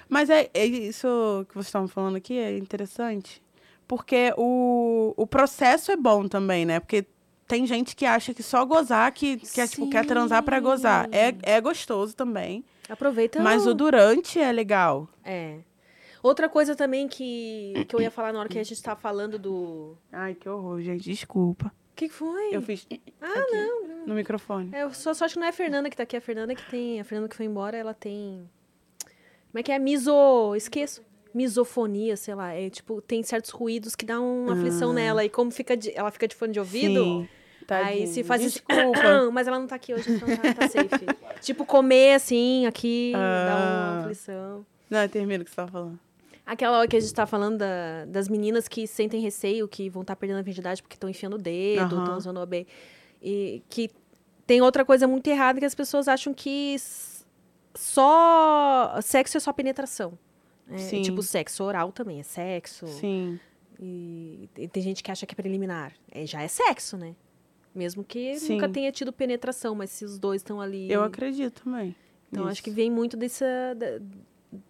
Mas 0.09 0.31
é, 0.31 0.51
é 0.55 0.64
isso 0.64 1.45
que 1.49 1.55
vocês 1.55 1.67
estavam 1.67 1.89
falando 1.89 2.17
aqui, 2.17 2.39
é 2.39 2.57
interessante. 2.57 3.43
Porque 3.87 4.33
o, 4.37 5.14
o 5.17 5.27
processo 5.27 5.93
é 5.93 5.97
bom 5.97 6.27
também, 6.27 6.64
né? 6.64 6.81
Porque 6.81 7.07
tem 7.47 7.67
gente 7.67 7.95
que 7.95 8.05
acha 8.05 8.35
que 8.35 8.43
só 8.43 8.64
gozar, 8.64 9.12
que, 9.12 9.37
que 9.37 9.61
é, 9.61 9.67
tipo, 9.67 9.89
quer 9.89 10.05
transar 10.05 10.43
pra 10.43 10.59
gozar. 10.59 11.09
É, 11.12 11.35
é 11.43 11.61
gostoso 11.61 12.14
também. 12.14 12.64
Aproveita. 12.89 13.41
Mas 13.41 13.67
o 13.67 13.75
durante 13.75 14.41
é 14.41 14.51
legal. 14.51 15.09
É. 15.25 15.59
Outra 16.23 16.49
coisa 16.49 16.75
também 16.75 17.07
que, 17.07 17.73
que 17.89 17.95
eu 17.95 18.01
ia 18.01 18.11
falar 18.11 18.33
na 18.33 18.41
hora 18.41 18.49
que 18.49 18.59
a 18.59 18.64
gente 18.64 18.83
tava 18.83 18.99
falando 18.99 19.39
do. 19.39 19.97
Ai, 20.11 20.35
que 20.35 20.49
horror, 20.49 20.81
gente. 20.81 21.05
Desculpa. 21.05 21.73
O 21.97 21.99
que 21.99 22.11
foi? 22.11 22.55
Eu 22.55 22.61
fiz 22.61 22.86
Ah, 23.22 23.47
não. 23.51 24.07
no 24.07 24.14
microfone. 24.14 24.68
É, 24.74 24.82
eu 24.82 24.92
só, 24.92 25.14
só 25.14 25.24
acho 25.24 25.32
que 25.34 25.40
não 25.40 25.47
é 25.47 25.51
a 25.51 25.53
Fernanda 25.53 25.88
que 25.88 25.97
tá 25.97 26.03
aqui. 26.03 26.14
A 26.14 26.20
Fernanda 26.20 26.55
que 26.55 26.68
tem. 26.70 27.01
A 27.01 27.05
Fernanda 27.05 27.26
que 27.30 27.34
foi 27.36 27.47
embora, 27.47 27.74
ela 27.74 27.94
tem. 27.94 28.47
Como 29.51 29.59
é 29.59 29.62
que 29.62 29.72
é? 29.72 29.78
Miso. 29.78 30.55
Esqueço. 30.55 31.03
Misofonia, 31.32 32.14
sei 32.16 32.34
lá. 32.34 32.53
É 32.53 32.68
tipo, 32.68 33.01
tem 33.01 33.22
certos 33.22 33.51
ruídos 33.51 33.94
que 33.97 34.05
dão 34.05 34.44
uma 34.44 34.53
aflição 34.53 34.92
nela. 34.92 35.24
E 35.24 35.30
como 35.30 35.51
fica 35.51 35.74
de- 35.74 35.90
ela 35.97 36.11
fica 36.11 36.28
de 36.28 36.34
fone 36.36 36.53
de 36.53 36.59
ouvido. 36.61 37.01
Ah. 37.01 37.05
Sim. 37.05 37.28
Aí 37.62 37.66
Tadinha. 37.66 38.07
se 38.09 38.22
faz. 38.24 38.42
Desculpa. 38.42 38.76
Mas 39.32 39.49
ela 39.49 39.59
não 39.59 39.66
tá 39.66 39.74
aqui 39.76 39.94
hoje, 39.94 40.12
então 40.12 40.28
tá, 40.36 40.55
tá 40.55 40.68
safe. 40.68 41.40
tipo, 41.40 41.64
comer 41.64 42.14
assim, 42.14 42.64
aqui, 42.66 43.12
dá 43.14 43.18
Ah. 43.18 43.92
uma 43.94 44.01
aflição. 44.03 44.66
Não, 44.90 45.09
termina 45.09 45.42
o 45.42 45.44
que 45.44 45.51
você 45.51 45.57
tava 45.57 45.70
falando. 45.72 45.99
Aquela 46.47 46.78
hora 46.78 46.86
que 46.88 46.97
a 46.97 47.01
gente 47.01 47.12
tá 47.12 47.26
falando 47.26 47.59
da- 47.59 48.05
das 48.07 48.28
meninas 48.28 48.68
que 48.68 48.86
sentem 48.86 49.20
receio, 49.20 49.66
que 49.66 49.90
vão 49.90 50.03
estar 50.03 50.14
perdendo 50.14 50.38
a 50.38 50.42
virgindade 50.42 50.80
porque 50.80 50.94
estão 50.94 51.11
enfiando 51.11 51.34
o 51.34 51.38
dedo, 51.38 51.99
estão 51.99 52.16
usando 52.16 52.36
o 52.36 52.40
OB. 52.42 52.66
E 53.20 53.62
que 53.68 53.90
tem 54.47 54.62
outra 54.62 54.84
coisa 54.84 55.09
muito 55.09 55.26
errada 55.26 55.59
que 55.59 55.64
as 55.66 55.74
pessoas 55.74 56.07
acham 56.07 56.32
que 56.32 56.76
só 57.74 58.99
sexo 59.03 59.36
é 59.36 59.40
só 59.40 59.53
penetração. 59.53 60.18
É, 60.68 60.78
Sim. 60.78 61.03
Tipo, 61.03 61.22
sexo 61.22 61.62
oral 61.64 61.92
também 61.92 62.20
é 62.20 62.22
sexo. 62.22 62.86
Sim. 62.86 63.38
E 63.80 64.49
tem- 64.55 64.68
tem 64.68 64.82
gente 64.82 65.03
que 65.03 65.11
acha 65.11 65.26
que 65.26 65.34
é 65.34 65.36
preliminar. 65.36 65.92
É, 66.11 66.26
já 66.26 66.42
é 66.42 66.49
sexo, 66.49 66.97
né? 66.97 67.14
Mesmo 67.74 68.03
que 68.03 68.38
Sim. 68.38 68.55
nunca 68.55 68.68
tenha 68.68 68.90
tido 68.90 69.12
penetração, 69.12 69.74
mas 69.74 69.90
se 69.90 70.05
os 70.05 70.18
dois 70.18 70.40
estão 70.40 70.61
ali. 70.61 70.90
Eu 70.90 71.03
acredito 71.03 71.62
também. 71.62 71.94
Então, 72.28 72.44
nisso. 72.44 72.53
acho 72.53 72.62
que 72.62 72.70
vem 72.70 72.90
muito 72.90 73.16
desse, 73.16 73.44
da- 73.76 74.01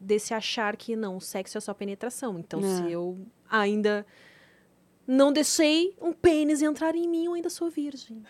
desse 0.01 0.33
achar 0.35 0.77
que 0.77 0.97
não, 0.97 1.17
o 1.17 1.21
sexo 1.21 1.59
é 1.59 1.61
só 1.61 1.73
penetração. 1.75 2.39
Então, 2.39 2.61
É. 2.61 2.63
se 2.63 2.91
eu 2.93 3.19
ainda 3.51 4.05
não 5.07 5.33
deixei 5.33 5.95
um 6.01 6.13
pênis 6.13 6.63
entrar 6.63 6.95
em 6.95 7.09
mim, 7.09 7.27
eu 7.27 7.35
ainda 7.35 7.49
sou 7.51 7.71
virgem. 7.71 8.23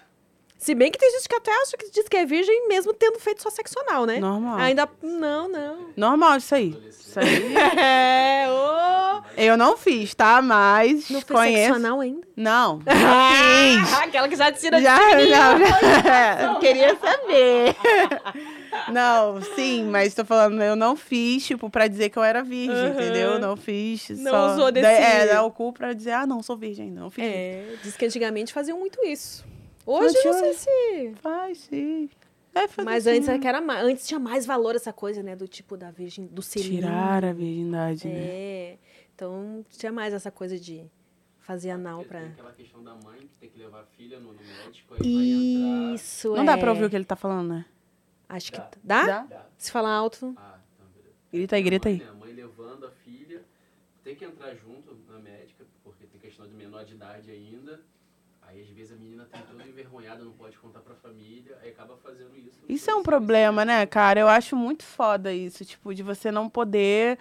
Se 0.59 0.74
bem 0.74 0.90
que 0.90 0.99
tem 0.99 1.11
gente 1.12 1.28
que 1.28 1.34
até 1.34 1.51
acha 1.62 1.76
que 1.76 1.90
diz 1.90 2.09
que 2.09 2.16
é 2.16 2.24
virgem 2.24 2.66
mesmo 2.66 2.94
tendo 2.94 3.18
feito 3.20 3.42
só 3.42 3.51
sexo 3.51 3.78
anal, 3.80 4.07
né? 4.07 4.18
Normal. 4.18 4.57
Ainda. 4.59 4.88
Não, 5.03 5.49
não. 5.49 5.88
Normal 5.94 6.38
isso 6.38 6.55
aí. 6.55 6.70
Isso 6.88 7.20
aí. 7.20 7.26
É, 7.78 8.47
ô! 8.51 9.22
Eu 9.36 9.57
não 9.59 9.76
fiz, 9.76 10.14
tá? 10.14 10.40
Mas 10.40 11.11
Não 11.11 11.20
fez 11.20 11.24
conheço. 11.24 11.59
sexo 11.59 11.74
anal 11.74 12.01
ainda? 12.01 12.26
Não. 12.34 12.80
fiz! 12.88 13.92
Aquela 13.99 14.28
que 14.28 14.36
já 14.36 14.51
tira 14.51 14.80
Já, 14.80 14.99
já, 15.26 15.59
já. 15.59 16.55
Queria 16.61 16.97
saber. 16.97 17.76
Não, 18.93 19.41
sim, 19.55 19.84
mas 19.84 20.14
tô 20.14 20.24
falando, 20.24 20.62
eu 20.62 20.76
não 20.76 20.95
fiz, 20.97 21.47
tipo, 21.47 21.68
pra 21.68 21.89
dizer 21.89 22.11
que 22.11 22.18
eu 22.18 22.22
era 22.22 22.43
virgem, 22.43 22.74
Aham. 22.76 22.91
entendeu? 22.91 23.39
Não 23.39 23.57
fiz. 23.57 24.09
Não 24.11 24.30
só... 24.30 24.53
usou 24.55 24.72
desse- 24.72 24.87
É, 24.87 25.26
dar 25.26 25.43
o 25.45 25.51
cu 25.51 25.72
pra 25.72 25.93
dizer, 25.93 26.12
ah, 26.12 26.26
não, 26.26 26.43
sou 26.43 26.57
virgem, 26.57 26.91
não 26.91 27.11
fiz. 27.11 27.24
É, 27.24 27.76
diz 27.82 27.97
que 27.97 28.05
antigamente 28.07 28.53
faziam 28.53 28.78
muito 28.78 29.05
isso. 29.05 29.45
Hoje 29.84 30.16
eu 30.24 30.32
não 30.32 30.41
sei 30.41 30.55
se. 30.55 31.12
Faz, 31.20 31.59
sim. 31.59 32.09
Fazer 32.68 32.84
Mas 32.84 33.05
sim. 33.05 33.11
antes 33.11 33.28
é 33.28 33.39
era 33.47 33.61
mais. 33.61 33.84
Antes 33.84 34.07
tinha 34.07 34.18
mais 34.18 34.47
valor 34.47 34.74
essa 34.74 34.93
coisa, 34.93 35.22
né? 35.22 35.37
Do 35.37 35.47
tipo 35.47 35.76
da 35.76 35.91
virgem, 35.91 36.26
do 36.26 36.41
selinho. 36.41 36.80
Tirar 36.82 37.22
a 37.24 37.32
virgindade, 37.32 38.09
né? 38.09 38.14
É. 38.18 38.78
Então 39.14 39.64
tinha 39.70 39.93
mais 39.93 40.14
essa 40.14 40.30
coisa 40.30 40.59
de 40.59 40.82
fazer 41.39 41.70
anal 41.70 42.03
pra. 42.05 42.20
Tem 42.20 42.30
aquela 42.30 42.53
questão 42.53 42.82
da 42.82 42.95
mãe 42.95 43.18
que 43.20 43.39
tem 43.39 43.51
que 43.51 43.59
levar 43.59 43.80
a 43.80 43.84
filha 43.84 44.18
no, 44.18 44.32
no 44.32 44.39
médico, 44.64 44.95
aí 44.95 45.01
vai 45.01 45.24
entrar. 45.24 45.95
Isso, 45.95 46.28
Não 46.34 46.43
é. 46.43 46.47
dá 46.47 46.57
pra 46.59 46.70
ouvir 46.70 46.84
o 46.87 46.91
que 46.91 46.97
ele 46.97 47.05
tá 47.05 47.14
falando, 47.14 47.49
né? 47.51 47.64
Acho 48.29 48.53
que. 48.53 48.62
Dá. 48.83 49.03
Dá? 49.03 49.07
Dá? 49.07 49.22
Dá. 49.22 49.29
Se 49.57 49.70
falar 49.70 49.93
alto. 49.93 50.37
Ah, 50.39 50.62
então 50.66 50.89
beleza. 50.89 51.20
Grita 51.33 51.57
aí, 51.57 51.62
grita 51.62 51.89
a 51.89 51.91
aí. 51.91 51.95
mãe, 51.95 52.05
né, 52.05 52.11
A 52.11 52.14
mãe 52.16 52.33
levando 52.35 52.87
a 52.87 52.91
filha, 52.91 53.45
tem 54.05 54.14
que 54.16 54.24
entrar 54.24 54.55
junto 54.55 54.95
na 55.07 55.18
médica, 55.18 55.66
porque 55.83 56.07
tem 56.07 56.20
questão 56.20 56.47
de 56.47 56.55
menor 56.55 56.85
de 56.85 56.95
idade 56.95 57.31
ainda. 57.31 57.81
Aí 58.43 58.62
às 58.62 58.68
vezes 58.68 58.93
a 58.93 58.97
menina 58.97 59.27
tá 59.27 59.39
toda 59.39 59.66
envergonhada, 59.68 60.24
não 60.24 60.35
pode 60.35 60.59
contar 60.59 60.81
pra 60.81 60.95
família, 60.95 61.57
aí 61.61 61.70
acaba 61.70 61.97
fazendo 61.97 62.37
isso. 62.37 62.61
Isso 62.68 62.91
é 62.91 62.95
um 62.95 63.03
problema, 63.03 63.64
né, 63.64 63.87
cara? 63.87 64.20
Eu 64.20 64.29
acho 64.29 64.57
muito 64.57 64.85
foda 64.85 65.33
isso, 65.33 65.64
tipo, 65.64 65.95
de 65.95 66.03
você 66.03 66.31
não 66.31 66.49
poder. 66.49 67.18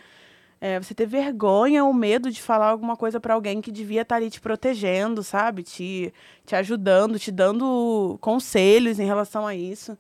é, 0.62 0.80
você 0.80 0.93
ter 0.95 1.06
vergonha 1.08 1.84
ou 1.86 1.93
medo 1.93 2.32
de 2.32 2.41
falar 2.41 2.68
alguma 2.70 2.95
coisa 2.97 3.20
pra 3.20 3.34
alguém 3.36 3.62
que 3.62 3.72
devia 3.72 4.01
estar 4.03 4.16
ali 4.18 4.30
te 4.32 4.41
protegendo, 4.41 5.24
sabe? 5.24 5.64
Te, 5.64 6.14
te 6.45 6.56
ajudando, 6.56 7.20
te 7.20 7.32
dando 7.32 8.18
conselhos 8.22 8.99
em 8.99 9.06
relação 9.06 9.45
a 9.47 9.56
isso. 9.56 9.97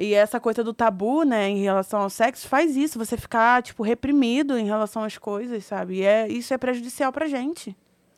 E 0.00 0.14
essa 0.14 0.40
coisa 0.40 0.64
do 0.64 0.72
tabu, 0.72 1.24
né, 1.24 1.46
em 1.46 1.60
relação 1.62 2.00
ao 2.00 2.08
sexo, 2.08 2.48
faz 2.48 2.74
isso, 2.74 2.98
você 2.98 3.18
ficar, 3.18 3.62
tipo, 3.62 3.82
reprimido 3.82 4.56
em 4.56 4.64
relação 4.64 5.04
às 5.04 5.18
coisas, 5.18 5.62
sabe? 5.66 5.96
E 5.96 6.02
é, 6.02 6.26
isso 6.26 6.54
é 6.54 6.58
prejudicial 6.58 7.12
pra 7.12 7.26
gente. 7.26 7.76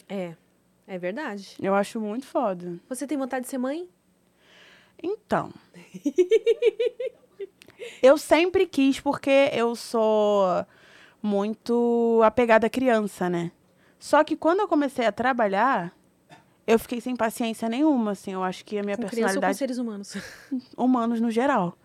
É. 0.09 0.35
É 0.87 0.97
verdade. 0.97 1.57
Eu 1.61 1.75
acho 1.75 2.01
muito 2.01 2.25
foda. 2.25 2.79
Você 2.89 3.05
tem 3.05 3.19
vontade 3.19 3.47
de 3.47 3.51
ser 3.51 3.59
mãe? 3.59 3.89
Então. 5.03 5.53
eu 8.01 8.17
sempre 8.17 8.65
quis, 8.65 9.01
porque 9.01 9.51
eu 9.53 9.75
sou 9.75 10.65
muito 11.21 12.21
apegada 12.25 12.69
à 12.69 12.71
criança, 12.71 13.29
né? 13.29 13.51
Só 13.99 14.23
que 14.23 14.37
quando 14.37 14.61
eu 14.61 14.69
comecei 14.69 15.05
a 15.05 15.11
trabalhar, 15.11 15.93
eu 16.67 16.79
fiquei 16.79 17.01
sem 17.01 17.17
paciência 17.17 17.69
nenhuma, 17.69 18.13
assim. 18.13 18.33
Eu 18.33 18.43
acho 18.43 18.65
que 18.65 18.79
a 18.79 18.83
minha 18.83 18.97
Com 18.97 19.03
criança 19.03 19.35
ou 19.35 19.41
com 19.41 19.41
personalidade 19.41 19.59
seres 19.59 19.79
humanos? 19.79 20.17
humanos 20.77 21.21
no 21.21 21.31
geral. 21.31 21.77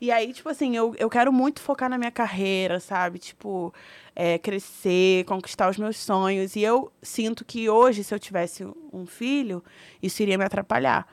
E 0.00 0.10
aí, 0.10 0.32
tipo 0.32 0.48
assim, 0.48 0.76
eu, 0.76 0.94
eu 0.98 1.08
quero 1.08 1.32
muito 1.32 1.60
focar 1.60 1.88
na 1.88 1.96
minha 1.96 2.10
carreira, 2.10 2.78
sabe? 2.78 3.18
Tipo, 3.18 3.72
é, 4.14 4.38
crescer, 4.38 5.24
conquistar 5.24 5.70
os 5.70 5.78
meus 5.78 5.96
sonhos. 5.96 6.54
E 6.54 6.62
eu 6.62 6.92
sinto 7.02 7.44
que 7.44 7.68
hoje, 7.70 8.04
se 8.04 8.14
eu 8.14 8.18
tivesse 8.18 8.66
um 8.92 9.06
filho, 9.06 9.64
isso 10.02 10.22
iria 10.22 10.36
me 10.36 10.44
atrapalhar. 10.44 11.06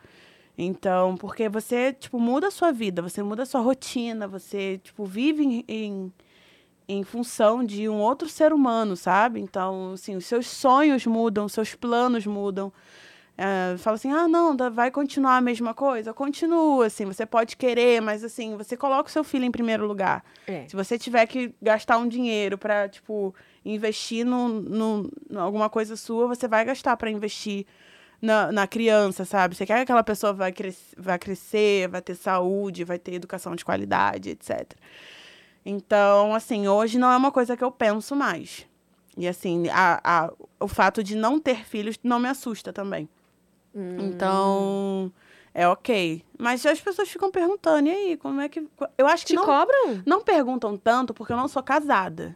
Então, 0.58 1.16
porque 1.16 1.50
você, 1.50 1.94
tipo, 1.94 2.20
muda 2.20 2.48
a 2.48 2.52
sua 2.52 2.72
vida, 2.72 3.02
você 3.02 3.24
muda 3.24 3.44
a 3.44 3.46
sua 3.46 3.62
rotina, 3.62 4.28
você, 4.28 4.80
tipo, 4.84 5.04
vive 5.06 5.44
em, 5.44 5.66
em, 5.68 6.14
em 6.88 7.04
função 7.04 7.64
de 7.64 7.90
um 7.90 8.00
outro 8.00 8.30
ser 8.30 8.54
humano, 8.54 8.96
sabe? 8.96 9.40
Então, 9.40 9.94
assim, 9.94 10.16
os 10.16 10.26
seus 10.26 10.48
sonhos 10.48 11.06
mudam, 11.08 11.46
os 11.46 11.54
seus 11.54 11.74
planos 11.74 12.26
mudam. 12.28 12.72
É, 13.36 13.76
fala 13.78 13.96
assim, 13.96 14.12
ah, 14.12 14.28
não, 14.28 14.56
vai 14.72 14.92
continuar 14.92 15.38
a 15.38 15.42
mesma 15.42 15.74
coisa? 15.74 16.14
Continua, 16.14 16.86
assim, 16.86 17.06
você 17.06 17.26
pode 17.26 17.58
querer, 17.58 18.00
mas 18.00 18.24
assim, 18.24 18.56
você 18.56 18.78
coloca 18.78 19.10
o 19.10 19.12
seu 19.12 19.24
filho 19.24 19.44
em 19.44 19.52
primeiro 19.52 19.88
lugar. 19.88 20.24
É. 20.46 20.68
Se 20.68 20.76
você 20.76 21.00
tiver 21.00 21.26
que 21.26 21.54
gastar 21.60 21.98
um 21.98 22.08
dinheiro 22.08 22.58
para 22.58 22.88
tipo, 22.88 23.34
investir 23.66 24.24
num, 24.24 24.48
num, 24.48 25.10
em 25.32 25.38
alguma 25.38 25.68
coisa 25.68 25.96
sua, 25.96 26.28
você 26.28 26.48
vai 26.48 26.64
gastar 26.64 26.96
para 26.96 27.10
investir 27.10 27.66
na, 28.22 28.52
na 28.52 28.68
criança, 28.68 29.26
sabe? 29.26 29.56
Você 29.56 29.66
quer 29.66 29.76
que 29.78 29.82
aquela 29.82 30.04
pessoa 30.04 30.32
vai, 30.32 30.52
cres 30.52 30.94
vai 30.96 31.18
crescer, 31.18 31.90
vai 31.90 32.02
ter 32.02 32.16
saúde, 32.16 32.84
vai 32.84 33.00
ter 33.00 33.16
educação 33.16 33.56
de 33.56 33.66
qualidade, 33.66 34.30
etc. 34.30 34.74
Então, 35.66 36.36
assim, 36.36 36.68
hoje 36.68 37.00
não 37.00 37.12
é 37.12 37.18
uma 37.18 37.32
coisa 37.32 37.58
que 37.58 37.64
eu 37.64 37.72
penso 37.72 38.16
mais. 38.16 38.68
E 39.18 39.28
assim, 39.28 39.68
a, 39.70 40.00
a, 40.04 40.34
o 40.60 40.68
fato 40.68 41.04
de 41.04 41.16
não 41.16 41.40
ter 41.40 41.66
filhos 41.66 42.00
não 42.04 42.20
me 42.20 42.28
assusta 42.28 42.72
também. 42.72 43.10
Hum. 43.76 43.98
Então, 44.00 45.12
é 45.54 45.68
ok. 45.68 46.24
Mas 46.38 46.66
as 46.66 46.80
pessoas 46.80 47.10
ficam 47.10 47.32
perguntando, 47.32 47.88
e 47.88 47.92
aí, 47.92 48.18
como 48.18 48.40
é 48.42 48.50
que. 48.50 48.68
Eu 48.98 49.08
acho 49.08 49.26
que 49.26 49.34
Te 49.34 49.36
não, 49.36 49.46
cobram? 49.46 50.02
não 50.06 50.22
perguntam 50.22 50.78
tanto 50.78 51.14
porque 51.14 51.34
eu 51.34 51.38
não 51.38 51.48
sou 51.48 51.64
casada. 51.64 52.36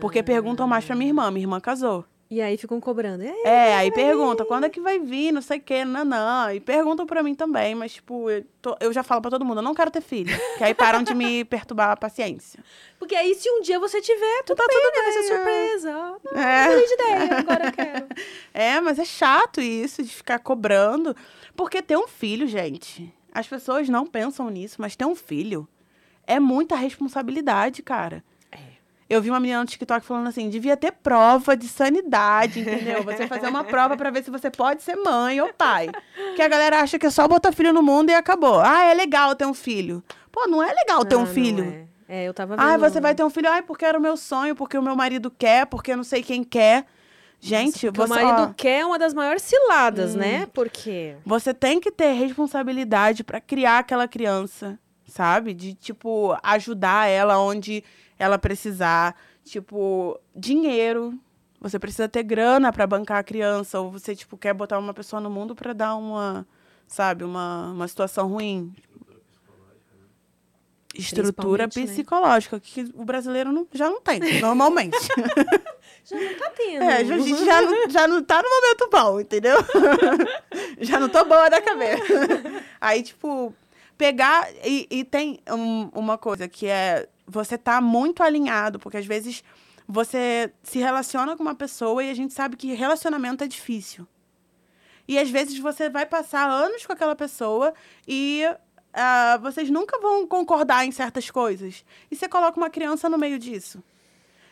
Porque 0.00 0.22
perguntam 0.22 0.66
mais 0.66 0.84
pra 0.84 0.94
minha 0.94 1.08
irmã. 1.08 1.30
Minha 1.30 1.44
irmã 1.44 1.60
casou. 1.60 2.04
E 2.34 2.40
aí 2.40 2.56
ficam 2.56 2.80
cobrando. 2.80 3.22
É, 3.22 3.34
É, 3.44 3.74
aí 3.74 3.90
pergunta 3.92 4.42
quando 4.46 4.64
é 4.64 4.70
que 4.70 4.80
vai 4.80 4.98
vir, 4.98 5.32
não 5.32 5.42
sei 5.42 5.58
o 5.58 5.60
quê, 5.60 5.84
nanã. 5.84 6.48
E 6.54 6.60
perguntam 6.60 7.04
pra 7.04 7.22
mim 7.22 7.34
também, 7.34 7.74
mas, 7.74 7.92
tipo, 7.92 8.30
eu, 8.30 8.42
tô- 8.62 8.74
eu 8.80 8.90
já 8.90 9.02
falo 9.02 9.20
pra 9.20 9.30
todo 9.30 9.44
mundo, 9.44 9.58
eu 9.58 9.62
não 9.62 9.74
quero 9.74 9.90
ter 9.90 10.00
filho. 10.00 10.34
Que 10.56 10.64
aí 10.64 10.72
param 10.72 11.02
de 11.02 11.14
me 11.14 11.44
perturbar 11.44 11.90
a 11.90 11.96
paciência. 11.96 12.64
Porque 12.98 13.14
aí, 13.14 13.34
se 13.34 13.50
um 13.50 13.60
dia 13.60 13.78
você 13.78 14.00
tiver, 14.00 14.44
tudo 14.44 14.56
Tá 14.56 14.64
bem, 14.66 14.80
tudo 14.80 14.92
né? 14.96 15.02
Vai 15.02 15.12
ser 15.12 15.18
é. 15.18 15.22
surpresa. 15.36 15.92
Não, 16.32 16.40
É. 16.40 16.76
de 16.86 16.92
ideia, 16.94 17.36
agora 17.38 17.66
eu 17.66 17.72
quero. 17.72 18.06
É, 18.54 18.80
mas 18.80 18.98
é 18.98 19.04
chato 19.04 19.60
isso 19.60 20.02
de 20.02 20.08
ficar 20.08 20.38
cobrando. 20.38 21.14
Porque 21.54 21.82
ter 21.82 21.98
um 21.98 22.08
filho, 22.08 22.46
gente, 22.46 23.14
as 23.30 23.46
pessoas 23.46 23.90
não 23.90 24.06
pensam 24.06 24.48
nisso, 24.48 24.76
mas 24.78 24.96
ter 24.96 25.04
um 25.04 25.14
filho 25.14 25.68
é 26.26 26.40
muita 26.40 26.76
responsabilidade, 26.76 27.82
cara. 27.82 28.24
Eu 29.12 29.20
vi 29.20 29.28
uma 29.28 29.38
menina 29.38 29.60
no 29.60 29.66
TikTok 29.66 30.06
falando 30.06 30.26
assim: 30.28 30.48
devia 30.48 30.76
ter 30.76 30.90
prova 30.92 31.54
de 31.56 31.68
sanidade, 31.68 32.60
entendeu? 32.60 33.02
Você 33.04 33.26
fazer 33.26 33.48
uma 33.48 33.62
prova 33.62 33.96
pra 33.96 34.10
ver 34.10 34.24
se 34.24 34.30
você 34.30 34.50
pode 34.50 34.82
ser 34.82 34.96
mãe 34.96 35.40
ou 35.40 35.52
pai. 35.52 35.90
Que 36.34 36.40
a 36.40 36.48
galera 36.48 36.80
acha 36.80 36.98
que 36.98 37.04
é 37.06 37.10
só 37.10 37.28
botar 37.28 37.52
filho 37.52 37.72
no 37.72 37.82
mundo 37.82 38.10
e 38.10 38.14
acabou. 38.14 38.58
Ah, 38.60 38.84
é 38.84 38.94
legal 38.94 39.34
ter 39.34 39.44
um 39.44 39.52
filho. 39.54 40.02
Pô, 40.30 40.46
não 40.46 40.62
é 40.62 40.72
legal 40.72 41.04
ter 41.04 41.14
Não, 41.14 41.22
um 41.22 41.26
não 41.26 41.32
filho. 41.32 41.86
É. 42.08 42.22
É, 42.22 42.24
eu 42.28 42.34
tava 42.34 42.56
vendo. 42.56 42.66
Ah, 42.66 42.76
você 42.76 43.00
vai 43.00 43.14
ter 43.14 43.22
um 43.24 43.30
filho, 43.30 43.48
ai, 43.50 43.62
porque 43.62 43.84
era 43.84 43.98
o 43.98 44.00
meu 44.02 44.16
sonho, 44.16 44.54
porque 44.54 44.76
o 44.76 44.82
meu 44.82 44.94
marido 44.96 45.30
quer, 45.30 45.66
porque 45.66 45.94
não 45.96 46.04
sei 46.04 46.22
quem 46.22 46.42
quer. 46.44 46.84
Gente, 47.40 47.88
o 47.88 47.92
você, 47.92 48.08
marido 48.14 48.42
ó, 48.42 48.44
Hum. 48.46 48.54
quer 48.56 48.84
uma 48.86 48.98
das 48.98 49.12
maiores 49.12 49.42
ciladas, 49.42 50.14
né? 50.14 50.46
Porque. 50.54 51.16
você 51.24 51.52
tem 51.52 51.80
que 51.80 51.90
ter 51.90 52.12
responsabilidade 52.12 53.24
pra 53.24 53.40
criar 53.40 53.78
aquela 53.78 54.06
criança, 54.06 54.78
sabe? 55.06 55.52
De, 55.52 55.74
tipo, 55.74 56.36
ajudar 56.42 57.08
ela 57.08 57.38
onde 57.38 57.82
ela 58.22 58.38
precisar. 58.38 59.14
Tipo, 59.44 60.18
dinheiro. 60.34 61.18
Você 61.60 61.78
precisa 61.78 62.08
ter 62.08 62.22
grana 62.22 62.72
pra 62.72 62.86
bancar 62.86 63.18
a 63.18 63.22
criança. 63.22 63.78
Ou 63.80 63.90
você, 63.90 64.14
tipo, 64.16 64.36
quer 64.36 64.52
botar 64.54 64.78
uma 64.78 64.94
pessoa 64.94 65.20
no 65.20 65.30
mundo 65.30 65.54
pra 65.54 65.72
dar 65.72 65.94
uma, 65.96 66.46
sabe, 66.86 67.24
uma, 67.24 67.70
uma 67.72 67.86
situação 67.88 68.28
ruim. 68.28 68.74
Estrutura 70.94 71.64
né? 71.64 71.68
psicológica, 71.68 72.60
que 72.60 72.82
o 72.94 73.02
brasileiro 73.04 73.50
não- 73.50 73.66
já 73.72 73.88
não 73.88 74.00
tem, 74.02 74.20
normalmente. 74.40 74.96
Já 76.04 76.16
não 76.18 76.34
tá 76.34 76.50
tendo. 76.56 76.82
É, 76.82 77.04
já- 77.04 77.14
a 77.14 77.18
gente 77.20 77.44
já 77.44 77.62
não, 77.62 77.88
já 77.90 78.08
não 78.08 78.22
tá 78.24 78.42
no 78.42 78.48
momento 78.50 78.88
bom, 78.90 79.20
entendeu? 79.20 79.56
já 80.80 80.98
não 80.98 81.08
tô 81.08 81.24
boa 81.24 81.48
da 81.48 81.60
cabeça. 81.60 82.02
Aí, 82.80 83.04
tipo, 83.04 83.54
pegar. 83.96 84.48
E, 84.64 84.88
e 84.90 85.04
tem 85.04 85.38
um- 85.48 85.90
uma 85.94 86.18
coisa 86.18 86.48
que 86.48 86.66
é. 86.66 87.08
Você 87.26 87.56
tá 87.56 87.80
muito 87.80 88.22
alinhado, 88.22 88.78
porque 88.78 88.96
às 88.96 89.06
vezes 89.06 89.44
você 89.86 90.52
se 90.62 90.78
relaciona 90.78 91.36
com 91.36 91.42
uma 91.42 91.54
pessoa 91.54 92.02
e 92.02 92.10
a 92.10 92.14
gente 92.14 92.32
sabe 92.32 92.56
que 92.56 92.72
relacionamento 92.74 93.44
é 93.44 93.46
difícil. 93.46 94.06
E 95.06 95.18
às 95.18 95.30
vezes 95.30 95.58
você 95.58 95.88
vai 95.88 96.06
passar 96.06 96.48
anos 96.48 96.86
com 96.86 96.92
aquela 96.92 97.16
pessoa 97.16 97.74
e 98.06 98.42
ah, 98.92 99.38
vocês 99.42 99.70
nunca 99.70 99.98
vão 100.00 100.26
concordar 100.26 100.84
em 100.84 100.92
certas 100.92 101.30
coisas. 101.30 101.84
E 102.10 102.16
você 102.16 102.28
coloca 102.28 102.58
uma 102.58 102.70
criança 102.70 103.08
no 103.08 103.18
meio 103.18 103.38
disso. 103.38 103.82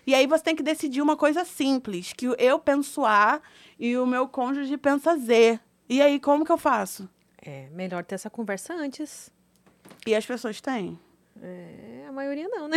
E 0.07 0.15
aí 0.15 0.27
você 0.27 0.43
tem 0.43 0.57
que 0.57 0.63
decidir 0.63 1.03
uma 1.03 1.17
coisa 1.17 1.45
simples, 1.45 2.13
que 2.13 2.27
eu 2.39 2.59
penso 2.59 3.05
A 3.05 3.41
e 3.79 3.97
o 3.97 4.07
meu 4.07 4.27
cônjuge 4.27 4.77
pensa 4.77 5.17
Z. 5.17 5.61
E 5.89 6.01
aí, 6.01 6.19
como 6.19 6.45
que 6.45 6.53
eu 6.53 6.59
faço? 6.59 7.09
É, 7.41 7.69
melhor 7.71 8.05
ter 8.05 8.15
essa 8.15 8.31
conversa 8.31 8.75
antes. 8.75 9.31
E 10.07 10.15
as 10.15 10.25
pessoas 10.25 10.61
têm? 10.61 10.99
É, 11.43 12.05
a 12.09 12.13
maioria 12.13 12.49
não, 12.49 12.69
né? 12.69 12.77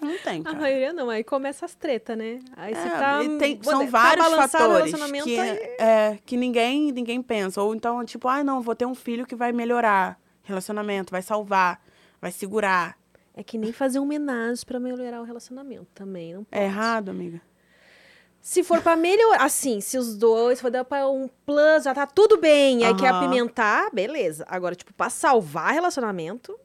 Não 0.00 0.16
tem, 0.18 0.40
A 0.42 0.44
cara. 0.44 0.58
maioria 0.58 0.92
não. 0.92 1.10
Aí 1.10 1.22
começa 1.22 1.64
as 1.66 1.74
tretas, 1.74 2.16
né? 2.16 2.40
Aí 2.56 2.74
você 2.74 2.88
É, 2.88 2.90
tá. 2.90 3.22
e 3.24 3.38
tem- 3.38 3.56
tá 3.58 3.70
são 3.70 3.86
vários 3.86 4.24
balançado 4.28 4.64
o 4.64 4.78
fatores 4.78 5.22
que, 5.24 5.38
aí- 5.38 5.58
é, 5.78 6.18
que 6.24 6.36
ninguém, 6.36 6.90
ninguém 6.92 7.20
pensa. 7.22 7.62
Ou 7.62 7.74
então, 7.74 8.02
tipo, 8.04 8.26
ai, 8.28 8.42
não, 8.42 8.60
vou 8.62 8.74
ter 8.74 8.86
um 8.86 8.94
filho 8.94 9.26
que 9.26 9.34
vai 9.36 9.52
melhorar 9.52 10.18
relacionamento, 10.42 11.10
vai 11.10 11.22
salvar, 11.22 11.82
vai 12.20 12.32
segurar. 12.32 12.96
É 13.34 13.42
que 13.44 13.56
nem 13.58 13.72
fazer 13.72 13.98
homenagem 14.00 14.64
pra 14.66 14.80
melhorar 14.80 15.20
o 15.20 15.24
relacionamento 15.24 15.86
também. 15.94 16.34
Não 16.34 16.46
É 16.50 16.64
errado, 16.64 17.10
amiga? 17.10 17.40
Se 18.40 18.64
for 18.64 18.80
pra 18.80 18.96
melhorar, 18.96 19.44
assim, 19.44 19.82
se 19.82 19.98
os 19.98 20.16
dois 20.16 20.60
for 20.62 20.70
dar 20.70 20.82
pra 20.84 21.06
um 21.08 21.28
plus, 21.44 21.84
já 21.84 21.94
tá 21.94 22.06
tudo 22.06 22.38
bem, 22.38 22.84
aí 22.84 22.94
quer 22.96 23.08
apimentar, 23.08 23.90
beleza. 23.92 24.46
Agora, 24.48 24.74
tipo, 24.74 24.94
pra 24.94 25.10
salvar 25.10 25.74
relacionamento, 25.74 26.58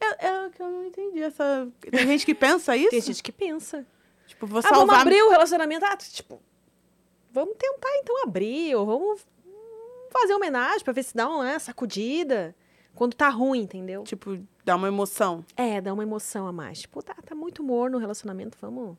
É, 0.00 0.26
é 0.26 0.50
que 0.50 0.62
eu 0.62 0.70
não 0.70 0.84
entendi 0.86 1.22
essa... 1.22 1.68
Tem 1.80 2.06
gente 2.06 2.26
que 2.26 2.34
pensa 2.34 2.76
isso? 2.76 2.90
tem 2.90 3.00
gente 3.00 3.22
que 3.22 3.32
pensa. 3.32 3.86
Tipo, 4.26 4.46
vou 4.46 4.60
Ah, 4.64 4.70
vamos 4.70 4.94
abrir 4.94 5.22
o 5.22 5.30
relacionamento. 5.30 5.84
Ah, 5.84 5.96
tipo, 5.96 6.40
vamos 7.30 7.56
tentar 7.58 7.88
então 7.98 8.22
abrir, 8.22 8.74
ou 8.74 8.86
vamos 8.86 9.26
fazer 10.10 10.34
homenagem 10.34 10.84
pra 10.84 10.92
ver 10.92 11.02
se 11.02 11.14
dá 11.14 11.28
uma 11.28 11.44
né, 11.44 11.58
sacudida. 11.58 12.54
Quando 12.94 13.14
tá 13.14 13.28
ruim, 13.28 13.62
entendeu? 13.62 14.04
Tipo, 14.04 14.38
dar 14.64 14.76
uma 14.76 14.86
emoção. 14.86 15.44
É, 15.56 15.80
dá 15.80 15.92
uma 15.92 16.04
emoção 16.04 16.46
a 16.46 16.52
mais. 16.52 16.82
Tipo, 16.82 17.02
tá, 17.02 17.14
tá 17.14 17.34
muito 17.34 17.62
morno 17.62 17.96
o 17.96 18.00
relacionamento, 18.00 18.56
vamos. 18.60 18.96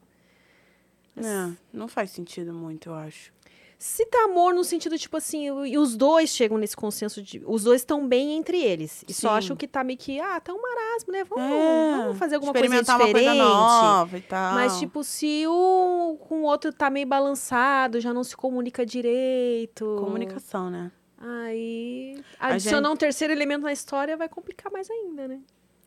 É, 1.16 1.56
não 1.72 1.88
faz 1.88 2.12
sentido 2.12 2.54
muito, 2.54 2.90
eu 2.90 2.96
acho. 2.96 3.32
Se 3.78 4.06
tá 4.06 4.24
amor 4.24 4.54
no 4.54 4.64
sentido, 4.64 4.98
tipo 4.98 5.18
assim, 5.18 5.46
e 5.66 5.78
os 5.78 5.96
dois 5.96 6.30
chegam 6.30 6.58
nesse 6.58 6.76
consenso 6.76 7.22
de. 7.22 7.44
Os 7.46 7.64
dois 7.64 7.82
estão 7.82 8.08
bem 8.08 8.38
entre 8.38 8.62
eles. 8.62 9.04
E 9.08 9.14
só 9.14 9.30
Sim. 9.30 9.38
acham 9.38 9.56
que 9.56 9.68
tá 9.68 9.84
meio 9.84 10.00
que, 10.00 10.20
ah, 10.20 10.40
tá 10.40 10.54
um 10.54 10.62
marasmo, 10.62 11.12
né? 11.12 11.24
Vamos, 11.26 11.46
É, 11.46 11.98
vamos 12.04 12.18
fazer 12.18 12.36
alguma 12.36 12.54
coisa 12.54 12.68
diferente. 12.68 12.90
uma 12.90 13.12
coisa 13.12 13.34
nova 13.34 14.18
e 14.18 14.22
tal. 14.22 14.54
Mas, 14.56 14.80
tipo, 14.80 15.04
se 15.04 15.46
o 15.48 16.18
com 16.28 16.42
o 16.42 16.44
outro 16.44 16.72
tá 16.72 16.90
meio 16.90 17.06
balançado, 17.08 18.00
já 18.00 18.14
não 18.14 18.24
se 18.24 18.36
comunica 18.36 18.86
direito. 18.86 19.98
Comunicação, 20.00 20.70
né? 20.70 20.92
Aí. 21.18 22.24
Adicionar 22.40 22.92
um 22.92 22.96
terceiro 22.98 23.34
elemento 23.34 23.64
na 23.64 23.74
história 23.74 24.16
vai 24.16 24.30
complicar 24.30 24.72
mais 24.72 24.90
ainda, 24.90 25.28
né? 25.28 25.40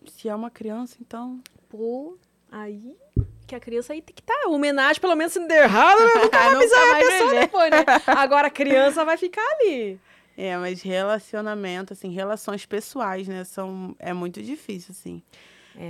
Se 0.07 0.28
é 0.28 0.34
uma 0.34 0.51
criança, 0.51 0.97
então... 1.01 1.41
Pô, 1.68 2.16
aí. 2.51 2.97
Que 3.49 3.55
a 3.55 3.61
criança 3.61 3.94
aí 3.94 4.03
tem 4.03 4.14
que 4.14 4.20
estar. 4.20 4.34
Tá, 4.34 4.49
homenagem, 4.49 5.01
pelo 5.01 5.16
menos, 5.16 5.32
se 5.32 5.40
não 5.40 5.49
der 5.49 5.64
errado, 5.64 5.99
né? 5.99 6.12
nunca 6.22 6.38
vai 6.38 6.55
avisar 6.55 6.80
a 6.80 6.99
pessoa 6.99 7.18
vai 7.18 7.34
ver. 7.34 7.40
depois, 7.40 7.70
né? 7.70 7.84
Agora 8.07 8.46
a 8.49 8.51
criança 8.51 9.05
vai 9.05 9.16
ficar 9.16 9.42
ali. 9.55 9.99
É, 10.36 10.57
mas 10.59 10.82
relacionamento, 10.82 11.94
assim, 11.94 12.11
relações 12.11 12.66
pessoais, 12.66 13.26
né? 13.26 13.42
São, 13.44 13.96
é 13.99 14.12
muito 14.12 14.42
difícil, 14.42 14.92
assim. 14.92 15.22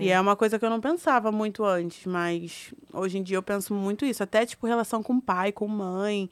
E 0.00 0.10
é 0.10 0.20
uma 0.20 0.36
coisa 0.36 0.58
que 0.58 0.64
eu 0.64 0.68
não 0.68 0.80
pensava 0.80 1.32
muito 1.32 1.64
antes, 1.64 2.04
mas 2.04 2.74
hoje 2.92 3.18
em 3.18 3.22
dia 3.22 3.38
eu 3.38 3.42
penso 3.42 3.72
muito 3.72 4.04
isso. 4.04 4.22
Até, 4.22 4.44
tipo, 4.44 4.66
relação 4.66 5.02
com 5.02 5.18
pai, 5.18 5.50
com 5.50 5.66
mãe. 5.66 6.30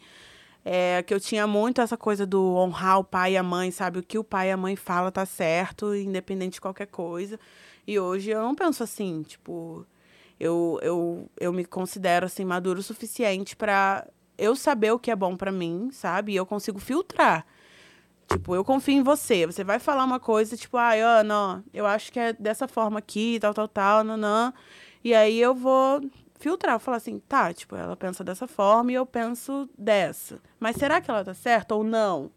É, 0.63 1.03
que 1.03 1.15
eu 1.15 1.21
tinha 1.21 1.47
muito 1.47 1.81
essa 1.81 1.97
coisa 1.97 2.27
do 2.27 2.57
honrar 2.57 2.99
o 2.99 3.05
pai 3.05 3.33
e 3.33 3.37
a 3.37 3.43
mãe, 3.43 3.71
sabe? 3.71 3.99
O 3.99 4.03
que 4.03 4.19
o 4.19 4.25
pai 4.25 4.49
e 4.49 4.51
a 4.51 4.57
mãe 4.57 4.77
fala 4.77 5.13
tá 5.13 5.25
certo, 5.25 5.95
independente 5.95 6.55
de 6.55 6.61
qualquer 6.61 6.87
coisa. 6.87 7.39
E 7.87 7.99
hoje 7.99 8.31
eu 8.31 8.43
não 8.43 8.55
penso 8.55 8.83
assim, 8.83 9.23
tipo... 9.23 9.87
Eu, 10.39 10.79
eu, 10.83 11.31
eu 11.41 11.53
me 11.53 11.65
considero, 11.65 12.27
assim, 12.27 12.45
maduro 12.45 12.81
o 12.81 12.83
suficiente 12.83 13.57
pra 13.57 14.07
eu 14.37 14.55
saber 14.55 14.93
o 14.93 14.99
que 14.99 15.11
é 15.11 15.17
bom 15.17 15.37
pra 15.37 15.51
mim, 15.51 15.91
sabe? 15.93 16.33
E 16.33 16.37
eu 16.37 16.45
consigo 16.45 16.79
filtrar. 16.79 17.47
Tipo, 18.29 18.55
eu 18.55 18.65
confio 18.65 18.95
em 18.95 19.03
você. 19.03 19.47
Você 19.47 19.65
vai 19.65 19.79
falar 19.79 20.05
uma 20.05 20.21
coisa, 20.21 20.57
tipo, 20.57 20.77
ai, 20.77 21.01
Ana, 21.01 21.35
ó, 21.35 21.59
eu 21.73 21.87
acho 21.87 22.13
que 22.13 22.19
é 22.19 22.33
dessa 22.33 22.67
forma 22.69 22.99
aqui, 22.99 23.39
tal, 23.41 23.55
tal, 23.55 23.69
tal, 23.69 24.05
nanã. 24.05 24.53
E 25.03 25.15
aí 25.15 25.41
eu 25.41 25.55
vou 25.55 26.03
filtrar, 26.39 26.75
vou 26.75 26.81
falar 26.81 26.97
assim, 26.99 27.19
tá, 27.21 27.53
tipo, 27.53 27.77
ela 27.77 27.97
pensa 27.97 28.23
dessa 28.25 28.47
forma 28.47 28.93
e 28.93 28.95
eu 28.95 29.07
penso 29.07 29.69
dessa. 29.79 30.41
Mas 30.59 30.77
será 30.77 31.01
que 31.01 31.11
ela 31.11 31.25
tá 31.25 31.33
certa 31.33 31.75
ou 31.75 31.85
não? 31.85 32.31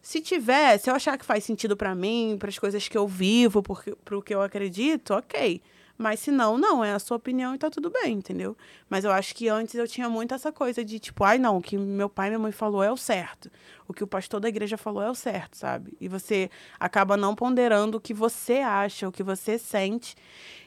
Se 0.00 0.20
tiver, 0.20 0.78
se 0.78 0.90
eu 0.90 0.94
achar 0.94 1.16
que 1.16 1.24
faz 1.24 1.44
sentido 1.44 1.76
pra 1.76 1.94
mim, 1.94 2.36
para 2.38 2.48
as 2.48 2.58
coisas 2.58 2.88
que 2.88 2.98
eu 2.98 3.06
vivo, 3.06 3.62
porque, 3.62 3.94
pro 4.04 4.22
que 4.22 4.34
eu 4.34 4.42
acredito, 4.42 5.14
ok. 5.14 5.62
Mas 6.02 6.20
se 6.20 6.32
não, 6.32 6.58
não, 6.58 6.84
é 6.84 6.92
a 6.92 6.98
sua 6.98 7.16
opinião 7.16 7.54
e 7.54 7.58
tá 7.58 7.70
tudo 7.70 7.88
bem, 7.88 8.14
entendeu? 8.14 8.56
Mas 8.90 9.04
eu 9.04 9.12
acho 9.12 9.34
que 9.34 9.48
antes 9.48 9.76
eu 9.76 9.86
tinha 9.86 10.08
muito 10.08 10.34
essa 10.34 10.50
coisa 10.50 10.84
de 10.84 10.98
tipo, 10.98 11.22
ai 11.22 11.38
não, 11.38 11.58
o 11.58 11.62
que 11.62 11.78
meu 11.78 12.08
pai 12.08 12.26
e 12.26 12.30
minha 12.30 12.40
mãe 12.40 12.52
falou 12.52 12.82
é 12.82 12.90
o 12.90 12.96
certo. 12.96 13.48
O 13.86 13.94
que 13.94 14.02
o 14.02 14.06
pastor 14.06 14.40
da 14.40 14.48
igreja 14.48 14.76
falou 14.76 15.02
é 15.02 15.08
o 15.10 15.14
certo, 15.14 15.56
sabe? 15.56 15.96
E 16.00 16.08
você 16.08 16.50
acaba 16.80 17.16
não 17.16 17.34
ponderando 17.34 17.98
o 17.98 18.00
que 18.00 18.12
você 18.12 18.58
acha, 18.58 19.08
o 19.08 19.12
que 19.12 19.22
você 19.22 19.58
sente. 19.58 20.16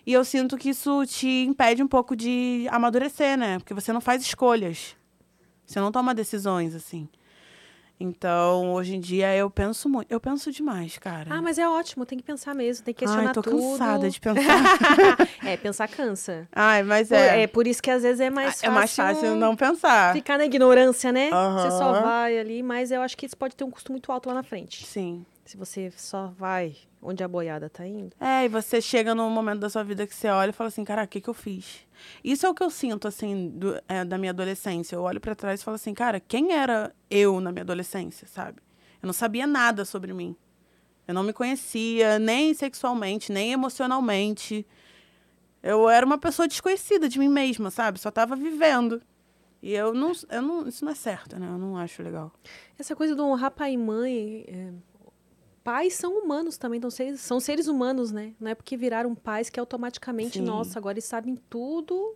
E 0.06 0.14
eu 0.14 0.24
sinto 0.24 0.58
que 0.58 0.70
isso 0.70 1.06
te 1.06 1.28
impede 1.46 1.84
um 1.84 1.88
pouco 1.88 2.16
de 2.16 2.66
amadurecer, 2.72 3.38
né? 3.38 3.58
Porque 3.60 3.74
você 3.74 3.92
não 3.92 4.02
faz 4.02 4.22
escolhas. 4.22 4.96
Você 5.66 5.80
não 5.80 5.92
toma 5.92 6.16
decisões, 6.16 6.74
assim. 6.74 7.10
Então, 8.00 8.74
hoje 8.74 8.96
em 8.96 9.00
dia, 9.00 9.34
eu 9.36 9.50
penso 9.50 9.88
muito. 9.88 10.12
Eu 10.12 10.20
penso 10.20 10.52
demais, 10.52 10.98
cara. 10.98 11.28
Ah, 11.34 11.42
mas 11.42 11.58
é 11.58 11.68
ótimo, 11.68 12.06
tem 12.06 12.18
que 12.18 12.24
pensar 12.24 12.54
mesmo, 12.54 12.84
tem 12.84 12.94
que 12.94 13.00
questionar 13.06 13.28
Ai, 13.30 13.34
tô 13.34 13.42
tudo. 13.42 13.56
cansada 13.58 14.10
de 14.10 14.20
pensar. 14.20 15.28
é, 15.46 15.56
pensar 15.58 15.88
cansa. 15.88 16.48
Ai, 16.54 16.84
mas 16.84 17.08
Por- 17.08 17.16
é. 17.16 17.44
É 17.44 17.48
por 17.48 17.66
isso 17.66 17.82
que 17.82 17.90
às 17.90 18.04
vezes 18.04 18.20
é 18.20 18.30
mais 18.30 18.48
fácil. 18.56 18.68
é 18.68 18.70
mais 18.70 18.96
fácil 18.96 19.36
não 19.36 19.56
pensar. 19.56 20.14
Ficar 20.14 20.38
na 20.38 20.46
ignorância, 20.46 21.12
né? 21.12 21.30
Você 21.30 21.72
só 21.72 22.02
vai 22.02 22.38
ali, 22.38 22.62
mas 22.62 22.92
eu 22.92 23.02
acho 23.02 23.16
que 23.18 23.26
isso 23.26 23.38
pode 23.38 23.56
ter 23.56 23.64
um 23.64 23.72
custo 23.72 23.92
muito 23.94 24.12
alto 24.12 24.28
lá 24.28 24.36
na 24.36 24.44
frente. 24.44 24.86
Sim. 24.86 25.26
Se 25.46 25.56
você 25.58 25.92
só 25.96 26.28
vai 26.38 26.76
onde 27.02 27.24
a 27.24 27.28
boiada 27.28 27.70
tá 27.70 27.86
indo. 27.86 28.16
É, 28.20 28.46
e 28.46 28.48
você 28.50 28.82
chega 28.82 29.14
num 29.14 29.30
momento 29.30 29.60
da 29.60 29.70
sua 29.70 29.84
vida 29.84 30.08
que 30.08 30.16
você 30.16 30.28
olha 30.28 30.50
e 30.50 30.54
fala 30.54 30.70
assim, 30.70 30.84
cara, 30.84 31.04
o 31.04 31.08
que, 31.08 31.22
que 31.22 31.30
eu 31.30 31.36
fiz? 31.36 31.86
Isso 32.24 32.48
é 32.48 32.50
o 32.50 32.54
que 32.56 32.64
eu 32.64 32.70
sinto, 32.72 33.08
assim, 33.08 33.50
do- 33.50 33.80
é, 33.88 34.04
da 34.04 34.18
minha 34.18 34.32
adolescência. 34.32 34.96
Eu 34.96 35.04
olho 35.04 35.22
pra 35.22 35.36
trás 35.36 35.62
e 35.62 35.64
falo 35.64 35.76
assim, 35.76 35.94
cara, 35.94 36.20
quem 36.20 36.52
era 36.54 36.92
eu 37.12 37.40
na 37.40 37.52
minha 37.52 37.62
adolescência, 37.62 38.28
sabe? 38.28 38.58
Eu 39.02 39.06
não 39.06 39.14
sabia 39.14 39.46
nada 39.46 39.86
sobre 39.86 40.14
mim. 40.14 40.36
Eu 41.08 41.14
não 41.14 41.22
me 41.22 41.32
conhecia, 41.32 42.18
nem 42.18 42.52
sexualmente, 42.56 43.32
nem 43.32 43.52
emocionalmente. 43.52 44.66
Eu 45.62 45.88
era 45.88 46.04
uma 46.04 46.18
pessoa 46.18 46.48
desconhecida 46.48 47.08
de 47.08 47.20
mim 47.20 47.30
mesma, 47.30 47.70
sabe? 47.70 48.00
Só 48.00 48.10
tava 48.10 48.36
vivendo. 48.36 49.00
E 49.62 49.74
eu 49.74 49.94
não, 49.94 50.12
eu 50.32 50.42
não. 50.42 50.68
Isso 50.68 50.84
não 50.84 50.92
é 50.92 50.96
certo, 50.96 51.40
né? 51.40 51.48
Eu 51.48 51.58
não 51.60 51.78
acho 51.78 52.02
legal. 52.02 52.32
Essa 52.80 52.96
coisa 52.96 53.16
do 53.16 53.24
honrar 53.24 53.52
pai 53.52 53.74
e 53.74 53.78
mãe. 53.78 54.44
é, 54.48 54.74
Pais 55.66 55.96
são 55.96 56.18
humanos 56.20 56.58
também, 56.58 56.78
então 56.78 56.92
seres, 56.92 57.20
são 57.20 57.40
seres 57.40 57.68
humanos, 57.68 58.12
né? 58.12 58.34
Não 58.40 58.52
é 58.52 58.56
porque 58.56 58.78
viraram 58.78 59.14
pais 59.16 59.50
que 59.50 59.60
automaticamente, 59.60 60.38
Sim. 60.38 60.46
nossa, 60.46 60.78
agora 60.80 60.94
eles 60.94 61.06
sabem 61.06 61.36
tudo. 61.50 62.16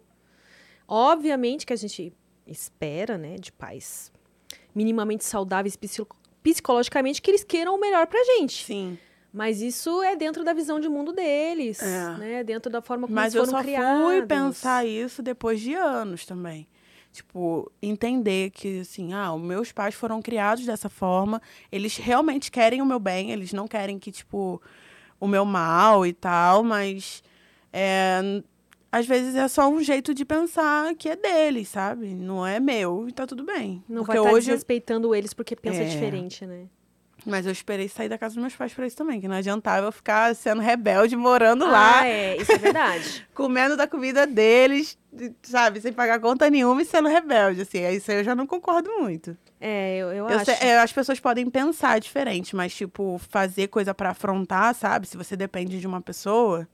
Obviamente 0.88 1.66
que 1.66 1.74
a 1.74 1.76
gente 1.76 2.14
espera, 2.48 3.18
né, 3.18 3.36
de 3.38 3.52
pais 3.52 4.12
minimamente 4.74 5.24
saudáveis 5.24 5.76
psico- 5.76 6.16
psicologicamente, 6.44 7.22
que 7.22 7.30
eles 7.32 7.44
queiram 7.44 7.76
o 7.76 7.80
melhor 7.80 8.06
pra 8.08 8.24
gente. 8.24 8.64
Sim. 8.66 8.98
Mas 9.34 9.62
isso 9.62 10.02
é 10.04 10.16
dentro 10.16 10.44
da 10.44 10.54
visão 10.54 10.80
de 10.80 10.88
mundo 10.88 11.12
deles, 11.12 11.82
É. 11.82 12.18
né? 12.18 12.44
Dentro 12.44 12.72
da 12.72 12.82
forma 12.82 13.08
como 13.08 13.16
Mas 13.16 13.34
eles 13.34 13.36
eu 13.36 13.46
foram 13.52 13.58
só 13.60 13.64
criados. 13.64 14.04
fui 14.04 14.22
pensar 14.28 14.86
isso 14.86 15.22
depois 15.24 15.60
de 15.60 15.74
anos 15.74 16.24
também. 16.26 16.68
Tipo, 17.11 17.72
entender 17.81 18.52
que, 18.52 18.81
assim, 18.81 19.14
ah, 19.14 19.34
os 19.34 19.41
meus 19.41 19.72
pais 19.72 19.95
foram 19.95 20.22
criados 20.22 20.65
dessa 20.65 20.90
forma, 20.90 21.41
eles 21.72 21.98
realmente 21.98 22.52
querem 22.52 22.81
o 22.81 22.86
meu 22.86 22.99
bem, 22.99 23.31
eles 23.31 23.52
não 23.52 23.68
querem 23.68 23.98
que, 23.98 24.11
tipo, 24.11 24.61
o 25.19 25.27
meu 25.27 25.44
mal 25.44 26.06
e 26.06 26.14
tal, 26.14 26.64
mas 26.64 27.23
é, 27.73 28.41
às 28.91 29.06
vezes 29.07 29.36
é 29.36 29.48
só 29.48 29.68
um 29.68 29.81
jeito 29.84 30.14
de 30.14 30.23
pensar 30.23 30.94
que 30.95 31.10
é 31.10 31.15
deles, 31.15 31.68
sabe? 31.69 32.14
Não 32.14 32.45
é 32.45 32.60
meu 32.60 33.07
e 33.10 33.11
tá 33.11 33.26
tudo 33.26 33.44
bem. 33.44 33.84
Não 33.90 34.03
Porque 34.03 34.18
vai 34.18 34.18
estar 34.19 34.31
hoje. 34.31 34.45
desrespeitando 34.48 35.14
eles 35.15 35.34
porque 35.34 35.56
pensa 35.56 35.81
É. 35.81 35.86
diferente, 35.86 36.45
né? 36.45 36.65
Mas 37.26 37.45
eu 37.45 37.52
esperei 37.52 37.90
sair 37.90 38.07
da 38.07 38.18
casa 38.18 38.36
dos 38.36 38.41
meus 38.41 38.56
pais 38.56 38.73
pra 38.73 38.88
isso 38.88 38.95
também, 38.95 39.19
que 39.19 39.27
não 39.27 39.36
adiantava 39.36 39.86
eu 39.88 39.91
ficar 39.91 40.34
sendo 40.36 40.61
rebelde, 40.61 41.18
morando 41.18 41.65
lá 41.65 41.99
Ah, 41.99 42.07
é, 42.07 42.38
isso 42.41 42.52
é 42.53 42.57
verdade. 42.57 43.27
comendo 43.36 43.76
da 43.76 43.86
comida 43.88 44.26
deles, 44.26 44.91
de- 44.91 44.99
sabe, 45.41 45.81
sem 45.81 45.91
pagar 45.91 46.19
conta 46.19 46.49
nenhuma 46.49 46.81
e 46.81 46.86
sendo 46.86 47.10
rebelde, 47.10 47.61
assim. 47.61 47.80
é 47.80 47.94
Isso 47.94 48.11
aí 48.11 48.18
eu 48.18 48.23
já 48.23 48.36
não 48.36 48.45
concordo 48.48 48.90
muito. 48.99 49.36
É, 49.60 49.98
eu, 49.98 50.07
eu, 50.10 50.30
Eu 50.30 50.38
acho. 50.38 50.45
sei- 50.45 50.69
é, 50.69 50.80
as 50.80 50.91
pessoas 50.94 51.19
podem 51.19 51.49
pensar 51.49 51.99
diferente, 51.99 52.56
mas, 52.56 52.73
tipo, 52.73 53.19
fazer 53.30 53.68
coisa 53.68 53.94
pra 53.94 54.11
afrontar, 54.11 54.73
sabe? 54.76 55.07
Se 55.07 55.18
você 55.18 55.36
depende 55.36 55.80
de 55.80 55.88
uma 55.88 55.99
pessoa, 56.02 56.68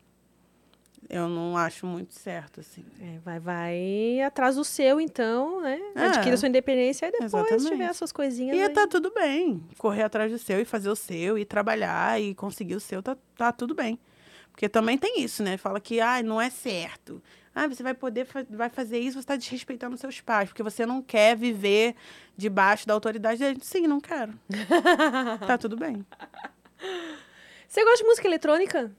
eu 1.10 1.28
não 1.30 1.56
acho 1.58 1.86
muito 1.88 2.14
certo, 2.14 2.60
assim. 2.60 2.84
É, 3.02 3.20
vai, 3.24 3.40
vai 3.40 4.22
atrás 4.22 4.56
do 4.56 4.64
seu, 4.64 5.00
então, 5.00 5.62
né? 5.62 5.80
É. 5.96 6.02
Adquira 6.08 6.36
sua 6.36 6.50
independência 6.50 7.08
e 7.08 7.12
depois 7.12 7.34
Exatamente. 7.34 7.68
tiver 7.70 7.88
as 7.88 7.98
suas 7.98 8.12
coisinhas. 8.12 8.58
E 8.58 8.62
aí. 8.62 8.70
tá 8.70 8.88
tudo 8.88 9.12
bem. 9.14 9.64
Correr 9.78 10.04
atrás 10.04 10.32
do 10.32 10.38
seu 10.38 10.60
e 10.60 10.66
fazer 10.66 10.90
o 10.90 10.96
seu, 10.96 11.38
e 11.38 11.46
trabalhar 11.46 12.20
e 12.22 12.36
conseguir 12.36 12.76
o 12.76 12.80
seu, 12.80 13.02
tá, 13.02 13.16
tá 13.38 13.52
tudo 13.52 13.74
bem. 13.74 14.00
Porque 14.52 14.70
também 14.70 14.98
tem 14.98 15.22
isso, 15.22 15.44
né? 15.44 15.58
Fala 15.58 15.80
que, 15.80 16.00
ah, 16.00 16.22
não 16.24 16.40
é 16.42 16.50
certo. 16.50 17.22
Ah, 17.58 17.68
você 17.70 17.82
vai 17.82 17.94
poder, 17.94 18.28
vai 18.50 18.70
fazer 18.70 19.00
isso, 19.00 19.20
você 19.22 19.26
tá 19.28 19.38
desrespeitando 19.38 19.96
seus 19.98 20.20
pais, 20.20 20.50
porque 20.50 20.62
você 20.62 20.86
não 20.86 21.02
quer 21.02 21.38
viver 21.38 21.96
debaixo 22.36 22.86
da 22.86 22.94
autoridade 22.94 23.40
deles. 23.40 23.66
Sim, 23.66 23.88
não 23.88 24.02
quero. 24.02 24.34
tá 25.48 25.58
tudo 25.58 25.78
bem. 25.78 26.06
Você 27.68 27.82
gosta 27.84 27.98
de 28.00 28.04
música 28.04 28.28
eletrônica? 28.28 28.92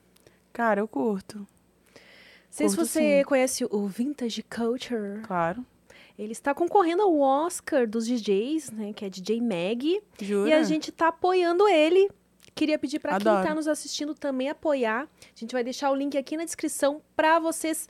Cara, 0.53 0.81
eu 0.81 0.89
curto, 0.89 1.39
Não 1.41 1.47
sei 2.51 2.69
se 2.71 2.77
você 2.77 3.19
sim. 3.19 3.25
conhece 3.25 3.67
o 3.71 3.87
Vintage 3.87 4.43
Culture. 4.43 5.21
claro. 5.23 5.65
Ele 6.19 6.33
está 6.33 6.55
concorrendo 6.55 7.03
ao 7.03 7.21
Oscar 7.21 7.87
dos 7.87 8.07
DJs, 8.07 8.71
né? 8.71 8.95
Que 8.95 9.05
é 9.05 9.11
DJ 9.11 9.39
Mag. 9.39 10.01
Jura? 10.19 10.49
E 10.49 10.53
a 10.55 10.63
gente 10.63 10.91
tá 10.91 11.09
apoiando 11.09 11.69
ele. 11.69 12.11
Queria 12.55 12.79
pedir 12.79 13.01
para 13.01 13.19
quem 13.21 13.29
Adoro. 13.31 13.47
tá 13.47 13.55
nos 13.55 13.69
assistindo 13.69 14.15
também 14.15 14.49
apoiar. 14.49 15.03
A 15.03 15.39
gente 15.39 15.53
vai 15.53 15.63
deixar 15.63 15.91
o 15.91 15.95
link 15.95 16.17
aqui 16.17 16.35
na 16.39 16.47
descrição 16.47 17.03
para 17.15 17.39
vocês 17.39 17.87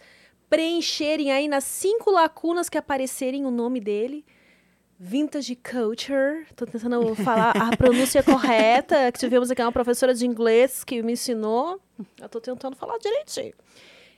preencherem 0.48 1.30
aí 1.32 1.48
nas 1.48 1.64
cinco 1.64 2.10
lacunas 2.10 2.68
que 2.68 2.78
aparecerem 2.78 3.44
o 3.44 3.50
nome 3.50 3.80
dele. 3.80 4.24
Vintage 4.98 5.56
Culture. 5.56 6.46
Tô 6.56 6.64
tentando 6.64 7.14
falar 7.16 7.50
a 7.50 7.74
pronúncia 7.76 8.22
correta, 8.22 9.12
que 9.12 9.18
tivemos 9.18 9.50
aqui 9.50 9.60
uma 9.60 9.72
professora 9.72 10.14
de 10.14 10.26
inglês 10.26 10.84
que 10.84 11.02
me 11.02 11.12
ensinou. 11.12 11.80
Eu 12.20 12.28
tô 12.28 12.40
tentando 12.40 12.76
falar 12.76 12.96
direitinho. 12.98 13.52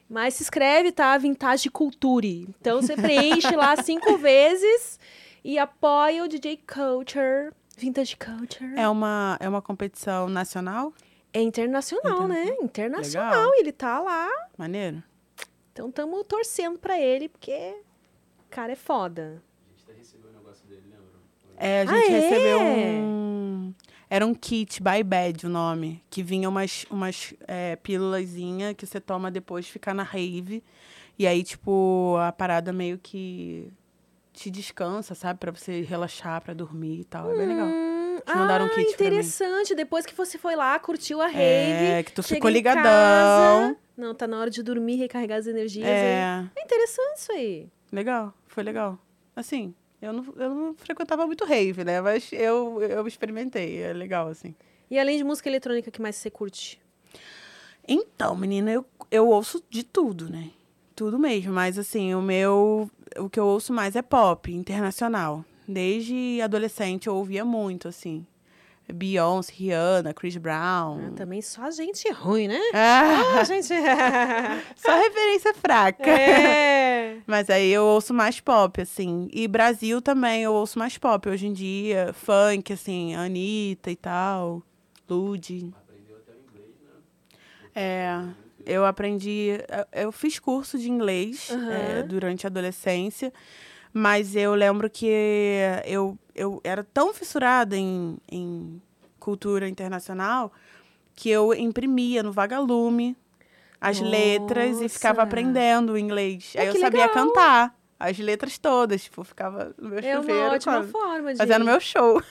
Mas 0.09 0.35
se 0.35 0.45
escreve, 0.45 0.93
tá? 0.93 1.19
Vintage 1.19 1.69
Culture. 1.69 2.49
Então 2.61 2.81
você 2.81 2.97
preenche 2.97 3.55
lá 3.55 3.77
cinco 3.83 4.17
vezes 4.17 4.99
e 5.45 5.59
apoia 5.59 6.25
o 6.25 6.29
DJ 6.29 6.59
Culture. 6.59 7.53
Vintage 7.77 8.17
Culture. 8.17 8.73
É 8.77 8.89
uma, 8.89 9.37
é 9.41 9.49
uma 9.49 9.61
competição 9.61 10.29
nacional? 10.29 10.93
É 11.33 11.43
internacional, 11.43 12.27
né? 12.27 12.57
Internacional. 12.63 13.31
Legal. 13.31 13.55
Ele 13.59 13.73
tá 13.73 14.01
lá. 14.01 14.29
Maneiro? 14.57 15.03
Então 15.79 15.91
estamos 15.91 16.27
torcendo 16.27 16.77
pra 16.77 16.99
ele, 17.01 17.29
porque 17.29 17.77
o 18.41 18.51
cara 18.51 18.73
é 18.73 18.75
foda. 18.75 19.41
A 19.65 19.71
gente 19.71 19.85
até 19.85 19.93
recebeu 19.97 20.29
o 20.29 20.33
negócio 20.35 20.67
dele, 20.67 20.83
lembra? 20.91 21.05
É, 21.57 21.83
a 21.83 21.85
Ah, 21.85 21.87
gente 21.87 22.13
é? 22.15 22.19
recebeu 22.19 22.61
um. 22.61 23.75
Era 24.11 24.27
um 24.27 24.35
kit 24.35 24.83
by 24.83 25.05
bad 25.05 25.47
o 25.47 25.49
nome. 25.49 26.03
Que 26.11 26.21
vinha 26.21 26.49
umas, 26.49 26.85
umas 26.91 27.33
é, 27.47 27.77
pílulazinha 27.77 28.75
que 28.75 28.85
você 28.85 29.01
toma 29.01 29.31
depois 29.31 29.67
de 29.67 29.71
ficar 29.71 29.95
na 29.95 30.03
rave. 30.03 30.65
E 31.17 31.29
aí, 31.29 31.45
tipo, 31.45 32.17
a 32.19 32.33
parada 32.33 32.73
meio 32.73 32.99
que 32.99 33.71
te 34.33 34.51
descansa, 34.51 35.15
sabe? 35.15 35.39
Pra 35.39 35.53
você 35.53 35.83
relaxar, 35.83 36.43
pra 36.43 36.55
dormir 36.55 37.03
e 37.03 37.05
tal. 37.05 37.31
É 37.31 37.37
bem 37.37 37.47
legal. 37.47 37.69
Te 38.21 38.35
mandaram 38.35 38.65
um 38.65 38.69
ah, 38.69 38.71
kit 38.71 38.77
pra 38.77 38.85
mim. 38.85 38.93
interessante. 38.93 39.75
Depois 39.75 40.05
que 40.07 40.15
você 40.15 40.39
foi 40.39 40.55
lá, 40.57 40.79
curtiu 40.79 41.21
a 41.21 41.27
rave. 41.27 41.39
É, 41.41 42.03
que 42.03 42.13
tu 42.13 42.23
ficou 42.23 42.51
ligadão. 42.51 42.83
casa, 42.83 43.77
Não, 43.97 44.15
tá 44.15 44.27
na 44.27 44.39
hora 44.41 44.51
de 44.51 44.63
dormir, 44.63 44.97
recarregar 44.97 45.39
as 45.39 45.47
energias. 45.47 45.87
aí. 45.87 45.93
É, 45.95 46.45
É 46.57 46.63
interessante 46.63 47.17
isso 47.19 47.33
aí. 47.33 47.69
legal. 47.93 48.33
Foi 48.47 48.63
legal. 48.63 48.99
Assim, 49.35 49.75
eu 50.03 50.13
não, 50.13 50.25
eu 50.37 50.55
não 50.55 50.75
frequentava 50.75 51.27
muito 51.27 51.45
rave, 51.45 51.85
né? 51.85 52.01
Mas 52.01 52.33
eu, 52.33 52.83
eu 52.83 53.07
experimentei. 53.07 53.83
É 53.83 53.93
legal, 53.93 54.29
assim. 54.29 54.55
E 54.91 54.99
além 54.99 55.17
de 55.19 55.25
música 55.25 55.49
eletrônica, 55.49 55.91
que 55.91 56.01
mais 56.01 56.17
você 56.17 56.31
curte? 56.31 56.81
Então, 57.87 58.37
menina, 58.37 58.71
eu, 58.71 58.85
eu 59.11 59.29
ouço 59.29 59.63
de 59.71 59.83
tudo, 59.83 60.29
né? 60.29 60.51
Tudo 60.95 61.19
mesmo. 61.19 61.53
Mas, 61.53 61.79
assim, 61.79 62.15
o 62.15 62.23
meu. 62.23 62.91
O 63.17 63.29
que 63.31 63.41
eu 63.41 63.47
ouço 63.47 63.73
mais 63.73 63.97
é 63.97 64.03
pop, 64.03 64.53
internacional. 64.53 65.45
Desde 65.69 66.41
adolescente 66.43 67.07
eu 67.09 67.15
ouvia 67.15 67.45
muito, 67.45 67.89
assim. 67.89 68.27
Beyoncé, 68.91 69.53
Rihanna, 69.55 70.15
Chris 70.15 70.39
Brown. 70.39 71.09
Ah, 71.09 71.13
também 71.15 71.43
só 71.43 71.71
gente 71.71 72.11
ruim, 72.11 72.49
né? 72.49 72.59
Ah, 72.73 73.41
Ah, 73.41 73.45
gente. 73.45 73.69
só 74.77 74.97
referência 74.97 75.53
fraca. 75.53 76.11
é. 76.11 77.19
Mas 77.27 77.51
aí 77.51 77.69
eu 77.71 77.85
ouço 77.85 78.15
mais 78.15 78.41
pop, 78.41 78.81
assim. 78.81 79.29
E 79.31 79.47
Brasil 79.47 80.01
também 80.01 80.43
eu 80.43 80.55
ouço 80.55 80.79
mais 80.79 80.97
pop 80.97 81.29
hoje 81.29 81.47
em 81.49 81.53
dia. 81.53 82.15
Funk, 82.15 82.73
assim, 82.73 83.15
Anitta 83.15 83.91
e 83.91 83.97
tal. 83.97 84.63
Lud. 85.07 85.71
Aprendeu 85.77 86.17
até 86.17 86.33
o 86.33 86.37
inglês, 86.51 86.75
né? 86.83 86.91
É, 87.75 88.25
eu 88.65 88.87
aprendi. 88.87 89.51
Eu 89.93 90.11
fiz 90.13 90.39
curso 90.39 90.79
de 90.79 90.91
inglês 90.91 91.51
Aham. 91.51 91.71
é, 91.71 92.03
durante 92.05 92.47
a 92.47 92.49
adolescência, 92.49 93.31
mas 93.93 94.37
eu 94.37 94.55
lembro 94.55 94.89
que 94.89 95.09
eu, 95.85 96.19
eu 96.35 96.61
era 96.65 96.85
tão 96.85 97.13
fissurada 97.13 97.77
em, 97.77 98.17
em 98.31 98.81
cultura 99.19 99.69
internacional 99.69 100.53
que 101.15 101.29
eu 101.31 101.53
imprimia 101.53 102.23
no 102.23 102.33
vagalume 102.33 103.17
as 103.81 104.01
letras 104.01 104.81
e 104.81 104.89
ficava 104.89 105.19
Nossa. 105.19 105.29
aprendendo 105.29 105.93
o 105.93 105.99
inglês. 105.99 106.53
Aí 106.57 106.67
eu 106.67 106.79
sabia 106.79 107.07
legal. 107.07 107.27
cantar 107.27 107.79
as 107.99 108.19
letras 108.19 108.59
todas, 108.59 109.03
tipo, 109.05 109.25
ficava 109.25 109.75
no 109.79 109.89
meu 109.89 109.99
É 109.99 110.15
uma 110.15 110.23
chuveiro 110.23 110.55
ótima 110.55 110.73
quase, 110.75 110.93
forma 110.93 111.33
de. 111.33 111.39
fazendo 111.39 111.65
meu 111.65 111.81
show. 111.81 112.23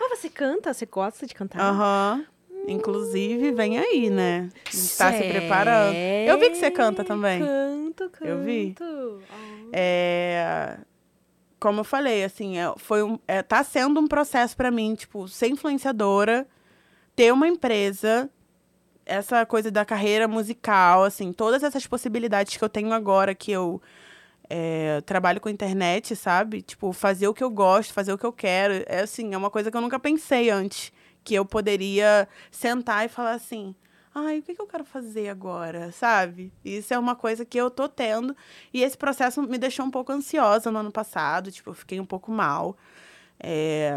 Mas 0.00 0.10
você 0.18 0.28
canta? 0.28 0.72
Você 0.72 0.86
gosta 0.86 1.26
de 1.26 1.34
cantar? 1.34 1.60
Aham. 1.60 2.24
Inclusive, 2.66 3.52
vem 3.52 3.78
aí, 3.78 4.10
né? 4.10 4.50
A 4.66 4.76
gente 4.76 4.96
tá 4.96 5.12
se 5.12 5.22
preparando. 5.22 5.94
Eu 5.94 6.38
vi 6.38 6.50
que 6.50 6.56
você 6.56 6.70
canta 6.70 7.02
também. 7.02 7.40
Canto, 7.40 8.10
canto. 8.10 8.24
Eu 8.24 8.42
vi. 8.42 8.74
Ah. 8.80 9.57
É... 9.72 10.78
como 11.60 11.80
eu 11.80 11.84
falei, 11.84 12.24
assim, 12.24 12.58
é, 12.58 12.72
foi 12.76 13.02
um, 13.02 13.18
é, 13.26 13.42
tá 13.42 13.62
sendo 13.64 14.00
um 14.00 14.06
processo 14.06 14.56
para 14.56 14.70
mim, 14.70 14.94
tipo, 14.94 15.28
ser 15.28 15.48
influenciadora, 15.48 16.46
ter 17.16 17.32
uma 17.32 17.48
empresa, 17.48 18.30
essa 19.04 19.44
coisa 19.46 19.70
da 19.70 19.84
carreira 19.84 20.28
musical, 20.28 21.04
assim, 21.04 21.32
todas 21.32 21.62
essas 21.62 21.86
possibilidades 21.86 22.56
que 22.56 22.64
eu 22.64 22.68
tenho 22.68 22.92
agora 22.92 23.34
que 23.34 23.50
eu 23.50 23.80
é, 24.48 25.00
trabalho 25.02 25.40
com 25.40 25.48
internet, 25.48 26.16
sabe? 26.16 26.62
Tipo, 26.62 26.92
fazer 26.92 27.28
o 27.28 27.34
que 27.34 27.44
eu 27.44 27.50
gosto, 27.50 27.92
fazer 27.92 28.12
o 28.12 28.18
que 28.18 28.24
eu 28.26 28.32
quero. 28.32 28.84
É 28.86 29.00
assim, 29.00 29.34
é 29.34 29.36
uma 29.36 29.50
coisa 29.50 29.70
que 29.70 29.76
eu 29.76 29.80
nunca 29.80 29.98
pensei 29.98 30.50
antes. 30.50 30.92
Que 31.22 31.34
eu 31.34 31.44
poderia 31.44 32.26
sentar 32.50 33.04
e 33.04 33.08
falar 33.08 33.32
assim, 33.32 33.74
ai, 34.26 34.38
o 34.38 34.42
que, 34.42 34.54
que 34.54 34.60
eu 34.60 34.66
quero 34.66 34.84
fazer 34.84 35.28
agora, 35.28 35.92
sabe? 35.92 36.52
Isso 36.64 36.92
é 36.92 36.98
uma 36.98 37.14
coisa 37.14 37.44
que 37.44 37.58
eu 37.58 37.70
tô 37.70 37.88
tendo. 37.88 38.36
E 38.72 38.82
esse 38.82 38.96
processo 38.96 39.42
me 39.42 39.58
deixou 39.58 39.84
um 39.84 39.90
pouco 39.90 40.12
ansiosa 40.12 40.70
no 40.70 40.78
ano 40.78 40.92
passado, 40.92 41.50
tipo, 41.50 41.70
eu 41.70 41.74
fiquei 41.74 42.00
um 42.00 42.06
pouco 42.06 42.30
mal. 42.30 42.76
É... 43.40 43.92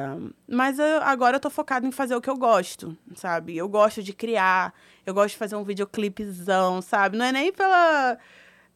Mas 0.47 0.77
eu, 0.79 1.01
agora 1.01 1.37
eu 1.37 1.39
tô 1.39 1.49
focada 1.49 1.85
em 1.87 1.91
fazer 1.91 2.15
o 2.15 2.21
que 2.21 2.29
eu 2.29 2.37
gosto, 2.37 2.97
sabe? 3.15 3.57
Eu 3.57 3.67
gosto 3.67 4.03
de 4.03 4.13
criar, 4.13 4.73
eu 5.05 5.13
gosto 5.13 5.31
de 5.31 5.37
fazer 5.37 5.55
um 5.55 5.63
videoclipezão, 5.63 6.81
sabe? 6.81 7.17
Não 7.17 7.25
é 7.25 7.31
nem 7.31 7.51
pela. 7.51 8.17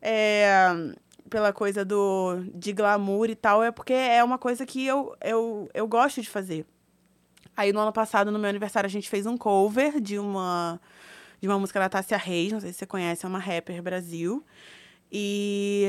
É, 0.01 0.69
pela 1.29 1.51
coisa 1.51 1.83
do 1.83 2.43
de 2.53 2.71
glamour 2.73 3.29
e 3.29 3.35
tal, 3.35 3.63
é 3.63 3.71
porque 3.71 3.93
é 3.93 4.23
uma 4.23 4.37
coisa 4.37 4.65
que 4.65 4.85
eu, 4.85 5.15
eu, 5.21 5.69
eu 5.73 5.87
gosto 5.87 6.21
de 6.21 6.29
fazer. 6.29 6.65
Aí 7.57 7.71
no 7.71 7.79
ano 7.79 7.93
passado, 7.93 8.31
no 8.31 8.39
meu 8.39 8.49
aniversário, 8.49 8.87
a 8.87 8.91
gente 8.91 9.09
fez 9.09 9.25
um 9.25 9.37
cover 9.37 10.01
de 10.01 10.19
uma 10.19 10.79
de 11.41 11.47
uma 11.47 11.59
música 11.59 11.79
da 11.79 11.89
Tássia 11.89 12.17
Reis, 12.17 12.51
não 12.51 12.59
sei 12.59 12.71
se 12.71 12.79
você 12.79 12.85
conhece, 12.85 13.25
é 13.25 13.29
uma 13.29 13.39
rapper 13.39 13.81
Brasil. 13.81 14.43
E 15.11 15.85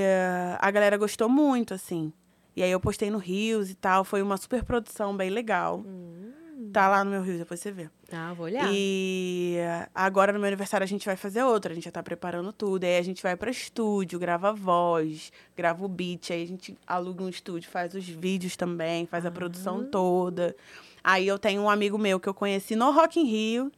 a 0.58 0.70
galera 0.70 0.96
gostou 0.96 1.28
muito, 1.28 1.74
assim. 1.74 2.12
E 2.54 2.62
aí 2.62 2.70
eu 2.70 2.80
postei 2.80 3.10
no 3.10 3.18
Rios 3.18 3.70
e 3.70 3.74
tal, 3.74 4.04
foi 4.04 4.22
uma 4.22 4.36
super 4.36 4.64
produção 4.64 5.16
bem 5.16 5.30
legal. 5.30 5.82
Hum. 5.86 6.32
Tá 6.72 6.88
lá 6.88 7.04
no 7.04 7.10
meu 7.10 7.22
Rios, 7.22 7.38
depois 7.38 7.60
você 7.60 7.70
vê. 7.70 7.90
Ah, 8.10 8.32
vou 8.32 8.46
olhar. 8.46 8.66
E 8.72 9.56
agora 9.94 10.32
no 10.32 10.38
meu 10.38 10.46
aniversário 10.46 10.84
a 10.84 10.88
gente 10.88 11.04
vai 11.04 11.16
fazer 11.16 11.42
outra, 11.42 11.72
a 11.72 11.74
gente 11.74 11.84
já 11.84 11.90
tá 11.90 12.02
preparando 12.02 12.50
tudo. 12.52 12.84
Aí 12.84 12.96
a 12.96 13.02
gente 13.02 13.22
vai 13.22 13.36
para 13.36 13.50
estúdio, 13.50 14.18
grava 14.18 14.54
voz, 14.54 15.30
grava 15.54 15.84
o 15.84 15.88
beat, 15.88 16.30
aí 16.30 16.42
a 16.42 16.46
gente 16.46 16.76
aluga 16.86 17.24
um 17.24 17.28
estúdio, 17.28 17.70
faz 17.70 17.94
os 17.94 18.08
vídeos 18.08 18.56
também, 18.56 19.06
faz 19.06 19.26
a 19.26 19.30
produção 19.30 19.84
toda. 19.84 20.56
Aí 21.04 21.28
eu 21.28 21.38
tenho 21.38 21.60
um 21.62 21.68
amigo 21.68 21.98
meu 21.98 22.18
que 22.18 22.28
eu 22.28 22.34
conheci 22.34 22.74
no 22.74 22.90
Rock 22.90 23.20
in 23.20 23.24
Rio, 23.24 23.72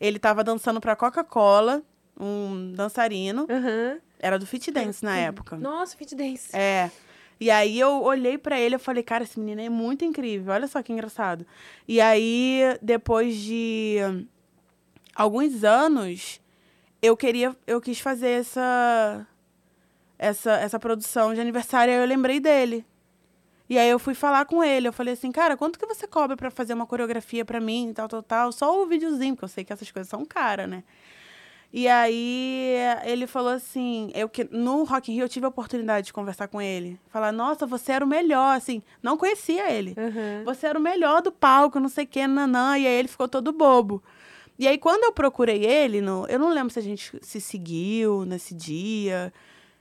ele 0.00 0.18
tava 0.18 0.42
dançando 0.42 0.80
pra 0.80 0.96
Coca-Cola, 0.96 1.82
um 2.18 2.72
dançarino. 2.72 3.42
Uhum. 3.42 4.00
Era 4.18 4.38
do 4.38 4.46
Fit 4.46 4.70
Dance 4.70 5.04
na 5.04 5.16
época. 5.16 5.56
Nossa, 5.56 5.96
Fit 5.96 6.14
Dance. 6.14 6.54
É. 6.56 6.90
E 7.40 7.50
aí 7.50 7.80
eu 7.80 8.02
olhei 8.02 8.36
para 8.36 8.60
ele 8.60 8.74
e 8.74 8.78
falei, 8.78 9.02
cara, 9.02 9.24
esse 9.24 9.40
menino 9.40 9.62
é 9.62 9.68
muito 9.68 10.04
incrível. 10.04 10.52
Olha 10.52 10.68
só 10.68 10.82
que 10.82 10.92
engraçado. 10.92 11.46
E 11.88 12.00
aí, 12.00 12.60
depois 12.82 13.36
de 13.36 13.96
alguns 15.14 15.64
anos, 15.64 16.40
eu 17.00 17.16
queria, 17.16 17.56
eu 17.66 17.80
quis 17.80 17.98
fazer 17.98 18.40
essa 18.40 19.26
essa 20.18 20.52
essa 20.52 20.78
produção 20.78 21.32
de 21.32 21.40
aniversário, 21.40 21.94
aí 21.94 22.00
eu 22.00 22.06
lembrei 22.06 22.40
dele. 22.40 22.84
E 23.70 23.78
aí 23.78 23.88
eu 23.88 24.00
fui 24.00 24.14
falar 24.14 24.46
com 24.46 24.64
ele, 24.64 24.88
eu 24.88 24.92
falei 24.92 25.14
assim, 25.14 25.30
cara, 25.30 25.56
quanto 25.56 25.78
que 25.78 25.86
você 25.86 26.04
cobra 26.04 26.36
para 26.36 26.50
fazer 26.50 26.74
uma 26.74 26.86
coreografia 26.86 27.44
para 27.44 27.60
mim, 27.60 27.92
tal, 27.94 28.08
tal, 28.08 28.20
tal, 28.20 28.50
só 28.50 28.82
o 28.82 28.84
videozinho, 28.84 29.36
porque 29.36 29.44
eu 29.44 29.48
sei 29.48 29.62
que 29.62 29.72
essas 29.72 29.88
coisas 29.88 30.10
são 30.10 30.24
caras, 30.24 30.68
né? 30.68 30.82
E 31.72 31.86
aí 31.86 32.74
ele 33.04 33.28
falou 33.28 33.52
assim, 33.52 34.10
eu 34.12 34.28
que 34.28 34.42
no 34.50 34.82
Rock 34.82 35.12
in 35.12 35.14
Rio 35.14 35.24
eu 35.24 35.28
tive 35.28 35.46
a 35.46 35.50
oportunidade 35.50 36.06
de 36.06 36.12
conversar 36.12 36.48
com 36.48 36.60
ele, 36.60 36.98
falar, 37.10 37.30
nossa, 37.30 37.64
você 37.64 37.92
era 37.92 38.04
o 38.04 38.08
melhor, 38.08 38.56
assim, 38.56 38.82
não 39.00 39.16
conhecia 39.16 39.70
ele. 39.70 39.94
Uhum. 39.96 40.42
Você 40.46 40.66
era 40.66 40.76
o 40.76 40.82
melhor 40.82 41.22
do 41.22 41.30
palco, 41.30 41.78
não 41.78 41.88
sei 41.88 42.06
o 42.06 42.08
que, 42.08 42.26
nanã, 42.26 42.76
e 42.76 42.88
aí 42.88 42.98
ele 42.98 43.06
ficou 43.06 43.28
todo 43.28 43.52
bobo. 43.52 44.02
E 44.58 44.66
aí 44.66 44.78
quando 44.78 45.04
eu 45.04 45.12
procurei 45.12 45.64
ele, 45.64 46.00
no, 46.00 46.26
eu 46.26 46.40
não 46.40 46.52
lembro 46.52 46.72
se 46.72 46.80
a 46.80 46.82
gente 46.82 47.16
se 47.22 47.40
seguiu 47.40 48.24
nesse 48.24 48.52
dia, 48.52 49.32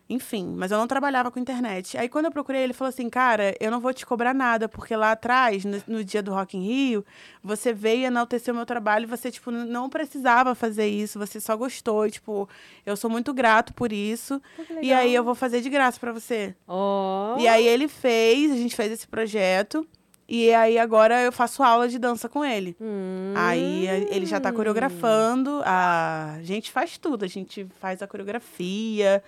enfim, 0.10 0.56
mas 0.58 0.72
eu 0.72 0.78
não 0.80 0.88
trabalhava 0.88 1.30
com 1.30 1.40
internet. 1.40 1.96
Aí 1.96 2.10
quando 2.10 2.26
eu 2.26 2.32
procurei, 2.32 2.64
ele 2.64 2.74
falou 2.74 2.90
assim: 2.90 3.08
Cara, 3.10 3.56
eu 3.60 3.70
não 3.70 3.80
vou 3.80 3.94
te 3.94 4.06
cobrar 4.06 4.34
nada, 4.34 4.68
porque 4.68 4.96
lá 4.96 5.12
atrás, 5.12 5.64
no, 5.64 5.82
no 5.88 6.04
dia 6.04 6.24
do 6.24 6.34
Rock 6.34 6.58
in 6.58 6.62
Rio, 6.62 7.06
você 7.44 7.72
veio 7.72 8.08
enaltecer 8.08 8.52
o 8.52 8.58
meu 8.58 8.66
trabalho 8.66 9.04
e 9.04 9.06
você, 9.06 9.30
tipo, 9.30 9.52
não 9.52 9.88
precisava 9.88 10.56
fazer 10.56 10.88
isso, 10.88 11.20
você 11.20 11.40
só 11.40 11.56
gostou. 11.56 12.08
E, 12.08 12.12
tipo, 12.12 12.50
eu 12.84 12.98
sou 12.98 13.08
muito 13.08 13.32
grato 13.32 13.72
por 13.74 13.94
isso. 13.94 14.42
E 14.82 14.92
aí 14.92 15.14
eu 15.14 15.24
vou 15.24 15.36
fazer 15.36 15.62
de 15.62 15.70
graça 15.70 16.00
para 16.00 16.12
você. 16.12 16.56
Oh. 16.68 17.36
E 17.38 17.48
aí 17.48 17.68
ele 17.68 17.88
fez, 17.88 18.52
a 18.52 18.56
gente 18.56 18.76
fez 18.76 18.92
esse 18.92 19.08
projeto. 19.08 19.88
E 20.32 20.54
aí 20.54 20.78
agora 20.78 21.22
eu 21.22 21.32
faço 21.32 21.64
aula 21.64 21.88
de 21.88 21.98
dança 21.98 22.30
com 22.30 22.46
ele. 22.46 22.76
Hum. 22.80 23.34
Aí 23.36 23.88
ele 24.12 24.28
já 24.28 24.40
tá 24.40 24.52
coreografando, 24.52 25.62
a 25.66 26.38
gente 26.42 26.72
faz 26.72 27.00
tudo, 27.00 27.26
a 27.26 27.28
gente 27.28 27.68
faz 27.80 28.04
a 28.04 28.08
coreografia, 28.08 29.24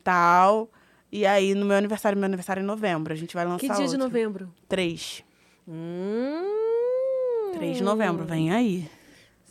tal. 0.00 0.70
E 1.10 1.24
aí, 1.24 1.54
no 1.54 1.64
meu 1.64 1.76
aniversário, 1.76 2.18
meu 2.18 2.26
aniversário 2.26 2.60
é 2.60 2.64
em 2.64 2.66
novembro, 2.66 3.12
a 3.12 3.16
gente 3.16 3.34
vai 3.34 3.44
lançar 3.44 3.60
Que 3.60 3.66
dia 3.66 3.76
outro. 3.76 3.90
de 3.90 3.96
novembro? 3.98 4.52
3. 4.68 5.22
Hum. 5.68 7.52
3 7.54 7.76
de 7.76 7.82
novembro, 7.82 8.24
vem 8.24 8.52
aí. 8.52 8.90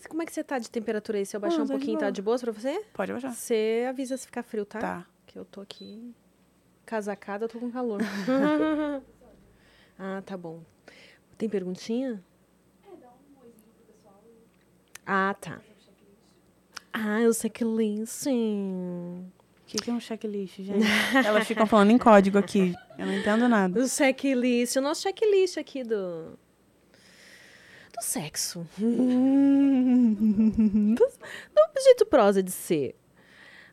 Como 0.10 0.22
é 0.22 0.26
que 0.26 0.34
você 0.34 0.44
tá 0.44 0.60
de 0.60 0.70
temperatura 0.70 1.18
aí? 1.18 1.26
Se 1.26 1.36
eu 1.36 1.40
baixar 1.40 1.62
Ah, 1.62 1.64
um 1.64 1.68
pouquinho, 1.68 1.98
tá 1.98 2.10
de 2.10 2.22
boa 2.22 2.38
pra 2.38 2.52
você? 2.52 2.84
Pode 2.94 3.12
baixar. 3.14 3.34
Você 3.34 3.86
avisa 3.90 4.18
se 4.18 4.26
ficar 4.26 4.44
frio, 4.44 4.66
tá? 4.66 4.80
Tá. 4.80 5.06
Que 5.26 5.40
eu 5.40 5.46
tô 5.46 5.62
aqui 5.62 6.14
casacada, 6.86 7.46
eu 7.46 7.50
tô 7.50 7.60
com 7.60 7.72
calor. 7.72 8.00
ah, 9.98 10.22
tá 10.26 10.36
bom. 10.38 10.62
Tem 11.38 11.48
perguntinha? 11.50 12.24
Ah, 15.06 15.36
tá. 15.40 15.62
Ah, 16.92 17.22
eu 17.22 17.34
sei 17.34 17.50
que 17.50 17.64
list. 17.64 18.28
O 19.74 19.76
que, 19.76 19.86
que 19.86 19.90
é 19.90 19.94
um 19.94 20.00
checklist, 20.00 20.58
gente? 20.58 20.86
Elas 21.26 21.48
ficam 21.48 21.66
falando 21.66 21.90
em 21.90 21.98
código 21.98 22.38
aqui. 22.38 22.76
Eu 22.96 23.08
não 23.08 23.14
entendo 23.14 23.50
nada. 23.50 23.80
O 23.80 23.88
checklist, 23.88 24.76
o 24.76 24.82
nosso 24.82 25.02
checklist 25.02 25.58
aqui 25.58 25.84
do. 25.84 26.38
Do 27.92 28.04
sexo. 28.04 28.68
do, 28.78 28.86
do 30.96 31.84
jeito 31.84 32.06
prosa 32.06 32.44
de 32.44 32.52
ser. 32.52 32.96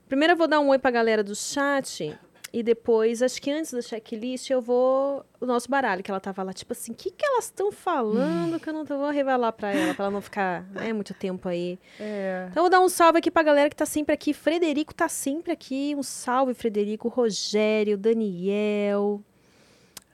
Primeiro 0.08 0.32
eu 0.32 0.36
vou 0.38 0.48
dar 0.48 0.58
um 0.60 0.68
oi 0.68 0.78
pra 0.78 0.90
galera 0.90 1.22
do 1.22 1.36
chat. 1.36 2.18
E 2.52 2.64
depois, 2.64 3.22
acho 3.22 3.40
que 3.40 3.48
antes 3.48 3.70
do 3.72 3.80
checklist, 3.80 4.50
eu 4.50 4.60
vou. 4.60 5.24
O 5.40 5.46
nosso 5.46 5.70
baralho, 5.70 6.02
que 6.02 6.10
ela 6.10 6.18
tava 6.18 6.42
lá, 6.42 6.52
tipo 6.52 6.72
assim, 6.72 6.90
o 6.90 6.94
que, 6.96 7.10
que 7.12 7.24
elas 7.24 7.44
estão 7.44 7.70
falando 7.70 8.58
que 8.58 8.68
eu 8.68 8.72
não 8.72 8.84
tô- 8.84 8.98
vou 8.98 9.08
revelar 9.10 9.52
pra 9.52 9.72
ela, 9.72 9.94
pra 9.94 10.06
ela 10.06 10.12
não 10.12 10.20
ficar 10.20 10.64
né, 10.72 10.92
muito 10.92 11.14
tempo 11.14 11.48
aí. 11.48 11.78
É. 12.00 12.48
Então, 12.50 12.64
vou 12.64 12.70
dar 12.70 12.80
um 12.80 12.88
salve 12.88 13.18
aqui 13.20 13.30
pra 13.30 13.44
galera 13.44 13.70
que 13.70 13.76
tá 13.76 13.86
sempre 13.86 14.12
aqui. 14.12 14.34
Frederico 14.34 14.92
tá 14.92 15.08
sempre 15.08 15.52
aqui. 15.52 15.94
Um 15.96 16.02
salve, 16.02 16.52
Frederico. 16.52 17.06
Rogério, 17.08 17.96
Daniel. 17.96 19.22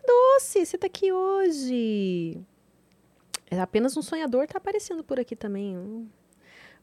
Doce, 0.07 0.67
você 0.67 0.77
tá 0.77 0.87
aqui 0.89 1.11
hoje. 1.11 2.39
É 3.51 3.59
apenas 3.61 3.97
um 3.97 4.03
sonhador, 4.03 4.47
tá 4.47 4.59
aparecendo 4.59 5.03
por 5.03 5.19
aqui 5.19 5.35
também. 5.35 6.07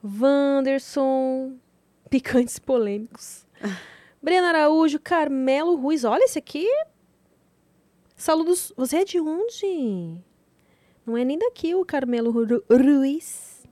Wanderson. 0.03 1.53
Picantes 2.09 2.57
polêmicos. 2.59 3.45
Breno 4.23 4.47
Araújo, 4.47 4.99
Carmelo 4.99 5.75
Ruiz. 5.75 6.03
Olha 6.05 6.23
esse 6.23 6.39
aqui. 6.39 6.65
Saludos. 8.15 8.71
Você 8.77 8.97
é 8.97 9.03
de 9.03 9.19
onde? 9.19 10.17
Não 11.05 11.17
é 11.17 11.25
nem 11.25 11.37
daqui 11.37 11.75
o 11.75 11.83
Carmelo 11.85 12.31
Ru- 12.31 12.63
Ruiz. 12.69 13.67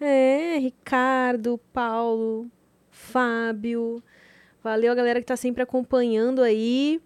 É, 0.00 0.56
Ricardo, 0.58 1.60
Paulo, 1.74 2.50
Fábio. 2.90 4.02
Valeu 4.62 4.90
a 4.92 4.94
galera 4.94 5.20
que 5.20 5.26
tá 5.26 5.36
sempre 5.36 5.62
acompanhando 5.62 6.40
aí. 6.42 7.00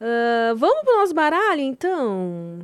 Ah, 0.00 0.54
vamos 0.56 0.84
pro 0.84 1.00
nosso 1.00 1.14
baralho, 1.14 1.62
então? 1.62 2.60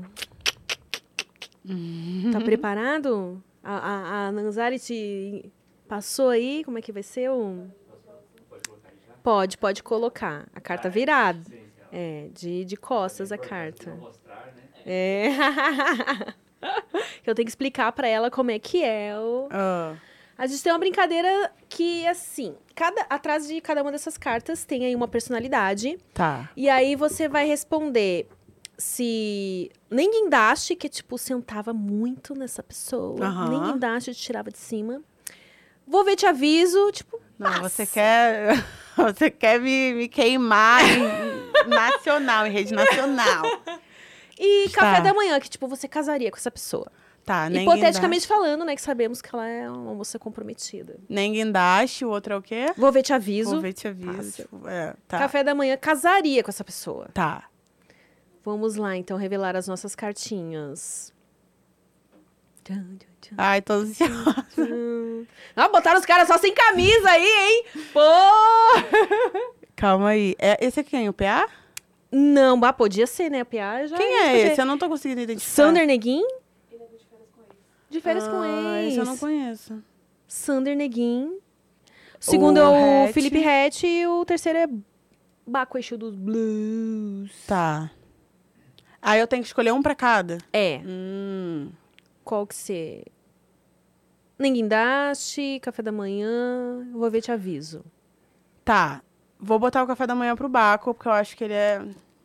Tá 2.31 2.41
preparado? 2.45 3.43
A, 3.65 3.77
a, 3.77 4.27
a 4.29 4.33
Nanzari 4.33 4.79
te 4.79 5.51
passou 5.89 6.29
aí? 6.29 6.63
Como 6.65 6.79
é 6.79 6.83
que 6.83 6.93
vai 6.93 7.03
ser 7.03 7.31
o... 7.31 7.67
Pode, 9.23 9.57
pode 9.59 9.83
colocar. 9.83 10.47
A 10.55 10.61
carta 10.61 10.89
virada. 10.91 11.41
É, 11.91 12.29
de, 12.33 12.65
de 12.65 12.77
costas 12.77 13.31
a 13.31 13.39
carta. 13.39 13.97
É. 14.87 15.29
Eu 17.27 17.35
tenho 17.35 17.45
que 17.47 17.51
explicar 17.51 17.93
pra 17.93 18.07
ela 18.09 18.31
como 18.31 18.51
é 18.51 18.59
que 18.59 18.83
é 18.83 19.17
o... 19.19 19.49
Ah, 19.51 19.95
A 20.39 20.47
gente 20.47 20.63
tem 20.63 20.73
uma 20.73 20.79
brincadeira 20.79 21.53
que, 21.69 22.07
assim, 22.07 22.55
cada, 22.75 23.03
atrás 23.11 23.47
de 23.47 23.61
cada 23.61 23.83
uma 23.83 23.91
dessas 23.93 24.17
cartas 24.17 24.65
tem 24.65 24.85
aí 24.87 24.95
uma 24.95 25.09
personalidade. 25.09 25.99
tá. 26.15 26.51
E 26.57 26.69
aí 26.69 26.95
você 26.97 27.29
vai 27.29 27.47
responder 27.47 28.29
se 28.79 29.71
nem 29.91 30.11
guindaste, 30.11 30.75
que 30.75 30.89
tipo, 30.89 31.17
sentava 31.19 31.73
muito 31.73 32.35
nessa 32.35 32.63
pessoa. 32.63 33.25
Aham. 33.25 33.49
Nem 33.51 33.73
guindaste 33.73 34.15
te 34.15 34.21
tirava 34.21 34.51
de 34.51 34.59
cima. 34.59 35.01
Vou 35.87 36.05
ver, 36.05 36.17
te 36.17 36.27
aviso, 36.27 36.91
tipo, 36.93 37.21
Não, 37.39 37.51
passa. 37.51 37.69
você 37.69 37.87
quer. 37.87 38.65
Você 39.15 39.31
quer 39.31 39.61
me, 39.61 39.95
me 39.95 40.09
queimar 40.09 40.83
em, 40.85 41.69
nacional, 41.69 42.47
em 42.47 42.51
rede 42.51 42.73
nacional. 42.75 43.43
E 44.39 44.67
Está. 44.67 44.81
café 44.81 45.01
da 45.03 45.15
manhã, 45.15 45.39
que 45.39 45.49
tipo, 45.49 45.69
você 45.69 45.87
casaria 45.87 46.31
com 46.31 46.37
essa 46.37 46.51
pessoa. 46.51 46.91
Tá, 47.25 47.49
nem 47.49 47.63
Hipoteticamente 47.63 48.27
falando, 48.27 48.65
né? 48.65 48.75
Que 48.75 48.83
sabemos 48.83 49.23
que 49.23 49.33
ela 49.33 49.47
é 49.47 49.71
uma 49.71 49.95
moça 49.95 50.19
comprometida. 50.19 50.95
guindaste. 50.95 51.13
Nem 51.13 51.33
guindaste, 51.33 52.05
o 52.05 52.11
outro 52.11 52.35
é 52.35 52.37
o 52.37 52.43
quê? 52.43 52.73
Vou 52.77 52.91
ver, 52.91 53.03
te 53.03 53.13
aviso. 53.13 53.51
Vou 53.51 53.61
ver, 53.61 53.73
te 53.73 53.87
aviso. 53.87 54.43
Tipo, 54.43 54.69
é, 54.69 54.95
tá. 55.07 55.19
Café 55.21 55.45
da 55.45 55.55
manhã, 55.55 55.77
casaria 55.77 56.43
com 56.43 56.51
essa 56.51 56.65
pessoa. 56.65 57.09
Tá. 57.15 57.45
Vamos 58.45 58.75
lá, 58.75 58.97
então, 58.97 59.17
revelar 59.17 59.55
as 59.55 59.69
nossas 59.69 59.95
cartinhas. 59.95 61.15
Ai, 63.37 63.61
tô 63.63 63.75
ansiosa. 63.75 64.47
Ah, 65.57 65.69
botaram 65.69 65.99
os 65.99 66.07
caras 66.07 66.27
só 66.29 66.39
sem 66.39 66.53
camisa 66.55 67.11
aí, 67.11 67.25
hein? 67.27 67.65
Pô! 67.93 68.01
Calma 69.77 70.09
aí. 70.11 70.35
É, 70.39 70.65
esse 70.65 70.81
é 70.81 70.83
quem? 70.83 71.09
O 71.09 71.13
PA? 71.13 71.49
Não, 72.11 72.59
bah, 72.59 72.73
podia 72.73 73.07
ser, 73.07 73.31
né? 73.31 73.41
A 73.41 73.45
PA 73.45 73.87
já. 73.87 73.97
Quem 73.97 74.19
é 74.21 74.39
esse? 74.49 74.61
Eu 74.61 74.67
não 74.67 74.77
tô 74.79 74.89
conseguindo 74.89 75.21
identificar. 75.21 75.53
Sander 75.55 75.87
Neguin? 75.87 76.23
De 77.89 78.01
férias 78.01 78.27
com 78.27 78.41
Ah, 78.41 78.81
ex. 78.83 78.89
esse 78.93 78.99
eu 78.99 79.05
não 79.05 79.17
conheço. 79.17 79.83
Sander 80.27 80.77
Neguin. 80.77 81.39
O 82.21 82.25
segundo 82.25 82.57
O 82.59 82.61
é 82.61 82.65
o 82.69 83.05
Hatch. 83.05 83.13
Felipe 83.13 83.39
Rett 83.39 83.87
e 83.87 84.07
o 84.07 84.25
terceiro 84.25 84.59
é 84.59 84.69
Baco 85.47 85.77
Exu 85.79 85.99
dos 85.99 86.15
Blues. 86.15 87.31
Tá. 87.47 87.91
Aí 89.01 89.21
eu 89.21 89.27
tenho 89.27 89.43
que 89.43 89.49
escolher 89.49 89.73
um 89.73 89.83
pra 89.83 89.95
cada? 89.95 90.39
É. 90.53 90.81
Hum. 90.87 91.71
Qual 92.25 92.47
que 92.47 92.55
você... 92.55 93.03
Ninguindaste, 94.43 95.59
café 95.63 95.83
da 95.83 95.93
manhã, 95.93 96.87
vou 96.93 97.11
ver, 97.11 97.21
te 97.23 97.31
aviso. 97.33 97.85
Tá. 98.65 99.01
Vou 99.39 99.59
botar 99.59 99.83
o 99.83 99.87
café 99.87 100.07
da 100.07 100.15
manhã 100.15 100.37
pro 100.37 100.49
Baco, 100.49 100.93
porque 100.95 101.09
eu 101.09 101.13
acho 101.13 101.37
que 101.37 101.45
ele 101.45 101.55
é 101.55 101.81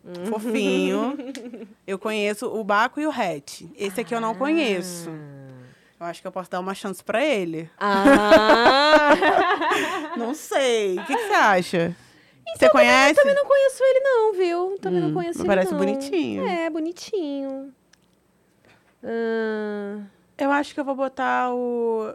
Uhum. 0.05 0.25
fofinho. 0.27 1.17
Eu 1.85 1.97
conheço 1.99 2.47
o 2.47 2.63
Baco 2.63 2.99
e 2.99 3.05
o 3.07 3.09
Hatch. 3.11 3.61
Esse 3.75 4.01
aqui 4.01 4.13
eu 4.13 4.19
não 4.21 4.33
conheço. 4.35 5.09
Eu 5.99 6.05
acho 6.05 6.21
que 6.21 6.27
eu 6.27 6.31
posso 6.31 6.49
dar 6.51 6.59
uma 6.59 6.73
chance 6.75 7.01
pra 7.03 7.25
ele. 7.25 7.69
Ah! 7.79 9.13
Não 10.17 10.33
sei. 10.33 10.97
O 10.99 11.05
que, 11.05 11.15
que 11.15 11.27
você 11.27 11.33
acha? 11.33 11.95
você 12.55 12.69
conhece? 12.69 13.15
Também 13.15 13.35
não 13.35 13.45
conheço 13.45 13.83
ele 13.83 13.99
não, 14.01 14.33
viu? 14.33 14.77
Também 14.79 15.01
não 15.01 15.09
Hum, 15.09 15.13
conheço 15.13 15.39
ele 15.39 15.47
parece 15.47 15.71
não. 15.71 15.77
bonitinho. 15.77 16.45
É, 16.47 16.69
bonitinho. 16.69 17.73
Ah, 19.03 20.01
Eu 20.37 20.51
acho 20.51 20.73
que 20.73 20.79
eu 20.79 20.85
vou 20.85 20.95
botar 20.95 21.51
o 21.53 22.13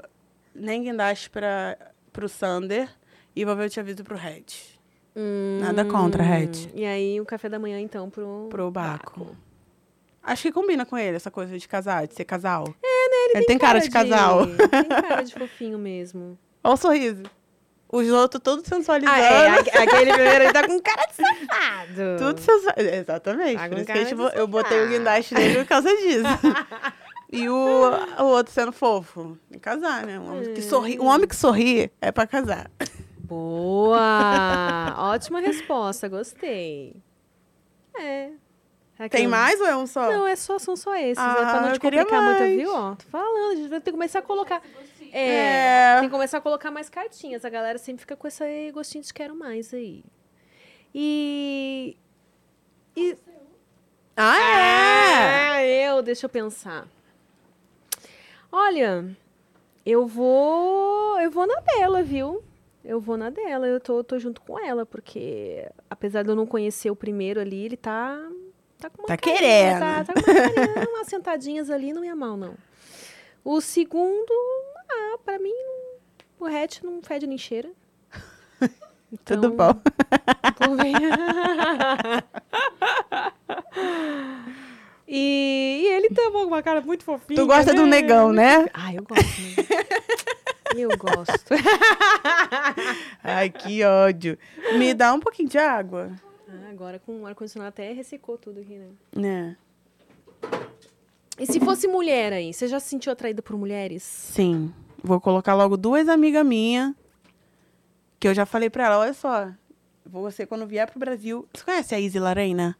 Nenguindaste 0.55 1.29
pra, 1.31 1.77
pro 2.13 2.29
Sander 2.29 2.89
e 3.35 3.45
vou 3.45 3.57
ver 3.57 3.67
o 3.67 3.71
Te 3.71 3.81
Aviso 3.81 4.05
pro 4.05 4.17
Hatch. 4.17 4.73
Nada 5.61 5.85
contra, 5.85 6.23
Hatch. 6.23 6.69
E 6.75 6.85
aí, 6.87 7.21
o 7.21 7.25
café 7.27 7.49
da 7.49 7.59
manhã, 7.59 7.79
então, 7.81 8.09
pro... 8.09 8.47
Pro 8.49 8.71
Baco. 8.71 9.37
Acho 10.23 10.43
que 10.45 10.53
combina 10.53 10.87
com 10.87 10.97
ele 10.97 11.17
essa 11.17 11.31
coisa 11.31 11.59
de 11.59 11.67
casar, 11.69 12.07
de 12.07 12.15
ser 12.15 12.25
casal. 12.25 12.65
É, 12.83 13.09
né? 13.09 13.17
Ele, 13.31 13.39
Ele 13.39 13.47
tem 13.47 13.59
cara 13.59 13.81
de 13.81 13.91
casal. 13.91 14.47
Tem 14.47 14.89
cara 14.89 15.23
de 15.23 15.35
fofinho 15.35 15.79
mesmo. 15.79 16.39
Olha 16.63 16.75
o 16.75 16.77
sorriso. 16.77 17.25
Os 17.91 18.09
outros 18.09 18.41
todos 18.43 18.65
sensualizando. 18.67 19.15
Ah, 19.15 19.21
é. 19.21 19.49
aque- 19.59 19.71
Aquele 19.77 20.13
primeiro, 20.15 20.45
ele 20.45 20.53
tá 20.53 20.67
com 20.67 20.81
cara 20.81 21.03
de 21.09 21.15
safado. 21.15 22.17
Tudo 22.19 22.41
sensual. 22.41 22.75
Exatamente. 22.79 23.57
Tá 23.59 23.69
Por 23.69 23.77
isso 23.79 23.87
que 23.87 23.93
cara 23.93 24.15
bo- 24.17 24.29
eu 24.29 24.47
botei 24.47 24.81
o 24.83 24.89
guindaste 24.89 25.35
nele 25.35 25.57
por 25.57 25.67
causa 25.67 25.91
disso. 25.91 26.23
e 27.33 27.49
o, 27.49 27.55
o 28.21 28.25
outro 28.27 28.53
sendo 28.53 28.71
fofo. 28.73 29.37
Em 29.51 29.59
casar, 29.59 30.07
né? 30.07 30.21
Um 30.21 30.31
homem, 30.31 30.55
que 30.55 30.63
sorri, 30.63 31.01
um 31.01 31.07
homem 31.07 31.27
que 31.27 31.35
sorri 31.35 31.91
é 32.01 32.13
pra 32.13 32.27
casar. 32.27 32.71
Boa! 33.19 34.95
Ótima 35.15 35.41
resposta, 35.41 36.09
gostei. 36.09 36.95
É. 37.97 38.31
Tem 38.99 39.07
Aquele- 39.07 39.27
mais 39.29 39.61
ou 39.61 39.67
é 39.67 39.77
um 39.77 39.87
só? 39.87 40.13
Não, 40.13 40.27
é 40.27 40.37
só, 40.37 40.59
são 40.59 40.77
só 40.77 40.95
esses. 40.95 41.19
Ah, 41.19 41.33
é 41.33 41.35
pra 41.45 41.61
não 41.63 41.69
eu 41.71 41.75
te 41.75 41.81
queria 41.81 42.05
complicar 42.05 42.25
muito, 42.25 42.39
mais. 42.41 42.57
viu? 42.57 42.73
Ó, 42.75 42.95
tô 42.95 43.05
falando, 43.11 43.53
a 43.53 43.57
gente 43.57 43.69
vai 43.69 43.81
ter 43.81 43.85
que 43.87 43.91
começar 43.93 44.19
a 44.21 44.23
colocar. 44.23 44.63
É, 45.11 45.95
É. 45.95 45.95
Tem 46.01 46.09
que 46.09 46.13
começar 46.13 46.39
a 46.39 46.41
colocar 46.41 46.71
mais 46.71 46.89
cartinhas. 46.89 47.45
A 47.45 47.49
galera 47.49 47.79
sempre 47.79 48.01
fica 48.03 48.15
com 48.17 48.29
esse 48.29 48.71
gostinho 48.71 49.03
de 49.03 49.13
quero 49.13 49.35
mais 49.35 49.75
aí. 49.75 50.05
E. 50.95 51.97
E. 52.97 53.17
Ah, 54.17 54.39
é! 54.39 55.51
Ah, 55.51 55.65
eu, 55.65 56.03
deixa 56.03 56.27
eu 56.27 56.31
pensar. 56.31 56.87
Olha, 58.53 59.05
eu 59.85 60.07
vou. 60.07 61.19
Eu 61.21 61.31
vou 61.31 61.47
na 61.47 61.61
dela, 61.61 62.03
viu? 62.03 62.43
Eu 62.85 63.01
vou 63.01 63.17
na 63.17 63.31
dela, 63.31 63.67
eu 63.67 63.81
tô, 63.81 64.03
tô 64.05 64.19
junto 64.19 64.41
com 64.41 64.59
ela, 64.59 64.85
porque 64.85 65.69
apesar 65.89 66.23
de 66.25 66.31
eu 66.31 66.37
não 66.37 66.47
conhecer 66.47 66.91
o 66.91 66.97
primeiro 66.97 67.41
ali, 67.41 67.65
ele 67.65 67.77
tá. 67.77 68.19
Tá 68.79 68.91
com 68.91 69.03
uma 69.03 69.09
Tá 69.09 69.17
carinha, 69.17 69.39
querendo. 69.39 69.79
Tá, 69.79 70.05
tá 70.05 70.13
com 70.15 70.21
uma 70.31 70.35
carinha, 70.35 70.89
umas 70.91 71.07
sentadinhas 71.07 71.71
ali, 71.71 71.93
não 71.93 72.05
ia 72.05 72.17
mal, 72.17 72.37
não. 72.37 72.55
O 73.45 73.61
segundo, 73.61 74.33
ah, 74.91 75.19
pra 75.25 75.39
mim, 75.39 75.55
o 76.41 76.47
hatch 76.47 76.83
não 76.83 77.01
fede 77.01 77.25
nem 77.27 77.39
cheira. 77.39 77.71
Tudo 79.25 79.47
Então, 79.47 79.57
bom. 79.57 79.81
Vou 80.67 80.77
ver. 80.77 80.93
e, 85.15 85.83
e 85.83 85.87
ele 85.89 86.09
com 86.09 86.47
uma 86.47 86.63
cara 86.63 86.81
muito 86.81 87.05
fofinha. 87.05 87.39
Tu 87.39 87.47
gosta 87.47 87.75
do 87.75 87.85
né? 87.85 88.01
negão, 88.01 88.33
né? 88.33 88.67
Ah, 88.73 88.95
eu 88.95 89.03
gosto. 89.03 89.43
Né? 89.43 89.85
eu 90.75 90.89
gosto. 90.97 91.55
Ai, 93.23 93.51
que 93.51 93.85
ódio. 93.85 94.39
Me 94.79 94.95
dá 94.95 95.13
um 95.13 95.21
pouquinho 95.21 95.51
de 95.51 95.59
água. 95.59 96.13
Ah, 96.49 96.71
agora 96.71 96.99
com 96.99 97.21
o 97.21 97.27
ar-condicionado 97.27 97.69
até 97.69 97.93
ressecou 97.93 98.39
tudo 98.39 98.61
aqui, 98.61 98.79
né? 98.79 98.89
Né? 99.15 99.57
E 101.39 101.45
se 101.45 101.61
fosse 101.61 101.87
mulher 101.87 102.33
aí? 102.33 102.55
Você 102.55 102.67
já 102.67 102.81
se 102.81 102.89
sentiu 102.89 103.13
atraída 103.13 103.43
por 103.43 103.55
mulheres? 103.55 104.03
Sim. 104.03 104.73
Vou 105.05 105.21
colocar 105.21 105.55
logo 105.55 105.77
duas 105.77 106.09
amigas 106.09 106.47
minhas. 106.47 106.95
Que 108.19 108.29
eu 108.29 108.35
já 108.35 108.47
falei 108.47 108.71
pra 108.71 108.87
ela, 108.87 108.99
olha 108.99 109.13
só. 109.13 109.51
Você, 110.07 110.47
quando 110.47 110.67
vier 110.67 110.91
pro 110.91 110.99
Brasil... 110.99 111.47
Você 111.53 111.65
conhece 111.65 111.95
a 111.95 112.01
Izzy 112.01 112.19
Larena? 112.19 112.77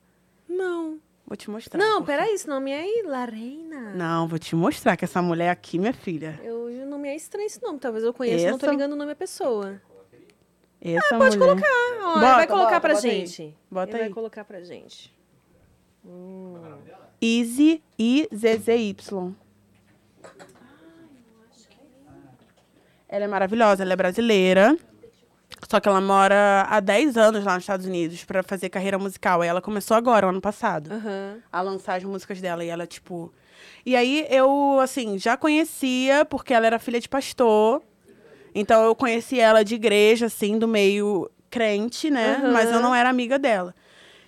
Não. 0.49 0.99
Vou 1.33 1.37
te 1.39 1.49
mostrar. 1.51 1.79
Não, 1.79 2.03
porque- 2.03 2.13
peraí, 2.13 2.35
esse 2.35 2.47
nome 2.47 2.71
é 2.71 3.03
Larena. 3.07 3.95
Não, 3.95 4.29
vou 4.29 4.39
te 4.39 4.55
mostrar 4.55 4.99
que 4.99 5.07
essa 5.07 5.23
mulher 5.23 5.49
aqui, 5.49 5.79
minha 5.79 5.95
filha. 5.95 6.39
Eu, 6.45 6.65
o 6.67 6.85
nome 6.87 7.09
é 7.09 7.17
estranho 7.17 7.47
esse 7.47 7.63
nome. 7.63 7.79
Talvez 7.79 8.05
eu 8.05 8.13
conheça, 8.13 8.51
não 8.51 8.59
tô 8.59 8.67
Essa- 8.67 8.73
ligando 8.75 8.93
o 8.93 8.97
nome 8.97 9.13
à 9.13 9.17
pessoa. 9.17 9.81
Essa 10.79 11.17
Pode 11.17 11.39
mulher... 11.39 11.55
colocar. 11.55 12.03
Ó, 12.03 12.15
Bota, 12.17 12.35
vai 12.35 12.47
colocar 12.47 12.69
bota, 12.69 12.81
pra 12.83 12.95
bota 12.97 13.07
aí. 13.07 13.27
gente. 13.27 13.57
Bota 13.71 13.91
ele 13.93 13.99
vai 13.99 14.07
aí. 14.09 14.13
colocar 14.13 14.45
pra 14.45 14.61
gente. 14.63 15.11
Hum. 16.05 16.53
Izzy 17.19 17.83
e 17.99 18.29
ZZY. 18.35 19.35
Ela 23.09 23.25
é 23.25 23.29
maravilhosa, 23.29 23.83
ela 23.85 23.95
é 23.95 23.97
brasileira. 23.97 24.77
Só 25.69 25.81
que 25.81 25.89
ela 25.89 26.01
mora 26.01 26.67
há 26.69 26.81
10 26.81 27.17
anos 27.17 27.45
lá 27.45 27.55
nos 27.55 27.63
Estados 27.63 27.87
Unidos 27.87 28.25
pra 28.25 28.43
fazer 28.43 28.69
carreira 28.69 28.99
musical. 28.99 29.45
E 29.45 29.47
ela 29.47 29.63
começou 29.63 29.97
agora, 29.97 30.27
o 30.27 30.31
ano 30.31 30.41
passado, 30.41 30.93
Aham. 30.93 31.39
a 31.51 31.61
lançar 31.61 31.97
as 31.97 32.05
músicas 32.05 32.41
dela. 32.41 32.65
E 32.65 32.69
ela, 32.69 32.87
tipo. 32.87 33.33
E 33.87 33.97
aí 33.97 34.27
eu, 34.29 34.79
assim, 34.81 35.19
já 35.19 35.37
conhecia, 35.37 36.25
porque 36.25 36.53
ela 36.53 36.67
era 36.67 36.79
filha 36.79 37.01
de 37.01 37.09
pastor. 37.09 37.83
Então 38.55 38.83
eu 38.85 38.95
conheci 38.95 39.41
ela 39.41 39.65
de 39.65 39.75
igreja, 39.77 40.27
assim, 40.27 40.59
do 40.59 40.69
meio 40.69 41.31
crente, 41.49 42.11
né? 42.11 42.37
Aham. 42.37 42.53
Mas 42.53 42.71
eu 42.71 42.81
não 42.81 42.95
era 42.95 43.09
amiga 43.09 43.39
dela. 43.39 43.75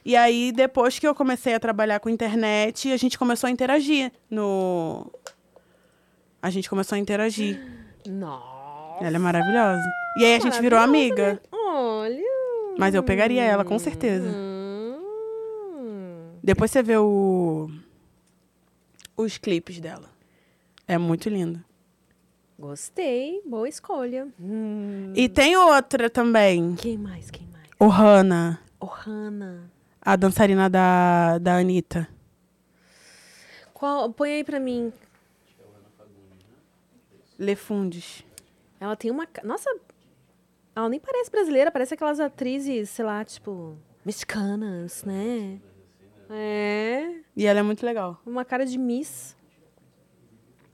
E 0.04 0.16
aí, 0.16 0.52
depois 0.52 0.98
que 0.98 1.08
eu 1.08 1.14
comecei 1.14 1.54
a 1.54 1.60
trabalhar 1.60 1.98
com 1.98 2.10
internet, 2.10 2.92
a 2.92 2.96
gente 2.96 3.18
começou 3.18 3.48
a 3.48 3.50
interagir 3.50 4.12
no. 4.30 5.10
A 6.42 6.50
gente 6.50 6.68
começou 6.68 6.94
a 6.94 6.98
interagir. 6.98 7.58
Nossa. 8.06 8.53
Ela 9.00 9.16
é 9.16 9.18
maravilhosa. 9.18 9.82
E 10.18 10.24
aí 10.24 10.34
a 10.36 10.38
gente 10.40 10.60
virou 10.60 10.78
amiga. 10.78 11.34
né? 11.34 11.40
Olha. 11.52 12.22
Mas 12.78 12.94
eu 12.94 13.02
pegaria 13.02 13.42
ela, 13.42 13.64
com 13.64 13.78
certeza. 13.78 14.28
Hum. 14.28 15.00
Depois 16.42 16.70
você 16.70 16.82
vê 16.82 16.96
o. 16.96 17.70
Os 19.16 19.38
clipes 19.38 19.80
dela. 19.80 20.10
É 20.86 20.98
muito 20.98 21.28
lindo. 21.28 21.62
Gostei. 22.58 23.40
Boa 23.46 23.68
escolha. 23.68 24.28
E 25.14 25.28
tem 25.28 25.56
outra 25.56 26.08
também. 26.10 26.74
Quem 26.76 26.98
mais? 26.98 27.30
Quem 27.30 27.46
mais? 27.48 27.64
O 27.80 27.86
Hannah, 27.88 28.60
Oh, 28.80 28.86
Hannah. 28.86 29.62
a 30.00 30.14
dançarina 30.16 30.68
da, 30.70 31.38
da 31.38 31.56
Anitta. 31.58 32.08
Qual, 33.72 34.10
põe 34.12 34.32
aí 34.34 34.44
pra 34.44 34.60
mim. 34.60 34.92
Lefundes. 37.38 38.24
Ela 38.84 38.96
tem 38.96 39.10
uma. 39.10 39.26
Nossa. 39.42 39.68
Ela 40.76 40.88
nem 40.90 41.00
parece 41.00 41.30
brasileira, 41.30 41.70
parece 41.70 41.94
aquelas 41.94 42.20
atrizes, 42.20 42.90
sei 42.90 43.04
lá, 43.04 43.24
tipo. 43.24 43.78
Mexicanas, 44.04 45.02
né? 45.04 45.58
É. 46.28 47.20
E 47.34 47.46
ela 47.46 47.60
é 47.60 47.62
muito 47.62 47.84
legal. 47.86 48.20
Uma 48.26 48.44
cara 48.44 48.66
de 48.66 48.76
Miss. 48.76 49.34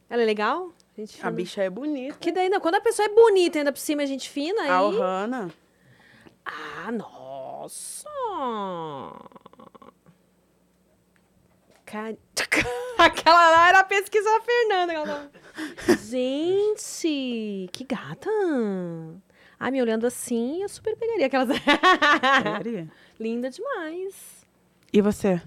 Ela 0.09 0.23
é 0.23 0.25
legal? 0.25 0.73
Gente 0.97 1.15
A 1.15 1.19
fina. 1.19 1.31
bicha 1.31 1.63
é 1.63 1.71
bonita. 1.71 2.19
Que 2.19 2.33
daí, 2.33 2.49
não, 2.49 2.59
quando 2.59 2.75
a 2.75 2.81
pessoa 2.81 3.07
é 3.07 3.15
bonita 3.15 3.59
ainda 3.59 3.71
por 3.71 3.79
cima, 3.79 4.03
é 4.03 4.07
gente 4.07 4.29
fina, 4.29 4.63
aí... 4.63 4.71
A 4.71 4.83
Ohana. 4.83 5.51
Ah, 6.45 6.91
nossa! 6.91 8.09
Aquela 12.99 13.51
lá 13.51 13.69
era 13.69 13.81
a 13.81 13.85
pesquisa 13.85 14.29
da 14.31 14.41
Fernanda. 14.41 14.93
ela. 14.93 15.31
Gente, 16.09 17.69
que 17.73 17.85
gata. 17.85 18.31
Ah, 19.59 19.71
me 19.71 19.81
olhando 19.83 20.07
assim, 20.07 20.63
eu 20.63 20.69
super 20.69 20.97
pegaria 20.97 21.27
aquelas. 21.27 21.49
Pegaria. 22.43 22.89
Linda 23.19 23.51
demais. 23.51 24.47
E 24.93 25.01
você? 25.01 25.41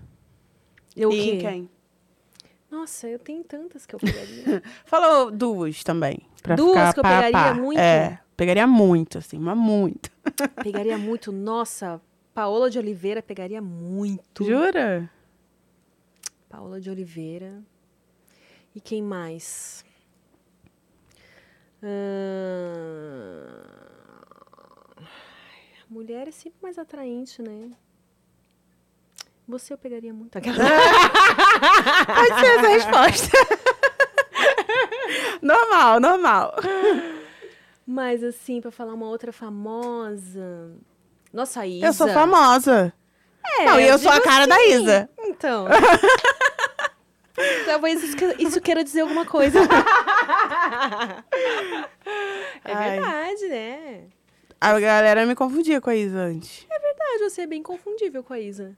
Eu 0.96 1.12
e 1.12 1.32
quê? 1.32 1.38
quem? 1.38 1.70
Nossa, 2.70 3.08
eu 3.08 3.20
tenho 3.20 3.44
tantas 3.44 3.86
que 3.86 3.96
eu 3.96 4.00
pegaria. 4.02 4.62
Falou 4.86 5.32
duas 5.32 5.84
também. 5.84 6.20
Pra 6.42 6.56
Duas 6.56 6.94
que 6.94 7.00
eu 7.00 7.04
pegaria 7.04 7.32
pá. 7.32 7.54
muito? 7.54 7.80
É, 7.80 8.20
pegaria 8.36 8.68
muito, 8.68 9.18
assim, 9.18 9.40
mas 9.40 9.58
muito. 9.58 10.12
pegaria 10.62 10.98
muito. 10.98 11.32
Nossa, 11.32 12.02
Paola 12.34 12.70
de 12.70 12.78
Oliveira 12.78 13.22
pegaria 13.22 13.62
muito. 13.62 14.44
Jura? 14.44 15.10
Paola 16.54 16.80
de 16.80 16.88
Oliveira. 16.88 17.64
E 18.76 18.80
quem 18.80 19.02
mais? 19.02 19.84
Ahn, 21.82 21.90
Mulher 25.90 26.28
é 26.28 26.32
sempre 26.32 26.60
mais 26.62 26.78
atraente, 26.78 27.42
né? 27.42 27.72
Você 29.48 29.74
eu 29.74 29.80
pegaria 29.80 30.14
muito. 30.14 30.38
Aquela... 30.38 30.56
Pode 32.06 32.40
ser 32.40 32.46
essa 32.46 32.68
resposta. 32.68 33.38
normal, 35.42 36.00
normal. 36.00 36.54
Mas 37.84 38.24
assim, 38.24 38.62
pra 38.62 38.70
falar 38.70 38.94
uma 38.94 39.08
outra 39.08 39.34
famosa. 39.34 40.78
Nossa, 41.34 41.66
Isa. 41.66 41.88
Eu 41.88 41.94
sou 41.94 42.08
famosa. 42.10 42.94
É, 43.60 43.66
Não, 43.66 43.80
e 43.80 43.88
eu 43.88 43.98
sou 43.98 44.12
a 44.12 44.20
cara 44.22 44.46
da 44.48 44.56
assim. 44.56 44.74
Isa. 44.74 45.10
Então. 45.20 45.68
Talvez 47.66 48.04
isso, 48.04 48.16
que- 48.16 48.36
isso 48.44 48.62
queira 48.62 48.84
dizer 48.84 49.02
alguma 49.02 49.26
coisa. 49.26 49.60
é 52.64 52.74
Ai. 52.74 52.90
verdade, 52.92 53.48
né? 53.50 54.04
A 54.62 54.80
galera 54.80 55.26
me 55.26 55.36
confundia 55.36 55.82
com 55.82 55.90
a 55.90 55.96
Isa 55.96 56.20
antes. 56.20 56.66
verdade, 56.70 57.30
você 57.30 57.42
é 57.42 57.48
bem 57.48 57.62
confundível 57.62 58.24
com 58.24 58.34
a 58.34 58.40
Isa. 58.40 58.78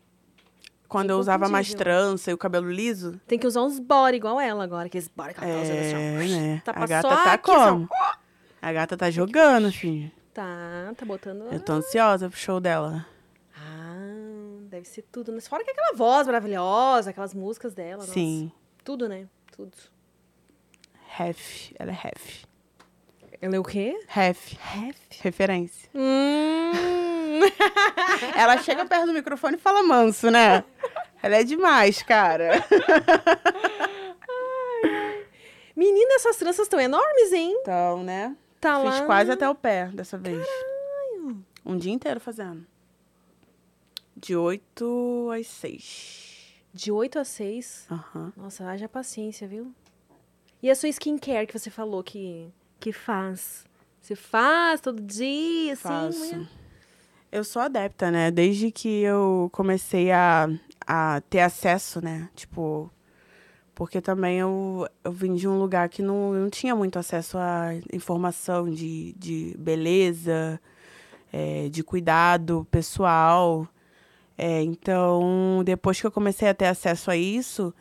Quando 0.87 1.09
eu 1.09 1.17
usava 1.17 1.49
mais 1.49 1.73
trança 1.73 2.31
e 2.31 2.33
o 2.33 2.37
cabelo 2.37 2.71
liso. 2.71 3.19
Tem 3.27 3.37
que 3.37 3.45
usar 3.47 3.61
uns 3.63 3.79
body 3.79 4.17
igual 4.17 4.39
ela 4.39 4.63
agora, 4.63 4.85
aqueles 4.87 5.07
body 5.07 5.33
que 5.33 5.43
ela 5.43 5.53
tá 5.53 5.61
usando 5.61 5.77
assim. 5.79 5.95
É, 5.95 6.27
né? 6.27 6.61
Tá 6.63 6.71
a 6.75 6.85
gata 6.87 7.09
só 7.09 7.15
tá 7.23 7.33
aqui, 7.33 7.51
assim, 7.51 7.59
ó. 7.59 7.69
como? 7.71 7.89
A 8.61 8.71
gata 8.71 8.95
tá 8.97 9.11
jogando, 9.11 9.71
filho. 9.71 10.11
Tá, 10.33 10.91
tá 10.95 11.05
botando. 11.05 11.51
Eu 11.51 11.59
tô 11.59 11.73
ansiosa 11.73 12.29
pro 12.29 12.37
show 12.37 12.59
dela. 12.59 13.05
Deve 14.75 14.89
ser 14.89 15.03
tudo. 15.03 15.31
né? 15.31 15.39
Fora 15.39 15.63
que 15.63 15.71
aquela 15.71 15.95
voz 15.95 16.27
maravilhosa, 16.27 17.11
aquelas 17.11 17.33
músicas 17.33 17.73
dela. 17.73 17.99
nossa. 18.01 18.11
Sim. 18.11 18.51
Tudo, 18.83 19.07
né? 19.07 19.25
Tudo. 19.55 19.71
Ref. 21.07 21.71
Ela 21.79 21.91
é 21.91 21.93
ref. 21.93 22.43
Ela 23.41 23.55
é 23.55 23.59
o 23.59 23.63
quê? 23.63 23.97
Ref. 24.05 24.57
Ref. 24.59 24.97
Referência. 25.21 25.89
Hum. 25.95 27.39
Ela 28.35 28.57
chega 28.57 28.85
perto 28.85 29.05
do 29.05 29.13
microfone 29.13 29.55
e 29.55 29.59
fala 29.59 29.81
manso, 29.81 30.29
né? 30.29 30.65
Ela 31.23 31.37
é 31.37 31.43
demais, 31.45 32.03
cara. 32.03 32.61
Menina, 35.73 36.15
essas 36.15 36.35
tranças 36.35 36.65
estão 36.65 36.81
enormes, 36.81 37.31
hein? 37.31 37.57
Então, 37.61 38.03
né? 38.03 38.35
Tá 38.59 38.75
Fiz 38.81 38.99
lá. 38.99 39.05
quase 39.05 39.31
até 39.31 39.47
o 39.49 39.55
pé 39.55 39.89
dessa 39.93 40.17
vez. 40.17 40.45
Um 41.65 41.77
dia 41.77 41.93
inteiro 41.93 42.19
fazendo. 42.19 42.67
De 44.15 44.35
8 44.35 45.29
às 45.37 45.47
6. 45.47 46.61
De 46.73 46.91
8 46.91 47.19
a 47.19 47.23
6. 47.23 47.87
Aham. 47.91 48.33
Nossa, 48.35 48.65
haja 48.65 48.87
paciência, 48.87 49.47
viu? 49.47 49.73
E 50.61 50.69
a 50.69 50.75
sua 50.75 50.89
skincare 50.89 51.45
que 51.47 51.57
você 51.57 51.69
falou 51.69 52.01
que, 52.03 52.49
que 52.79 52.91
faz? 52.91 53.65
Você 53.99 54.15
faz 54.15 54.81
todo 54.81 55.01
dia, 55.01 55.73
assim? 55.73 55.81
Faço. 55.83 56.47
Eu 57.31 57.43
sou 57.43 57.61
adepta, 57.61 58.09
né? 58.09 58.31
Desde 58.31 58.71
que 58.71 59.01
eu 59.01 59.49
comecei 59.51 60.11
a, 60.11 60.47
a 60.85 61.21
ter 61.29 61.41
acesso, 61.41 62.03
né? 62.03 62.29
Tipo, 62.35 62.89
porque 63.73 63.99
também 63.99 64.39
eu, 64.39 64.87
eu 65.03 65.11
vim 65.11 65.35
de 65.35 65.47
um 65.47 65.59
lugar 65.59 65.89
que 65.89 66.01
não, 66.01 66.31
não 66.33 66.49
tinha 66.49 66.73
muito 66.73 66.97
acesso 66.97 67.37
à 67.37 67.71
informação 67.91 68.69
de, 68.69 69.13
de 69.17 69.53
beleza, 69.59 70.59
é, 71.31 71.67
de 71.67 71.83
cuidado 71.83 72.65
pessoal. 72.71 73.67
É, 74.37 74.61
então, 74.61 75.61
depois 75.63 75.99
que 75.99 76.07
eu 76.07 76.11
comecei 76.11 76.47
a 76.47 76.53
ter 76.53 76.65
acesso 76.65 77.09
a 77.09 77.15
isso, 77.15 77.73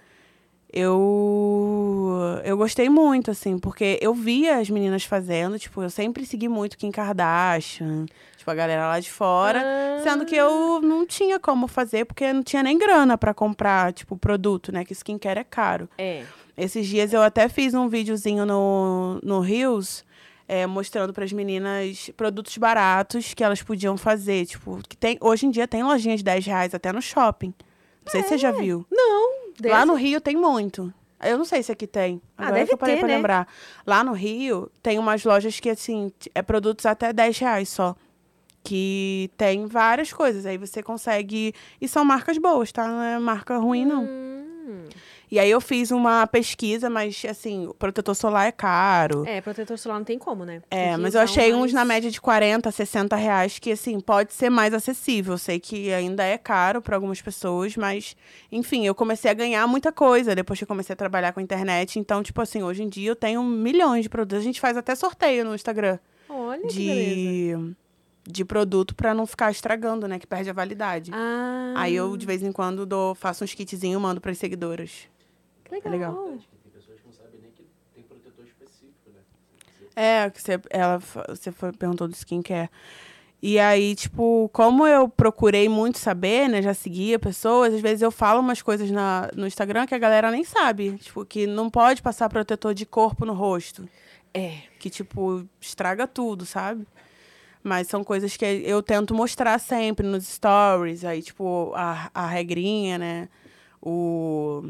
eu, 0.76 2.40
eu 2.44 2.56
gostei 2.56 2.89
muito, 2.89 3.31
assim, 3.31 3.59
porque 3.59 3.97
eu 4.02 4.12
via 4.12 4.59
as 4.59 4.68
meninas 4.68 5.05
fazendo, 5.05 5.56
tipo, 5.56 5.81
eu 5.81 5.89
sempre 5.89 6.26
segui 6.26 6.48
muito 6.48 6.76
Kim 6.76 6.90
Kardashian, 6.90 8.06
tipo, 8.36 8.51
a 8.51 8.55
galera 8.55 8.89
lá 8.89 8.98
de 8.98 9.10
fora. 9.10 9.62
Ah. 9.64 10.02
Sendo 10.02 10.24
que 10.24 10.35
eu 10.35 10.81
não 10.82 11.06
tinha 11.06 11.39
como 11.39 11.68
fazer, 11.68 12.05
porque 12.05 12.32
não 12.32 12.43
tinha 12.43 12.62
nem 12.62 12.76
grana 12.76 13.16
pra 13.16 13.32
comprar, 13.32 13.93
tipo, 13.93 14.16
produto, 14.16 14.72
né? 14.72 14.85
Que 14.85 14.94
skincare 14.94 15.39
é 15.39 15.44
caro. 15.44 15.89
É. 15.97 16.24
Esses 16.56 16.86
dias 16.86 17.12
eu 17.12 17.22
até 17.22 17.48
fiz 17.48 17.72
um 17.74 17.89
videozinho 17.89 18.44
no, 18.44 19.20
no 19.22 19.40
Reels, 19.40 20.05
é, 20.49 20.66
mostrando 20.66 21.12
pras 21.12 21.33
meninas 21.33 22.11
produtos 22.16 22.57
baratos 22.59 23.33
que 23.35 23.43
elas 23.45 23.62
podiam 23.62 23.97
fazer. 23.97 24.47
Tipo, 24.47 24.79
que 24.89 24.97
tem, 24.97 25.16
hoje 25.21 25.47
em 25.47 25.51
dia 25.51 25.66
tem 25.69 25.83
lojinha 25.83 26.16
de 26.16 26.23
10 26.25 26.47
reais 26.47 26.75
até 26.75 26.93
no 26.93 27.01
shopping. 27.03 27.55
Não 28.05 28.11
sei 28.12 28.23
se 28.23 28.29
você 28.31 28.39
já 28.39 28.51
viu. 28.51 28.87
Não. 28.91 29.33
Lá 29.65 29.77
desse- 29.81 29.87
no 29.87 29.95
Rio 29.95 30.21
tem 30.21 30.37
muito. 30.37 30.93
Eu 31.23 31.39
não 31.39 31.45
sei 31.47 31.62
se 31.62 31.73
aqui 31.73 31.87
tem. 31.87 32.21
Ah, 32.37 32.43
Agora 32.43 32.55
deve 32.57 32.69
que 32.69 32.75
eu 32.75 32.79
parei 32.79 32.97
ter, 32.97 33.01
pra 33.01 33.09
né? 33.09 33.16
lembrar. 33.16 33.49
Lá 33.87 34.05
no 34.05 34.12
Rio 34.12 34.71
tem 34.83 34.99
umas 34.99 35.25
lojas 35.25 35.59
que, 35.59 35.71
assim, 35.71 36.12
é 36.35 36.43
produtos 36.43 36.85
até 36.85 37.12
10 37.15 37.39
reais 37.39 37.69
só. 37.71 37.97
Que 38.62 39.31
tem 39.37 39.66
várias 39.66 40.12
coisas. 40.12 40.45
Aí 40.47 40.59
você 40.59 40.83
consegue. 40.83 41.55
E 41.81 41.89
são 41.89 42.05
marcas 42.05 42.37
boas, 42.39 42.73
tá? 42.73 42.87
Não 42.87 43.03
é 43.03 43.19
marca 43.19 43.57
ruim, 43.59 43.85
não. 43.87 44.05
Hum. 44.05 44.85
E 45.31 45.39
aí 45.39 45.51
eu 45.51 45.61
fiz 45.61 45.91
uma 45.91 46.27
pesquisa, 46.27 46.89
mas 46.89 47.25
assim, 47.29 47.67
o 47.67 47.75
protetor 47.75 48.15
solar 48.15 48.47
é 48.47 48.53
caro. 48.53 49.25
É, 49.27 49.41
protetor 49.41 49.77
solar 49.79 49.99
não 49.99 50.05
tem 50.05 50.19
como, 50.19 50.45
né? 50.45 50.63
É, 50.71 50.91
Tem 50.91 50.97
mas 50.99 51.15
eu 51.15 51.21
um 51.21 51.25
achei 51.25 51.53
uns 51.53 51.59
mais- 51.61 51.73
na 51.73 51.85
média 51.85 52.11
de 52.11 52.21
40, 52.21 52.71
60 52.71 53.17
reais, 53.17 53.59
que 53.59 53.73
assim, 53.73 53.99
pode 54.01 54.33
ser 54.33 54.51
mais 54.51 54.73
acessível. 54.75 55.35
Eu 55.35 55.39
sei 55.39 55.59
que 55.59 55.93
ainda 55.93 56.23
é 56.25 56.39
caro 56.39 56.81
para 56.83 56.97
algumas 56.97 57.21
pessoas, 57.21 57.77
mas, 57.77 58.17
enfim, 58.53 58.87
eu 58.87 58.95
comecei 58.95 59.31
a 59.31 59.35
ganhar 59.35 59.67
muita 59.67 59.91
coisa 59.91 60.35
depois 60.35 60.59
que 60.59 60.65
eu 60.65 60.69
comecei 60.69 60.93
a 60.93 60.97
trabalhar 60.97 61.33
com 61.33 61.41
a 61.41 61.43
internet. 61.43 61.99
Então, 61.99 62.23
tipo 62.23 62.41
assim, 62.41 62.63
hoje 62.63 62.83
em 62.83 62.89
dia 62.89 63.11
eu 63.11 63.17
tenho 63.17 63.43
milhões 63.43 64.03
de 64.05 64.09
produtos. 64.09 64.39
A 64.39 64.45
gente 64.45 64.61
faz 64.61 64.77
até 64.77 64.95
sorteio 64.95 65.45
no 65.45 65.55
Instagram 65.55 65.99
Olha 66.29 66.67
que 66.69 66.87
beleza. 66.87 67.59
de, 68.27 68.33
de 68.33 68.45
produto 68.45 68.95
para 68.95 69.13
não 69.15 69.27
ficar 69.27 69.51
estragando, 69.51 70.07
né? 70.07 70.19
Que 70.19 70.27
perde 70.27 70.49
a 70.51 70.53
validade. 70.53 71.11
Ah, 71.13 71.75
Aí 71.77 71.95
eu, 71.95 72.17
de 72.17 72.25
vez 72.25 72.43
em 72.43 72.53
quando, 72.53 72.87
dou, 72.87 73.15
faço 73.15 73.43
uns 73.43 73.53
kitzinhos 73.55 73.99
e 73.99 74.03
mando 74.03 74.21
para 74.21 74.31
as 74.31 74.39
seguidoras. 74.39 75.09
Que 75.65 75.74
legal. 75.74 75.86
é 75.86 75.91
legal. 75.91 76.39
Tem 76.62 76.73
pessoas 76.73 77.01
que 77.01 77.07
não 77.07 77.12
sabem 77.12 77.41
nem 77.41 77.51
que 77.51 77.66
tem 77.95 78.05
protetor 78.05 78.45
específico, 78.45 79.11
né? 79.11 79.20
É, 79.97 80.31
que 80.31 80.41
você, 80.41 80.61
ela, 80.70 80.99
você 81.28 81.51
foi, 81.51 81.73
perguntou 81.73 82.09
do 82.09 82.15
skincare. 82.15 82.70
E 83.47 83.59
aí, 83.59 83.95
tipo, 83.95 84.49
como 84.55 84.86
eu 84.86 85.07
procurei 85.07 85.69
muito 85.69 85.99
saber, 85.99 86.49
né? 86.49 86.62
Já 86.62 86.73
seguia 86.73 87.19
pessoas, 87.19 87.74
às 87.74 87.81
vezes 87.82 88.01
eu 88.01 88.11
falo 88.11 88.41
umas 88.41 88.62
coisas 88.62 88.91
na, 88.91 89.31
no 89.36 89.47
Instagram 89.47 89.85
que 89.86 89.95
a 89.95 89.99
galera 89.99 90.31
nem 90.31 90.45
sabe. 90.45 90.97
Tipo, 90.97 91.27
que 91.27 91.47
não 91.47 91.69
pode 91.69 92.01
passar 92.01 92.31
protetor 92.31 92.73
de 92.73 92.86
corpo 92.86 93.27
no 93.27 93.35
rosto. 93.35 93.86
É. 94.32 94.61
Que, 94.78 94.89
tipo, 94.89 95.47
estraga 95.61 96.07
tudo, 96.07 96.47
sabe? 96.47 96.86
Mas 97.62 97.86
são 97.86 98.03
coisas 98.03 98.35
que 98.35 98.45
eu 98.45 98.82
tento 98.82 99.15
mostrar 99.15 99.59
sempre 99.59 100.07
nos 100.07 100.27
stories. 100.27 101.05
Aí, 101.05 101.20
tipo, 101.20 101.70
a, 101.74 102.11
a 102.15 102.27
regrinha, 102.27 102.97
né? 102.97 103.28
O, 103.78 104.62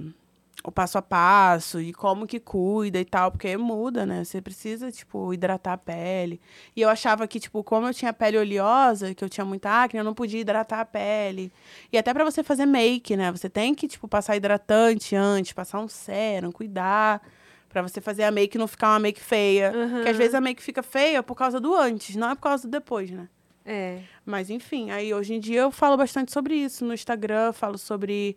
o 0.62 0.70
passo 0.70 0.98
a 0.98 1.02
passo 1.02 1.80
e 1.80 1.92
como 1.92 2.26
que 2.26 2.38
cuida 2.38 2.98
e 2.98 3.04
tal. 3.04 3.30
Porque 3.30 3.56
muda, 3.56 4.06
né? 4.06 4.24
Você 4.24 4.40
precisa, 4.40 4.90
tipo, 4.92 5.32
hidratar 5.34 5.72
a 5.72 5.78
pele. 5.78 6.40
E 6.76 6.80
eu 6.80 6.88
achava 6.88 7.26
que, 7.26 7.40
tipo, 7.40 7.64
como 7.64 7.86
eu 7.88 7.94
tinha 7.94 8.12
pele 8.12 8.38
oleosa, 8.38 9.14
que 9.14 9.24
eu 9.24 9.28
tinha 9.28 9.44
muita 9.44 9.82
acne, 9.82 9.98
eu 9.98 10.04
não 10.04 10.14
podia 10.14 10.40
hidratar 10.40 10.80
a 10.80 10.84
pele. 10.84 11.52
E 11.92 11.98
até 11.98 12.12
pra 12.14 12.24
você 12.24 12.42
fazer 12.42 12.66
make, 12.66 13.16
né? 13.16 13.32
Você 13.32 13.48
tem 13.48 13.74
que, 13.74 13.88
tipo, 13.88 14.06
passar 14.06 14.36
hidratante 14.36 15.16
antes, 15.16 15.52
passar 15.52 15.80
um 15.80 15.88
sérum, 15.88 16.52
cuidar. 16.52 17.20
Pra 17.68 17.82
você 17.82 18.00
fazer 18.00 18.22
a 18.22 18.30
make 18.30 18.56
e 18.56 18.58
não 18.58 18.68
ficar 18.68 18.90
uma 18.90 19.00
make 19.00 19.20
feia. 19.20 19.72
Porque 19.72 20.08
às 20.08 20.16
vezes 20.16 20.34
a 20.34 20.40
make 20.40 20.62
fica 20.62 20.80
feia 20.80 21.24
por 21.24 21.34
causa 21.34 21.58
do 21.58 21.74
antes, 21.74 22.14
não 22.14 22.30
é 22.30 22.34
por 22.36 22.42
causa 22.42 22.68
do 22.68 22.70
depois, 22.70 23.10
né? 23.10 23.28
É. 23.64 24.00
Mas 24.24 24.50
enfim, 24.50 24.90
aí 24.90 25.12
hoje 25.12 25.34
em 25.34 25.40
dia 25.40 25.62
eu 25.62 25.70
falo 25.70 25.96
bastante 25.96 26.32
sobre 26.32 26.54
isso. 26.54 26.84
No 26.84 26.94
Instagram, 26.94 27.52
falo 27.52 27.76
sobre 27.78 28.36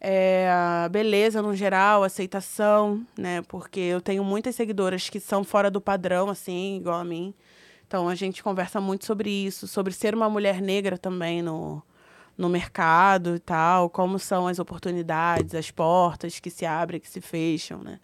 é, 0.00 0.48
beleza 0.90 1.42
no 1.42 1.54
geral, 1.54 2.04
aceitação, 2.04 3.04
né? 3.16 3.42
Porque 3.48 3.80
eu 3.80 4.00
tenho 4.00 4.22
muitas 4.22 4.54
seguidoras 4.54 5.08
que 5.08 5.18
são 5.18 5.42
fora 5.42 5.70
do 5.70 5.80
padrão, 5.80 6.28
assim, 6.28 6.76
igual 6.76 7.00
a 7.00 7.04
mim. 7.04 7.34
Então 7.86 8.08
a 8.08 8.14
gente 8.14 8.42
conversa 8.42 8.80
muito 8.80 9.06
sobre 9.06 9.30
isso, 9.30 9.66
sobre 9.66 9.92
ser 9.92 10.14
uma 10.14 10.28
mulher 10.28 10.60
negra 10.60 10.98
também 10.98 11.42
no, 11.42 11.82
no 12.36 12.48
mercado 12.48 13.34
e 13.34 13.38
tal, 13.40 13.90
como 13.90 14.18
são 14.18 14.46
as 14.46 14.58
oportunidades, 14.58 15.54
as 15.54 15.70
portas 15.70 16.38
que 16.38 16.50
se 16.50 16.64
abrem, 16.64 17.00
que 17.00 17.08
se 17.08 17.20
fecham, 17.20 17.82
né? 17.82 17.98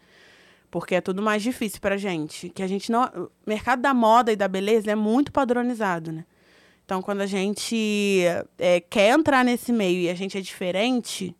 Porque 0.70 0.96
é 0.96 1.00
tudo 1.00 1.22
mais 1.22 1.40
difícil 1.42 1.80
pra 1.80 1.96
gente. 1.96 2.48
Que 2.48 2.62
a 2.62 2.66
gente 2.66 2.90
não. 2.90 3.04
O 3.04 3.30
mercado 3.46 3.80
da 3.80 3.94
moda 3.94 4.32
e 4.32 4.36
da 4.36 4.48
beleza 4.48 4.90
é 4.90 4.96
muito 4.96 5.30
padronizado, 5.30 6.10
né? 6.10 6.24
Então, 6.84 7.00
quando 7.00 7.20
a 7.20 7.26
gente 7.26 8.22
é, 8.58 8.80
quer 8.80 9.10
entrar 9.10 9.44
nesse 9.44 9.72
meio 9.72 10.00
e 10.00 10.10
a 10.10 10.14
gente 10.14 10.36
é 10.36 10.40
diferente, 10.40 11.34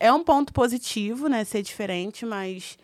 é 0.00 0.12
um 0.12 0.22
ponto 0.22 0.52
positivo, 0.52 1.28
né? 1.28 1.44
Ser 1.44 1.62
diferente, 1.62 2.24
mas 2.24 2.78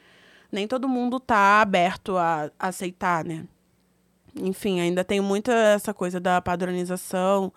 nem 0.50 0.66
todo 0.66 0.88
mundo 0.88 1.18
tá 1.20 1.60
aberto 1.60 2.16
a, 2.16 2.50
aceitar, 2.58 3.24
né? 3.24 3.46
Enfim, 4.36 4.80
ainda 4.80 5.04
tem 5.04 5.20
muita 5.20 5.52
essa 5.52 5.94
coisa 5.94 6.18
da 6.18 6.40
padronização 6.40 7.52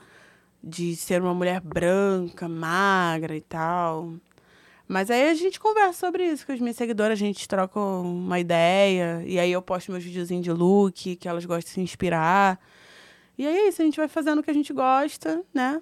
de 0.64 0.96
ser 0.96 1.22
uma 1.22 1.34
mulher 1.34 1.60
branca, 1.62 2.48
magra 2.48 3.36
e 3.36 3.42
tal. 3.42 4.14
Mas 4.88 5.12
aí 5.12 5.30
a 5.30 5.34
gente 5.34 5.60
conversa 5.60 6.08
sobre 6.08 6.24
isso 6.26 6.46
com 6.46 6.54
as 6.54 6.60
minhas 6.60 6.78
seguidoras, 6.78 7.14
a 7.14 7.26
gente 7.26 7.48
troca 7.48 7.80
uma 7.80 8.40
ideia, 8.40 9.22
e 9.26 9.38
aí 9.38 9.52
eu 9.52 9.62
posto 9.62 9.92
meus 9.92 10.04
videozinhos 10.04 10.44
de 10.44 10.52
look, 10.52 11.16
que 11.18 11.28
elas 11.28 11.46
gostam 11.46 11.68
de 11.68 11.70
se 11.72 11.82
inspirar. 11.82 12.60
E 13.38 13.46
aí 13.46 13.56
é 13.58 13.68
isso, 13.68 13.82
a 13.82 13.86
gente 13.86 13.98
vai 13.98 14.08
fazendo 14.08 14.40
o 14.40 14.44
que 14.44 14.52
a 14.52 14.54
gente 14.54 14.72
gosta, 14.72 15.44
né? 15.54 15.82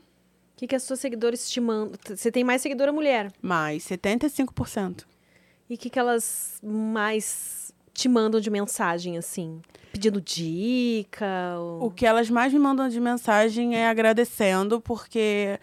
O 0.56 0.58
que, 0.58 0.68
que 0.68 0.76
as 0.76 0.84
suas 0.84 1.02
seguidoras 1.02 1.50
te 1.50 1.60
mandam? 1.60 2.00
Você 2.16 2.32
tem 2.32 2.42
mais 2.42 2.62
seguidora 2.62 2.94
mulher. 2.94 3.30
Mais 3.42 3.84
75%. 3.84 5.04
E 5.70 5.76
o 5.76 5.78
que, 5.78 5.90
que 5.90 6.00
elas 6.00 6.58
mais 6.64 7.74
te 7.94 8.08
mandam 8.08 8.40
de 8.40 8.50
mensagem, 8.50 9.18
assim? 9.18 9.62
Pedindo 9.92 10.22
dica? 10.22 11.58
Ou... 11.60 11.88
O 11.88 11.92
que 11.92 12.06
elas 12.06 12.30
mais 12.30 12.54
me 12.54 12.60
mandam 12.60 12.88
de 12.88 13.02
mensagem 13.02 13.76
é 13.76 13.90
agradecendo, 13.90 14.80
porque 14.80 15.60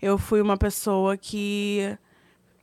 eu 0.00 0.16
fui 0.16 0.40
uma 0.40 0.56
pessoa 0.56 1.16
que 1.16 1.98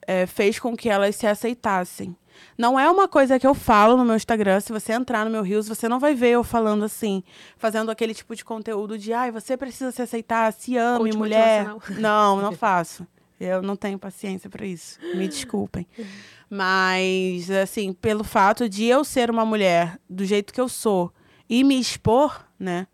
é, 0.07 0.25
fez 0.25 0.57
com 0.59 0.77
que 0.77 0.87
elas 0.87 1.17
se 1.17 1.27
aceitassem. 1.27 2.15
Não 2.57 2.79
é 2.79 2.89
uma 2.89 3.07
coisa 3.07 3.39
que 3.39 3.45
eu 3.45 3.53
falo 3.53 3.97
no 3.97 4.05
meu 4.05 4.15
Instagram. 4.15 4.59
Se 4.59 4.71
você 4.71 4.93
entrar 4.93 5.25
no 5.25 5.31
meu 5.31 5.41
Reels, 5.41 5.67
você 5.67 5.89
não 5.89 5.99
vai 5.99 6.13
ver 6.13 6.29
eu 6.29 6.43
falando 6.43 6.83
assim, 6.83 7.23
fazendo 7.57 7.89
aquele 7.89 8.13
tipo 8.13 8.35
de 8.35 8.43
conteúdo 8.43 8.97
de 8.97 9.13
ai, 9.13 9.31
você 9.31 9.57
precisa 9.57 9.91
se 9.91 10.01
aceitar, 10.01 10.51
se 10.53 10.77
ame, 10.77 11.05
Coach 11.05 11.17
mulher. 11.17 11.65
Não, 11.97 12.41
não 12.41 12.51
faço. 12.53 13.07
Eu 13.39 13.61
não 13.61 13.75
tenho 13.75 13.99
paciência 13.99 14.49
para 14.49 14.65
isso. 14.65 14.99
Me 15.15 15.27
desculpem. 15.27 15.85
Mas, 16.49 17.49
assim, 17.51 17.91
pelo 17.91 18.23
fato 18.23 18.69
de 18.69 18.85
eu 18.85 19.03
ser 19.03 19.29
uma 19.29 19.45
mulher 19.45 19.99
do 20.09 20.23
jeito 20.23 20.53
que 20.53 20.61
eu 20.61 20.69
sou 20.69 21.11
e 21.49 21.63
me 21.63 21.77
expor, 21.77 22.45
né? 22.57 22.87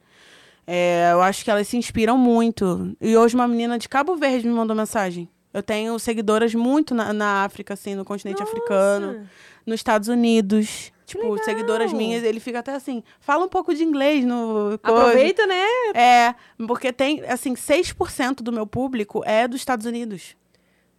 é, 0.72 1.10
eu 1.11 1.22
acho 1.24 1.44
que 1.44 1.49
elas 1.49 1.68
se 1.68 1.76
inspiram 1.78 2.16
muito. 2.16 2.95
E 3.02 3.18
hoje 3.18 3.34
uma 3.34 3.48
menina 3.48 3.80
de 3.80 3.90
Cabo 3.90 4.16
Verde 4.16 4.48
me 4.48 4.53
mandou 4.53 4.76
mensagem. 4.76 5.28
Eu 5.54 5.64
tenho 5.64 5.98
seguidoras 5.98 6.54
muito 6.54 6.94
na, 6.94 7.12
na 7.12 7.44
África, 7.44 7.74
assim, 7.74 7.96
no 7.96 8.06
continente 8.06 8.42
africano, 8.42 9.08
Nossa. 9.08 9.30
nos 9.66 9.76
Estados 9.76 10.08
Unidos. 10.08 10.92
Tipo, 11.06 11.32
legal. 11.32 11.44
seguidoras 11.44 11.92
minhas, 11.92 12.24
ele 12.24 12.40
fica 12.40 12.60
até 12.60 12.76
assim, 12.76 13.04
fala 13.20 13.44
um 13.44 13.50
pouco 13.50 13.74
de 13.74 13.84
inglês 13.84 14.24
no. 14.24 14.80
coisa. 14.84 15.00
Aproveita, 15.02 15.48
né? 15.48 15.66
É, 15.96 16.36
porque 16.68 16.94
tem, 16.94 17.24
assim, 17.26 17.56
6% 17.56 18.44
do 18.44 18.52
meu 18.52 18.68
público 18.68 19.24
é 19.26 19.48
dos 19.48 19.60
Estados 19.60 19.88
Unidos. 19.88 20.38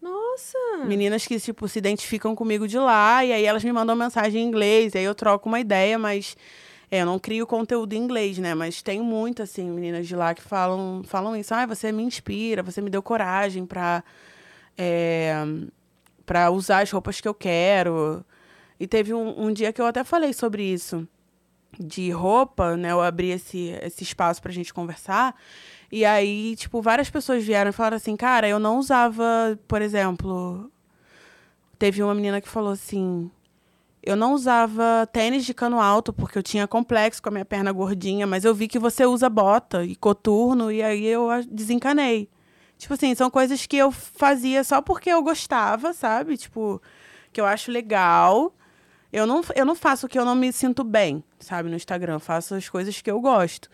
Nossa. 0.03 0.59
Meninas 0.85 1.25
que, 1.27 1.39
tipo, 1.39 1.69
se 1.69 1.79
identificam 1.79 2.35
comigo 2.35 2.67
de 2.67 2.79
lá, 2.79 3.25
e 3.25 3.33
aí 3.33 3.45
elas 3.45 3.63
me 3.63 3.73
mandam 3.73 3.95
mensagem 3.95 4.43
em 4.43 4.47
inglês, 4.47 4.95
e 4.95 4.99
aí 4.99 5.05
eu 5.05 5.15
troco 5.15 5.49
uma 5.49 5.61
ideia, 5.61 5.97
mas 5.97 6.37
é, 6.91 7.03
eu 7.03 7.07
não 7.07 7.19
crio 7.19 7.47
conteúdo 7.47 7.93
em 7.93 7.99
inglês, 7.99 8.37
né? 8.39 8.53
Mas 8.53 8.83
tem 8.83 9.01
muito, 9.01 9.43
assim, 9.43 9.71
meninas 9.71 10.09
de 10.09 10.17
lá 10.17 10.35
que 10.35 10.43
falam, 10.43 11.03
falam 11.05 11.37
isso. 11.37 11.55
Ah, 11.55 11.67
você 11.67 11.93
me 11.93 12.03
inspira, 12.03 12.65
você 12.65 12.81
me 12.81 12.91
deu 12.91 13.01
coragem 13.01 13.65
pra, 13.65 14.03
é, 14.83 15.35
pra 16.25 16.51
usar 16.51 16.81
as 16.81 16.91
roupas 16.91 17.21
que 17.21 17.29
eu 17.29 17.35
quero. 17.35 18.25
E 18.79 18.87
teve 18.87 19.13
um, 19.13 19.47
um 19.47 19.53
dia 19.53 19.75
que 19.75 19.81
eu 19.81 19.85
até 19.85 20.03
falei 20.03 20.33
sobre 20.33 20.63
isso. 20.65 21.07
De 21.79 22.11
roupa, 22.11 22.79
né? 22.79 22.91
Eu 22.91 23.03
abri 23.03 23.31
esse, 23.31 23.79
esse 23.83 24.03
espaço 24.03 24.41
pra 24.41 24.51
gente 24.51 24.73
conversar. 24.73 25.37
E 25.93 26.03
aí, 26.03 26.57
tipo, 26.57 26.81
várias 26.81 27.11
pessoas 27.11 27.45
vieram 27.45 27.69
e 27.69 27.75
falaram 27.75 27.99
assim, 27.99 28.17
cara, 28.17 28.49
eu 28.49 28.59
não 28.59 28.79
usava, 28.79 29.59
por 29.69 29.83
exemplo. 29.83 30.71
Teve 31.79 32.03
uma 32.03 32.15
menina 32.15 32.41
que 32.41 32.49
falou 32.49 32.73
assim. 32.73 33.31
Eu 34.03 34.17
não 34.17 34.33
usava 34.33 35.07
tênis 35.13 35.45
de 35.45 35.53
cano 35.53 35.79
alto 35.79 36.11
porque 36.11 36.39
eu 36.39 36.43
tinha 36.43 36.67
complexo 36.67 37.23
com 37.23 37.29
a 37.29 37.33
minha 37.33 37.45
perna 37.45 37.71
gordinha, 37.71 38.27
mas 38.27 38.47
eu 38.47 38.55
vi 38.55 38.67
que 38.67 38.79
você 38.79 39.05
usa 39.05 39.29
bota 39.29 39.85
e 39.85 39.95
coturno 39.95 40.73
e 40.73 40.83
aí 40.83 41.05
eu 41.05 41.29
desencanei. 41.51 42.31
Tipo 42.81 42.95
assim, 42.95 43.15
são 43.15 43.31
coisas 43.31 43.67
que 43.67 43.77
eu 43.77 43.93
fazia 43.93 44.65
só 44.65 44.81
porque 44.81 45.11
eu 45.11 45.23
gostava, 45.23 45.93
sabe? 45.93 46.39
Tipo, 46.39 46.81
que 47.31 47.39
eu 47.39 47.45
acho 47.45 47.71
legal. 47.71 48.55
Eu 49.13 49.27
não, 49.27 49.45
eu 49.55 49.67
não 49.67 49.75
faço 49.75 50.07
o 50.07 50.09
que 50.09 50.19
eu 50.19 50.25
não 50.25 50.35
me 50.35 50.51
sinto 50.51 50.83
bem, 50.83 51.23
sabe? 51.39 51.69
No 51.69 51.77
Instagram. 51.77 52.15
Eu 52.15 52.21
faço 52.21 52.55
as 52.55 52.71
coisas 52.71 52.99
que 53.03 53.11
eu 53.11 53.21
gosto. 53.21 53.69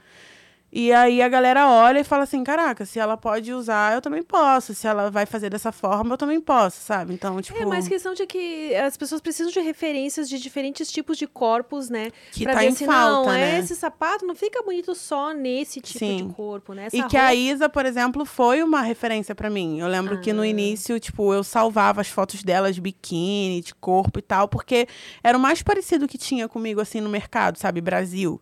E 0.78 0.92
aí 0.92 1.22
a 1.22 1.28
galera 1.28 1.66
olha 1.70 2.00
e 2.00 2.04
fala 2.04 2.24
assim: 2.24 2.44
caraca, 2.44 2.84
se 2.84 2.98
ela 2.98 3.16
pode 3.16 3.50
usar, 3.50 3.94
eu 3.94 4.02
também 4.02 4.22
posso. 4.22 4.74
Se 4.74 4.86
ela 4.86 5.10
vai 5.10 5.24
fazer 5.24 5.48
dessa 5.48 5.72
forma, 5.72 6.12
eu 6.12 6.18
também 6.18 6.38
posso, 6.38 6.82
sabe? 6.82 7.14
Então, 7.14 7.40
tipo. 7.40 7.58
É 7.58 7.64
mais 7.64 7.88
questão 7.88 8.12
de 8.12 8.26
que 8.26 8.74
as 8.74 8.94
pessoas 8.94 9.22
precisam 9.22 9.50
de 9.50 9.58
referências 9.60 10.28
de 10.28 10.38
diferentes 10.38 10.92
tipos 10.92 11.16
de 11.16 11.26
corpos, 11.26 11.88
né? 11.88 12.10
que 12.30 12.44
pra 12.44 12.52
tá 12.52 12.60
ver 12.60 12.66
em 12.66 12.74
se 12.74 12.84
falta, 12.84 13.30
não, 13.30 13.32
é, 13.32 13.52
né? 13.52 13.58
esse 13.60 13.74
sapato 13.74 14.26
não 14.26 14.34
fica 14.34 14.62
bonito 14.62 14.94
só 14.94 15.32
nesse 15.32 15.80
tipo 15.80 15.98
Sim. 15.98 16.28
de 16.28 16.34
corpo, 16.34 16.74
né? 16.74 16.86
Essa 16.88 16.96
E 16.98 17.02
que 17.04 17.16
a 17.16 17.28
roupa- 17.28 17.34
Isa, 17.34 17.68
por 17.70 17.86
exemplo, 17.86 18.26
foi 18.26 18.62
uma 18.62 18.82
referência 18.82 19.34
pra 19.34 19.48
mim. 19.48 19.80
Eu 19.80 19.88
lembro 19.88 20.20
que 20.20 20.30
no 20.30 20.42
Ah. 20.42 20.46
início, 20.46 21.00
tipo, 21.00 21.32
eu 21.32 21.42
salvava 21.42 22.02
as 22.02 22.08
fotos 22.08 22.42
dela 22.42 22.70
de 22.70 22.82
biquíni, 22.82 23.62
de 23.62 23.74
corpo 23.74 24.18
e 24.18 24.22
tal, 24.22 24.46
porque 24.46 24.86
era 25.24 25.38
o 25.38 25.40
mais 25.40 25.62
parecido 25.62 26.06
que 26.06 26.18
tinha 26.18 26.46
comigo, 26.48 26.82
assim, 26.82 27.00
no 27.00 27.08
mercado, 27.08 27.56
sabe? 27.58 27.80
Brasil. 27.80 28.38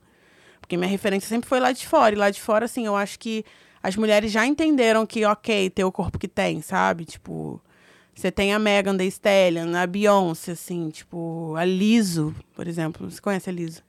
Porque 0.65 0.79
minha 0.79 0.89
referência 0.89 1.29
sempre 1.29 1.47
foi 1.47 1.61
lá 1.61 1.73
de 1.73 1.87
fora. 1.87 2.15
E 2.15 2.19
lá 2.19 2.31
de 2.31 2.41
fora, 2.41 2.65
assim, 2.65 2.87
eu 2.87 2.97
acho 2.97 3.19
que 3.19 3.45
as 3.83 3.97
mulheres 3.97 4.33
já 4.33 4.47
entenderam 4.47 5.05
que, 5.05 5.23
ok, 5.27 5.69
ter 5.69 5.85
o 5.85 5.93
corpo 5.93 6.19
que 6.19 6.27
tem, 6.27 6.63
sabe? 6.63 7.05
Tipo, 7.05 7.61
você 8.15 8.33
tem 8.33 8.55
a 8.55 8.59
Megan 8.59 8.97
Thee 8.97 9.09
Stallion, 9.09 9.75
a 9.77 9.87
Beyoncé, 9.87 10.53
assim, 10.53 10.89
tipo, 10.89 11.55
a 11.55 11.67
Liso, 11.67 12.35
por 12.55 12.67
exemplo. 12.67 13.11
Você 13.11 13.21
conhece 13.21 13.51
a 13.51 13.53
Liso? 13.53 13.83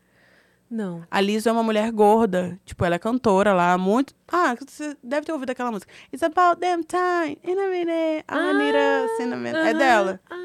Não. 0.70 1.02
A 1.10 1.22
Liso 1.22 1.48
é 1.48 1.52
uma 1.54 1.64
mulher 1.64 1.90
gorda. 1.94 2.60
Tipo, 2.66 2.84
ela 2.84 2.96
é 2.96 3.00
cantora 3.00 3.54
lá, 3.54 3.78
muito. 3.78 4.14
Ah, 4.28 4.54
você 4.60 4.98
deve 5.02 5.26
ter 5.26 5.32
ouvido 5.32 5.52
aquela 5.52 5.72
música. 5.72 5.90
It's 6.14 6.24
about 6.24 6.60
damn 6.60 6.84
time, 6.84 7.38
in 7.42 7.58
a 7.58 7.68
minute, 7.70 8.26
I 8.30 8.54
need 8.54 8.76
a 8.76 9.08
cinnamon. 9.16 9.56
É 9.56 9.74
dela. 9.74 10.20
Ah, 10.30 10.36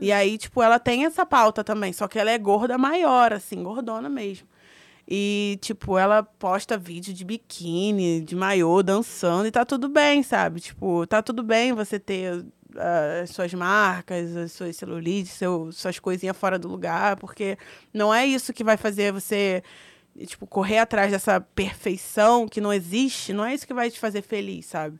E 0.00 0.10
aí, 0.10 0.36
tipo, 0.36 0.60
ela 0.60 0.80
tem 0.80 1.04
essa 1.04 1.24
pauta 1.24 1.62
também, 1.62 1.92
só 1.92 2.08
que 2.08 2.18
ela 2.18 2.32
é 2.32 2.38
gorda 2.38 2.76
maior, 2.76 3.32
assim, 3.32 3.62
gordona 3.62 4.08
mesmo. 4.08 4.48
E, 5.14 5.58
tipo, 5.60 5.98
ela 5.98 6.22
posta 6.22 6.78
vídeo 6.78 7.12
de 7.12 7.22
biquíni, 7.22 8.22
de 8.22 8.34
maiô, 8.34 8.82
dançando, 8.82 9.46
e 9.46 9.50
tá 9.50 9.62
tudo 9.62 9.86
bem, 9.86 10.22
sabe? 10.22 10.58
Tipo, 10.58 11.06
tá 11.06 11.20
tudo 11.20 11.42
bem 11.42 11.74
você 11.74 12.00
ter 12.00 12.42
ah, 12.74 13.20
as 13.22 13.28
suas 13.28 13.52
marcas, 13.52 14.34
as 14.34 14.52
suas 14.52 14.74
celulites, 14.74 15.32
seu, 15.32 15.70
suas 15.70 15.98
coisinhas 15.98 16.34
fora 16.34 16.58
do 16.58 16.66
lugar, 16.66 17.16
porque 17.16 17.58
não 17.92 18.14
é 18.14 18.24
isso 18.24 18.54
que 18.54 18.64
vai 18.64 18.78
fazer 18.78 19.12
você, 19.12 19.62
tipo, 20.26 20.46
correr 20.46 20.78
atrás 20.78 21.12
dessa 21.12 21.38
perfeição 21.38 22.48
que 22.48 22.58
não 22.58 22.72
existe, 22.72 23.34
não 23.34 23.44
é 23.44 23.52
isso 23.52 23.66
que 23.66 23.74
vai 23.74 23.90
te 23.90 24.00
fazer 24.00 24.22
feliz, 24.22 24.64
sabe? 24.64 24.98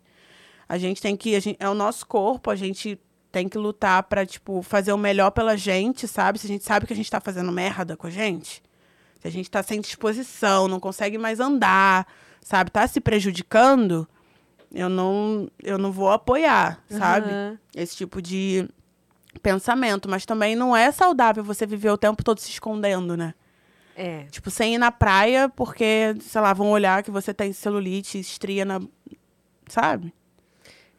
A 0.69 0.77
gente 0.77 1.01
tem 1.01 1.17
que, 1.17 1.41
gente, 1.41 1.57
é 1.59 1.71
o 1.71 1.75
nosso 1.75 2.07
corpo, 2.07 2.51
a 2.51 2.57
gente 2.57 3.01
tem 3.31 3.49
que 3.49 3.57
lutar 3.57 4.03
pra, 4.03 4.27
tipo, 4.27 4.61
fazer 4.61 4.93
o 4.93 4.99
melhor 4.99 5.31
pela 5.31 5.57
gente, 5.57 6.07
sabe? 6.07 6.39
Se 6.39 6.47
a 6.47 6.51
gente 6.51 6.65
sabe 6.65 6.87
que 6.87 6.93
a 6.93 6.97
gente 6.97 7.11
tá 7.11 7.19
fazendo 7.19 7.51
merda 7.51 7.97
com 7.97 8.07
a 8.07 8.11
gente, 8.11 8.63
se 9.23 9.29
a 9.29 9.31
gente 9.31 9.49
tá 9.49 9.63
sem 9.63 9.81
disposição, 9.81 10.67
não 10.67 10.81
consegue 10.81 11.17
mais 11.17 11.39
andar, 11.39 12.09
sabe? 12.41 12.73
Tá 12.73 12.89
se 12.89 13.01
prejudicando, 13.01 14.09
eu 14.75 14.89
não, 14.89 15.49
eu 15.63 15.79
não 15.79 15.93
vou 15.93 16.11
apoiar, 16.11 16.83
sabe? 16.91 17.31
aham. 17.31 17.59
Esse 17.73 17.95
tipo 17.95 18.21
de 18.21 18.69
pensamento. 19.41 20.09
Mas 20.09 20.27
também 20.27 20.57
não 20.57 20.77
é 20.77 20.91
saudável 20.91 21.45
você 21.45 21.65
viver 21.65 21.91
o 21.91 21.97
tempo 21.97 22.25
todo 22.25 22.41
se 22.41 22.51
escondendo, 22.51 23.17
né? 23.17 23.33
É. 23.95 24.25
Tipo, 24.25 24.51
sem 24.51 24.75
ir 24.75 24.79
na 24.79 24.91
praia 24.91 25.49
porque, 25.49 26.17
sei 26.21 26.41
lá, 26.41 26.53
vão 26.53 26.73
olhar 26.73 27.05
que 27.05 27.11
você 27.11 27.33
tem 27.33 27.53
celulite, 27.53 28.19
estria 28.19 28.65
na. 28.65 28.81
Sabe? 29.69 30.13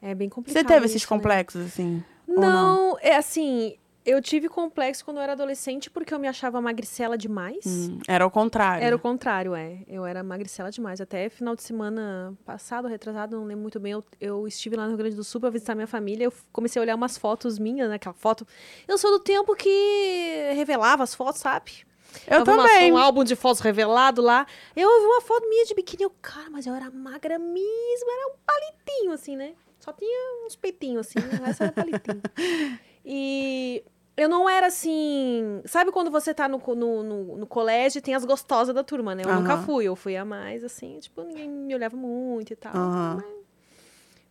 É 0.02 0.16
bem 0.16 0.30
complicado. 0.30 0.62
Você 0.62 0.66
teve 0.66 0.86
esses 0.86 1.02
isso, 1.02 1.14
né? 1.14 1.18
complexos, 1.18 1.66
assim? 1.66 2.02
ou 2.26 2.40
Não, 2.40 2.98
é 3.02 3.18
assim, 3.18 3.76
eu 4.06 4.22
tive 4.22 4.50
complexo 4.50 5.04
quando 5.06 5.18
eu 5.18 5.24
era 5.24 5.34
adolescente 5.34 5.90
porque 5.90 6.14
eu 6.14 6.20
me 6.20 6.28
achava 6.28 6.60
magricela 6.62 7.18
demais. 7.18 7.66
Hum, 7.66 8.00
era 8.08 8.26
o 8.26 8.32
contrário. 8.32 8.84
Era 8.86 8.96
o 8.96 9.00
contrário, 9.00 9.56
é. 9.56 9.80
Eu 9.88 10.06
era 10.06 10.24
magricela 10.24 10.70
demais. 10.72 11.00
Até 11.02 11.30
final 11.30 11.56
de 11.56 11.64
semana 11.64 12.34
passado, 12.46 12.88
retrasado, 12.88 13.38
não 13.38 13.46
lembro 13.46 13.62
muito 13.62 13.80
bem. 13.80 13.94
Eu, 13.94 14.04
eu 14.20 14.48
estive 14.48 14.76
lá 14.76 14.84
no 14.84 14.90
Rio 14.90 14.98
Grande 14.98 15.16
do 15.16 15.24
Sul 15.24 15.40
pra 15.42 15.50
visitar 15.50 15.76
minha 15.76 15.88
família. 15.88 16.26
Eu 16.26 16.34
comecei 16.52 16.80
a 16.80 16.84
olhar 16.84 16.96
umas 16.96 17.18
fotos 17.18 17.58
minhas, 17.58 17.90
né? 17.90 17.96
Aquela 17.96 18.14
foto. 18.16 18.46
Eu 18.88 18.98
sou 18.98 19.12
do 19.12 19.20
tempo 19.20 19.56
que 19.56 20.52
revelava 20.56 21.04
as 21.04 21.16
fotos, 21.16 21.42
sabe? 21.42 21.86
Eu 22.28 22.44
Tava 22.44 22.60
uma- 22.62 22.68
também. 22.70 22.92
um 22.92 22.98
álbum 22.98 23.24
de 23.24 23.36
fotos 23.36 23.60
revelado 23.62 24.22
lá. 24.22 24.46
Eu 24.76 24.88
vi 25.00 25.06
uma 25.08 25.22
foto 25.22 25.50
minha 25.50 25.66
de 25.66 25.74
biquíni. 25.74 26.04
Eu, 26.04 26.12
cara, 26.22 26.50
mas 26.50 26.68
eu 26.68 26.74
era 26.76 26.92
magra 26.92 27.40
mesmo. 27.40 28.12
Era 28.12 28.28
um 28.32 28.36
palitinho, 28.46 29.12
assim, 29.14 29.36
né? 29.36 29.54
Só 29.80 29.92
tinha 29.92 30.46
uns 30.46 30.56
peitinhos, 30.56 31.08
assim, 31.08 31.20
resto 31.44 31.64
era 31.64 31.72
palitinho. 31.72 32.22
E 33.06 33.84
eu 34.16 34.30
não 34.30 34.48
era 34.48 34.68
assim. 34.68 35.62
Sabe 35.66 35.92
quando 35.92 36.12
você 36.12 36.34
tá 36.34 36.48
no, 36.48 36.60
no, 36.60 37.04
no, 37.04 37.38
no 37.38 37.48
colégio 37.48 38.00
e 38.00 38.02
tem 38.02 38.14
as 38.14 38.24
gostosas 38.24 38.74
da 38.74 38.84
turma, 38.84 39.16
né? 39.16 39.24
Eu 39.26 39.34
nunca 39.34 39.54
Aham. 39.54 39.66
fui, 39.66 39.86
eu 39.86 39.96
fui 39.96 40.16
a 40.16 40.24
mais, 40.24 40.64
assim, 40.64 41.00
tipo, 41.00 41.24
ninguém 41.24 41.50
me 41.50 41.74
olhava 41.74 41.98
muito 41.98 42.54
e 42.54 42.56
tal. 42.56 42.76
Aham. 42.76 43.16
Mas, 43.16 43.44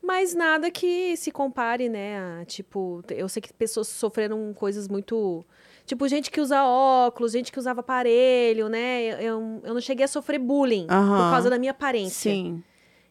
mas 0.03 0.35
nada 0.35 0.71
que 0.71 1.17
se 1.17 1.31
compare, 1.33 1.89
né? 1.89 2.19
A, 2.19 2.45
tipo, 2.45 3.03
eu 3.11 3.29
sei 3.29 3.43
que 3.43 3.53
pessoas 3.53 3.89
sofreram 3.89 4.55
coisas 4.55 4.87
muito. 4.89 5.45
Tipo, 5.85 6.07
gente 6.07 6.31
que 6.31 6.41
usa 6.41 6.65
óculos, 6.65 7.33
gente 7.33 7.51
que 7.51 7.59
usava 7.59 7.81
aparelho, 7.81 8.69
né? 8.69 9.03
Eu, 9.05 9.61
eu, 9.65 9.75
não 9.75 9.81
cheguei 9.81 10.05
a 10.05 10.09
sofrer 10.09 10.39
bullying 10.39 10.87
por 10.87 11.31
causa 11.31 11.51
da 11.51 11.59
minha 11.59 11.73
aparência. 11.73 12.33
Sim. 12.33 12.63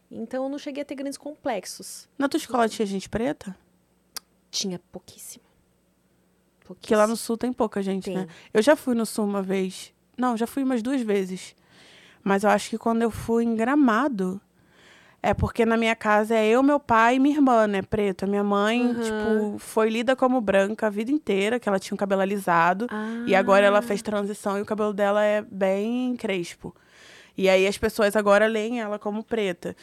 Então 0.09 0.43
eu 0.43 0.49
não 0.49 0.57
cheguei 0.57 0.83
a 0.83 0.85
ter 0.85 0.95
grandes 0.95 1.17
complexos. 1.17 2.07
Na 2.17 2.29
tua 2.29 2.37
escola 2.37 2.67
tinha 2.69 2.85
gente 2.85 3.09
preta? 3.09 3.55
Tinha 4.49 4.79
pouquíssimo. 4.91 5.50
Pouquíssimo. 6.73 6.81
Porque 6.81 6.95
lá 6.95 7.07
no 7.07 7.15
sul 7.15 7.37
tem 7.37 7.51
pouca 7.53 7.81
gente, 7.81 8.05
Tem. 8.05 8.15
né? 8.15 8.27
Eu 8.53 8.61
já 8.61 8.75
fui 8.75 8.95
no 8.95 9.05
sul 9.05 9.25
uma 9.25 9.41
vez. 9.41 9.93
Não, 10.17 10.35
já 10.37 10.45
fui 10.47 10.63
umas 10.63 10.81
duas 10.81 11.01
vezes. 11.01 11.55
Mas 12.23 12.43
eu 12.43 12.49
acho 12.49 12.69
que 12.69 12.77
quando 12.77 13.01
eu 13.01 13.09
fui 13.11 13.43
em 13.43 13.55
Gramado. 13.55 14.39
É 15.23 15.35
porque 15.35 15.67
na 15.67 15.77
minha 15.77 15.95
casa 15.95 16.33
é 16.33 16.47
eu, 16.47 16.63
meu 16.63 16.79
pai 16.79 17.15
e 17.15 17.19
minha 17.19 17.35
irmã, 17.35 17.67
né? 17.67 17.83
Preta. 17.83 18.25
Minha 18.25 18.43
mãe, 18.43 18.81
Uhum. 18.81 18.93
tipo, 19.01 19.59
foi 19.59 19.87
lida 19.87 20.15
como 20.15 20.41
branca 20.41 20.87
a 20.87 20.89
vida 20.89 21.11
inteira, 21.11 21.59
que 21.59 21.69
ela 21.69 21.77
tinha 21.77 21.93
um 21.93 21.97
cabelo 21.97 22.21
alisado. 22.21 22.87
E 23.27 23.35
agora 23.35 23.63
ela 23.65 23.83
fez 23.83 24.01
transição 24.01 24.57
e 24.57 24.61
o 24.61 24.65
cabelo 24.65 24.91
dela 24.93 25.23
é 25.23 25.43
bem 25.43 26.15
crespo. 26.15 26.75
E 27.37 27.47
aí 27.47 27.67
as 27.67 27.77
pessoas 27.77 28.15
agora 28.15 28.47
leem 28.47 28.81
ela 28.81 28.97
como 28.97 29.23
preta. 29.23 29.75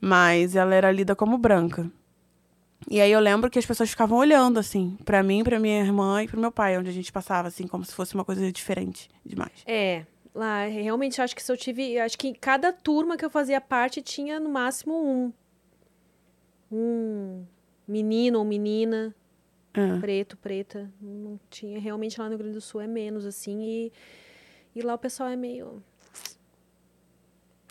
Mas 0.00 0.56
ela 0.56 0.74
era 0.74 0.90
lida 0.90 1.14
como 1.14 1.38
branca. 1.38 1.88
E 2.88 3.00
aí 3.00 3.12
eu 3.12 3.20
lembro 3.20 3.50
que 3.50 3.58
as 3.58 3.66
pessoas 3.66 3.90
ficavam 3.90 4.18
olhando, 4.18 4.58
assim, 4.58 4.96
pra 5.04 5.22
mim, 5.22 5.44
pra 5.44 5.58
minha 5.60 5.80
irmã 5.80 6.22
e 6.22 6.28
pro 6.28 6.40
meu 6.40 6.50
pai, 6.50 6.78
onde 6.78 6.88
a 6.88 6.92
gente 6.92 7.12
passava, 7.12 7.48
assim, 7.48 7.66
como 7.66 7.84
se 7.84 7.92
fosse 7.94 8.14
uma 8.14 8.24
coisa 8.24 8.50
diferente 8.50 9.08
demais. 9.24 9.52
É, 9.66 10.06
lá 10.34 10.64
realmente 10.66 11.20
acho 11.20 11.34
que 11.36 11.42
se 11.42 11.52
eu 11.52 11.56
tive, 11.56 11.98
acho 11.98 12.18
que 12.18 12.28
em 12.28 12.34
cada 12.34 12.72
turma 12.72 13.16
que 13.16 13.24
eu 13.24 13.30
fazia 13.30 13.60
parte 13.60 14.00
tinha 14.00 14.40
no 14.40 14.48
máximo 14.48 14.94
um 14.94 15.32
um 16.72 17.44
menino 17.86 18.38
ou 18.38 18.44
menina 18.44 19.12
É. 19.74 19.98
preto, 19.98 20.36
preta, 20.36 20.88
não 21.00 21.38
tinha 21.50 21.80
realmente 21.80 22.18
lá 22.20 22.26
no 22.26 22.30
Rio 22.30 22.38
Grande 22.38 22.54
do 22.54 22.60
Sul 22.60 22.80
é 22.80 22.86
menos 22.86 23.26
assim 23.26 23.60
e 23.62 23.92
e 24.74 24.80
lá 24.82 24.94
o 24.94 24.98
pessoal 24.98 25.28
é 25.28 25.34
meio 25.36 25.82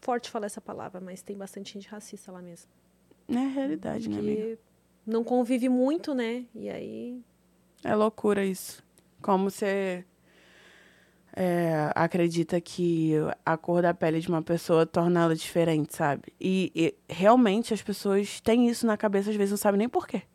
forte 0.01 0.29
falar 0.29 0.47
essa 0.47 0.59
palavra, 0.59 0.99
mas 0.99 1.21
tem 1.21 1.37
bastante 1.37 1.73
gente 1.73 1.87
racista 1.87 2.29
lá 2.31 2.41
mesmo. 2.41 2.69
É 3.29 3.37
a 3.37 3.47
realidade, 3.47 4.09
né, 4.09 4.17
amiga? 4.17 4.59
Não 5.05 5.23
convive 5.23 5.69
muito, 5.69 6.13
né? 6.13 6.45
E 6.55 6.69
aí 6.69 7.21
É 7.83 7.95
loucura 7.95 8.45
isso. 8.45 8.83
Como 9.21 9.49
você 9.49 10.05
é, 11.35 11.91
acredita 11.95 12.59
que 12.61 13.13
a 13.45 13.57
cor 13.57 13.81
da 13.81 13.93
pele 13.93 14.19
de 14.19 14.27
uma 14.29 14.41
pessoa 14.41 14.85
torna 14.85 15.21
ela 15.23 15.35
diferente, 15.35 15.95
sabe? 15.95 16.33
E, 16.39 16.71
e 16.75 16.95
realmente 17.13 17.73
as 17.73 17.81
pessoas 17.81 18.41
têm 18.41 18.67
isso 18.69 18.85
na 18.85 18.97
cabeça, 18.97 19.29
às 19.29 19.35
vezes 19.35 19.51
não 19.51 19.57
sabem 19.57 19.77
nem 19.79 19.89
por 19.89 20.07
quê. 20.07 20.17
é 20.17 20.28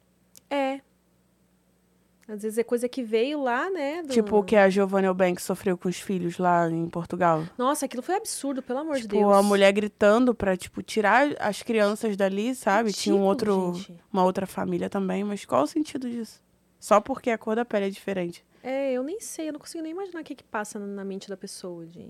às 2.29 2.43
vezes 2.43 2.57
é 2.59 2.65
coisa 2.65 2.89
que 2.89 3.03
veio 3.03 3.43
lá, 3.43 3.69
né? 3.71 4.03
do- 4.03 4.09
Tipo 4.13 4.39
o 4.39 4.43
que 4.45 4.57
a 4.57 4.69
Giovanna 4.71 5.09
Eubanks 5.09 5.45
sofreu 5.45 5.77
com 5.77 5.89
os 5.89 5.99
filhos 6.01 6.39
lá 6.39 6.71
em 6.71 6.89
Portugal. 6.89 7.45
Nossa, 7.59 7.85
aquilo 7.87 8.03
foi 8.03 8.15
absurdo, 8.17 8.63
pelo 8.63 8.79
amor 8.81 8.97
de 8.97 9.03
Tipo, 9.03 9.17
Deus. 9.17 9.33
a 9.35 9.43
mulher 9.43 9.73
gritando 9.73 10.35
pra, 10.35 10.57
tipo, 10.57 10.83
tirar 10.83 11.29
as 11.39 11.63
crianças 11.63 12.17
dali, 12.17 12.55
sabe? 12.55 12.93
Tinha 12.93 13.15
um 13.15 13.29
Ridículo, 13.31 13.61
outro, 13.63 13.75
gente. 13.81 14.01
uma 14.13 14.25
outra 14.25 14.47
família 14.47 14.89
também, 14.89 15.23
mas 15.25 15.45
qual 15.45 15.65
o 15.65 15.67
sentido 15.67 16.09
disso? 16.09 16.43
Só 16.81 17.01
porque 17.01 17.31
a 17.31 17.39
cor 17.39 17.57
da 17.57 17.65
pele 17.65 17.87
é 17.87 17.91
diferente. 17.91 18.45
É, 18.63 18.93
eu 18.93 19.03
nem 19.03 19.21
sei, 19.21 19.49
eu 19.49 19.53
não 19.53 19.61
consigo 19.61 19.83
nem 19.83 19.93
imaginar 19.93 20.21
o 20.21 20.25
que, 20.25 20.35
que 20.35 20.45
passa 20.45 20.79
na- 20.79 21.05
mente 21.05 21.29
da 21.29 21.37
pessoa. 21.37 21.85
De... 21.87 22.09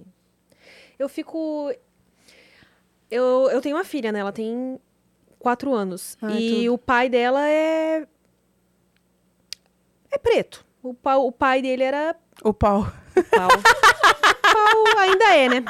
Eu 0.98 1.08
fico. 1.08 1.72
Eu, 3.10 3.48
eu 3.50 3.60
tenho 3.60 3.76
uma 3.76 3.84
filha, 3.84 4.10
né? 4.10 4.20
Ela 4.20 4.32
tem 4.32 4.78
quatro 5.38 5.72
anos. 5.74 6.16
Ah, 6.22 6.32
é 6.32 6.40
e 6.40 6.50
tudo. 6.64 6.74
o 6.74 6.78
pai 6.78 7.08
dela 7.08 7.46
é. 7.48 8.06
É 10.14 10.18
preto. 10.18 10.64
O, 10.82 10.94
pa- 10.94 11.16
o 11.16 11.32
pai 11.32 11.60
dele 11.60 11.82
era 11.82 12.14
O 12.44 12.52
pau. 12.54 12.86
pau. 13.30 13.48
pau 14.52 14.98
ainda 14.98 15.24
é, 15.34 15.48
né? 15.48 15.64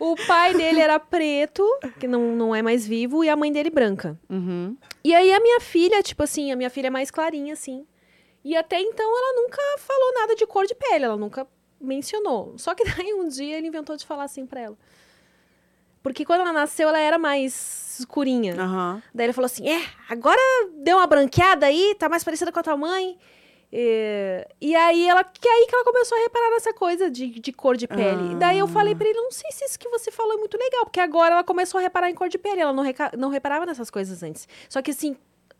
O 0.00 0.14
pai 0.26 0.54
dele 0.54 0.80
era 0.80 0.98
preto, 0.98 1.62
que 2.00 2.06
não, 2.08 2.34
não 2.34 2.54
é 2.54 2.62
mais 2.62 2.86
vivo, 2.86 3.22
e 3.24 3.28
a 3.28 3.36
mãe 3.36 3.52
dele 3.52 3.68
branca. 3.70 4.18
Uhum. 4.30 4.76
E 5.04 5.14
aí 5.14 5.32
a 5.32 5.40
minha 5.40 5.60
filha, 5.60 6.02
tipo 6.02 6.22
assim, 6.22 6.50
a 6.52 6.56
minha 6.56 6.70
filha 6.70 6.86
é 6.86 6.90
mais 6.90 7.10
clarinha, 7.10 7.52
assim. 7.52 7.86
E 8.44 8.56
até 8.56 8.80
então 8.80 9.04
ela 9.06 9.42
nunca 9.42 9.60
falou 9.78 10.14
nada 10.14 10.34
de 10.34 10.46
cor 10.46 10.64
de 10.66 10.74
pele, 10.74 11.04
ela 11.04 11.16
nunca 11.16 11.46
mencionou. 11.80 12.54
Só 12.56 12.74
que 12.74 12.84
daí 12.96 13.12
um 13.14 13.28
dia 13.28 13.58
ele 13.58 13.66
inventou 13.68 13.96
de 13.96 14.06
falar 14.06 14.24
assim 14.24 14.46
pra 14.46 14.60
ela. 14.60 14.78
Porque 16.10 16.24
quando 16.24 16.40
ela 16.40 16.52
nasceu, 16.52 16.88
ela 16.88 16.98
era 16.98 17.18
mais 17.18 17.96
escurinha. 17.98 18.54
Aham. 18.60 19.02
Daí 19.14 19.26
ele 19.26 19.32
falou 19.32 19.46
assim: 19.46 19.68
É, 19.68 19.82
agora 20.08 20.40
deu 20.78 20.96
uma 20.98 21.06
branqueada 21.06 21.66
aí, 21.66 21.94
tá 21.98 22.08
mais 22.08 22.22
parecida 22.24 22.50
com 22.52 22.58
a 22.60 22.62
tua 22.62 22.76
mãe. 22.76 23.16
É, 23.70 24.48
E 24.60 24.74
aí 24.74 25.06
ela 25.06 25.22
que 25.22 25.46
aí 25.46 25.66
que 25.66 25.74
ela 25.74 25.84
começou 25.84 26.16
a 26.16 26.20
reparar 26.22 26.50
nessa 26.50 26.72
coisa 26.72 27.10
de, 27.10 27.28
de 27.38 27.52
cor 27.52 27.76
de 27.76 27.86
pele. 27.86 28.28
Ah. 28.30 28.32
E 28.32 28.34
daí 28.36 28.58
eu 28.58 28.66
falei 28.66 28.94
pra 28.94 29.06
ele, 29.06 29.18
não 29.20 29.30
sei 29.30 29.50
se 29.52 29.64
isso 29.64 29.78
que 29.78 29.88
você 29.90 30.10
falou 30.10 30.32
é 30.34 30.36
muito 30.36 30.56
legal, 30.56 30.84
porque 30.84 31.00
agora 31.00 31.34
ela 31.34 31.44
começou 31.44 31.78
a 31.78 31.82
reparar 31.82 32.08
em 32.10 32.14
cor 32.14 32.28
de 32.30 32.38
pele, 32.38 32.60
ela 32.60 32.72
não, 32.72 32.82
reca- 32.82 33.12
não 33.16 33.28
reparava 33.28 33.66
nessas 33.66 33.90
coisas 33.90 34.22
antes. 34.22 34.48
Só 34.70 34.80
que 34.80 34.90
assim, 34.90 35.16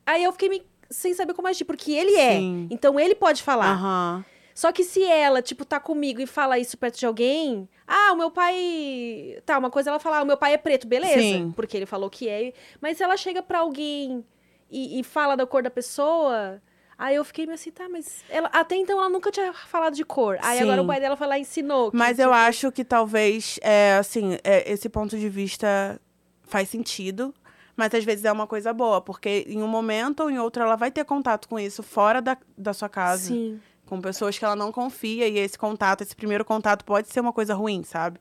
aí 0.06 0.24
eu 0.24 0.32
fiquei 0.32 0.48
me- 0.48 0.62
sem 0.90 1.12
saber 1.12 1.34
como 1.34 1.48
agir, 1.48 1.66
porque 1.66 1.92
ele 1.92 2.14
é. 2.16 2.36
Sim. 2.38 2.66
Então 2.70 2.98
ele 2.98 3.14
pode 3.14 3.42
falar. 3.42 3.72
Aham. 3.72 4.24
Só 4.58 4.72
que 4.72 4.82
se 4.82 5.04
ela, 5.04 5.40
tipo, 5.40 5.64
tá 5.64 5.78
comigo 5.78 6.20
e 6.20 6.26
fala 6.26 6.58
isso 6.58 6.76
perto 6.76 6.98
de 6.98 7.06
alguém, 7.06 7.68
ah, 7.86 8.12
o 8.12 8.16
meu 8.16 8.28
pai. 8.28 9.40
Tá, 9.46 9.56
uma 9.56 9.70
coisa 9.70 9.90
ela 9.90 10.00
fala, 10.00 10.18
ah, 10.18 10.22
o 10.24 10.26
meu 10.26 10.36
pai 10.36 10.54
é 10.54 10.56
preto, 10.56 10.84
beleza. 10.84 11.20
Sim. 11.20 11.52
Porque 11.54 11.76
ele 11.76 11.86
falou 11.86 12.10
que 12.10 12.28
é. 12.28 12.52
Mas 12.80 12.96
se 12.96 13.04
ela 13.04 13.16
chega 13.16 13.40
pra 13.40 13.60
alguém 13.60 14.24
e, 14.68 14.98
e 14.98 15.04
fala 15.04 15.36
da 15.36 15.46
cor 15.46 15.62
da 15.62 15.70
pessoa. 15.70 16.60
Aí 16.98 17.14
eu 17.14 17.24
fiquei 17.24 17.46
meio 17.46 17.54
assim, 17.54 17.70
tá, 17.70 17.88
mas 17.88 18.24
ela, 18.28 18.50
até 18.52 18.74
então 18.74 18.98
ela 18.98 19.08
nunca 19.08 19.30
tinha 19.30 19.52
falado 19.52 19.94
de 19.94 20.04
cor. 20.04 20.36
Aí 20.42 20.58
Sim. 20.58 20.64
agora 20.64 20.82
o 20.82 20.86
pai 20.88 20.98
dela 20.98 21.16
foi 21.16 21.28
lá 21.28 21.38
e 21.38 21.42
ensinou. 21.42 21.92
Mas 21.94 22.18
eu 22.18 22.24
tipo, 22.24 22.34
acho 22.34 22.72
que 22.72 22.84
talvez, 22.84 23.60
é, 23.62 23.94
assim, 23.94 24.38
é, 24.42 24.72
esse 24.72 24.88
ponto 24.88 25.16
de 25.16 25.28
vista 25.28 26.00
faz 26.42 26.68
sentido. 26.68 27.32
Mas 27.76 27.94
às 27.94 28.02
vezes 28.02 28.24
é 28.24 28.32
uma 28.32 28.48
coisa 28.48 28.72
boa, 28.72 29.00
porque 29.00 29.44
em 29.46 29.62
um 29.62 29.68
momento 29.68 30.24
ou 30.24 30.30
em 30.30 30.38
outro 30.40 30.64
ela 30.64 30.74
vai 30.74 30.90
ter 30.90 31.04
contato 31.04 31.48
com 31.48 31.60
isso 31.60 31.80
fora 31.80 32.20
da, 32.20 32.36
da 32.56 32.72
sua 32.72 32.88
casa. 32.88 33.28
Sim. 33.28 33.60
Com 33.88 34.00
pessoas 34.00 34.38
que 34.38 34.44
ela 34.44 34.54
não 34.56 34.70
confia 34.70 35.26
e 35.26 35.38
esse 35.38 35.58
contato, 35.58 36.02
esse 36.02 36.14
primeiro 36.14 36.44
contato 36.44 36.84
pode 36.84 37.08
ser 37.08 37.20
uma 37.20 37.32
coisa 37.32 37.54
ruim, 37.54 37.82
sabe? 37.82 38.20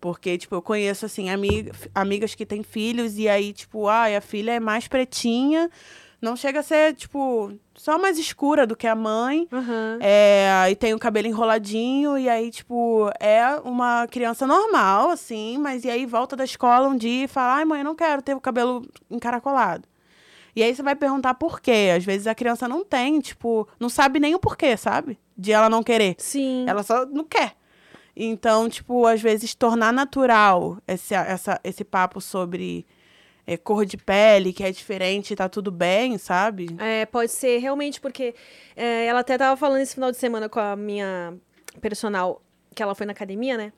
Porque, 0.00 0.36
tipo, 0.36 0.54
eu 0.54 0.60
conheço, 0.62 1.06
assim, 1.06 1.30
amiga, 1.30 1.70
f- 1.72 1.90
amigas 1.94 2.34
que 2.34 2.44
têm 2.44 2.62
filhos 2.62 3.16
e 3.18 3.28
aí, 3.28 3.52
tipo, 3.52 3.88
ai, 3.88 4.14
a 4.14 4.20
filha 4.20 4.52
é 4.52 4.60
mais 4.60 4.86
pretinha, 4.86 5.70
não 6.20 6.36
chega 6.36 6.60
a 6.60 6.62
ser, 6.62 6.94
tipo, 6.94 7.52
só 7.74 7.98
mais 7.98 8.18
escura 8.18 8.66
do 8.66 8.76
que 8.76 8.86
a 8.86 8.94
mãe, 8.94 9.48
Aham. 9.50 9.98
é, 10.00 10.66
e 10.70 10.76
tem 10.76 10.92
o 10.92 10.98
cabelo 10.98 11.26
enroladinho 11.28 12.18
e 12.18 12.28
aí, 12.28 12.50
tipo, 12.50 13.10
é 13.20 13.46
uma 13.64 14.06
criança 14.08 14.46
normal, 14.46 15.08
assim, 15.10 15.56
mas 15.58 15.84
e 15.84 15.90
aí 15.90 16.04
volta 16.04 16.36
da 16.36 16.44
escola 16.44 16.88
um 16.88 16.96
dia 16.96 17.24
e 17.24 17.28
fala, 17.28 17.54
ai, 17.54 17.64
mãe, 17.64 17.80
eu 17.80 17.84
não 17.84 17.94
quero 17.94 18.20
ter 18.20 18.34
o 18.34 18.40
cabelo 18.40 18.82
encaracolado. 19.10 19.88
E 20.56 20.62
aí 20.62 20.74
você 20.74 20.82
vai 20.82 20.96
perguntar 20.96 21.34
por 21.34 21.60
quê. 21.60 21.92
Às 21.94 22.02
vezes 22.02 22.26
a 22.26 22.34
criança 22.34 22.66
não 22.66 22.82
tem, 22.82 23.20
tipo, 23.20 23.68
não 23.78 23.90
sabe 23.90 24.18
nem 24.18 24.34
o 24.34 24.38
porquê, 24.38 24.74
sabe? 24.74 25.18
De 25.36 25.52
ela 25.52 25.68
não 25.68 25.82
querer. 25.82 26.16
Sim. 26.16 26.64
Ela 26.66 26.82
só 26.82 27.04
não 27.04 27.24
quer. 27.24 27.52
Então, 28.16 28.66
tipo, 28.66 29.06
às 29.06 29.20
vezes 29.20 29.54
tornar 29.54 29.92
natural 29.92 30.78
esse, 30.88 31.14
essa, 31.14 31.60
esse 31.62 31.84
papo 31.84 32.18
sobre 32.22 32.86
é, 33.46 33.58
cor 33.58 33.84
de 33.84 33.98
pele, 33.98 34.54
que 34.54 34.64
é 34.64 34.72
diferente 34.72 35.32
e 35.32 35.36
tá 35.36 35.46
tudo 35.46 35.70
bem, 35.70 36.16
sabe? 36.16 36.74
É, 36.78 37.04
pode 37.04 37.30
ser 37.30 37.58
realmente 37.58 38.00
porque 38.00 38.34
é, 38.74 39.04
ela 39.04 39.20
até 39.20 39.36
tava 39.36 39.54
falando 39.58 39.82
esse 39.82 39.92
final 39.92 40.10
de 40.10 40.16
semana 40.16 40.48
com 40.48 40.58
a 40.58 40.74
minha 40.74 41.34
personal, 41.82 42.40
que 42.76 42.82
ela 42.82 42.94
foi 42.94 43.06
na 43.06 43.12
academia, 43.12 43.56
né? 43.56 43.72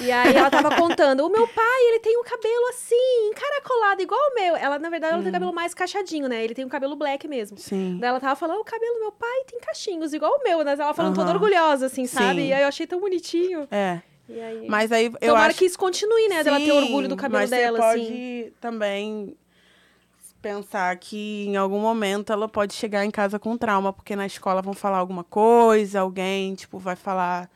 E 0.00 0.12
aí 0.12 0.34
ela 0.36 0.48
tava 0.48 0.70
contando, 0.80 1.26
o 1.26 1.28
meu 1.28 1.46
pai, 1.48 1.82
ele 1.88 1.98
tem 1.98 2.16
um 2.16 2.22
cabelo 2.22 2.68
assim, 2.68 3.28
encaracolado, 3.30 4.00
igual 4.00 4.20
o 4.30 4.34
meu. 4.34 4.56
Ela, 4.56 4.78
na 4.78 4.88
verdade, 4.88 5.14
ela 5.14 5.22
tem 5.22 5.30
o 5.30 5.34
cabelo 5.34 5.52
mais 5.52 5.74
cachadinho, 5.74 6.28
né? 6.28 6.44
Ele 6.44 6.54
tem 6.54 6.64
um 6.64 6.68
cabelo 6.68 6.94
black 6.94 7.26
mesmo. 7.26 7.58
Sim. 7.58 7.98
Daí 8.00 8.10
ela 8.10 8.20
tava 8.20 8.36
falando, 8.36 8.60
o 8.60 8.64
cabelo 8.64 8.94
do 8.94 9.00
meu 9.00 9.12
pai 9.12 9.44
tem 9.48 9.58
cachinhos, 9.58 10.14
igual 10.14 10.38
o 10.38 10.44
meu, 10.44 10.62
né? 10.62 10.76
Ela 10.78 10.94
falando 10.94 11.16
toda 11.16 11.30
Aham. 11.30 11.34
orgulhosa, 11.34 11.86
assim, 11.86 12.06
sabe? 12.06 12.42
Sim. 12.42 12.46
E 12.48 12.52
aí 12.52 12.62
eu 12.62 12.68
achei 12.68 12.86
tão 12.86 13.00
bonitinho. 13.00 13.66
É. 13.72 14.00
E 14.28 14.40
aí... 14.40 14.66
Mas 14.68 14.92
aí 14.92 15.06
eu 15.06 15.32
Tomara 15.32 15.48
acho 15.48 15.58
que 15.58 15.64
isso 15.64 15.78
continue, 15.78 16.28
né? 16.28 16.44
Dela 16.44 16.58
ter 16.58 16.66
Sim, 16.66 16.70
orgulho 16.70 17.08
do 17.08 17.16
cabelo 17.16 17.40
mas 17.40 17.50
dela, 17.50 17.78
pode 17.78 18.00
assim. 18.02 18.52
também 18.60 19.36
pensar 20.40 20.96
que 20.96 21.46
em 21.48 21.56
algum 21.56 21.80
momento 21.80 22.32
ela 22.32 22.48
pode 22.48 22.74
chegar 22.74 23.04
em 23.04 23.10
casa 23.10 23.38
com 23.38 23.56
trauma, 23.56 23.92
porque 23.92 24.14
na 24.14 24.26
escola 24.26 24.62
vão 24.62 24.74
falar 24.74 24.98
alguma 24.98 25.24
coisa, 25.24 26.00
alguém, 26.00 26.54
tipo, 26.54 26.78
vai 26.78 26.94
falar. 26.94 27.50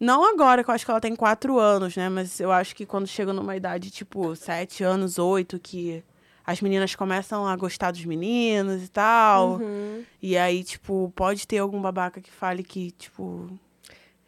Não 0.00 0.24
agora, 0.24 0.64
que 0.64 0.70
eu 0.70 0.74
acho 0.74 0.84
que 0.84 0.90
ela 0.90 1.00
tem 1.00 1.14
quatro 1.14 1.58
anos, 1.58 1.94
né? 1.94 2.08
Mas 2.08 2.40
eu 2.40 2.50
acho 2.50 2.74
que 2.74 2.86
quando 2.86 3.06
chega 3.06 3.32
numa 3.34 3.54
idade, 3.54 3.90
tipo, 3.90 4.34
sete 4.34 4.82
anos, 4.82 5.18
oito, 5.18 5.58
que 5.58 6.02
as 6.46 6.60
meninas 6.62 6.94
começam 6.94 7.46
a 7.46 7.54
gostar 7.54 7.90
dos 7.90 8.04
meninos 8.06 8.82
e 8.82 8.88
tal. 8.88 9.58
Uhum. 9.58 10.02
E 10.22 10.38
aí, 10.38 10.64
tipo, 10.64 11.12
pode 11.14 11.46
ter 11.46 11.58
algum 11.58 11.80
babaca 11.82 12.18
que 12.20 12.30
fale 12.30 12.62
que, 12.64 12.92
tipo, 12.92 13.46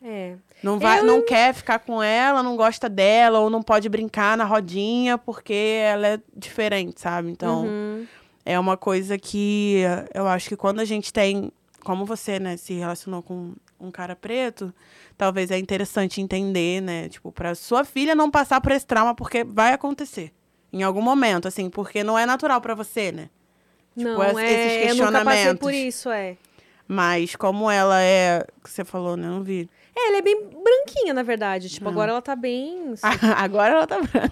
É. 0.04 0.36
não, 0.62 0.78
vai, 0.78 0.98
Eu- 1.00 1.04
não 1.04 1.24
quer 1.24 1.54
ficar 1.54 1.78
com 1.78 2.02
ela, 2.02 2.42
não 2.42 2.54
gosta 2.54 2.88
dela, 2.88 3.38
ou 3.38 3.48
não 3.48 3.62
pode 3.62 3.88
brincar 3.88 4.36
na 4.36 4.44
rodinha 4.44 5.16
porque 5.16 5.54
ela 5.54 6.06
é 6.06 6.20
diferente, 6.36 7.00
sabe? 7.00 7.30
Então, 7.30 7.64
Uhum. 7.64 8.06
é 8.44 8.58
uma 8.58 8.76
coisa 8.76 9.16
que 9.16 9.82
eu 10.12 10.26
acho 10.28 10.50
que 10.50 10.56
quando 10.56 10.80
a 10.80 10.84
gente 10.84 11.12
tem, 11.12 11.50
como 11.82 12.04
você, 12.04 12.38
né, 12.38 12.56
se 12.58 12.74
relacionou 12.74 13.22
com 13.22 13.54
um 13.82 13.90
cara 13.90 14.14
preto, 14.16 14.72
talvez 15.18 15.50
é 15.50 15.58
interessante 15.58 16.20
entender, 16.20 16.80
né, 16.80 17.08
tipo, 17.08 17.32
para 17.32 17.54
sua 17.54 17.84
filha 17.84 18.14
não 18.14 18.30
passar 18.30 18.60
por 18.60 18.72
esse 18.72 18.86
trauma 18.86 19.14
porque 19.14 19.42
vai 19.44 19.72
acontecer 19.72 20.32
em 20.72 20.82
algum 20.82 21.02
momento, 21.02 21.46
assim, 21.48 21.68
porque 21.68 22.02
não 22.04 22.18
é 22.18 22.24
natural 22.24 22.60
para 22.60 22.74
você, 22.74 23.10
né? 23.12 23.28
Não, 23.94 24.22
es- 24.22 24.38
esses 24.38 24.40
é, 24.48 24.90
eu 24.90 24.94
nunca 24.96 25.24
passei 25.24 25.54
por 25.54 25.70
questionamentos. 25.70 25.72
isso, 25.74 26.08
é. 26.10 26.36
Mas 26.88 27.36
como 27.36 27.70
ela 27.70 28.00
é, 28.02 28.44
que 28.62 28.70
você 28.70 28.84
falou, 28.84 29.16
né, 29.16 29.26
não 29.28 29.42
vi. 29.42 29.68
É, 29.94 30.08
ela 30.08 30.16
é 30.18 30.22
bem 30.22 30.48
branquinha, 30.48 31.12
na 31.12 31.22
verdade. 31.22 31.68
Tipo, 31.68 31.88
Ah. 31.88 31.92
agora 31.92 32.10
ela 32.12 32.22
tá 32.22 32.34
bem. 32.34 32.94
Agora 33.36 33.74
ela 33.74 33.86
tá 33.86 33.98
branca. 34.00 34.30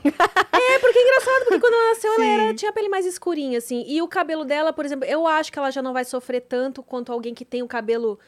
É, 0.52 0.78
porque 0.78 0.98
é 0.98 1.02
engraçado, 1.02 1.43
porque 1.44 1.60
quando 1.60 1.74
ela 1.74 1.89
nasceu, 1.90 2.12
ela 2.14 2.24
Sim. 2.24 2.31
era, 2.31 2.55
tinha 2.55 2.70
a 2.70 2.74
pele 2.74 2.89
mais 2.89 3.05
escurinha, 3.06 3.59
assim. 3.59 3.85
E 3.86 4.01
o 4.02 4.09
cabelo 4.09 4.44
dela, 4.44 4.72
por 4.72 4.85
exemplo, 4.86 5.06
eu 5.06 5.27
acho 5.27 5.52
que 5.52 5.59
ela 5.59 5.70
já 5.70 5.82
não 5.82 5.93
vai 5.93 6.05
sofrer 6.05 6.40
tanto 6.40 6.82
quanto 6.82 7.12
alguém 7.12 7.35
que 7.35 7.44
tem 7.44 7.62
o 7.62 7.68
cabelo 7.68 8.18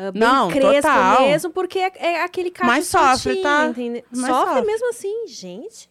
ah, 0.00 0.12
bem 0.12 0.20
Não, 0.22 0.48
crespo 0.48 0.74
total. 0.82 1.22
mesmo, 1.22 1.50
porque 1.50 1.78
é, 1.80 1.92
é 1.96 2.22
aquele 2.22 2.50
cacho 2.52 2.66
Mas 2.70 2.86
sofre, 2.86 3.42
tá? 3.42 3.66
entende? 3.66 4.04
Mas 4.12 4.26
Sofre, 4.30 4.54
sofre. 4.54 4.66
mesmo 4.66 4.88
assim, 4.90 5.26
gente. 5.26 5.90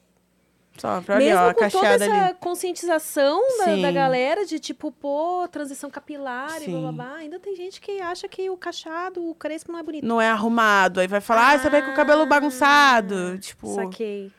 Sofre, 0.77 1.15
olha, 1.15 1.25
mesmo 1.25 1.41
ó, 1.41 1.49
a 1.49 1.53
com 1.53 1.69
toda 1.69 1.87
essa 1.87 2.25
ali. 2.27 2.33
conscientização 2.39 3.41
da, 3.57 3.75
da 3.75 3.91
galera 3.91 4.45
de, 4.45 4.59
tipo, 4.59 4.91
pô, 4.93 5.45
transição 5.51 5.89
capilar 5.89 6.55
e 6.61 6.65
Sim. 6.65 6.71
blá, 6.71 6.79
blá, 6.79 6.91
blá. 6.91 7.15
Ainda 7.17 7.37
tem 7.37 7.53
gente 7.55 7.81
que 7.81 7.99
acha 7.99 8.29
que 8.29 8.49
o 8.49 8.55
cachado, 8.55 9.27
o 9.27 9.35
crespo 9.35 9.71
não 9.73 9.79
é 9.79 9.83
bonito. 9.83 10.05
Não 10.07 10.21
é 10.21 10.29
arrumado. 10.29 10.99
Aí 11.01 11.07
vai 11.07 11.19
falar, 11.19 11.53
ah, 11.55 11.59
você 11.59 11.69
veio 11.69 11.83
com 11.83 11.91
o 11.91 11.95
cabelo 11.95 12.25
bagunçado. 12.27 13.37
Tipo, 13.39 13.75
Saquei. 13.75 14.31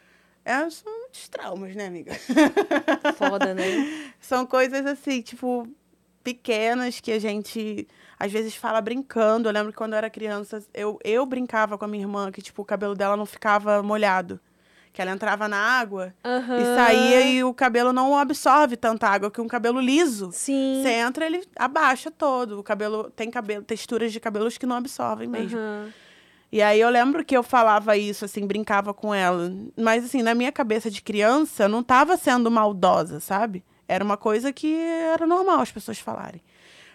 é, 0.44 0.70
são 0.70 0.98
muitos 1.00 1.28
traumas, 1.28 1.74
né, 1.76 1.86
amiga? 1.88 2.14
Foda, 3.16 3.52
né? 3.52 3.64
São 4.20 4.46
coisas 4.46 4.86
assim, 4.86 5.20
tipo, 5.20 5.66
pequenas 6.22 7.00
que 7.00 7.10
a 7.12 7.18
gente 7.18 7.86
às 8.18 8.32
vezes 8.32 8.54
fala 8.56 8.80
brincando. 8.80 9.48
Eu 9.48 9.52
lembro 9.52 9.72
que 9.72 9.78
quando 9.78 9.92
eu 9.92 9.98
era 9.98 10.10
criança, 10.10 10.62
eu, 10.74 10.98
eu 11.04 11.24
brincava 11.24 11.78
com 11.78 11.84
a 11.84 11.88
minha 11.88 12.02
irmã 12.02 12.30
que, 12.32 12.42
tipo, 12.42 12.62
o 12.62 12.64
cabelo 12.64 12.94
dela 12.94 13.16
não 13.16 13.26
ficava 13.26 13.82
molhado. 13.82 14.40
Que 14.92 15.02
ela 15.02 15.12
entrava 15.12 15.46
na 15.46 15.58
água 15.58 16.12
Aham. 16.24 16.58
e 16.58 16.64
saía 16.74 17.20
e 17.20 17.44
o 17.44 17.54
cabelo 17.54 17.92
não 17.92 18.18
absorve 18.18 18.76
tanta 18.76 19.06
água, 19.06 19.30
que 19.30 19.40
um 19.40 19.46
cabelo 19.46 19.80
liso. 19.80 20.30
Sim. 20.32 20.80
Você 20.82 20.90
entra, 20.90 21.26
ele 21.26 21.46
abaixa 21.56 22.10
todo. 22.10 22.58
O 22.58 22.62
cabelo 22.62 23.10
tem 23.10 23.30
cabelo, 23.30 23.62
texturas 23.62 24.12
de 24.12 24.18
cabelos 24.18 24.58
que 24.58 24.66
não 24.66 24.76
absorvem 24.76 25.28
mesmo. 25.28 25.58
Aham. 25.58 25.92
E 26.50 26.62
aí 26.62 26.80
eu 26.80 26.88
lembro 26.88 27.22
que 27.24 27.36
eu 27.36 27.42
falava 27.42 27.96
isso, 27.96 28.24
assim, 28.24 28.46
brincava 28.46 28.94
com 28.94 29.14
ela. 29.14 29.52
Mas, 29.76 30.06
assim, 30.06 30.22
na 30.22 30.34
minha 30.34 30.50
cabeça 30.50 30.90
de 30.90 31.02
criança, 31.02 31.64
eu 31.64 31.68
não 31.68 31.82
tava 31.82 32.16
sendo 32.16 32.50
maldosa, 32.50 33.20
sabe? 33.20 33.62
Era 33.86 34.02
uma 34.02 34.16
coisa 34.16 34.50
que 34.50 34.74
era 34.74 35.26
normal 35.26 35.60
as 35.60 35.70
pessoas 35.70 35.98
falarem. 35.98 36.40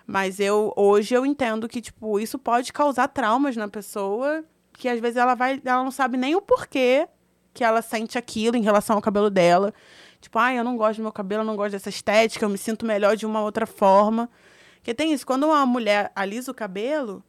Mas 0.06 0.40
eu 0.40 0.74
hoje 0.76 1.14
eu 1.16 1.26
entendo 1.26 1.68
que, 1.68 1.82
tipo, 1.82 2.20
isso 2.20 2.38
pode 2.38 2.74
causar 2.74 3.08
traumas 3.08 3.56
na 3.56 3.68
pessoa, 3.68 4.44
que 4.74 4.90
às 4.90 5.00
vezes 5.00 5.18
ela 5.18 5.36
vai. 5.36 5.62
Ela 5.64 5.84
não 5.84 5.92
sabe 5.92 6.18
nem 6.18 6.36
o 6.36 6.42
porquê 6.42 7.08
que 7.54 7.64
ela 7.64 7.82
sente 7.82 8.18
aquilo 8.18 8.58
em 8.58 8.62
relação 8.62 8.96
ao 8.96 9.02
cabelo 9.02 9.30
dela. 9.30 9.74
Tipo, 10.20 10.40
ai, 10.40 10.58
eu 10.58 10.64
não 10.64 10.78
gosto 10.78 10.98
do 10.98 11.04
meu 11.04 11.12
cabelo, 11.12 11.42
eu 11.42 11.46
não 11.46 11.56
gosto 11.56 11.74
dessa 11.74 11.90
estética, 11.90 12.46
eu 12.46 12.50
me 12.50 12.58
sinto 12.58 12.86
melhor 12.86 13.16
de 13.16 13.26
uma 13.26 13.42
outra 13.42 13.66
forma. 13.66 14.30
Porque 14.76 14.94
tem 14.94 15.14
isso, 15.14 15.26
quando 15.26 15.46
uma 15.46 15.66
mulher 15.66 16.12
alisa 16.16 16.52
o 16.52 16.56
cabelo, 16.56 17.24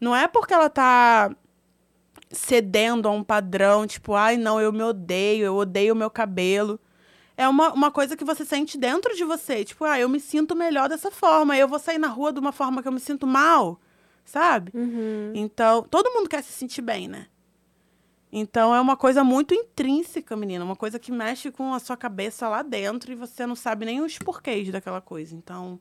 não 0.00 0.14
é 0.14 0.28
porque 0.28 0.52
ela 0.52 0.68
tá 0.68 1.34
cedendo 2.30 3.08
a 3.08 3.10
um 3.10 3.22
padrão, 3.22 3.86
tipo, 3.86 4.14
ai, 4.14 4.36
não, 4.36 4.60
eu 4.60 4.72
me 4.72 4.82
odeio, 4.82 5.44
eu 5.44 5.56
odeio 5.56 5.94
o 5.94 5.96
meu 5.96 6.10
cabelo. 6.10 6.80
É 7.42 7.48
uma, 7.48 7.72
uma 7.72 7.90
coisa 7.90 8.16
que 8.16 8.24
você 8.24 8.44
sente 8.44 8.78
dentro 8.78 9.16
de 9.16 9.24
você. 9.24 9.64
Tipo, 9.64 9.84
ah, 9.84 9.98
eu 9.98 10.08
me 10.08 10.20
sinto 10.20 10.54
melhor 10.54 10.88
dessa 10.88 11.10
forma. 11.10 11.56
Eu 11.56 11.66
vou 11.66 11.78
sair 11.78 11.98
na 11.98 12.06
rua 12.08 12.32
de 12.32 12.38
uma 12.38 12.52
forma 12.52 12.80
que 12.80 12.88
eu 12.88 12.92
me 12.92 13.00
sinto 13.00 13.26
mal, 13.26 13.80
sabe? 14.24 14.70
Uhum. 14.72 15.32
Então, 15.34 15.82
todo 15.82 16.12
mundo 16.12 16.28
quer 16.28 16.42
se 16.42 16.52
sentir 16.52 16.82
bem, 16.82 17.08
né? 17.08 17.26
Então, 18.32 18.74
é 18.74 18.80
uma 18.80 18.96
coisa 18.96 19.24
muito 19.24 19.52
intrínseca, 19.54 20.36
menina. 20.36 20.64
Uma 20.64 20.76
coisa 20.76 20.98
que 20.98 21.10
mexe 21.10 21.50
com 21.50 21.74
a 21.74 21.80
sua 21.80 21.96
cabeça 21.96 22.48
lá 22.48 22.62
dentro 22.62 23.12
e 23.12 23.16
você 23.16 23.44
não 23.44 23.56
sabe 23.56 23.84
nem 23.84 24.00
os 24.00 24.16
porquês 24.18 24.70
daquela 24.70 25.00
coisa. 25.00 25.34
Então, 25.34 25.80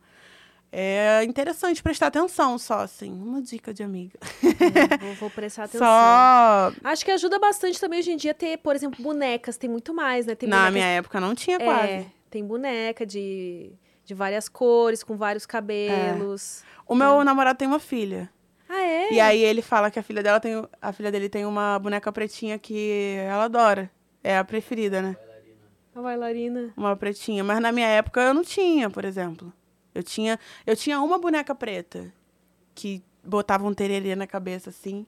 é 0.72 1.24
interessante 1.24 1.84
prestar 1.84 2.08
atenção 2.08 2.58
só, 2.58 2.80
assim. 2.80 3.12
Uma 3.12 3.42
dica 3.42 3.74
de 3.74 3.84
amiga. 3.84 4.18
É, 4.44 4.98
vou, 4.98 5.14
vou 5.16 5.30
prestar 5.30 5.64
atenção. 5.66 5.86
Só. 5.86 6.74
Acho 6.84 7.04
que 7.06 7.12
ajuda 7.12 7.38
bastante 7.40 7.80
também 7.80 8.00
hoje 8.00 8.12
em 8.12 8.18
dia 8.18 8.34
ter, 8.34 8.58
por 8.58 8.76
exemplo, 8.76 9.04
bonecas. 9.04 9.58
Tem 9.58 9.70
muito 9.70 9.94
mais, 9.94 10.26
né? 10.26 10.36
Tem 10.36 10.48
Na 10.48 10.58
bonecas- 10.58 10.74
minha 10.74 10.86
época 10.88 11.20
não 11.20 11.36
tinha 11.36 11.58
é, 11.58 11.66
quase. 11.66 12.08
tem 12.30 12.46
boneca 12.46 13.06
de, 13.06 13.72
de 14.06 14.14
várias 14.14 14.48
cores, 14.48 15.04
com 15.04 15.18
vários 15.18 15.46
cabelos. 15.46 16.64
O 16.88 16.96
meu 16.96 17.24
namorado 17.24 17.58
tem 17.58 17.68
uma 17.68 17.80
filha. 17.80 18.30
Ah, 18.70 18.82
é? 18.82 19.12
E 19.14 19.20
aí 19.20 19.44
ele 19.44 19.62
fala 19.62 19.92
que 19.92 20.00
a 20.00 20.04
filha 20.04 20.24
dela 20.24 20.40
tem. 20.40 20.66
A 20.82 20.94
filha 20.94 21.12
dele 21.12 21.28
tem 21.28 21.46
uma 21.46 21.78
boneca 21.78 22.10
pretinha 22.12 22.58
que 22.58 23.16
ela 23.28 23.44
adora. 23.46 23.92
É 24.24 24.38
a 24.38 24.44
preferida, 24.46 25.02
né? 25.02 25.18
A 25.94 26.02
bailarina. 26.02 26.72
Uma 26.78 26.96
pretinha. 26.96 27.44
Mas 27.44 27.60
na 27.60 27.72
minha 27.74 27.88
época 27.88 28.22
eu 28.22 28.34
não 28.34 28.44
tinha, 28.44 28.90
por 28.90 29.04
exemplo. 29.04 29.52
Eu 29.94 30.04
tinha, 30.04 30.40
eu 30.66 30.76
tinha 30.76 31.00
uma 31.02 31.18
boneca 31.20 31.54
preta 31.56 32.14
que 32.74 33.04
botava 33.24 33.68
um 33.68 33.74
tererê 33.74 34.16
na 34.16 34.26
cabeça, 34.26 34.70
assim. 34.70 35.06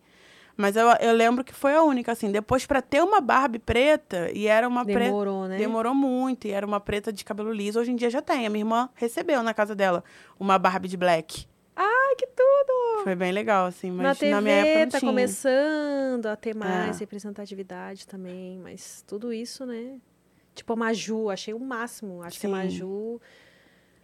Mas 0.56 0.76
eu, 0.76 0.88
eu 1.00 1.14
lembro 1.14 1.44
que 1.44 1.54
foi 1.54 1.74
a 1.74 1.82
única, 1.82 2.12
assim. 2.12 2.32
Depois, 2.32 2.66
pra 2.66 2.80
ter 2.82 3.02
uma 3.02 3.20
Barbie 3.20 3.58
preta, 3.58 4.30
e 4.32 4.46
era 4.46 4.68
uma 4.68 4.86
preta. 4.86 5.00
Demorou, 5.06 5.48
né? 5.48 5.58
Demorou 5.58 5.96
muito, 5.96 6.46
e 6.48 6.52
era 6.52 6.66
uma 6.66 6.80
preta 6.80 7.12
de 7.12 7.26
cabelo 7.26 7.52
liso. 7.52 7.80
Hoje 7.80 7.92
em 7.92 7.96
dia 7.96 8.10
já 8.10 8.22
tem. 8.22 8.46
A 8.46 8.50
minha 8.50 8.62
irmã 8.62 8.90
recebeu 8.94 9.42
na 9.42 9.54
casa 9.54 9.74
dela 9.74 10.04
uma 10.40 10.60
Barbie 10.60 10.88
de 10.90 10.98
black. 10.98 11.48
Ai, 11.76 12.16
que 12.16 12.28
tudo! 12.28 13.04
Foi 13.04 13.16
bem 13.16 13.32
legal, 13.32 13.66
assim. 13.66 13.90
Mas 13.90 14.06
na 14.06 14.14
TV 14.16 14.42
minha 14.42 14.54
época 14.56 14.80
não 14.86 14.90
tá 14.92 15.00
tinha. 15.00 15.12
começando 15.12 16.26
a 16.28 16.36
ter 16.36 16.56
mais 16.56 16.98
É. 16.98 17.00
representatividade 17.00 18.06
também, 18.06 18.60
mas 18.60 19.04
tudo 19.08 19.34
isso, 19.34 19.66
né? 19.66 19.98
Tipo 20.54 20.74
a 20.74 20.76
Maju, 20.76 21.32
achei 21.32 21.52
o 21.52 21.60
máximo. 21.60 22.22
Acho 22.22 22.40
que 22.40 22.46
a 22.46 22.50
Sim. 22.50 22.56
Maju. 22.56 23.20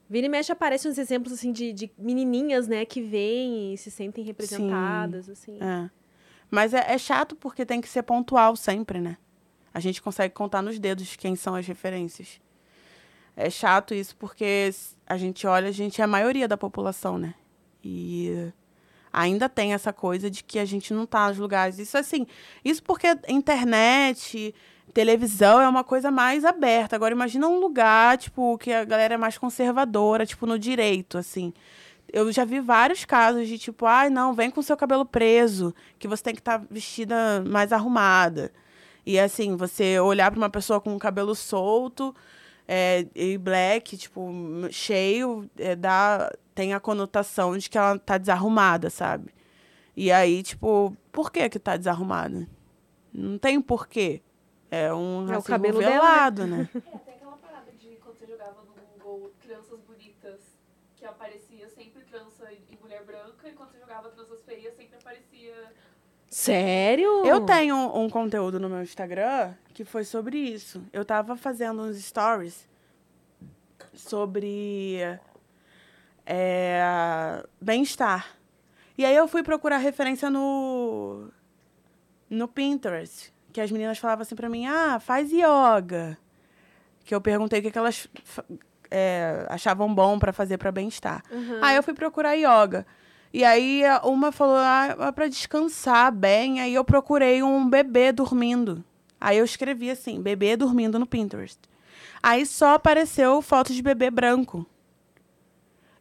Vira 0.10 0.26
e 0.26 0.30
mexe 0.30 0.52
aparecem 0.52 0.90
uns 0.90 0.98
exemplos 0.98 1.32
assim 1.32 1.52
de, 1.52 1.72
de 1.72 1.92
menininhas, 1.98 2.68
né, 2.68 2.84
que 2.84 3.00
vêm 3.00 3.74
e 3.74 3.78
se 3.78 3.92
sentem 3.92 4.24
representadas, 4.24 5.30
assim. 5.30 5.60
É. 5.62 5.90
Mas 6.50 6.74
é, 6.74 6.94
é 6.94 6.98
chato 6.98 7.36
porque 7.36 7.64
tem 7.64 7.80
que 7.80 7.88
ser 7.88 8.02
pontual 8.02 8.56
sempre, 8.56 9.00
né? 9.00 9.18
A 9.72 9.80
gente 9.80 10.02
consegue 10.02 10.34
contar 10.34 10.64
nos 10.64 10.80
dedos 10.80 11.16
quem 11.16 11.36
são 11.36 11.54
as 11.54 11.68
referências. 11.68 12.42
É 13.36 13.52
chato 13.52 13.94
isso 13.94 14.16
porque 14.18 14.72
a 15.06 15.16
gente 15.16 15.46
olha, 15.46 15.70
a 15.70 15.72
gente 15.72 16.02
é 16.02 16.04
a 16.04 16.08
maioria 16.08 16.48
da 16.48 16.58
população, 16.58 17.20
né? 17.20 17.36
E 17.84 18.52
ainda 19.12 19.50
tem 19.50 19.74
essa 19.74 19.92
coisa 19.92 20.30
de 20.30 20.44
que 20.44 20.60
a 20.60 20.66
gente 20.66 20.94
não 20.94 21.06
tá 21.06 21.28
nos 21.28 21.38
lugares. 21.38 21.80
Isso 21.80 21.98
assim, 21.98 22.26
isso 22.64 22.82
porque 22.84 23.08
internet, 23.28 24.54
televisão 24.94 25.62
é 25.62 25.68
uma 25.68 25.84
coisa 25.84 26.12
mais 26.12 26.46
aberta. 26.46 26.96
Agora 26.96 27.14
imagina 27.14 27.48
um 27.48 27.60
lugar, 27.60 28.18
tipo, 28.18 28.58
que 28.58 28.72
a 28.72 28.84
galera 28.86 29.16
é 29.16 29.18
mais 29.18 29.38
conservadora, 29.38 30.26
tipo 30.26 30.46
no 30.46 30.58
direito, 30.60 31.18
assim. 31.18 31.54
Eu 32.12 32.32
já 32.32 32.44
vi 32.44 32.60
vários 32.60 33.06
casos 33.06 33.48
de 33.48 33.58
tipo, 33.60 33.86
ai, 33.86 34.10
não, 34.10 34.34
vem 34.34 34.50
com 34.50 34.62
seu 34.62 34.76
cabelo 34.76 35.06
preso, 35.06 35.74
que 36.00 36.08
você 36.08 36.24
tem 36.24 36.34
que 36.34 36.42
estar 36.42 36.62
vestida 36.70 37.44
mais 37.48 37.72
arrumada. 37.72 38.52
E 39.06 39.20
assim, 39.20 39.56
você 39.56 40.00
olhar 40.00 40.32
para 40.32 40.38
uma 40.40 40.50
pessoa 40.50 40.82
com 40.82 40.96
o 40.96 41.00
cabelo 41.00 41.36
solto 41.36 42.16
é, 42.72 43.08
e 43.16 43.36
black, 43.36 43.98
tipo, 43.98 44.32
cheio, 44.70 45.50
é, 45.58 45.76
dá, 45.76 46.32
tem 46.54 46.72
a 46.72 46.80
conotação 46.80 47.58
de 47.58 47.68
que 47.68 47.76
ela 47.76 47.98
tá 47.98 48.16
desarrumada, 48.16 48.92
sabe? 48.92 49.34
E 49.98 50.12
aí, 50.12 50.44
tipo, 50.44 50.96
por 51.12 51.32
que 51.32 51.50
que 51.50 51.58
tá 51.58 51.76
desarrumada? 51.76 52.48
Não 53.12 53.40
tem 53.40 53.60
porquê. 53.60 54.22
É 54.70 54.94
um 54.94 55.34
É 55.34 55.38
o 55.40 55.42
cabelo 55.42 55.80
dela, 55.80 55.90
né? 55.90 55.98
velado, 55.98 56.46
né? 56.46 56.70
É, 56.76 56.98
tem 57.00 57.16
aquela 57.16 57.38
parada 57.38 57.72
de 57.72 57.88
quando 57.96 58.20
você 58.20 58.28
jogava 58.28 58.62
no 58.62 59.04
Google 59.04 59.32
tranças 59.42 59.80
bonitas, 59.80 60.40
que 60.96 61.06
aparecia 61.06 61.68
sempre 61.70 62.04
trança 62.04 62.54
em 62.54 62.78
mulher 62.80 63.04
branca, 63.04 63.50
e 63.50 63.54
quando 63.54 63.72
você 63.72 63.80
jogava 63.80 64.10
tranças 64.10 64.44
feias, 64.44 64.76
sempre 64.76 64.96
aparecia. 64.96 65.74
Sério? 66.30 67.26
Eu 67.26 67.42
tenho 67.42 67.76
um, 67.76 68.04
um 68.04 68.10
conteúdo 68.10 68.60
no 68.60 68.70
meu 68.70 68.84
Instagram 68.84 69.54
que 69.74 69.84
foi 69.84 70.04
sobre 70.04 70.38
isso. 70.38 70.84
Eu 70.94 71.04
tava 71.04 71.36
fazendo 71.36 71.82
uns 71.82 71.98
stories 71.98 72.68
sobre 73.94 75.00
é, 76.26 77.44
bem-estar. 77.60 78.28
E 78.98 79.06
aí 79.06 79.16
eu 79.16 79.28
fui 79.28 79.42
procurar 79.42 79.78
referência 79.78 80.30
no, 80.30 81.30
no 82.30 82.48
Pinterest. 82.48 83.34
Que 83.52 83.62
as 83.62 83.72
meninas 83.72 83.98
falavam 83.98 84.22
assim 84.22 84.36
pra 84.36 84.50
mim, 84.50 84.68
ah, 84.68 85.00
faz 85.00 85.32
yoga. 85.32 86.18
Que 87.04 87.16
eu 87.16 87.22
perguntei 87.22 87.60
o 87.60 87.64
que, 87.64 87.72
que 87.72 87.78
elas 87.78 88.08
é, 88.92 89.46
achavam 89.50 89.94
bom 89.94 90.20
pra 90.20 90.32
fazer 90.32 90.58
pra 90.58 90.72
bem-estar. 90.72 91.24
Uhum. 91.32 91.60
Aí 91.64 91.76
eu 91.76 91.84
fui 91.84 91.94
procurar 91.94 92.34
yoga. 92.34 92.86
E 93.32 93.44
aí 93.44 93.84
uma 94.04 94.32
falou, 94.32 94.58
ah, 94.58 94.96
é 95.08 95.12
pra 95.12 95.28
descansar 95.28 96.12
bem. 96.12 96.62
Aí 96.62 96.74
eu 96.74 96.84
procurei 96.84 97.44
um 97.44 97.70
bebê 97.70 98.12
dormindo. 98.12 98.84
Aí 99.20 99.38
eu 99.38 99.46
escrevi 99.46 99.92
assim, 99.92 100.22
bebê 100.22 100.56
dormindo 100.56 100.98
no 100.98 101.06
Pinterest. 101.06 101.60
Aí 102.22 102.46
só 102.46 102.74
apareceu 102.74 103.42
foto 103.42 103.74
de 103.74 103.82
bebê 103.82 104.10
branco. 104.10 104.66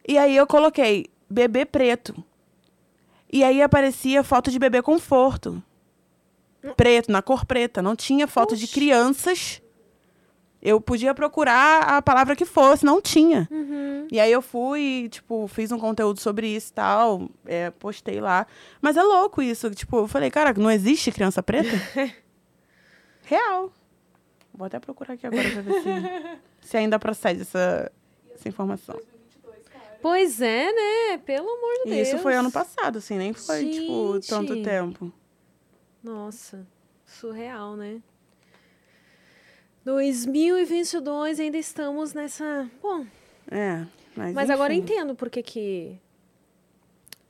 E 0.07 0.17
aí 0.17 0.35
eu 0.35 0.47
coloquei 0.47 1.07
bebê 1.29 1.65
preto. 1.65 2.23
E 3.31 3.43
aí 3.43 3.61
aparecia 3.61 4.23
foto 4.23 4.49
de 4.49 4.57
bebê 4.57 4.81
conforto. 4.81 5.61
Preto, 6.75 7.11
na 7.11 7.21
cor 7.21 7.45
preta. 7.45 7.81
Não 7.81 7.95
tinha 7.95 8.27
foto 8.27 8.55
de 8.55 8.65
Oxi. 8.65 8.73
crianças. 8.73 9.61
Eu 10.61 10.81
podia 10.81 11.13
procurar 11.13 11.83
a 11.83 12.01
palavra 12.01 12.35
que 12.35 12.43
fosse, 12.45 12.85
não 12.85 13.01
tinha. 13.01 13.47
Uhum. 13.49 14.07
E 14.11 14.19
aí 14.19 14.29
eu 14.31 14.41
fui, 14.41 15.07
tipo, 15.09 15.47
fiz 15.47 15.71
um 15.71 15.79
conteúdo 15.79 16.19
sobre 16.19 16.47
isso 16.47 16.71
e 16.71 16.73
tal, 16.73 17.29
é, 17.45 17.69
postei 17.71 18.19
lá. 18.19 18.45
Mas 18.81 18.97
é 18.97 19.01
louco 19.03 19.41
isso, 19.41 19.69
tipo, 19.71 19.97
eu 19.99 20.07
falei, 20.07 20.29
cara, 20.29 20.53
não 20.57 20.69
existe 20.69 21.11
criança 21.11 21.41
preta? 21.41 21.69
Real. 23.23 23.71
Vou 24.53 24.65
até 24.67 24.79
procurar 24.79 25.13
aqui 25.13 25.25
agora 25.25 25.49
pra 25.49 25.61
ver 25.61 25.81
se, 25.81 25.87
se 26.69 26.77
ainda 26.77 26.99
procede 26.99 27.41
essa, 27.41 27.89
essa 28.33 28.49
informação. 28.49 28.95
2022, 28.95 29.67
cara. 29.69 29.97
Pois 30.01 30.41
é, 30.41 30.65
né? 30.71 31.17
Pelo 31.19 31.47
amor 31.47 31.73
de 31.85 31.91
E 31.91 31.95
Deus. 31.95 32.07
isso 32.09 32.17
foi 32.19 32.35
ano 32.35 32.51
passado, 32.51 32.97
assim, 32.97 33.17
nem 33.17 33.31
foi, 33.33 33.69
tipo, 33.69 34.19
tanto 34.27 34.53
Gente. 34.55 34.65
tempo. 34.65 35.11
Nossa, 36.03 36.67
surreal, 37.05 37.75
né? 37.77 38.01
2022 39.89 41.39
ainda 41.39 41.57
estamos 41.57 42.13
nessa. 42.13 42.69
Bom, 42.81 43.05
É, 43.49 43.85
mas 44.15 44.33
mas 44.33 44.49
agora 44.49 44.73
entendo 44.73 45.15
por 45.15 45.29
que 45.29 45.41
que 45.41 45.99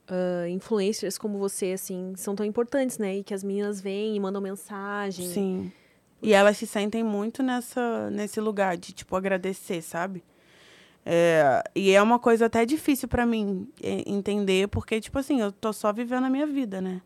ah, 0.09 0.49
influencers 0.49 1.17
como 1.17 1.37
você, 1.37 1.73
assim, 1.73 2.13
são 2.15 2.35
tão 2.35 2.45
importantes, 2.45 2.97
né? 2.97 3.17
E 3.17 3.23
que 3.23 3.33
as 3.33 3.43
meninas 3.43 3.79
vêm 3.79 4.15
e 4.15 4.19
mandam 4.19 4.41
mensagem. 4.41 5.27
Sim. 5.27 5.71
E 6.21 6.33
elas 6.33 6.57
se 6.57 6.67
sentem 6.67 7.03
muito 7.03 7.41
nessa, 7.43 8.09
nesse 8.09 8.41
lugar 8.41 8.75
de, 8.75 8.91
tipo, 8.91 9.15
agradecer, 9.15 9.81
sabe? 9.81 10.23
É, 11.05 11.63
e 11.73 11.91
é 11.91 12.01
uma 12.01 12.19
coisa 12.19 12.47
até 12.47 12.65
difícil 12.65 13.07
pra 13.07 13.25
mim 13.25 13.69
é, 13.81 14.03
entender, 14.05 14.67
porque, 14.67 14.99
tipo 14.99 15.17
assim, 15.17 15.39
eu 15.39 15.51
tô 15.51 15.71
só 15.71 15.93
vivendo 15.93 16.25
a 16.25 16.29
minha 16.29 16.45
vida, 16.45 16.81
né? 16.81 17.01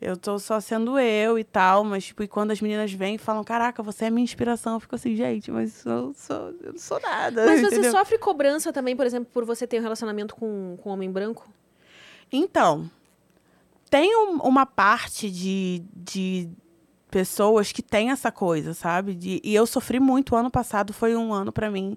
Eu 0.00 0.16
tô 0.16 0.38
só 0.38 0.58
sendo 0.60 0.98
eu 0.98 1.38
e 1.38 1.44
tal, 1.44 1.84
mas, 1.84 2.04
tipo, 2.06 2.22
e 2.22 2.28
quando 2.28 2.52
as 2.52 2.60
meninas 2.60 2.90
vêm 2.90 3.16
e 3.16 3.18
falam, 3.18 3.44
caraca, 3.44 3.82
você 3.82 4.06
é 4.06 4.10
minha 4.10 4.24
inspiração, 4.24 4.74
eu 4.74 4.80
fico 4.80 4.94
assim, 4.94 5.14
gente, 5.14 5.50
mas 5.50 5.84
eu, 5.84 6.14
sou, 6.16 6.54
eu 6.62 6.72
não 6.72 6.78
sou 6.78 6.98
nada. 7.00 7.44
Mas 7.44 7.60
você 7.60 7.66
entendeu? 7.66 7.90
sofre 7.92 8.16
cobrança 8.16 8.72
também, 8.72 8.96
por 8.96 9.04
exemplo, 9.04 9.28
por 9.32 9.44
você 9.44 9.66
ter 9.66 9.78
um 9.78 9.82
relacionamento 9.82 10.34
com, 10.34 10.78
com 10.82 10.88
um 10.88 10.92
homem 10.92 11.10
branco? 11.10 11.46
Então, 12.32 12.90
tem 13.90 14.16
um- 14.16 14.36
uma 14.38 14.64
parte 14.64 15.30
de, 15.30 15.82
de 15.94 16.48
pessoas 17.10 17.70
que 17.72 17.82
tem 17.82 18.10
essa 18.10 18.32
coisa, 18.32 18.72
sabe? 18.72 19.14
De, 19.14 19.40
e 19.44 19.54
eu 19.54 19.66
sofri 19.66 20.00
muito. 20.00 20.34
O 20.34 20.36
ano 20.38 20.50
passado 20.50 20.92
foi 20.94 21.14
um 21.14 21.32
ano 21.34 21.52
pra 21.52 21.70
mim 21.70 21.96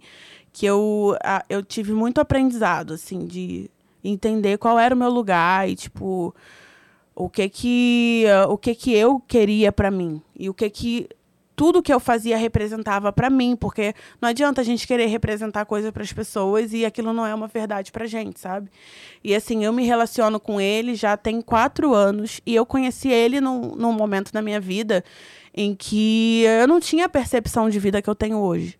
que 0.52 0.66
eu, 0.66 1.16
a- 1.24 1.46
eu 1.50 1.64
tive 1.64 1.94
muito 1.94 2.20
aprendizado, 2.20 2.94
assim, 2.94 3.26
de 3.26 3.70
entender 4.04 4.58
qual 4.58 4.78
era 4.78 4.94
o 4.94 4.98
meu 4.98 5.10
lugar 5.10 5.70
e, 5.70 5.76
tipo, 5.76 6.36
o 7.16 7.30
que 7.30 7.48
que, 7.50 8.26
ah, 8.28 8.48
o 8.48 8.58
que, 8.58 8.76
que 8.76 8.94
eu 8.94 9.20
queria 9.20 9.72
pra 9.72 9.92
mim. 9.92 10.22
E 10.38 10.50
o 10.50 10.54
que 10.54 10.70
que 10.70 11.10
tudo 11.56 11.84
que 11.84 11.94
eu 11.94 12.00
fazia 12.00 12.38
representava 12.38 13.12
pra 13.12 13.30
mim, 13.30 13.56
porque 13.56 13.94
não 14.22 14.30
adianta 14.30 14.62
a 14.62 14.64
gente 14.64 14.88
querer 14.88 15.06
representar 15.06 15.66
coisa 15.66 15.92
para 15.92 16.04
as 16.04 16.12
pessoas 16.12 16.74
e 16.74 16.86
aquilo 16.86 17.14
não 17.14 17.26
é 17.26 17.34
uma 17.34 17.48
verdade 17.48 17.92
pra 17.92 18.06
gente, 18.06 18.40
sabe? 18.40 18.70
E 19.24 19.36
assim, 19.36 19.64
eu 19.64 19.72
me 19.72 19.86
relaciono 19.86 20.40
com 20.40 20.60
ele 20.60 20.96
já 20.96 21.16
tem 21.16 21.42
quatro 21.42 21.94
anos 21.94 22.42
e 22.46 22.56
eu 22.56 22.66
conheci 22.66 23.10
ele 23.10 23.40
num, 23.40 23.76
num 23.76 23.94
momento 23.94 24.32
da 24.32 24.42
minha 24.42 24.60
vida 24.60 25.04
em 25.54 25.76
que 25.76 26.44
eu 26.62 26.68
não 26.68 26.80
tinha 26.80 27.06
a 27.06 27.10
percepção 27.10 27.70
de 27.70 27.80
vida 27.80 28.02
que 28.02 28.10
eu 28.10 28.16
tenho 28.16 28.38
hoje. 28.38 28.78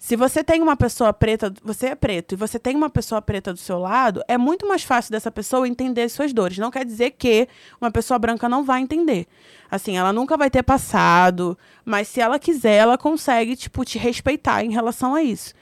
Se 0.00 0.16
você 0.16 0.42
tem 0.42 0.62
uma 0.62 0.78
pessoa 0.78 1.12
preta, 1.12 1.52
você 1.62 1.88
é 1.88 1.94
preto, 1.94 2.32
e 2.32 2.36
você 2.36 2.58
tem 2.58 2.74
uma 2.74 2.88
pessoa 2.88 3.20
preta 3.20 3.52
do 3.52 3.58
seu 3.58 3.78
lado, 3.78 4.22
é 4.26 4.38
muito 4.38 4.66
mais 4.66 4.82
fácil 4.82 5.12
dessa 5.12 5.30
pessoa 5.30 5.68
entender 5.68 6.04
as 6.04 6.12
suas 6.12 6.32
dores. 6.32 6.56
Não 6.56 6.70
quer 6.70 6.86
dizer 6.86 7.10
que 7.10 7.46
uma 7.78 7.90
pessoa 7.90 8.18
branca 8.18 8.48
não 8.48 8.64
vai 8.64 8.80
entender. 8.80 9.26
Assim, 9.70 9.98
ela 9.98 10.10
nunca 10.10 10.38
vai 10.38 10.48
ter 10.48 10.62
passado, 10.62 11.56
mas 11.84 12.08
se 12.08 12.18
ela 12.18 12.38
quiser, 12.38 12.76
ela 12.76 12.96
consegue, 12.96 13.54
tipo, 13.54 13.84
te 13.84 13.98
respeitar 13.98 14.64
em 14.64 14.72
relação 14.72 15.14
a 15.14 15.22
isso. 15.22 15.52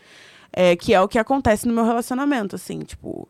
É, 0.52 0.76
que 0.76 0.94
é 0.94 1.00
o 1.00 1.08
que 1.08 1.18
acontece 1.18 1.66
no 1.66 1.74
meu 1.74 1.84
relacionamento, 1.84 2.54
assim, 2.54 2.78
tipo. 2.78 3.28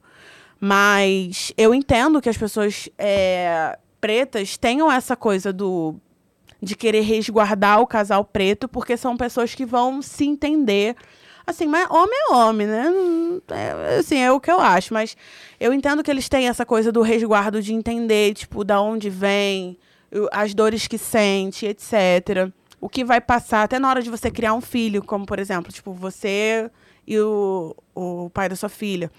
Mas 0.60 1.54
eu 1.56 1.74
entendo 1.74 2.20
que 2.20 2.28
as 2.28 2.36
pessoas 2.36 2.86
é, 2.98 3.78
pretas 3.98 4.58
tenham 4.58 4.92
essa 4.92 5.16
coisa 5.16 5.54
do 5.54 5.98
de 6.60 6.74
querer 6.74 7.00
resguardar 7.00 7.80
o 7.80 7.86
casal 7.86 8.24
preto, 8.24 8.68
porque 8.68 8.96
são 8.96 9.16
pessoas 9.16 9.54
que 9.54 9.64
vão 9.64 10.02
se 10.02 10.24
entender. 10.24 10.96
Assim, 11.46 11.66
mas 11.66 11.88
homem 11.90 12.18
é 12.28 12.34
homem, 12.34 12.66
né? 12.66 12.92
É, 13.48 13.98
assim, 13.98 14.18
é 14.18 14.30
o 14.30 14.40
que 14.40 14.50
eu 14.50 14.60
acho. 14.60 14.92
Mas 14.92 15.16
eu 15.58 15.72
entendo 15.72 16.02
que 16.02 16.10
eles 16.10 16.28
têm 16.28 16.48
essa 16.48 16.66
coisa 16.66 16.92
do 16.92 17.00
resguardo 17.00 17.62
de 17.62 17.72
entender, 17.72 18.34
tipo, 18.34 18.64
da 18.64 18.80
onde 18.80 19.08
vem, 19.08 19.78
as 20.32 20.52
dores 20.52 20.86
que 20.86 20.98
sente, 20.98 21.66
etc. 21.66 22.52
O 22.80 22.88
que 22.88 23.04
vai 23.04 23.20
passar 23.20 23.62
até 23.62 23.78
na 23.78 23.88
hora 23.88 24.02
de 24.02 24.10
você 24.10 24.30
criar 24.30 24.52
um 24.52 24.60
filho, 24.60 25.02
como, 25.02 25.24
por 25.24 25.38
exemplo, 25.38 25.72
tipo, 25.72 25.92
você 25.92 26.70
e 27.06 27.18
o, 27.18 27.74
o 27.94 28.30
pai 28.30 28.48
da 28.48 28.56
sua 28.56 28.68
filha. 28.68 29.10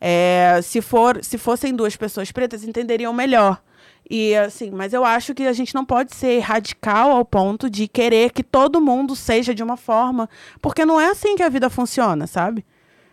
É, 0.00 0.60
se, 0.62 0.80
for, 0.80 1.22
se 1.22 1.36
fossem 1.36 1.74
duas 1.74 1.96
pessoas 1.96 2.32
pretas, 2.32 2.64
entenderiam 2.64 3.12
melhor. 3.12 3.60
E 4.10 4.34
assim, 4.34 4.70
mas 4.70 4.94
eu 4.94 5.04
acho 5.04 5.34
que 5.34 5.46
a 5.46 5.52
gente 5.52 5.74
não 5.74 5.84
pode 5.84 6.14
ser 6.14 6.38
radical 6.40 7.10
ao 7.10 7.24
ponto 7.24 7.68
de 7.68 7.86
querer 7.86 8.32
que 8.32 8.42
todo 8.42 8.80
mundo 8.80 9.14
seja 9.14 9.54
de 9.54 9.62
uma 9.62 9.76
forma, 9.76 10.28
porque 10.62 10.84
não 10.84 10.98
é 10.98 11.10
assim 11.10 11.36
que 11.36 11.42
a 11.42 11.48
vida 11.48 11.68
funciona, 11.68 12.26
sabe? 12.26 12.64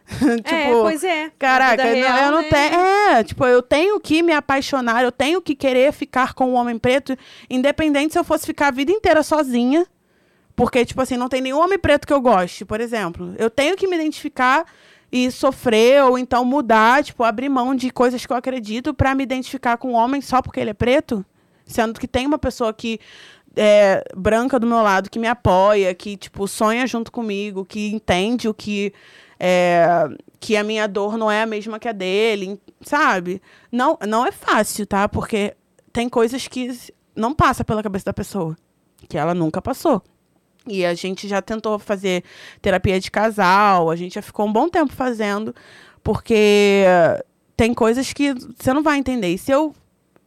tipo, 0.07 0.49
é, 0.49 0.71
pois 0.71 1.03
é. 1.03 1.31
Caraca, 1.37 1.83
não, 1.83 1.93
real, 1.93 2.17
eu 2.17 2.31
não 2.31 2.41
né? 2.41 2.49
tenho. 2.49 2.79
É, 2.79 3.23
tipo, 3.23 3.45
eu 3.45 3.61
tenho 3.61 3.99
que 3.99 4.21
me 4.21 4.31
apaixonar, 4.31 5.03
eu 5.03 5.11
tenho 5.11 5.41
que 5.41 5.55
querer 5.55 5.91
ficar 5.91 6.33
com 6.33 6.51
um 6.51 6.53
homem 6.53 6.77
preto, 6.77 7.17
independente 7.49 8.13
se 8.13 8.19
eu 8.19 8.23
fosse 8.23 8.45
ficar 8.45 8.67
a 8.67 8.71
vida 8.71 8.91
inteira 8.91 9.23
sozinha. 9.23 9.85
Porque, 10.55 10.85
tipo 10.85 11.01
assim, 11.01 11.17
não 11.17 11.27
tem 11.27 11.41
nenhum 11.41 11.59
homem 11.59 11.77
preto 11.77 12.07
que 12.07 12.13
eu 12.13 12.21
goste, 12.21 12.63
por 12.63 12.79
exemplo. 12.79 13.35
Eu 13.37 13.49
tenho 13.49 13.75
que 13.75 13.87
me 13.87 13.95
identificar 13.95 14.65
e 15.11 15.31
sofrer, 15.31 16.03
ou 16.03 16.17
então 16.17 16.43
mudar, 16.43 17.03
tipo, 17.03 17.23
abrir 17.23 17.49
mão 17.49 17.75
de 17.75 17.89
coisas 17.89 18.25
que 18.25 18.33
eu 18.33 18.37
acredito 18.37 18.93
pra 18.93 19.15
me 19.15 19.23
identificar 19.23 19.77
com 19.77 19.91
um 19.91 19.95
homem 19.95 20.21
só 20.21 20.41
porque 20.41 20.59
ele 20.59 20.71
é 20.71 20.73
preto. 20.73 21.25
Sendo 21.65 21.99
que 21.99 22.07
tem 22.07 22.27
uma 22.27 22.37
pessoa 22.37 22.73
que 22.73 22.99
é 23.55 24.03
branca 24.15 24.59
do 24.59 24.67
meu 24.67 24.81
lado, 24.81 25.09
que 25.09 25.17
me 25.17 25.27
apoia, 25.27 25.93
que, 25.95 26.17
tipo, 26.17 26.47
sonha 26.47 26.85
junto 26.85 27.11
comigo, 27.11 27.65
que 27.65 27.93
entende 27.93 28.47
o 28.47 28.53
que. 28.53 28.93
é, 29.39 30.07
que 30.39 30.55
a 30.55 30.63
minha 30.63 30.87
dor 30.87 31.17
não 31.17 31.31
é 31.31 31.41
a 31.41 31.45
mesma 31.45 31.79
que 31.79 31.87
a 31.87 31.91
dele, 31.91 32.59
sabe? 32.81 33.41
Não, 33.71 33.97
não 34.07 34.25
é 34.25 34.31
fácil, 34.31 34.85
tá? 34.85 35.09
Porque 35.09 35.55
tem 35.91 36.07
coisas 36.07 36.47
que 36.47 36.71
não 37.15 37.33
passa 37.33 37.63
pela 37.63 37.81
cabeça 37.81 38.05
da 38.05 38.13
pessoa, 38.13 38.55
que 39.07 39.17
ela 39.17 39.33
nunca 39.33 39.61
passou. 39.61 40.03
E 40.67 40.85
a 40.85 40.93
gente 40.93 41.27
já 41.27 41.41
tentou 41.41 41.77
fazer 41.77 42.23
terapia 42.61 42.99
de 42.99 43.11
casal, 43.11 43.89
a 43.89 43.95
gente 43.95 44.15
já 44.15 44.21
ficou 44.21 44.47
um 44.47 44.53
bom 44.53 44.67
tempo 44.67 44.91
fazendo, 44.93 45.53
porque 46.03 46.83
tem 47.55 47.73
coisas 47.73 48.11
que 48.13 48.33
você 48.33 48.73
não 48.73 48.81
vai 48.81 48.97
entender. 48.97 49.29
E 49.29 49.37
se 49.37 49.51
eu 49.51 49.75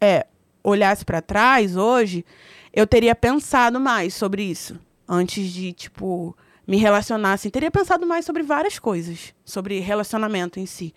é, 0.01 0.27
olhasse 0.62 1.05
para 1.05 1.20
trás 1.20 1.77
hoje, 1.77 2.24
eu 2.73 2.86
teria 2.86 3.15
pensado 3.15 3.81
mais 3.81 4.15
sobre 4.15 4.43
isso 4.43 4.78
antes 5.09 5.51
de, 5.52 5.73
tipo, 5.73 6.36
me 6.66 6.77
relacionar 6.77 7.32
assim. 7.32 7.51
Teria 7.51 7.70
pensado 7.70 8.06
mais 8.06 8.24
sobre 8.24 8.43
várias 8.43 8.78
coisas, 8.78 9.35
sobre 9.44 9.81
relacionamento 9.81 10.60
em 10.60 10.66
si. 10.66 10.94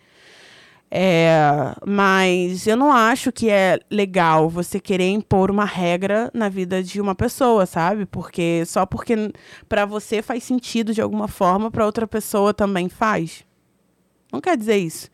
É, 0.93 1.73
mas 1.87 2.67
eu 2.67 2.75
não 2.75 2.91
acho 2.91 3.31
que 3.31 3.49
é 3.49 3.79
legal 3.89 4.49
você 4.49 4.77
querer 4.77 5.09
impor 5.09 5.49
uma 5.49 5.63
regra 5.63 6.29
na 6.33 6.49
vida 6.49 6.83
de 6.83 6.99
uma 6.99 7.15
pessoa, 7.15 7.65
sabe? 7.65 8.05
Porque 8.05 8.65
só 8.65 8.85
porque 8.85 9.31
para 9.69 9.85
você 9.85 10.21
faz 10.21 10.43
sentido 10.43 10.93
de 10.93 11.01
alguma 11.01 11.29
forma, 11.29 11.71
para 11.71 11.85
outra 11.85 12.05
pessoa 12.05 12.53
também 12.53 12.89
faz. 12.89 13.45
Não 14.33 14.41
quer 14.41 14.57
dizer 14.57 14.77
isso. 14.77 15.09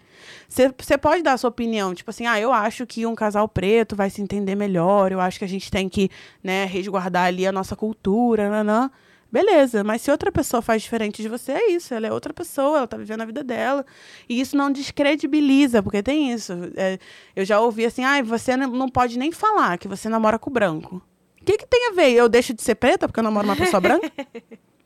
Você 0.49 0.97
pode 0.97 1.21
dar 1.21 1.33
a 1.33 1.37
sua 1.37 1.49
opinião, 1.49 1.93
tipo 1.93 2.09
assim, 2.09 2.25
ah, 2.25 2.39
eu 2.39 2.51
acho 2.51 2.87
que 2.87 3.05
um 3.05 3.13
casal 3.13 3.47
preto 3.47 3.95
vai 3.95 4.09
se 4.09 4.19
entender 4.19 4.55
melhor, 4.55 5.11
eu 5.11 5.19
acho 5.19 5.37
que 5.37 5.45
a 5.45 5.49
gente 5.49 5.69
tem 5.69 5.87
que, 5.87 6.09
né, 6.43 6.65
resguardar 6.65 7.25
ali 7.25 7.45
a 7.45 7.51
nossa 7.51 7.75
cultura, 7.75 8.49
nanã. 8.49 8.89
Beleza, 9.31 9.83
mas 9.83 10.01
se 10.01 10.09
outra 10.09 10.31
pessoa 10.31 10.61
faz 10.61 10.81
diferente 10.81 11.21
de 11.21 11.27
você, 11.27 11.51
é 11.51 11.71
isso. 11.71 11.93
Ela 11.93 12.07
é 12.07 12.11
outra 12.11 12.33
pessoa, 12.33 12.77
ela 12.77 12.87
tá 12.87 12.97
vivendo 12.97 13.21
a 13.21 13.25
vida 13.25 13.43
dela. 13.43 13.85
E 14.27 14.39
isso 14.39 14.55
não 14.55 14.71
descredibiliza, 14.71 15.83
porque 15.83 16.01
tem 16.01 16.31
isso. 16.31 16.53
É, 16.75 16.97
eu 17.35 17.43
já 17.43 17.59
ouvi 17.59 17.85
assim, 17.85 18.03
ah, 18.03 18.21
você 18.23 18.55
não 18.55 18.89
pode 18.89 19.19
nem 19.19 19.31
falar 19.31 19.77
que 19.77 19.87
você 19.87 20.07
namora 20.07 20.39
com 20.39 20.49
branco. 20.49 21.01
O 21.41 21.45
que, 21.45 21.57
que 21.57 21.67
tem 21.67 21.89
a 21.89 21.91
ver? 21.91 22.11
Eu 22.11 22.27
deixo 22.27 22.53
de 22.53 22.61
ser 22.61 22.75
preta 22.75 23.07
porque 23.07 23.19
eu 23.19 23.23
namoro 23.23 23.47
uma 23.47 23.55
pessoa 23.55 23.79
branca? 23.79 24.11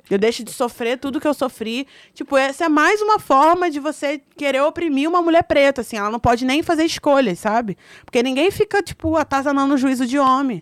Eu 0.09 0.18
deixo 0.18 0.43
de 0.43 0.51
sofrer 0.51 0.99
tudo 0.99 1.22
que 1.22 1.27
eu 1.27 1.34
sofri. 1.34 1.88
Tipo, 2.13 2.35
essa 2.35 2.65
é 2.65 2.69
mais 2.69 3.01
uma 3.01 3.18
forma 3.18 3.72
de 3.72 3.80
você 3.80 4.22
querer 4.35 4.61
oprimir 4.61 5.07
uma 5.07 5.22
mulher 5.22 5.41
preta, 5.43 5.80
assim. 5.80 5.95
Ela 5.95 6.11
não 6.11 6.19
pode 6.19 6.43
nem 6.43 6.61
fazer 6.61 6.84
escolhas, 6.84 7.39
sabe? 7.39 7.77
Porque 8.03 8.22
ninguém 8.22 8.51
fica, 8.51 8.84
tipo, 8.84 9.15
atazanando 9.15 9.73
o 9.73 9.77
juízo 9.77 10.05
de 10.05 10.19
homem. 10.19 10.61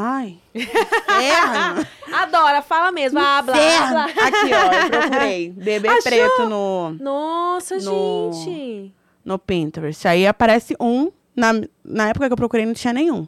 Ai. 0.00 0.38
Inferno. 0.54 1.84
Adora, 2.14 2.62
fala 2.62 2.92
mesmo. 2.92 3.18
Inferno. 3.18 3.44
blá. 3.90 4.04
Aqui, 4.04 4.54
ó, 4.54 4.72
eu 4.84 4.90
procurei. 4.90 5.50
Bebê 5.58 5.88
Achou? 5.88 6.02
preto 6.04 6.48
no, 6.48 6.90
Nossa, 7.00 7.78
No- 7.78 8.30
gente. 8.32 8.94
no 9.24 9.38
Pinterest. 9.40 10.06
Aí 10.06 10.24
aparece 10.24 10.76
um. 10.80 11.10
Na, 11.34 11.52
na 11.84 12.08
época 12.10 12.28
que 12.28 12.32
eu 12.32 12.36
procurei, 12.36 12.64
não 12.64 12.74
tinha 12.74 12.92
nenhum. 12.92 13.26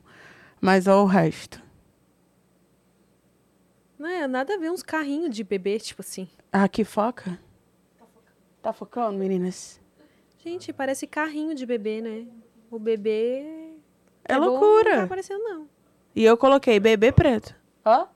Mas 0.60 0.86
ó, 0.86 1.02
o 1.02 1.06
resto. 1.06 1.60
Não 3.98 4.08
é 4.08 4.26
nada 4.28 4.54
a 4.54 4.56
ver 4.56 4.70
uns 4.70 4.82
carrinhos 4.82 5.34
de 5.34 5.42
bebê, 5.42 5.78
tipo 5.80 6.02
assim. 6.02 6.28
Ah, 6.52 6.62
aqui 6.64 6.84
foca? 6.84 7.36
Tá 8.62 8.72
focando, 8.72 9.18
meninas? 9.18 9.80
Gente, 10.44 10.72
parece 10.72 11.06
carrinho 11.06 11.54
de 11.54 11.66
bebê, 11.66 12.00
né? 12.00 12.26
O 12.70 12.78
bebê. 12.78 13.44
É 14.24 14.34
pegou, 14.34 14.50
loucura. 14.50 14.90
Não 14.90 14.98
tá 14.98 15.04
aparecendo, 15.04 15.42
não. 15.42 15.68
E 16.14 16.24
eu 16.24 16.36
coloquei 16.36 16.80
bebê 16.80 17.12
preto. 17.12 17.54
Ó. 17.84 18.06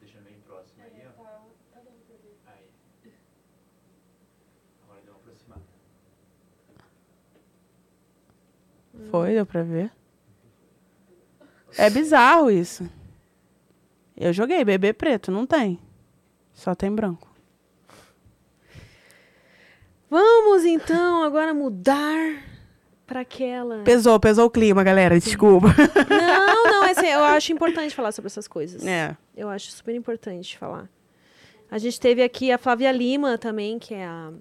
Deixa 0.00 0.18
bem 0.20 0.36
próximo 0.46 0.82
aí, 0.82 1.06
ó. 1.06 1.22
Aí. 2.46 2.68
Agora 4.84 5.00
deu 5.04 5.14
uma 5.14 5.20
aproximada. 5.20 5.62
Foi, 9.10 9.32
deu 9.32 9.46
pra 9.46 9.62
ver. 9.62 9.90
É 11.76 11.88
bizarro 11.88 12.50
isso. 12.50 12.90
Eu 14.16 14.32
joguei 14.32 14.64
bebê 14.64 14.92
preto, 14.92 15.30
não 15.30 15.46
tem. 15.46 15.78
Só 16.52 16.74
tem 16.74 16.92
branco. 16.92 17.28
Vamos 20.10 20.64
então 20.64 21.22
agora 21.22 21.54
mudar 21.54 22.42
para 23.06 23.20
aquela. 23.20 23.84
Pesou, 23.84 24.18
pesou 24.18 24.46
o 24.46 24.50
clima, 24.50 24.82
galera. 24.82 25.20
Desculpa. 25.20 25.68
Não, 25.68 26.57
não, 26.96 27.02
essa, 27.04 27.06
eu 27.06 27.24
acho 27.24 27.52
importante 27.52 27.94
falar 27.94 28.12
sobre 28.12 28.26
essas 28.26 28.46
coisas. 28.48 28.84
É. 28.86 29.16
Eu 29.36 29.48
acho 29.48 29.70
super 29.70 29.94
importante 29.94 30.56
falar. 30.58 30.88
A 31.70 31.78
gente 31.78 32.00
teve 32.00 32.22
aqui 32.22 32.50
a 32.50 32.58
Flávia 32.58 32.90
Lima 32.92 33.36
também, 33.38 33.78
que 33.78 33.94
é 33.94 34.04
a 34.06 34.32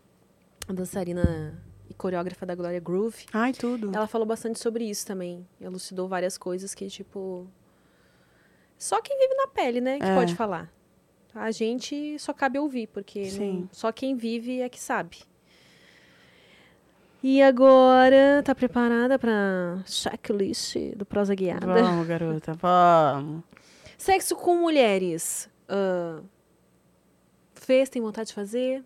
dançarina 0.69 1.61
e 1.89 1.93
coreógrafa 1.93 2.45
da 2.45 2.55
Glória 2.55 2.79
Groove. 2.79 3.25
Ai, 3.33 3.53
tudo. 3.53 3.91
Ela 3.93 4.07
falou 4.07 4.25
bastante 4.25 4.59
sobre 4.59 4.83
isso 4.89 5.05
também. 5.05 5.45
Elucidou 5.59 6.07
várias 6.07 6.37
coisas 6.37 6.73
que, 6.73 6.87
tipo. 6.87 7.47
Só 8.77 9.01
quem 9.01 9.17
vive 9.17 9.33
na 9.35 9.47
pele, 9.47 9.81
né? 9.81 9.99
Que 9.99 10.05
É. 10.05 10.15
pode 10.15 10.35
falar. 10.35 10.71
A 11.33 11.51
gente 11.51 12.17
só 12.19 12.33
cabe 12.33 12.57
ouvir, 12.57 12.87
porque 12.87 13.29
não- 13.31 13.69
só 13.71 13.91
quem 13.91 14.15
vive 14.15 14.61
é 14.61 14.69
que 14.69 14.79
sabe. 14.79 15.19
E 17.29 17.41
agora, 17.41 18.41
tá 18.41 18.55
preparada 18.55 19.19
pra 19.19 19.79
checklist 19.85 20.77
do 20.95 21.05
Prosa 21.05 21.35
Guiada? 21.35 21.67
Vamos, 21.67 22.07
garota, 22.07 22.53
vamos. 22.53 23.43
Sexo 23.97 24.33
com 24.37 24.55
mulheres. 24.55 25.49
ah, 25.67 26.21
fez, 27.53 27.89
tem 27.89 28.01
vontade 28.01 28.29
de 28.29 28.33
fazer? 28.33 28.81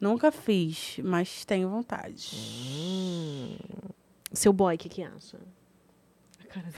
Nunca 0.00 0.30
fiz, 0.30 1.00
mas 1.02 1.44
tenho 1.44 1.68
vontade. 1.68 3.58
Seu 4.32 4.52
boy, 4.52 4.76
o 4.76 4.78
que, 4.78 4.88
que 4.88 5.02
acha? 5.02 5.36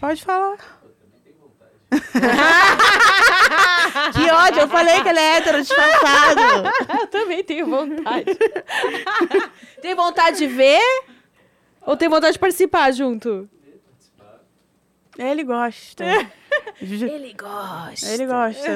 Pode 0.01 0.25
falar. 0.25 0.57
que 4.15 4.31
ódio, 4.31 4.63
eu 4.63 4.69
falei 4.69 5.03
que 5.03 5.11
ele 5.11 5.19
é 5.19 5.37
hétero 5.37 5.61
disfarçado. 5.61 6.41
Eu 7.01 7.07
também 7.09 7.45
tenho 7.45 7.67
vontade. 7.67 8.31
tem 9.83 9.95
vontade 9.95 10.39
de 10.39 10.47
ver? 10.47 10.81
Ou 11.85 11.97
tem 11.97 12.09
vontade 12.09 12.35
de 12.35 12.39
participar 12.39 12.93
junto? 12.93 13.51
Ele 15.19 15.43
gosta. 15.45 16.05
Ele 16.81 17.35
gosta. 17.35 18.09
Ele 18.09 18.27
gosta 18.27 18.75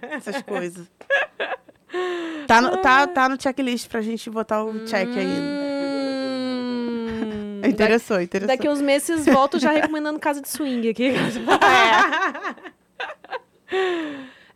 dessas, 0.00 0.42
coisas. 0.42 0.86
Tá 2.46 2.60
no, 2.62 2.76
tá, 2.78 3.06
tá 3.06 3.28
no 3.28 3.40
checklist 3.40 3.88
pra 3.88 4.00
gente 4.00 4.30
botar 4.30 4.64
o 4.64 4.86
check 4.86 5.08
ainda. 5.08 5.42
Hum, 6.60 7.60
Interessou, 7.68 8.20
interessou. 8.20 8.56
Daqui 8.56 8.68
uns 8.68 8.80
meses 8.80 9.26
volto 9.26 9.58
já 9.58 9.72
recomendando 9.72 10.18
casa 10.18 10.40
de 10.40 10.48
swing 10.48 10.88
aqui. 10.88 11.12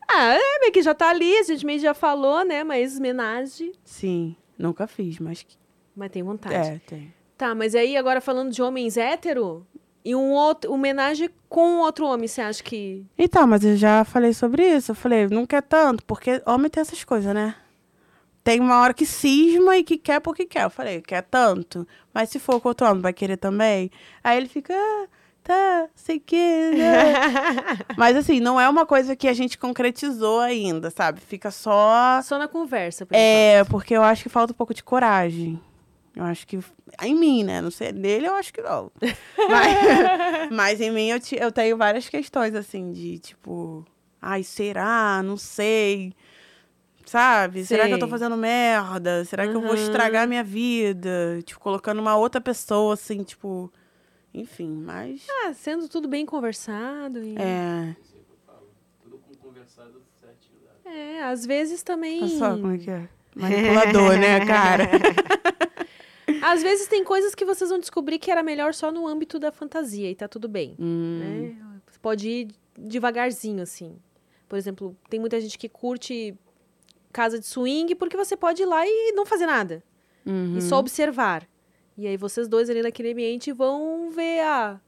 ah, 0.09 0.35
é, 0.35 0.71
que 0.71 0.83
já 0.83 0.95
tá 0.95 1.11
ali, 1.11 1.37
a 1.39 1.43
gente 1.43 1.67
meio 1.67 1.81
já 1.81 1.95
falou, 1.95 2.45
né? 2.45 2.63
Mas 2.65 2.99
homenagem. 2.99 3.73
Sim, 3.85 4.37
nunca 4.57 4.87
fiz, 4.87 5.19
mas... 5.19 5.45
Mas 5.95 6.11
tem 6.11 6.23
vontade. 6.23 6.55
É, 6.55 6.81
tem. 6.87 7.13
Tá, 7.37 7.55
mas 7.55 7.75
aí 7.75 7.97
agora 7.97 8.21
falando 8.21 8.51
de 8.53 8.63
homens 8.63 8.97
hétero 8.97 9.67
e 10.05 10.15
um 10.15 10.33
outro 10.33 10.73
homenagem 10.73 11.31
com 11.49 11.79
outro 11.81 12.07
homem, 12.07 12.27
você 12.27 12.41
acha 12.41 12.63
que. 12.63 13.05
Então, 13.17 13.47
mas 13.47 13.65
eu 13.65 13.77
já 13.77 14.05
falei 14.05 14.33
sobre 14.33 14.65
isso. 14.65 14.93
Eu 14.93 14.97
falei, 14.97 15.29
não 15.29 15.47
quer 15.47 15.63
tanto, 15.63 16.05
porque 16.05 16.43
homem 16.47 16.71
tem 16.71 16.81
essas 16.81 17.05
coisas, 17.05 17.33
né? 17.35 17.55
Tem 18.43 18.59
uma 18.59 18.81
hora 18.81 18.93
que 18.93 19.07
cisma 19.07 19.77
e 19.77 19.85
que 19.85 19.97
quer 19.97 20.21
porque 20.21 20.45
quer. 20.45 20.65
Eu 20.65 20.71
falei, 20.71 21.01
quer 21.01 21.23
tanto. 21.23 21.87
Mas 22.13 22.31
se 22.31 22.41
for 22.41 22.61
com 22.61 22.69
outro 22.69 22.87
homem, 22.89 23.01
vai 23.01 23.13
querer 23.13 23.37
também? 23.37 23.91
Aí 24.25 24.37
ele 24.37 24.49
fica, 24.49 24.75
ah, 24.75 25.07
tá, 25.45 25.89
sei 25.95 26.19
que. 26.19 26.71
né?" 26.73 27.15
mas 27.97 28.17
assim, 28.17 28.41
não 28.41 28.61
é 28.61 28.69
uma 28.69 28.85
coisa 28.85 29.15
que 29.15 29.29
a 29.29 29.33
gente 29.33 29.57
concretizou 29.57 30.41
ainda, 30.41 30.91
sabe? 30.91 31.21
Fica 31.21 31.53
só. 31.53 32.21
Só 32.23 32.37
na 32.37 32.49
conversa, 32.49 33.07
por 33.07 33.15
enquanto. 33.15 33.23
É, 33.25 33.63
porque 33.65 33.95
eu 33.95 34.03
acho 34.03 34.25
que 34.25 34.29
falta 34.29 34.53
um 34.53 34.57
pouco 34.57 34.75
de 34.75 34.83
coragem. 34.83 35.61
Eu 36.15 36.25
acho 36.25 36.47
que. 36.47 36.59
Em 37.03 37.15
mim, 37.15 37.43
né? 37.43 37.61
Não 37.61 37.71
sei. 37.71 37.91
Nele 37.93 38.27
eu 38.27 38.35
acho 38.35 38.53
que 38.53 38.61
não. 38.61 38.91
mas, 39.49 40.51
mas 40.51 40.81
em 40.81 40.91
mim 40.91 41.09
eu, 41.09 41.19
ti- 41.19 41.39
eu 41.41 41.51
tenho 41.51 41.77
várias 41.77 42.09
questões, 42.09 42.55
assim, 42.55 42.93
de 42.93 43.19
tipo. 43.19 43.85
Ai, 44.21 44.43
será? 44.43 45.23
Não 45.25 45.37
sei. 45.37 46.13
Sabe? 47.07 47.65
Será 47.65 47.89
que 47.89 47.95
eu 47.95 47.99
tô 47.99 48.07
fazendo 48.09 48.37
merda? 48.37 49.25
Será 49.25 49.47
que 49.49 49.55
eu 49.55 49.61
vou 49.61 49.75
estragar 49.75 50.23
a 50.25 50.27
minha 50.27 50.45
vida? 50.45 51.41
Tipo, 51.45 51.61
colocando 51.61 51.99
uma 51.99 52.17
outra 52.17 52.41
pessoa, 52.41 52.95
assim, 52.95 53.23
tipo. 53.23 53.73
Enfim, 54.35 54.69
mas. 54.85 55.27
Ah, 55.45 55.53
sendo 55.53 55.89
tudo 55.89 56.09
bem 56.09 56.25
conversado. 56.25 57.23
E... 57.23 57.35
É. 57.37 57.97
Tudo 59.03 59.19
com 59.19 59.35
conversado 59.35 60.01
certinho. 60.21 60.59
Dá. 60.85 60.91
É, 60.91 61.25
às 61.25 61.45
vezes 61.45 61.83
também. 61.83 62.23
Olha 62.23 62.39
só 62.39 62.51
como 62.51 62.73
é 62.73 62.79
que 62.79 62.91
é. 62.91 63.09
Manipulador, 63.35 64.19
né, 64.19 64.45
cara? 64.47 64.89
Às 66.41 66.63
vezes 66.63 66.87
tem 66.87 67.05
coisas 67.05 67.35
que 67.35 67.45
vocês 67.45 67.71
vão 67.71 67.79
descobrir 67.79 68.19
que 68.19 68.31
era 68.31 68.43
melhor 68.43 68.75
só 68.75 68.91
no 68.91 69.07
âmbito 69.07 69.39
da 69.39 69.51
fantasia 69.51 70.11
e 70.11 70.15
tá 70.15 70.29
tudo 70.29 70.49
bem. 70.49 70.77
Hum. 70.79 71.19
né? 71.21 71.81
Você 71.91 71.99
pode 71.99 72.29
ir 72.29 72.49
devagarzinho, 72.79 73.63
assim. 73.63 73.97
Por 74.49 74.57
exemplo, 74.57 74.97
tem 75.09 75.19
muita 75.19 75.41
gente 75.41 75.59
que 75.59 75.69
curte 75.69 76.35
casa 77.13 77.39
de 77.39 77.47
swing 77.47 77.95
porque 77.95 78.17
você 78.17 78.37
pode 78.37 78.63
ir 78.63 78.67
lá 78.67 78.87
e 78.87 79.13
não 79.13 79.27
fazer 79.27 79.47
nada. 79.47 79.83
Uhum. 80.25 80.57
E 80.57 80.63
só 80.63 80.79
observar. 80.79 81.47
E 81.97 82.07
aí 82.07 82.17
vocês 82.17 82.49
dois 82.49 82.71
ali 82.71 82.83
naquele 82.83 83.13
ambiente 83.13 83.53
vão 83.53 84.11
ver, 84.11 84.41
ah, 84.41 84.81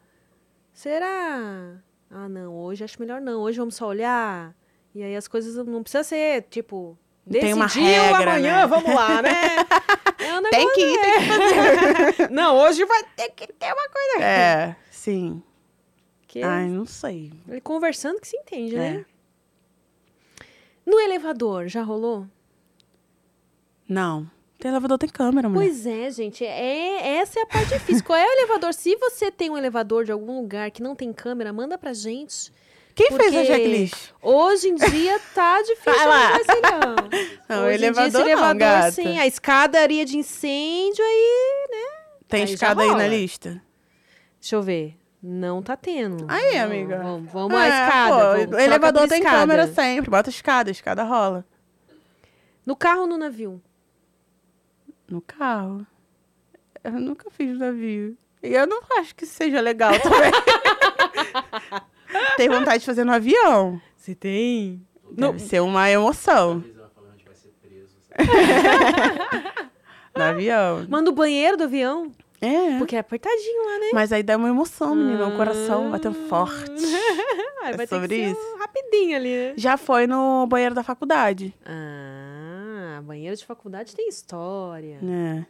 será? 0.72 1.82
Ah, 2.10 2.28
não, 2.28 2.56
hoje 2.56 2.84
acho 2.84 3.00
melhor 3.00 3.20
não. 3.20 3.40
Hoje 3.42 3.58
vamos 3.58 3.74
só 3.74 3.86
olhar. 3.86 4.56
E 4.94 5.02
aí 5.02 5.16
as 5.16 5.28
coisas 5.28 5.54
não 5.66 5.82
precisa 5.82 6.04
ser, 6.04 6.42
tipo, 6.42 6.96
Tem 7.30 7.54
uma 7.54 7.66
decidiu 7.66 7.84
regra, 7.86 8.30
amanhã, 8.32 8.56
né? 8.62 8.66
vamos 8.66 8.94
lá, 8.94 9.22
né? 9.22 9.32
É 10.18 10.38
um 10.38 10.42
Tem 10.50 10.72
que 10.72 10.80
ir, 10.80 10.98
tem 11.00 11.12
que 11.14 12.12
fazer. 12.12 12.30
Não, 12.30 12.56
hoje 12.58 12.84
vai 12.86 13.02
ter 13.16 13.30
que 13.30 13.46
ter 13.52 13.66
uma 13.72 13.88
coisa. 13.88 14.24
É, 14.24 14.76
sim. 14.90 15.42
Que 16.26 16.42
Ai, 16.42 16.66
não 16.66 16.86
sei. 16.86 17.32
ele 17.48 17.60
conversando 17.60 18.20
que 18.20 18.28
se 18.28 18.36
entende, 18.36 18.74
É. 18.74 18.78
né? 18.78 19.04
No 20.86 20.98
elevador, 21.00 21.66
já 21.68 21.82
rolou? 21.82 22.26
Não. 23.88 24.30
Tem 24.58 24.70
elevador, 24.70 24.98
tem 24.98 25.08
câmera, 25.08 25.48
mulher. 25.48 25.66
Pois 25.66 25.86
é, 25.86 26.10
gente. 26.10 26.44
É, 26.44 27.18
essa 27.18 27.40
é 27.40 27.42
a 27.42 27.46
parte 27.46 27.74
difícil. 27.74 28.04
Qual 28.04 28.18
é 28.18 28.24
o 28.26 28.32
elevador? 28.32 28.72
Se 28.72 28.96
você 28.96 29.30
tem 29.30 29.50
um 29.50 29.58
elevador 29.58 30.04
de 30.04 30.12
algum 30.12 30.40
lugar 30.40 30.70
que 30.70 30.82
não 30.82 30.94
tem 30.94 31.12
câmera, 31.12 31.52
manda 31.52 31.76
pra 31.76 31.92
gente. 31.92 32.50
Quem 32.94 33.08
fez 33.08 33.20
a 33.34 33.38
porque 33.38 33.44
checklist? 33.46 34.10
Hoje 34.22 34.68
em 34.68 34.74
dia 34.76 35.20
tá 35.34 35.60
difícil 35.66 35.92
Vai 35.92 36.06
lá. 36.06 36.30
não. 37.48 37.64
Hoje 37.66 37.74
em 37.74 37.78
dia, 37.78 37.86
elevador 37.88 38.20
não, 38.20 38.26
elevador, 38.28 38.58
gata. 38.58 38.92
sim. 38.92 39.18
A 39.18 39.26
escadaria 39.26 40.04
de 40.04 40.16
incêndio 40.16 41.04
aí, 41.04 41.66
né? 41.70 42.16
Tem 42.28 42.42
Aí 42.44 42.52
escada 42.52 42.82
aí 42.82 42.90
na 42.94 43.06
lista? 43.08 43.60
Deixa 44.40 44.56
eu 44.56 44.62
ver. 44.62 44.96
Não 45.22 45.62
tá 45.62 45.76
tendo. 45.76 46.26
Aí, 46.28 46.56
Não, 46.56 46.64
amiga. 46.64 46.98
Vamos, 47.02 47.32
vamos 47.32 47.54
à 47.58 47.64
É, 47.64 47.68
escada. 47.68 48.14
pô, 48.14 48.46
vamos, 48.50 48.62
elevador 48.64 49.08
tem 49.08 49.18
escada. 49.18 49.38
câmera 49.38 49.66
sempre. 49.68 50.10
Bota 50.10 50.28
escada, 50.30 50.70
escada 50.70 51.02
rola. 51.02 51.44
No 52.66 52.76
carro 52.76 53.02
ou 53.02 53.06
no 53.06 53.16
navio? 53.18 53.60
No 55.08 55.20
carro. 55.20 55.86
Eu 56.82 56.92
nunca 56.92 57.30
fiz 57.30 57.56
navio. 57.58 58.16
E 58.42 58.54
eu 58.54 58.66
não 58.66 58.80
acho 58.98 59.14
que 59.14 59.24
seja 59.24 59.60
legal 59.60 59.98
também. 60.00 60.30
tem 62.36 62.48
vontade 62.48 62.80
de 62.80 62.86
fazer 62.86 63.04
no 63.04 63.12
avião. 63.12 63.80
Você 63.96 64.14
tem? 64.14 64.86
Deve 65.10 65.38
ser 65.38 65.60
uma 65.60 65.88
emoção 65.90 66.60
Talvez 66.60 66.76
ela 66.76 66.90
falando, 66.94 67.10
a 67.12 67.16
gente 67.16 67.26
vai 67.26 67.34
ser 67.36 67.48
preso. 67.62 67.96
sabe? 68.08 68.28
no 70.16 70.22
avião. 70.22 70.86
Manda 70.88 71.10
o 71.10 71.12
banheiro 71.14 71.56
do 71.56 71.64
avião, 71.64 72.10
É. 72.40 72.78
porque 72.78 72.96
é 72.96 72.98
apertadinho 72.98 73.64
lá, 73.66 73.78
né? 73.78 73.90
Mas 73.92 74.12
aí 74.12 74.22
dá 74.22 74.36
uma 74.36 74.48
emoção, 74.48 74.94
menina. 74.94 75.26
O 75.28 75.36
coração 75.36 75.90
batendo 75.90 76.14
forte. 76.28 76.70
Ai, 77.64 77.72
É 77.72 77.76
vai 77.76 77.86
ter 77.86 77.94
sobre 77.94 78.08
que 78.08 78.14
ser 78.24 78.30
isso. 78.32 78.54
um 78.54 78.58
rapidinho 78.58 79.16
ali, 79.16 79.28
né? 79.30 79.54
Já 79.56 79.76
foi 79.76 80.06
no 80.06 80.46
banheiro 80.46 80.74
da 80.74 80.82
faculdade. 80.82 81.54
Ah, 81.64 83.00
banheiro 83.04 83.34
de 83.36 83.44
faculdade 83.44 83.94
tem 83.96 84.08
história. 84.08 84.98
né? 85.00 85.46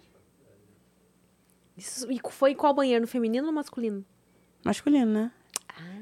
Isso, 1.77 2.07
e 2.11 2.21
foi 2.31 2.53
em 2.53 2.55
qual 2.55 2.73
banheiro? 2.73 3.01
No 3.01 3.09
feminino 3.09 3.47
ou 3.47 3.53
no 3.53 3.57
masculino? 3.57 4.05
Masculino, 4.65 5.11
né? 5.11 5.33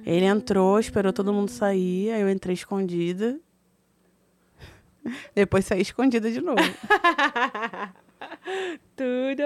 Ele 0.05 0.25
entrou, 0.25 0.79
esperou 0.79 1.13
todo 1.13 1.33
mundo 1.33 1.51
sair, 1.51 2.11
aí 2.11 2.21
eu 2.21 2.31
entrei 2.31 2.55
escondida. 2.55 3.39
Depois 5.35 5.65
saí 5.65 5.81
escondida 5.81 6.31
de 6.31 6.41
novo. 6.41 6.61
Tudo 8.97 9.43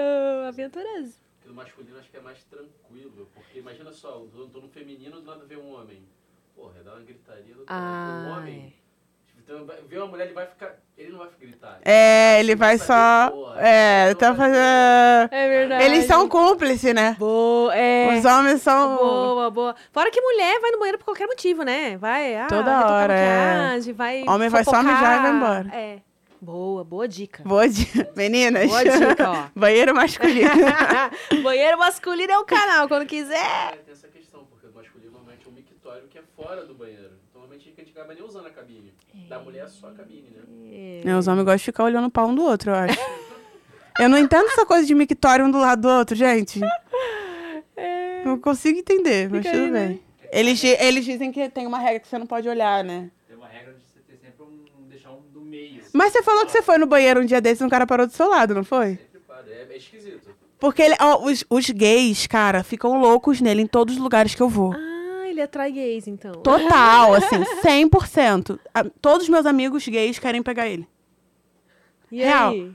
aventuroso. 0.47 1.13
Porque 1.35 1.49
no 1.49 1.53
masculino 1.53 1.97
acho 1.99 2.09
que 2.09 2.17
é 2.17 2.21
mais 2.21 2.43
tranquilo. 2.43 3.29
Porque 3.33 3.59
imagina 3.59 3.91
só, 3.91 4.25
eu 4.35 4.49
tô 4.49 4.61
no 4.61 4.69
feminino, 4.69 5.21
do 5.21 5.25
nada 5.25 5.45
vê 5.45 5.55
um 5.57 5.73
homem. 5.73 6.03
Porra, 6.55 6.83
dá 6.83 6.93
uma 6.93 7.03
gritaria 7.03 7.55
do 7.55 7.65
cara. 7.65 8.29
Um 8.29 8.37
homem. 8.37 8.73
Então, 9.49 9.65
vê 9.87 9.97
uma 9.97 10.07
mulher, 10.07 10.25
ele 10.25 10.33
vai 10.33 10.45
ficar. 10.45 10.75
Ele 10.97 11.09
não 11.11 11.19
vai 11.19 11.29
gritar. 11.39 11.79
É, 11.85 12.37
ele 12.41 12.53
vai 12.53 12.77
só. 12.77 13.31
Porra, 13.31 13.61
É, 13.61 14.13
tá 14.13 14.35
fazendo. 14.35 14.57
É 15.31 15.47
verdade. 15.47 15.83
Eles 15.85 16.03
são 16.03 16.27
cúmplices, 16.27 16.93
né? 16.93 17.15
Boa, 17.17 17.73
é. 17.73 18.17
Os 18.17 18.25
homens 18.25 18.61
são. 18.61 18.97
Boa, 18.97 19.49
boa. 19.49 19.75
Fora 19.93 20.11
que 20.11 20.19
mulher 20.19 20.59
vai 20.59 20.71
no 20.71 20.79
banheiro 20.79 20.97
por 20.97 21.05
qualquer 21.05 21.27
motivo, 21.27 21.63
né? 21.63 21.95
Vai, 21.95 22.35
ah, 22.35 22.47
Toda 22.47 22.87
hora, 22.87 23.13
é. 23.13 23.37
maquiagem, 23.37 23.93
vai 23.93 24.25
Homem 24.27 24.49
vai 24.49 24.65
só 24.65 24.83
mijar 24.83 25.19
e 25.19 25.21
vai 25.21 25.31
embora. 25.31 25.69
É. 25.73 25.99
Boa, 26.41 26.83
boa 26.83 27.07
dica. 27.07 27.41
Boa 27.45 27.69
dia. 27.69 28.11
Meninas. 28.17 28.67
Boa 28.67 28.83
dica, 28.83 29.29
ó. 29.31 29.47
Banheiro 29.57 29.95
masculino. 29.95 30.49
banheiro 31.41 31.79
masculino 31.79 32.33
é 32.33 32.37
o 32.37 32.43
canal, 32.43 32.87
quando 32.89 33.05
quiser. 33.05 33.37
É, 33.37 33.77
tem 33.77 33.93
essa 33.93 34.09
questão, 34.09 34.43
porque 34.45 34.67
o 34.67 34.73
masculino 34.73 35.11
normalmente 35.13 35.47
é 35.47 35.49
um 35.49 35.53
mictório 35.53 36.07
que 36.09 36.17
é 36.17 36.23
fora 36.35 36.65
do 36.65 36.73
banheiro. 36.75 37.13
Então 37.29 37.41
normalmente 37.41 37.73
a 37.75 37.81
gente 37.81 37.86
acaba 37.99 38.13
nem 38.13 38.23
usando 38.23 38.45
a 38.45 38.49
cabine. 38.49 38.93
Da 39.27 39.39
mulher 39.39 39.65
é 39.65 39.67
só 39.67 39.87
a 39.87 39.91
cabine, 39.91 40.29
né? 40.29 41.01
É, 41.05 41.15
Os 41.17 41.27
homens 41.27 41.43
gostam 41.43 41.57
de 41.57 41.63
ficar 41.63 41.83
olhando 41.83 42.07
o 42.07 42.11
pau 42.11 42.27
um 42.27 42.35
do 42.35 42.43
outro, 42.43 42.71
eu 42.71 42.75
acho. 42.75 42.99
Eu 43.99 44.07
não 44.09 44.17
entendo 44.19 44.45
essa 44.45 44.63
coisa 44.63 44.85
de 44.85 44.93
mictório 44.93 45.43
um 45.43 45.49
do 45.49 45.57
lado 45.57 45.81
do 45.81 45.87
outro, 45.89 46.15
gente. 46.15 46.59
Não 48.23 48.37
consigo 48.39 48.77
entender, 48.79 49.29
mas 49.29 49.45
Fica 49.45 49.51
tudo 49.57 49.65
aí, 49.65 49.71
né? 49.71 49.87
bem. 49.87 50.01
Eles, 50.31 50.59
di- 50.59 50.75
eles 50.79 51.05
dizem 51.05 51.31
que 51.31 51.49
tem 51.49 51.65
uma 51.65 51.79
regra 51.79 51.99
que 52.01 52.07
você 52.07 52.17
não 52.17 52.25
pode 52.27 52.47
olhar, 52.49 52.83
né? 52.83 53.09
Tem 53.27 53.37
uma 53.37 53.47
regra 53.47 53.73
de 53.73 53.79
você 53.79 53.99
ter 54.01 54.17
sempre 54.17 54.43
um. 54.43 54.87
deixar 54.89 55.11
um 55.11 55.21
do 55.33 55.39
meio. 55.41 55.79
assim. 55.79 55.89
Mas 55.93 56.11
você 56.11 56.21
falou 56.21 56.45
que 56.45 56.51
você 56.51 56.61
foi 56.61 56.77
no 56.77 56.85
banheiro 56.85 57.21
um 57.21 57.25
dia 57.25 57.39
desses 57.39 57.61
e 57.61 57.63
um 57.63 57.69
cara 57.69 57.87
parou 57.87 58.05
do 58.05 58.11
seu 58.13 58.27
lado, 58.29 58.53
não 58.53 58.63
foi? 58.63 58.97
Sempre 58.97 59.19
para. 59.25 59.43
É, 59.49 59.67
é 59.73 59.77
esquisito. 59.77 60.29
Porque 60.59 60.81
ele, 60.81 60.95
ó, 60.99 61.23
os, 61.23 61.45
os 61.49 61.69
gays, 61.69 62.27
cara, 62.27 62.63
ficam 62.63 62.99
loucos 62.99 63.39
nele 63.39 63.61
em 63.61 63.67
todos 63.67 63.95
os 63.95 64.01
lugares 64.01 64.35
que 64.35 64.41
eu 64.41 64.49
vou. 64.49 64.73
Ah, 64.73 64.77
ele 65.37 65.43
atrai 65.43 65.71
gays, 65.71 66.07
então. 66.07 66.31
Total, 66.33 67.13
assim, 67.15 67.37
100%. 67.63 68.59
A- 68.73 68.83
Todos 69.01 69.23
os 69.23 69.29
meus 69.29 69.45
amigos 69.45 69.87
gays 69.87 70.19
querem 70.19 70.41
pegar 70.43 70.67
ele. 70.67 70.87
E 72.11 72.17
Real. 72.23 72.51
aí? 72.51 72.71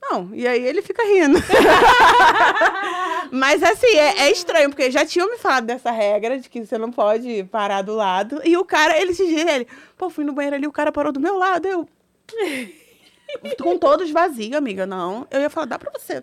Não, 0.00 0.30
e 0.34 0.46
aí 0.46 0.64
ele 0.64 0.80
fica 0.80 1.02
rindo. 1.02 1.38
Mas 3.30 3.62
assim, 3.62 3.88
é, 3.96 4.20
é 4.22 4.30
estranho, 4.30 4.70
porque 4.70 4.90
já 4.90 5.04
tinham 5.04 5.28
me 5.30 5.36
falado 5.36 5.66
dessa 5.66 5.90
regra 5.90 6.38
de 6.38 6.48
que 6.48 6.64
você 6.64 6.78
não 6.78 6.90
pode 6.90 7.44
parar 7.44 7.82
do 7.82 7.94
lado. 7.94 8.40
E 8.44 8.56
o 8.56 8.64
cara, 8.64 8.98
ele 8.98 9.12
se 9.12 9.26
diz, 9.26 9.44
ele, 9.46 9.66
pô, 9.96 10.08
fui 10.08 10.24
no 10.24 10.32
banheiro 10.32 10.56
ali, 10.56 10.66
o 10.66 10.72
cara 10.72 10.90
parou 10.92 11.12
do 11.12 11.20
meu 11.20 11.36
lado, 11.36 11.66
eu. 11.66 11.88
Com 13.62 13.76
todos 13.76 14.10
vazios, 14.10 14.54
amiga, 14.56 14.86
não. 14.86 15.26
Eu 15.30 15.40
ia 15.40 15.50
falar, 15.50 15.66
dá 15.66 15.78
pra 15.78 15.90
você. 15.92 16.22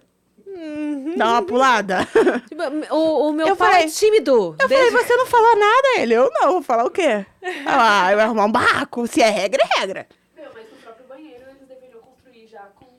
Dar 1.18 1.27
uma 1.34 1.41
pulada. 1.44 2.07
Tipo, 2.49 2.64
O, 2.95 3.30
o 3.30 3.34
meu 3.34 3.48
Eu 3.48 3.56
pai 3.56 3.72
falei- 3.72 3.88
é 3.88 3.90
tímido. 3.91 4.56
Eu 4.60 4.68
Desde- 4.68 4.91
falei, 4.91 5.06
você 5.06 5.15
não 5.15 5.26
falou 5.26 5.56
nada? 5.57 5.88
Ele, 5.98 6.14
eu 6.14 6.30
não, 6.34 6.52
vou 6.53 6.61
falar 6.61 6.86
o 6.86 6.90
quê? 6.90 7.26
Ah, 7.65 8.11
eu 8.11 8.18
ia 8.18 8.23
arrumar 8.26 8.45
um 8.45 8.52
barraco. 8.52 9.06
Se 9.07 9.22
é 9.22 9.30
regra, 9.30 9.64
é 9.64 9.80
regra. 9.80 10.07
Meu, 10.36 10.45
mas 10.53 10.64
no 10.72 10.77
próprio 10.77 11.06
banheiro 11.07 11.44
eles 11.48 11.68
deveriam 11.68 11.99
construir 12.02 12.48
já 12.48 12.61
com 12.76 12.86
um. 12.86 12.90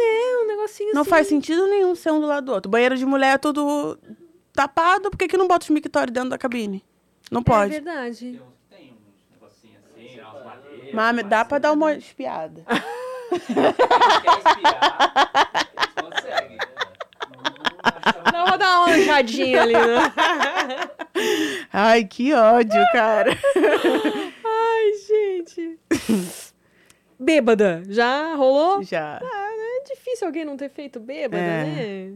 É, 0.00 0.42
um 0.42 0.46
negocinho 0.46 0.92
Não 0.94 1.02
assim. 1.02 1.10
faz 1.10 1.26
sentido 1.26 1.66
nenhum 1.68 1.94
ser 1.94 2.10
um 2.10 2.20
do 2.20 2.26
lado 2.26 2.46
do 2.46 2.52
outro. 2.52 2.70
Banheiro 2.70 2.96
de 2.96 3.04
mulher 3.04 3.34
é 3.34 3.38
tudo 3.38 3.98
tapado, 4.54 5.10
por 5.10 5.16
que, 5.18 5.28
que 5.28 5.36
não 5.36 5.46
bota 5.46 5.64
os 5.64 5.70
mictórios 5.70 6.12
dentro 6.12 6.30
da 6.30 6.38
cabine? 6.38 6.82
Não 7.30 7.40
É 7.40 7.44
pode. 7.44 7.72
verdade. 7.72 8.18
Tem 8.20 8.40
uns 8.40 8.54
que 8.56 8.76
tem 8.76 8.92
uns 8.92 9.30
negocinhos 9.30 9.82
assim, 9.94 10.20
umas 10.20 10.44
madeiras. 10.44 10.94
Mas 10.94 11.26
dá 11.28 11.44
pra 11.44 11.58
dar 11.58 11.72
uma 11.72 11.92
espiada. 11.94 12.64
Quer 13.32 14.38
espiar, 14.38 15.68
eles 15.76 15.94
conseguem. 15.94 16.56
né? 16.58 16.66
Não- 18.32 18.58
não 18.58 18.81
acha- 18.81 18.81
Manjadinha 18.98 19.62
ali, 19.62 19.72
né? 19.74 20.12
Ai, 21.72 22.04
que 22.04 22.32
ódio, 22.32 22.80
cara. 22.92 23.30
Ai, 24.44 24.92
gente. 25.08 25.78
Bêbada. 27.18 27.82
Já 27.88 28.34
rolou? 28.34 28.82
Já. 28.82 29.20
Ah, 29.22 29.48
é 29.80 29.84
difícil 29.94 30.26
alguém 30.26 30.44
não 30.44 30.56
ter 30.56 30.68
feito 30.70 30.98
bêbada, 31.00 31.42
É. 31.42 31.64
né? 31.64 32.12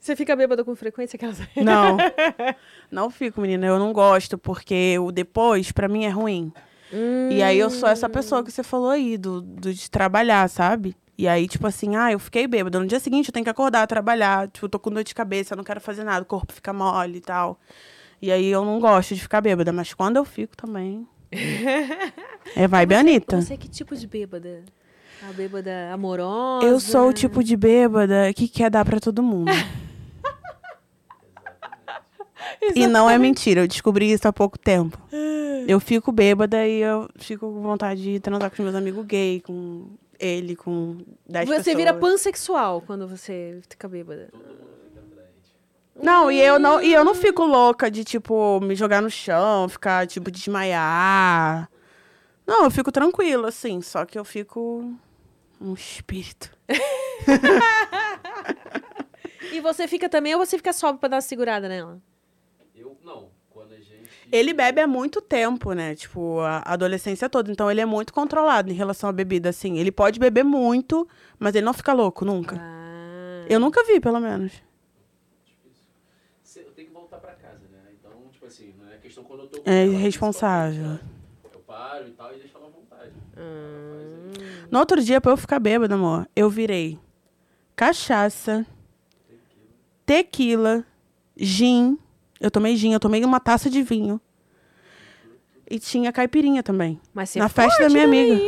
Você 0.00 0.14
fica 0.14 0.36
bêbada 0.36 0.62
com 0.62 0.76
frequência? 0.76 1.16
Aquelas... 1.16 1.38
Não. 1.56 1.96
Não 2.90 3.08
fico, 3.10 3.40
menina. 3.40 3.66
Eu 3.66 3.78
não 3.78 3.90
gosto, 3.90 4.36
porque 4.36 4.98
o 4.98 5.10
depois, 5.10 5.72
pra 5.72 5.88
mim, 5.88 6.04
é 6.04 6.10
ruim. 6.10 6.52
E 7.30 7.42
aí 7.42 7.58
eu 7.58 7.70
sou 7.70 7.88
essa 7.88 8.06
pessoa 8.08 8.44
que 8.44 8.52
você 8.52 8.62
falou 8.62 8.90
aí, 8.90 9.16
do, 9.16 9.40
do 9.40 9.72
de 9.72 9.90
trabalhar, 9.90 10.46
sabe? 10.50 10.94
E 11.16 11.28
aí, 11.28 11.46
tipo 11.46 11.66
assim, 11.66 11.94
ah, 11.96 12.10
eu 12.10 12.18
fiquei 12.18 12.46
bêbada. 12.46 12.80
No 12.80 12.86
dia 12.86 12.98
seguinte 12.98 13.28
eu 13.28 13.32
tenho 13.32 13.44
que 13.44 13.50
acordar, 13.50 13.86
trabalhar. 13.86 14.48
Tipo, 14.48 14.66
eu 14.66 14.70
tô 14.70 14.78
com 14.78 14.90
dor 14.90 15.04
de 15.04 15.14
cabeça, 15.14 15.54
eu 15.54 15.56
não 15.56 15.64
quero 15.64 15.80
fazer 15.80 16.02
nada, 16.02 16.22
o 16.22 16.26
corpo 16.26 16.52
fica 16.52 16.72
mole 16.72 17.18
e 17.18 17.20
tal. 17.20 17.58
E 18.20 18.32
aí 18.32 18.46
eu 18.46 18.64
não 18.64 18.80
gosto 18.80 19.14
de 19.14 19.20
ficar 19.20 19.40
bêbada, 19.40 19.72
mas 19.72 19.94
quando 19.94 20.16
eu 20.16 20.24
fico 20.24 20.56
também. 20.56 21.06
É 22.54 22.68
vibe 22.68 22.94
Anitta. 22.94 23.40
Você 23.40 23.54
é 23.54 23.56
que 23.56 23.68
tipo 23.68 23.96
de 23.96 24.06
bêbada? 24.06 24.62
A 25.28 25.32
bêbada 25.32 25.90
amorosa? 25.92 26.66
Eu 26.66 26.78
sou 26.78 27.08
o 27.08 27.12
tipo 27.12 27.42
de 27.42 27.56
bêbada 27.56 28.32
que 28.34 28.46
quer 28.46 28.70
dar 28.70 28.84
pra 28.84 29.00
todo 29.00 29.22
mundo. 29.22 29.50
E 32.74 32.86
não 32.86 33.10
é 33.10 33.18
mentira, 33.18 33.62
eu 33.62 33.68
descobri 33.68 34.10
isso 34.10 34.26
há 34.26 34.32
pouco 34.32 34.58
tempo. 34.58 34.98
Eu 35.66 35.80
fico 35.80 36.12
bêbada 36.12 36.66
e 36.66 36.80
eu 36.80 37.08
fico 37.16 37.50
com 37.50 37.62
vontade 37.62 38.02
de 38.02 38.20
transar 38.20 38.50
com 38.50 38.54
os 38.54 38.60
meus 38.60 38.74
amigos 38.74 39.04
gay, 39.06 39.40
com 39.40 39.88
ele, 40.18 40.56
com 40.56 40.98
10 41.26 41.48
Você 41.48 41.56
pessoas. 41.56 41.76
vira 41.76 41.94
pansexual 41.94 42.80
quando 42.82 43.06
você 43.08 43.60
fica 43.68 43.88
bêbada. 43.88 44.30
Não, 46.02 46.30
e 46.30 46.40
eu 46.40 46.58
não, 46.58 46.82
e 46.82 46.92
eu 46.92 47.04
não 47.04 47.14
fico 47.14 47.44
louca 47.44 47.90
de, 47.90 48.02
tipo, 48.04 48.60
me 48.60 48.74
jogar 48.74 49.00
no 49.00 49.08
chão, 49.10 49.68
ficar, 49.68 50.06
tipo, 50.06 50.30
desmaiar. 50.30 51.70
Não, 52.46 52.64
eu 52.64 52.70
fico 52.70 52.90
tranquila, 52.90 53.48
assim, 53.48 53.80
só 53.80 54.04
que 54.04 54.18
eu 54.18 54.24
fico 54.24 54.92
um 55.60 55.72
espírito. 55.74 56.50
E 59.52 59.60
você 59.60 59.86
fica 59.86 60.08
também 60.08 60.34
ou 60.34 60.44
você 60.44 60.56
fica 60.56 60.72
sóbrio 60.72 60.98
pra 60.98 61.08
dar 61.08 61.16
uma 61.16 61.22
segurada 61.22 61.68
nela? 61.68 62.00
Eu, 62.74 62.98
não. 63.04 63.30
Quando 63.50 63.72
a 63.72 63.76
gente. 63.78 64.10
Ele 64.34 64.52
bebe 64.52 64.80
há 64.80 64.86
muito 64.86 65.20
tempo, 65.20 65.72
né? 65.74 65.94
Tipo, 65.94 66.40
a 66.40 66.60
adolescência 66.64 67.28
toda. 67.28 67.52
Então 67.52 67.70
ele 67.70 67.80
é 67.80 67.86
muito 67.86 68.12
controlado 68.12 68.68
em 68.68 68.74
relação 68.74 69.08
à 69.08 69.12
bebida, 69.12 69.50
assim. 69.50 69.78
Ele 69.78 69.92
pode 69.92 70.18
beber 70.18 70.42
muito, 70.42 71.06
mas 71.38 71.54
ele 71.54 71.64
não 71.64 71.72
fica 71.72 71.92
louco, 71.92 72.24
nunca. 72.24 72.56
Ah. 72.60 73.44
Eu 73.48 73.60
nunca 73.60 73.84
vi, 73.84 74.00
pelo 74.00 74.18
menos. 74.18 74.52
Eu 76.56 76.64
tenho 76.72 76.88
que 76.88 76.94
voltar 76.94 77.18
pra 77.18 77.32
casa, 77.32 77.60
né? 77.70 77.78
Então, 77.98 78.10
tipo 78.32 78.44
assim, 78.46 78.74
não 78.76 78.92
é 78.92 78.96
questão 78.96 79.22
quando 79.22 79.40
eu 79.42 79.46
tô 79.46 79.60
com 79.60 79.70
É 79.70 79.82
ela, 79.84 79.92
irresponsável. 79.92 80.82
principalmente, 80.98 81.04
né? 81.44 81.50
Eu 81.54 81.60
paro 81.60 82.08
e 82.08 82.10
tal 82.10 82.34
e 82.34 82.38
deixo 82.38 82.56
ela 82.56 82.66
à 82.66 82.70
vontade. 82.70 83.12
Hum. 83.38 84.32
No 84.70 84.78
outro 84.80 85.00
dia, 85.00 85.20
pra 85.20 85.30
eu 85.30 85.36
ficar 85.36 85.60
bêbada, 85.60 85.94
amor, 85.94 86.28
eu 86.34 86.50
virei 86.50 86.98
cachaça, 87.76 88.66
tequila, 90.04 90.84
gin. 91.36 91.96
Eu 92.40 92.50
tomei 92.50 92.76
gin, 92.76 92.92
eu 92.92 93.00
tomei 93.00 93.24
uma 93.24 93.38
taça 93.40 93.70
de 93.70 93.80
vinho. 93.82 94.20
E 95.70 95.78
tinha 95.78 96.12
caipirinha 96.12 96.62
também. 96.62 97.00
Mas 97.12 97.30
você 97.30 97.38
Na 97.38 97.46
é 97.46 97.48
festa 97.48 97.82
da 97.84 97.88
minha 97.88 98.04
amiga. 98.04 98.40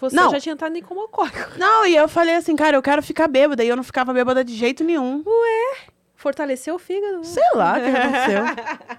Você 0.00 0.16
Não. 0.16 0.30
já 0.30 0.40
tinha 0.40 0.52
entrado 0.54 0.76
em 0.76 0.82
como 0.82 1.00
alcoólico. 1.02 1.38
Não, 1.58 1.86
e 1.86 1.94
eu 1.94 2.08
falei 2.08 2.34
assim, 2.34 2.56
cara, 2.56 2.76
eu 2.76 2.82
quero 2.82 3.02
ficar 3.02 3.28
bêbada. 3.28 3.62
E 3.62 3.68
eu 3.68 3.76
não 3.76 3.84
ficava 3.84 4.12
bêbada 4.12 4.42
de 4.42 4.54
jeito 4.54 4.82
nenhum. 4.82 5.22
Fortaleceu 6.16 6.74
o 6.74 6.78
fígado. 6.78 7.24
Sei 7.24 7.42
lá 7.54 7.78
o 7.78 7.80
que 7.82 7.88
aconteceu. 7.96 8.98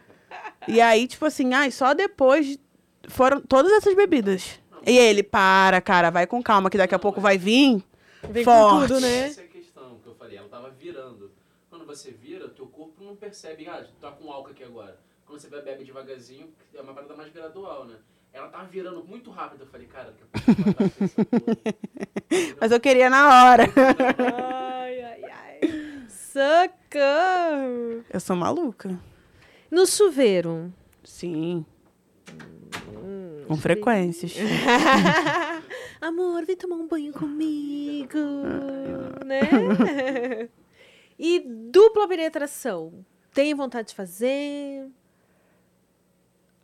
e 0.67 0.79
aí, 0.81 1.07
tipo 1.07 1.25
assim, 1.25 1.53
ai, 1.53 1.71
só 1.71 1.93
depois 1.93 2.57
foram 3.07 3.41
todas 3.41 3.71
essas 3.73 3.95
bebidas. 3.95 4.59
E 4.85 4.97
ele, 4.97 5.21
para, 5.23 5.79
cara, 5.81 6.09
vai 6.09 6.25
com 6.25 6.41
calma, 6.41 6.69
que 6.69 6.77
daqui 6.77 6.95
a 6.95 6.99
pouco 6.99 7.19
vai 7.21 7.37
vir. 7.37 7.83
Vem 8.29 8.43
Forte. 8.43 8.71
com 8.73 8.87
tudo, 8.87 8.99
né? 9.01 9.25
Essa 9.27 9.41
é 9.41 9.43
a 9.43 9.47
questão 9.47 9.99
que 10.03 10.07
eu 10.07 10.15
falei. 10.15 10.37
Ela 10.37 10.47
tava 10.49 10.69
virando. 10.71 11.31
Quando 11.69 11.85
você 11.85 12.11
vira, 12.11 12.47
teu 12.49 12.65
corpo 12.67 13.03
não 13.03 13.15
percebe. 13.15 13.67
Ah, 13.67 13.83
tu 13.83 13.93
tá 13.99 14.11
com 14.11 14.31
álcool 14.31 14.51
aqui 14.51 14.63
agora. 14.63 14.97
Quando 15.31 15.39
você 15.39 15.61
bebe 15.61 15.85
devagarzinho, 15.85 16.53
é 16.73 16.81
uma 16.81 16.93
parada 16.93 17.15
mais 17.15 17.31
gradual, 17.31 17.85
né? 17.85 17.95
Ela 18.33 18.49
tava 18.49 18.65
virando 18.65 19.01
muito 19.05 19.31
rápido. 19.31 19.61
Eu 19.61 19.67
falei, 19.67 19.87
cara, 19.87 20.11
daqui 20.11 20.23
a 20.23 20.27
pouco 20.27 21.03
essa 21.03 21.25
porra. 21.25 21.65
Mas 22.59 22.71
eu 22.71 22.79
queria 22.81 23.09
na 23.09 23.27
hora. 23.29 23.63
Ai, 24.35 25.01
ai, 25.01 25.23
ai. 25.23 25.59
Socorro! 26.09 28.03
Eu 28.09 28.19
sou 28.19 28.35
maluca. 28.35 28.99
No 29.69 29.87
chuveiro. 29.87 30.73
Sim. 31.03 31.65
Com 33.47 33.55
frequências. 33.55 34.33
Amor, 36.01 36.45
vem 36.45 36.57
tomar 36.57 36.75
um 36.75 36.87
banho 36.87 37.13
comigo, 37.13 38.17
né? 39.25 40.49
E 41.17 41.39
dupla 41.39 42.07
penetração. 42.07 43.05
Tem 43.33 43.53
vontade 43.53 43.89
de 43.89 43.95
fazer? 43.95 44.89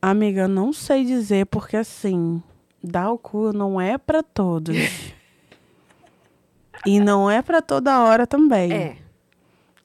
Amiga, 0.09 0.47
não 0.47 0.71
sei 0.71 1.03
dizer, 1.03 1.47
porque 1.47 1.75
assim, 1.75 2.41
dar 2.81 3.11
o 3.11 3.17
cu 3.17 3.51
não 3.51 3.79
é 3.79 3.97
pra 3.97 4.23
todos. 4.23 4.75
e 6.85 6.97
não 6.97 7.29
é 7.29 7.41
pra 7.41 7.61
toda 7.61 8.01
hora 8.01 8.25
também. 8.25 8.71
É. 8.71 8.97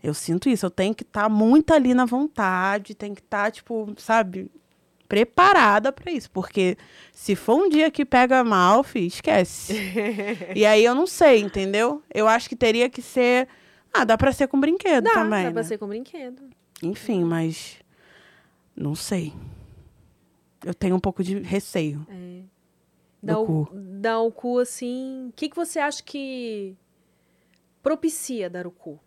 Eu 0.00 0.14
sinto 0.14 0.48
isso. 0.48 0.64
Eu 0.64 0.70
tenho 0.70 0.94
que 0.94 1.02
estar 1.02 1.28
muito 1.28 1.74
ali 1.74 1.92
na 1.92 2.04
vontade, 2.04 2.94
tem 2.94 3.14
que 3.14 3.20
estar, 3.20 3.50
tipo, 3.50 3.92
sabe, 3.96 4.48
preparada 5.08 5.90
pra 5.90 6.12
isso. 6.12 6.30
Porque 6.30 6.76
se 7.12 7.34
for 7.34 7.56
um 7.56 7.68
dia 7.68 7.90
que 7.90 8.04
pega 8.04 8.44
mal, 8.44 8.84
fi, 8.84 9.06
esquece. 9.06 9.74
e 10.54 10.64
aí 10.64 10.84
eu 10.84 10.94
não 10.94 11.06
sei, 11.06 11.40
entendeu? 11.40 12.00
Eu 12.14 12.28
acho 12.28 12.48
que 12.48 12.54
teria 12.54 12.88
que 12.88 13.02
ser. 13.02 13.48
Ah, 13.92 14.04
dá 14.04 14.16
pra 14.16 14.30
ser 14.30 14.46
com 14.46 14.60
brinquedo 14.60 15.02
Dá, 15.02 15.14
também. 15.14 15.46
dá 15.46 15.50
pra 15.50 15.62
né? 15.62 15.68
ser 15.68 15.78
com 15.78 15.88
brinquedo. 15.88 16.44
Enfim, 16.80 17.24
mas. 17.24 17.78
Não 18.76 18.94
sei. 18.94 19.32
Eu 20.64 20.74
tenho 20.74 20.94
um 20.96 21.00
pouco 21.00 21.22
de 21.22 21.38
receio. 21.40 22.06
É. 22.08 22.40
Do 23.22 23.26
Dá 23.26 23.38
o, 23.38 23.46
cu. 23.46 23.68
dá 23.72 24.20
o 24.20 24.32
cu 24.32 24.58
assim. 24.58 25.28
O 25.28 25.32
que, 25.34 25.48
que 25.48 25.56
você 25.56 25.78
acha 25.78 26.02
que 26.02 26.74
propicia 27.82 28.48
dar 28.50 28.66
o 28.66 28.70
cu? 28.70 28.98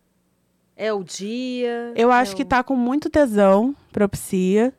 É 0.75 0.91
o 0.91 1.03
dia? 1.03 1.93
Eu 1.95 2.11
é 2.11 2.15
acho 2.15 2.35
que 2.35 2.43
o- 2.43 2.45
tá 2.45 2.63
com 2.63 2.75
muito 2.75 3.09
tesão, 3.09 3.75
propicia. 3.91 4.73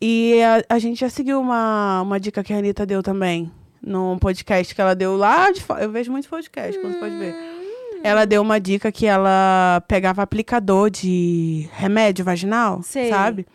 E 0.00 0.40
a, 0.42 0.74
a 0.74 0.78
gente 0.78 1.00
já 1.00 1.08
seguiu 1.08 1.40
uma, 1.40 2.02
uma 2.02 2.18
dica 2.20 2.42
que 2.42 2.52
a 2.52 2.58
Anitta 2.58 2.84
deu 2.84 3.02
também. 3.02 3.50
Num 3.80 4.18
podcast 4.18 4.74
que 4.74 4.80
ela 4.80 4.94
deu 4.94 5.16
lá 5.16 5.50
de 5.50 5.62
fora. 5.62 5.84
Eu 5.84 5.90
vejo 5.90 6.10
muito 6.10 6.28
podcast, 6.28 6.78
como 6.80 6.92
você 6.92 6.98
pode 7.00 7.16
ver. 7.18 7.34
Hum. 7.34 8.00
Ela 8.02 8.24
deu 8.26 8.42
uma 8.42 8.58
dica 8.60 8.90
que 8.92 9.06
ela 9.06 9.82
pegava 9.88 10.22
aplicador 10.22 10.90
de 10.90 11.68
remédio 11.72 12.24
vaginal, 12.24 12.82
Sei. 12.82 13.08
sabe? 13.08 13.46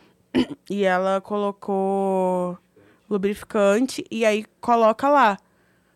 E 0.69 0.83
ela 0.83 1.19
colocou 1.21 2.57
lubrificante 3.09 4.05
e 4.11 4.23
aí 4.25 4.45
coloca 4.61 5.09
lá 5.09 5.37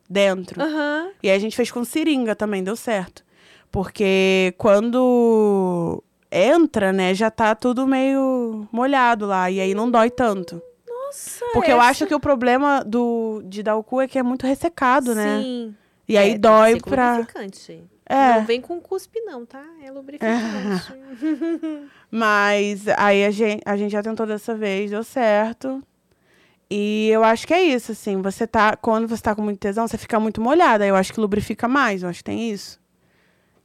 dentro. 0.10 0.61
Aham. 0.61 1.11
E 1.22 1.30
aí 1.30 1.35
a 1.35 1.39
gente 1.39 1.55
fez 1.55 1.72
com 1.72 1.84
seringa 1.84 2.35
também, 2.35 2.64
deu 2.64 2.76
certo. 2.76 3.23
Porque 3.72 4.53
quando 4.57 6.03
entra, 6.31 6.91
né, 6.91 7.14
já 7.14 7.30
tá 7.31 7.53
tudo 7.55 7.88
meio 7.88 8.68
molhado 8.72 9.26
lá. 9.27 9.49
E 9.49 9.60
aí 9.60 9.73
não 9.73 9.89
dói 9.89 10.10
tanto. 10.10 10.61
Nossa, 10.88 11.45
Porque 11.53 11.72
eu 11.72 11.77
essa- 11.77 11.89
acho 11.89 12.07
que 12.07 12.15
o 12.15 12.19
problema 12.19 12.84
do, 12.84 13.41
de 13.45 13.61
dar 13.61 13.76
o 13.76 13.84
cu 13.84 14.01
é 14.01 14.07
que 14.07 14.18
é 14.18 14.23
muito 14.23 14.45
ressecado, 14.47 15.14
né? 15.14 15.41
Sim. 15.43 15.76
E 16.07 16.18
aí 16.18 16.30
É, 16.31 16.34
que 16.34 16.39
dói 16.39 16.80
pra. 16.81 17.26
É. 18.05 18.39
Não 18.39 18.45
vem 18.45 18.59
com 18.59 18.80
cuspe, 18.81 19.21
não, 19.21 19.45
tá? 19.45 19.63
É 19.81 19.91
lubrificante. 19.91 20.93
Mas 22.11 22.88
aí 22.97 23.25
a 23.25 23.31
gente, 23.31 23.61
a 23.65 23.77
gente 23.77 23.91
já 23.91 24.03
tentou 24.03 24.25
dessa 24.25 24.55
vez, 24.55 24.91
deu 24.91 25.03
certo. 25.03 25.81
E 26.69 27.09
eu 27.09 27.23
acho 27.23 27.45
que 27.47 27.53
é 27.53 27.61
isso, 27.61 27.91
assim. 27.91 28.21
Você 28.21 28.45
tá. 28.47 28.75
Quando 28.75 29.07
você 29.07 29.21
tá 29.21 29.35
com 29.35 29.41
muito 29.41 29.59
tesão, 29.59 29.88
você 29.88 29.97
fica 29.97 30.19
muito 30.19 30.41
molhada. 30.41 30.85
Eu 30.85 30.95
acho 30.95 31.13
que 31.13 31.19
lubrifica 31.19 31.67
mais, 31.67 32.03
eu 32.03 32.09
acho 32.09 32.19
que 32.19 32.25
tem 32.25 32.51
isso. 32.51 32.80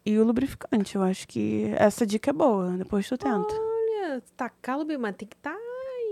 E 0.05 0.19
o 0.19 0.25
lubrificante, 0.25 0.97
eu 0.97 1.03
acho 1.03 1.27
que 1.27 1.73
essa 1.77 2.07
dica 2.07 2.31
é 2.31 2.33
boa. 2.33 2.71
Depois 2.77 3.09
tu 3.09 3.19
tenta. 3.19 3.55
Olha, 3.55 4.23
tacar 4.37 4.79
lubrificante, 4.79 5.03
mas 5.03 5.17
tem 5.17 5.29
que 5.29 5.37
estar. 5.37 5.57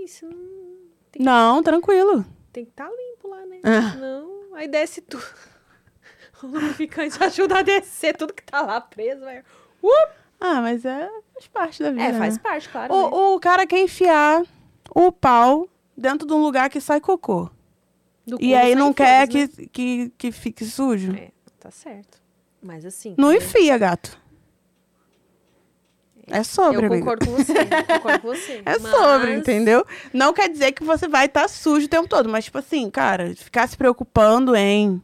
isso 0.04 0.26
não. 0.26 0.56
Não, 1.18 1.62
tranquilo. 1.62 2.24
Tem 2.52 2.64
que 2.64 2.70
estar 2.70 2.90
limpo 2.90 3.28
lá, 3.28 3.46
né? 3.46 3.60
Ah. 3.62 3.96
Não, 3.96 4.54
aí 4.54 4.68
desce 4.68 5.00
tudo. 5.00 5.24
O 6.42 6.46
lubrificante 6.46 7.16
ajuda 7.22 7.58
a 7.58 7.62
descer 7.62 8.16
tudo 8.16 8.34
que 8.34 8.42
tá 8.44 8.60
lá 8.60 8.80
preso, 8.80 9.20
vai. 9.22 9.42
Ah, 10.38 10.60
mas 10.60 10.84
é 10.84 11.08
faz 11.32 11.46
parte 11.48 11.82
da 11.82 11.90
vida. 11.90 12.02
É, 12.02 12.12
faz 12.12 12.34
né? 12.36 12.40
parte, 12.42 12.68
claro. 12.68 12.92
né? 12.94 13.00
o, 13.00 13.34
o 13.36 13.40
cara 13.40 13.66
quer 13.66 13.80
enfiar 13.80 14.42
o 14.94 15.10
pau 15.10 15.68
dentro 15.96 16.26
de 16.26 16.34
um 16.34 16.42
lugar 16.42 16.68
que 16.68 16.80
sai 16.80 17.00
cocô. 17.00 17.48
Do 18.26 18.36
E 18.40 18.54
aí 18.54 18.74
não 18.74 18.92
quer 18.92 19.26
foda-se, 19.26 19.48
que, 19.48 19.68
que, 19.68 20.12
que 20.18 20.32
fique 20.32 20.64
sujo. 20.64 21.12
né? 21.12 21.28
É, 21.28 21.30
tá 21.58 21.70
certo. 21.70 22.20
Mas 22.60 22.84
assim. 22.84 23.10
Não 23.16 23.28
também- 23.32 23.38
enfia, 23.38 23.78
gato. 23.78 24.18
É 26.28 26.42
sobre, 26.42 26.76
Eu 26.86 26.90
amiga. 26.90 26.98
concordo 26.98 27.26
com 27.26 27.32
você. 27.32 27.54
concordo 27.54 28.20
com 28.20 28.28
você. 28.28 28.62
É 28.66 28.78
mas- 28.78 28.92
sobre, 28.92 29.34
entendeu? 29.36 29.86
Não 30.12 30.32
quer 30.32 30.48
dizer 30.48 30.72
que 30.72 30.82
você 30.82 31.06
vai 31.06 31.26
estar 31.26 31.48
sujo 31.48 31.86
o 31.86 31.88
tempo 31.88 32.08
todo, 32.08 32.28
mas, 32.28 32.44
tipo 32.46 32.58
assim, 32.58 32.90
cara, 32.90 33.34
ficar 33.36 33.66
se 33.68 33.76
preocupando 33.76 34.54
em. 34.56 35.00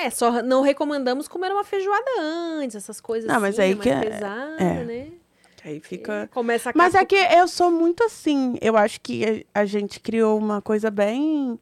É, 0.00 0.10
só 0.10 0.42
não 0.42 0.62
recomendamos 0.62 1.28
comer 1.28 1.52
uma 1.52 1.64
feijoada 1.64 2.10
antes, 2.18 2.76
essas 2.76 3.00
coisas 3.00 3.30
Não, 3.30 3.40
mas 3.40 3.58
assim, 3.58 3.62
aí 3.62 3.74
mais 3.74 3.82
que 3.82 3.90
é- 3.90 4.00
pesada, 4.00 4.56
é. 4.58 4.84
né? 4.84 5.08
Aí 5.64 5.78
fica. 5.78 6.28
Começa 6.32 6.70
a 6.70 6.72
Mas 6.74 6.94
é 6.94 7.04
que 7.04 7.16
eu 7.16 7.46
sou 7.46 7.70
muito 7.70 8.02
assim. 8.04 8.56
Eu 8.62 8.78
acho 8.78 8.98
que 9.00 9.46
a 9.54 9.64
gente 9.66 10.00
criou 10.00 10.38
uma 10.38 10.62
coisa 10.62 10.90
bem 10.90 11.58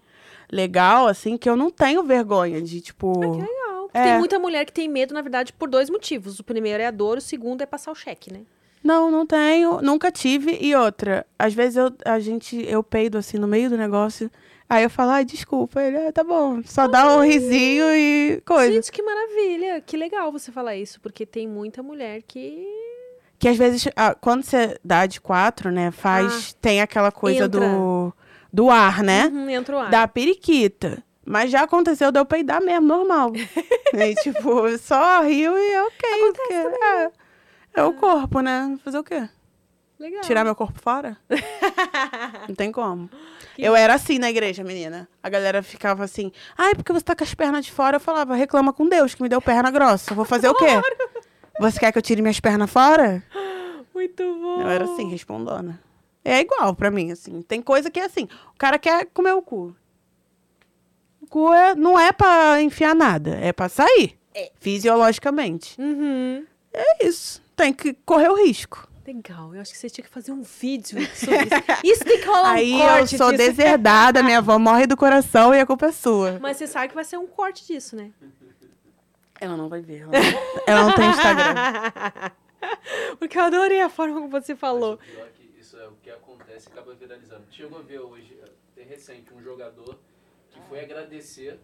legal, 0.51 1.09
assim, 1.09 1.37
que 1.37 1.51
eu 1.51 1.57
não 1.57 1.71
tenho 1.71 2.05
vergonha 2.05 2.63
de, 2.63 2.81
tipo. 2.81 3.19
Legal. 3.19 3.91
É. 3.93 4.05
Tem 4.05 4.19
muita 4.19 4.39
mulher 4.39 4.65
que 4.65 4.73
tem 4.73 4.87
medo, 4.87 5.15
na 5.15 5.23
verdade, 5.23 5.53
por 5.53 5.69
dois 5.69 5.91
motivos. 5.91 6.39
O 6.39 6.45
primeiro 6.45 6.83
é 6.83 6.87
a 6.87 6.91
dor, 6.91 7.19
o 7.19 7.21
segundo 7.21 7.63
é 7.63 7.67
passar 7.67 7.91
o 7.91 7.95
cheque, 7.95 8.33
né? 8.33 8.43
Não, 8.85 9.11
não 9.11 9.27
tenho, 9.27 9.81
nunca 9.83 10.13
tive. 10.13 10.57
E 10.61 10.75
outra, 10.77 11.27
às 11.39 11.53
vezes 11.53 11.77
eu, 11.77 11.93
a 12.05 12.21
gente, 12.21 12.57
eu 12.69 12.83
peido 12.83 13.19
assim 13.19 13.37
no 13.39 13.49
meio 13.49 13.69
do 13.69 13.77
negócio. 13.77 14.31
Aí 14.69 14.83
eu 14.83 14.91
falo, 14.91 15.13
ai, 15.13 15.25
desculpa. 15.25 15.81
Ele, 15.81 15.97
ah, 15.97 16.13
tá 16.13 16.23
bom. 16.23 16.61
Só 16.65 16.87
dá 16.87 17.17
um 17.17 17.23
risinho 17.23 17.87
e 17.95 18.43
coisa. 18.45 18.73
Gente, 18.75 18.93
que 18.93 19.03
maravilha. 19.03 19.81
Que 19.81 19.97
legal 19.97 20.31
você 20.31 20.53
falar 20.53 20.77
isso, 20.77 21.01
porque 21.01 21.25
tem 21.25 21.49
muita 21.49 21.83
mulher 21.83 22.23
que. 22.27 22.67
Que 23.39 23.49
às 23.49 23.57
vezes, 23.57 23.89
ah, 23.97 24.15
quando 24.15 24.43
você 24.43 24.79
dá 24.85 25.07
de 25.07 25.21
quatro, 25.21 25.71
né, 25.71 25.91
faz. 25.91 26.53
tem 26.61 26.81
aquela 26.83 27.11
coisa 27.13 27.45
Ah. 27.45 27.47
Entra. 27.47 27.61
do, 27.61 28.13
do 28.53 28.69
ar, 28.69 29.03
né? 29.03 29.27
Uhum, 29.27 29.49
entra 29.49 29.77
o 29.77 29.79
ar. 29.79 29.91
Da 29.91 30.07
periquita. 30.09 31.03
Mas 31.25 31.51
já 31.51 31.63
aconteceu 31.63 32.11
de 32.11 32.19
eu 32.19 32.25
peidar 32.27 32.61
mesmo, 32.61 32.87
normal. 32.87 33.33
e, 33.95 34.15
tipo, 34.17 34.77
só 34.79 35.23
riu 35.23 35.57
e 35.57 35.73
é 35.73 35.83
ok. 35.83 36.09
porque 36.21 36.53
é, 36.55 37.11
é 37.75 37.83
o 37.85 37.93
corpo, 37.93 38.41
né? 38.41 38.77
Fazer 38.85 38.99
o 38.99 39.05
quê? 39.05 39.29
Legal. 39.99 40.21
Tirar 40.23 40.45
meu 40.45 40.55
corpo 40.55 40.81
fora? 40.81 41.17
Não 42.49 42.55
tem 42.55 42.71
como. 42.71 43.11
Eu 43.59 43.75
era 43.75 43.95
assim 43.95 44.19
na 44.19 44.31
igreja, 44.31 44.63
menina. 44.63 45.09
A 45.21 45.29
galera 45.29 45.63
ficava 45.63 46.05
assim, 46.05 46.31
ai, 46.57 46.75
porque 46.75 46.93
você 46.93 47.05
tá 47.05 47.17
com 47.17 47.25
as 47.25 47.35
pernas 47.35 47.65
de 47.67 47.73
fora? 47.73 47.97
Eu 47.97 48.01
falava, 48.01 48.37
reclama 48.37 48.73
com 48.73 48.89
Deus, 48.89 49.15
que 49.15 49.23
me 49.23 49.29
deu 49.29 49.43
perna 49.43 49.71
grossa. 49.71 50.13
Eu 50.13 50.17
vou 50.17 50.25
fazer 50.25 50.49
o 50.49 50.55
quê? 50.55 50.67
Você 51.61 51.81
quer 51.81 51.91
que 51.91 51.99
eu 51.99 52.03
tire 52.03 52.23
minhas 52.23 52.39
pernas 52.39 52.71
fora? 52.71 53.21
Muito 53.93 54.23
bom. 54.23 54.61
Eu 54.61 54.69
era 54.69 54.85
assim, 54.85 55.09
respondona. 55.11 55.81
É 56.25 56.39
igual 56.39 56.73
pra 56.73 56.89
mim, 56.89 57.11
assim. 57.11 57.43
Tem 57.43 57.61
coisa 57.61 57.91
que 57.91 57.99
é 57.99 58.05
assim, 58.05 58.29
o 58.55 58.57
cara 58.57 58.79
quer 58.79 59.07
comer 59.07 59.33
o 59.33 59.43
cu. 59.43 59.75
O 61.21 61.27
cu 61.27 61.53
é, 61.53 61.75
não 61.75 61.99
é 61.99 62.13
pra 62.13 62.63
enfiar 62.63 62.95
nada, 62.95 63.37
é 63.43 63.53
pra 63.53 63.69
sair. 63.69 64.17
Fisiologicamente. 64.61 65.75
Uhum. 65.81 66.47
É 66.73 67.05
isso. 67.05 67.43
Tem 67.57 67.73
que 67.73 67.93
correr 68.07 68.29
o 68.29 68.37
risco. 68.37 68.88
Legal. 69.09 69.55
Eu 69.55 69.63
acho 69.63 69.73
que 69.73 69.79
você 69.79 69.89
tinha 69.89 70.05
que 70.05 70.11
fazer 70.11 70.33
um 70.33 70.43
vídeo 70.43 70.87
sobre 70.87 71.05
isso. 71.07 71.55
Isso 71.83 72.05
tem 72.05 72.21
que 72.21 72.27
rolar 72.27 72.53
Aí 72.61 72.75
um 72.75 72.83
eu 72.83 72.89
corte 72.99 73.17
sou 73.17 73.33
disso. 73.33 73.43
deserdada, 73.43 74.23
minha 74.23 74.37
avó 74.39 74.59
morre 74.59 74.87
do 74.87 74.99
coração 74.99 75.55
e 75.55 75.61
a 75.61 75.65
culpa 75.65 75.87
é 75.87 75.93
sua. 75.93 76.39
Mas 76.39 76.59
você 76.59 76.67
sabe 76.67 76.89
que 76.89 76.95
vai 76.95 77.05
ser 77.05 77.17
um 77.17 77.27
corte 77.27 77.67
disso, 77.67 77.97
né? 77.97 78.13
Ela 79.41 79.57
não 79.57 79.67
vai 79.69 79.81
ver. 79.81 80.03
Ela 80.03 80.13
não, 80.13 80.63
ela 80.67 80.83
não 80.85 80.95
tem 80.95 81.09
Instagram. 81.09 81.55
Porque 83.19 83.39
eu 83.39 83.43
adorei 83.45 83.81
a 83.81 83.89
forma 83.89 84.15
como 84.15 84.29
você 84.29 84.53
Mas 84.53 84.61
falou. 84.61 84.95
o 84.95 84.99
pior 84.99 85.27
é 85.27 85.31
que 85.31 85.59
isso 85.59 85.77
é 85.79 85.89
o 85.89 85.93
que 86.03 86.11
acontece 86.11 86.69
e 86.69 86.73
acaba 86.73 86.93
viralizando. 86.95 87.45
Chegou 87.51 87.79
a 87.79 87.83
ver 87.83 88.01
hoje, 88.01 88.39
tem 88.75 88.85
recente, 88.85 89.33
um 89.33 89.43
jogador 89.43 89.99
que 90.51 90.61
foi 90.69 90.81
agradecer 90.81 91.59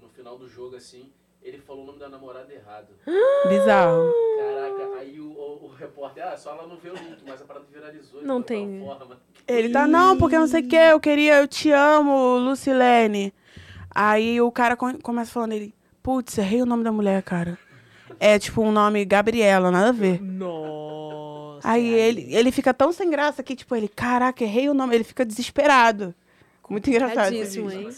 no 0.00 0.08
final 0.08 0.38
do 0.38 0.48
jogo, 0.48 0.76
assim, 0.76 1.12
ele 1.44 1.58
falou 1.58 1.82
o 1.82 1.86
nome 1.86 1.98
da 1.98 2.08
namorada 2.08 2.52
errado. 2.52 2.88
Bizarro. 3.48 4.12
Caraca, 4.38 4.98
aí 5.00 5.18
o, 5.20 5.30
o, 5.32 5.64
o 5.66 5.68
repórter, 5.68 6.26
ah, 6.26 6.36
só 6.36 6.52
ela 6.52 6.66
não 6.66 6.76
vê 6.76 6.90
o 6.90 6.94
link, 6.94 7.18
mas 7.26 7.40
a 7.40 7.44
parada 7.44 7.66
viralizou. 7.72 8.22
Não 8.22 8.40
tem. 8.42 8.80
Forma. 8.84 9.18
Ele 9.48 9.70
tá, 9.70 9.86
não, 9.88 10.16
porque 10.16 10.38
não 10.38 10.46
sei 10.46 10.60
o 10.62 10.68
que, 10.68 10.76
eu 10.76 11.00
queria, 11.00 11.38
eu 11.38 11.48
te 11.48 11.70
amo, 11.70 12.38
Lucilene. 12.38 13.34
Aí 13.94 14.40
o 14.40 14.50
cara 14.52 14.76
co- 14.76 14.96
começa 15.02 15.30
falando, 15.32 15.52
ele, 15.52 15.74
putz, 16.02 16.38
errei 16.38 16.62
o 16.62 16.66
nome 16.66 16.84
da 16.84 16.92
mulher, 16.92 17.22
cara. 17.22 17.58
É 18.20 18.38
tipo 18.38 18.62
um 18.62 18.70
nome 18.70 19.04
Gabriela, 19.04 19.70
nada 19.70 19.88
a 19.88 19.92
ver. 19.92 20.22
Nossa. 20.22 21.68
Aí 21.68 21.86
ele, 21.92 22.34
ele 22.34 22.52
fica 22.52 22.72
tão 22.72 22.92
sem 22.92 23.10
graça 23.10 23.42
que, 23.42 23.54
tipo, 23.56 23.74
ele, 23.74 23.88
caraca, 23.88 24.42
errei 24.44 24.68
o 24.68 24.74
nome. 24.74 24.94
Ele 24.94 25.04
fica 25.04 25.24
desesperado. 25.24 26.14
Muito 26.70 26.88
engraçado. 26.88 27.34
Hein? 27.34 27.90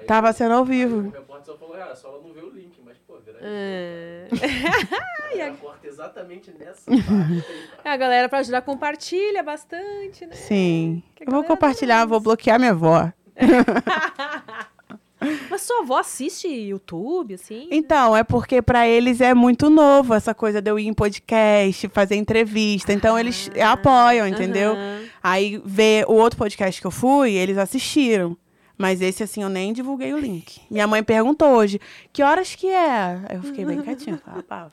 Aí, 0.00 0.06
Tava 0.06 0.32
sendo 0.32 0.54
ao 0.54 0.62
aí 0.64 0.68
vivo. 0.68 0.96
o 0.98 1.10
repórter 1.10 1.46
só 1.46 1.56
falou, 1.56 1.76
ah, 1.76 1.94
só 1.94 2.08
ela 2.08 2.20
não 2.22 2.32
vê 2.32 2.40
o 2.40 2.50
link, 2.50 2.80
mas, 2.84 2.96
pô, 3.06 3.14
vira 3.24 3.38
É. 3.40 4.28
Ela 5.38 5.56
corta 5.56 5.86
exatamente 5.86 6.50
nessa 6.58 6.82
parte. 6.90 7.44
A 7.84 7.96
galera, 7.96 8.28
pra 8.28 8.40
ajudar, 8.40 8.62
compartilha 8.62 9.42
bastante, 9.42 10.26
né? 10.26 10.34
Sim. 10.34 11.02
Eu 11.20 11.30
vou 11.30 11.44
compartilhar, 11.44 12.04
vou 12.06 12.18
bloquear 12.20 12.58
minha 12.58 12.72
avó. 12.72 13.10
Mas 15.50 15.60
sua 15.62 15.80
avó 15.80 15.98
assiste 15.98 16.48
YouTube, 16.48 17.34
assim? 17.34 17.68
Então, 17.70 18.16
é 18.16 18.24
porque 18.24 18.62
pra 18.62 18.88
eles 18.88 19.20
é 19.20 19.34
muito 19.34 19.68
novo 19.68 20.14
essa 20.14 20.34
coisa 20.34 20.62
de 20.62 20.70
eu 20.70 20.78
ir 20.78 20.86
em 20.86 20.94
podcast, 20.94 21.88
fazer 21.88 22.16
entrevista. 22.16 22.90
Então 22.92 23.18
eles 23.18 23.50
Ah, 23.60 23.72
apoiam, 23.72 24.26
entendeu? 24.26 24.72
aham. 24.72 25.04
Aí 25.22 25.60
ver 25.62 26.06
o 26.08 26.14
outro 26.14 26.38
podcast 26.38 26.80
que 26.80 26.86
eu 26.86 26.90
fui, 26.90 27.32
eles 27.34 27.58
assistiram. 27.58 28.34
Mas 28.80 29.02
esse, 29.02 29.22
assim, 29.22 29.42
eu 29.42 29.50
nem 29.50 29.74
divulguei 29.74 30.14
o 30.14 30.18
link. 30.18 30.62
Minha 30.70 30.86
mãe 30.86 31.02
perguntou 31.02 31.48
hoje, 31.50 31.78
que 32.14 32.22
horas 32.22 32.54
que 32.54 32.66
é? 32.66 33.20
Aí 33.28 33.36
eu 33.36 33.42
fiquei 33.42 33.62
bem 33.62 33.80
quietinha. 33.84 34.16
Falei, 34.16 34.42
ah. 34.48 34.70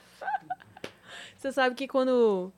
Você 1.38 1.52
sabe 1.52 1.76
que 1.76 1.90
quando 1.90 2.50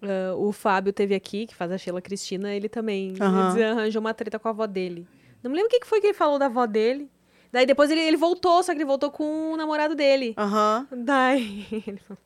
ah, 0.00 0.34
o 0.34 0.52
Fábio 0.52 0.94
teve 0.94 1.14
aqui, 1.14 1.46
que 1.46 1.54
faz 1.54 1.70
a 1.70 1.76
Sheila 1.76 2.00
Cristina, 2.00 2.54
ele 2.54 2.70
também 2.70 3.10
ele 3.10 3.64
arranjou 3.64 4.00
uma 4.00 4.14
treta 4.14 4.38
com 4.38 4.48
a 4.48 4.50
avó 4.50 4.66
dele. 4.66 5.06
Não 5.42 5.50
me 5.50 5.58
lembro 5.58 5.68
o 5.68 5.70
que 5.70 5.80
que 5.80 5.86
foi 5.86 6.00
que 6.00 6.06
ele 6.06 6.14
falou 6.14 6.38
da 6.38 6.46
avó 6.46 6.64
dele. 6.64 7.10
Daí 7.52 7.66
depois 7.66 7.90
ele, 7.90 8.00
ele 8.00 8.16
voltou, 8.16 8.62
só 8.62 8.72
que 8.72 8.78
ele 8.78 8.86
voltou 8.86 9.10
com 9.10 9.52
o 9.52 9.56
namorado 9.58 9.94
dele. 9.94 10.32
Aham. 10.38 10.86
Daí 10.90 11.66
ele 11.86 11.98
falou: 11.98 12.18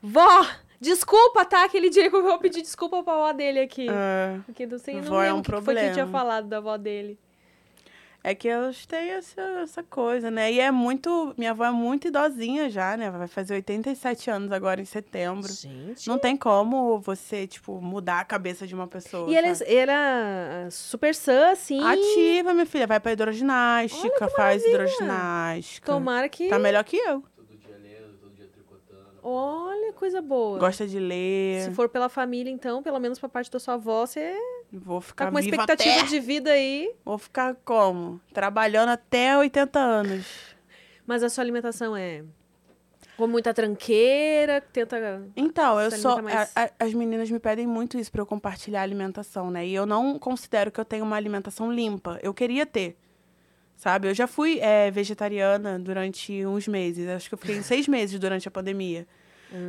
Vó, 0.00 0.46
desculpa, 0.80 1.44
tá? 1.44 1.64
Aquele 1.64 1.90
dia 1.90 2.08
que 2.08 2.16
eu 2.16 2.22
vou 2.22 2.38
pedir 2.38 2.62
desculpa 2.62 3.02
pra 3.02 3.12
avó 3.12 3.32
dele 3.34 3.60
aqui. 3.60 3.88
É. 3.90 4.40
Porque 4.46 4.66
não 4.66 4.78
sei, 4.78 4.94
não 4.94 5.02
Vó 5.02 5.22
é 5.22 5.26
lembro 5.26 5.36
um 5.36 5.40
o 5.40 5.42
que 5.42 5.52
que 5.52 5.60
foi 5.62 5.74
que 5.74 5.92
tinha 5.92 6.06
falado 6.06 6.48
da 6.48 6.56
avó 6.56 6.78
dele. 6.78 7.18
É 8.28 8.34
que 8.34 8.46
eu 8.46 8.70
tenho 8.86 9.12
essa, 9.12 9.40
essa 9.62 9.82
coisa, 9.82 10.30
né? 10.30 10.52
E 10.52 10.60
é 10.60 10.70
muito. 10.70 11.32
Minha 11.38 11.52
avó 11.52 11.64
é 11.64 11.70
muito 11.70 12.08
idosinha 12.08 12.68
já, 12.68 12.94
né? 12.94 13.10
Vai 13.10 13.26
fazer 13.26 13.54
87 13.54 14.30
anos 14.30 14.52
agora 14.52 14.82
em 14.82 14.84
setembro. 14.84 15.50
Gente. 15.50 16.06
Não 16.06 16.18
tem 16.18 16.36
como 16.36 16.98
você, 17.00 17.46
tipo, 17.46 17.80
mudar 17.80 18.20
a 18.20 18.24
cabeça 18.26 18.66
de 18.66 18.74
uma 18.74 18.86
pessoa. 18.86 19.30
E 19.30 19.34
ele 19.34 19.54
sabe? 19.54 19.74
era 19.74 20.68
super 20.70 21.14
sã, 21.14 21.52
assim. 21.52 21.82
Ativa, 21.82 22.52
minha 22.52 22.66
filha. 22.66 22.86
Vai 22.86 23.00
pra 23.00 23.12
hidroginástica, 23.12 24.28
faz 24.28 24.62
hidroginástica. 24.62 25.90
Tomara 25.90 26.28
que. 26.28 26.50
Tá 26.50 26.58
melhor 26.58 26.84
que 26.84 26.98
eu. 26.98 27.24
Todo 27.34 27.56
dia 27.56 27.78
lendo, 27.82 28.18
todo 28.20 28.34
dia 28.34 28.46
tricotando. 28.52 29.20
Olha, 29.22 29.94
coisa 29.94 30.20
boa. 30.20 30.58
Gosta 30.58 30.86
de 30.86 30.98
ler. 30.98 31.62
Se 31.62 31.70
for 31.70 31.88
pela 31.88 32.10
família, 32.10 32.50
então, 32.50 32.82
pelo 32.82 32.98
menos 32.98 33.18
pra 33.18 33.30
parte 33.30 33.50
da 33.50 33.58
sua 33.58 33.72
avó, 33.72 34.04
você 34.04 34.36
Vou 34.72 35.00
tá 35.00 35.06
ficar 35.06 35.24
com 35.26 35.30
uma 35.32 35.40
expectativa 35.40 36.00
até... 36.00 36.02
de 36.04 36.20
vida 36.20 36.50
aí. 36.50 36.92
Vou 37.04 37.18
ficar 37.18 37.54
como? 37.64 38.20
Trabalhando 38.32 38.90
até 38.90 39.36
80 39.36 39.78
anos. 39.78 40.26
Mas 41.06 41.22
a 41.22 41.28
sua 41.30 41.42
alimentação 41.42 41.96
é 41.96 42.22
com 43.16 43.26
muita 43.26 43.52
tranqueira, 43.52 44.60
tenta. 44.60 45.22
Então, 45.34 45.80
eu 45.80 45.90
só. 45.90 46.22
mais. 46.22 46.52
a- 46.54 46.64
a- 46.64 46.70
as 46.84 46.94
meninas 46.94 47.28
me 47.28 47.40
pedem 47.40 47.66
muito 47.66 47.98
isso 47.98 48.12
pra 48.12 48.20
eu 48.22 48.26
compartilhar 48.26 48.80
a 48.80 48.82
alimentação, 48.84 49.50
né? 49.50 49.66
E 49.66 49.74
eu 49.74 49.84
não 49.84 50.18
considero 50.18 50.70
que 50.70 50.78
eu 50.78 50.84
tenho 50.84 51.04
uma 51.04 51.16
alimentação 51.16 51.72
limpa. 51.72 52.20
Eu 52.22 52.32
queria 52.32 52.64
ter. 52.64 52.96
Sabe? 53.74 54.08
Eu 54.08 54.14
já 54.14 54.26
fui 54.26 54.58
é, 54.60 54.90
vegetariana 54.90 55.78
durante 55.78 56.44
uns 56.46 56.68
meses. 56.68 57.08
Acho 57.08 57.28
que 57.28 57.34
eu 57.34 57.38
fiquei 57.38 57.62
seis 57.62 57.88
meses 57.88 58.18
durante 58.20 58.46
a 58.46 58.50
pandemia. 58.50 59.06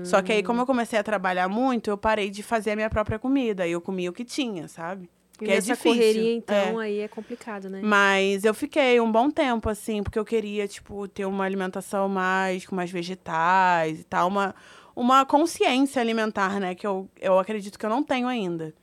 Só 0.03 0.22
que 0.22 0.31
aí, 0.31 0.43
como 0.43 0.61
eu 0.61 0.65
comecei 0.65 0.99
a 0.99 1.03
trabalhar 1.03 1.47
muito, 1.47 1.89
eu 1.89 1.97
parei 1.97 2.30
de 2.30 2.43
fazer 2.43 2.72
a 2.72 2.76
minha 2.76 2.89
própria 2.89 3.18
comida. 3.18 3.65
E 3.68 3.72
eu 3.72 3.80
comia 3.81 4.10
o 4.10 4.14
que 4.14 4.26
tinha, 4.26 4.68
sabe? 4.68 5.06
E 5.06 5.38
Porque 5.38 5.51
é 5.51 5.60
difícil. 5.61 5.91
correria, 5.91 6.34
então, 6.34 6.81
É. 6.81 6.85
aí 6.85 6.99
é 6.99 7.07
complicado, 7.07 7.69
né? 7.69 7.80
Mas 7.81 8.43
eu 8.43 8.53
fiquei 8.53 8.99
um 8.99 9.10
bom 9.10 9.30
tempo, 9.31 9.69
assim, 9.69 10.03
porque 10.03 10.19
eu 10.19 10.26
queria, 10.26 10.68
tipo, 10.68 11.07
ter 11.07 11.23
uma 11.26 11.45
alimentação 11.45 12.10
mais, 12.10 12.65
com 12.65 12.76
mais 12.76 12.91
vegetais 12.91 14.01
e 14.01 14.03
tal, 14.03 14.27
uma, 14.27 14.53
uma 14.93 15.26
consciência 15.26 16.01
alimentar, 16.01 16.60
né? 16.60 16.76
Que 16.76 16.85
eu, 16.85 17.10
eu 17.22 17.39
acredito 17.39 17.80
que 17.80 17.85
eu 17.85 17.89
não 17.89 18.03
tenho 18.03 18.27
ainda. 18.27 18.73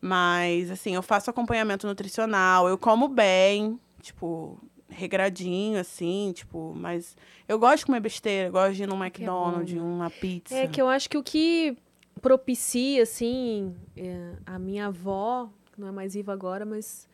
Mas, 0.00 0.70
assim, 0.70 0.94
eu 0.94 1.02
faço 1.02 1.30
acompanhamento 1.30 1.86
nutricional, 1.86 2.68
eu 2.68 2.76
como 2.76 3.08
bem, 3.08 3.80
tipo, 4.02 4.60
regradinho, 4.96 5.78
assim, 5.78 6.32
tipo, 6.34 6.72
mas 6.74 7.16
eu 7.46 7.58
gosto 7.58 7.78
de 7.80 7.86
comer 7.86 8.00
besteira, 8.00 8.50
gosto 8.50 8.74
de 8.74 8.82
ir 8.82 8.86
num 8.88 8.96
McDonald's, 9.02 9.72
bom, 9.74 9.80
né? 9.80 9.86
uma 9.86 10.10
pizza. 10.10 10.54
É 10.54 10.66
que 10.66 10.80
eu 10.80 10.88
acho 10.88 11.08
que 11.08 11.18
o 11.18 11.22
que 11.22 11.76
propicia, 12.20 13.02
assim, 13.02 13.74
é, 13.96 14.32
a 14.44 14.58
minha 14.58 14.86
avó, 14.86 15.48
que 15.72 15.80
não 15.80 15.88
é 15.88 15.92
mais 15.92 16.14
viva 16.14 16.32
agora, 16.32 16.64
mas 16.64 17.06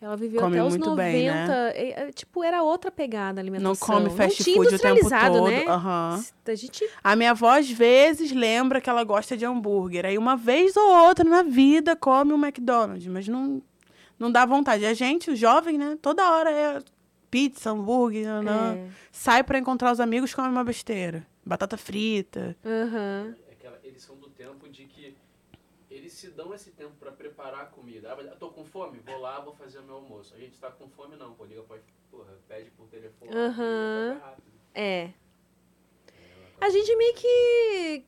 ela 0.00 0.16
viveu 0.16 0.40
Come 0.40 0.56
até 0.58 0.64
os 0.66 0.70
muito 0.74 0.90
90. 0.90 1.02
bem, 1.12 1.26
né? 1.30 1.72
é, 1.74 2.02
é, 2.08 2.12
tipo, 2.12 2.42
era 2.42 2.62
outra 2.62 2.90
pegada 2.90 3.40
a 3.40 3.44
Não 3.44 3.50
alimentação. 3.50 3.96
come 3.96 4.10
fast 4.10 4.42
tinha 4.42 4.56
food 4.56 4.74
o 4.74 4.78
tempo 4.78 5.00
todo. 5.10 5.44
né? 5.50 5.64
Aham. 5.66 6.24
A 6.46 6.54
gente 6.54 6.88
A 7.04 7.16
minha 7.16 7.32
avó, 7.32 7.50
às 7.58 7.70
vezes, 7.70 8.32
lembra 8.32 8.80
que 8.80 8.88
ela 8.88 9.04
gosta 9.04 9.36
de 9.36 9.44
hambúrguer. 9.44 10.06
Aí, 10.06 10.16
uma 10.16 10.36
vez 10.36 10.76
ou 10.76 10.90
outra 11.06 11.28
na 11.28 11.42
vida, 11.42 11.94
come 11.96 12.32
um 12.32 12.42
McDonald's. 12.42 13.06
Mas 13.08 13.28
não, 13.28 13.60
não 14.18 14.32
dá 14.32 14.46
vontade. 14.46 14.86
A 14.86 14.94
gente, 14.94 15.30
o 15.30 15.36
jovem, 15.36 15.76
né? 15.76 15.98
Toda 16.00 16.30
hora 16.30 16.50
é 16.50 16.82
pizza, 17.30 17.70
hambúrguer, 17.70 18.26
nanã. 18.26 18.74
É. 18.76 18.90
sai 19.12 19.42
pra 19.44 19.58
encontrar 19.58 19.92
os 19.92 20.00
amigos, 20.00 20.34
come 20.34 20.48
uma 20.48 20.64
besteira. 20.64 21.26
Batata 21.44 21.76
frita. 21.76 22.56
É 22.64 23.52
aquela- 23.52 23.78
eles 23.84 24.02
são 24.02 24.16
do 24.16 24.28
tempo 24.30 24.68
de 24.68 24.84
que 24.86 25.16
eles 25.90 26.12
se 26.12 26.30
dão 26.30 26.54
esse 26.54 26.70
tempo 26.70 26.92
pra 27.00 27.10
preparar 27.12 27.62
a 27.62 27.66
comida. 27.66 28.12
Ah, 28.12 28.16
mas 28.16 28.26
eu 28.26 28.36
tô 28.36 28.50
com 28.50 28.64
fome? 28.64 29.00
Vou 29.04 29.18
lá, 29.18 29.40
vou 29.40 29.54
fazer 29.54 29.78
o 29.78 29.82
meu 29.82 29.96
almoço. 29.96 30.34
A 30.34 30.38
gente 30.38 30.56
tá 30.58 30.70
com 30.70 30.88
fome, 30.88 31.16
não. 31.16 31.34
Pô, 31.34 31.44
liga, 31.44 31.62
pode, 31.62 31.82
porra, 32.10 32.32
pede 32.48 32.70
por 32.70 32.86
telefone. 32.88 33.30
Liga, 33.30 34.20
rápido. 34.22 34.46
É. 34.74 35.10
A 36.60 36.68
gente 36.70 36.94
meio 36.96 37.14
que 37.14 38.04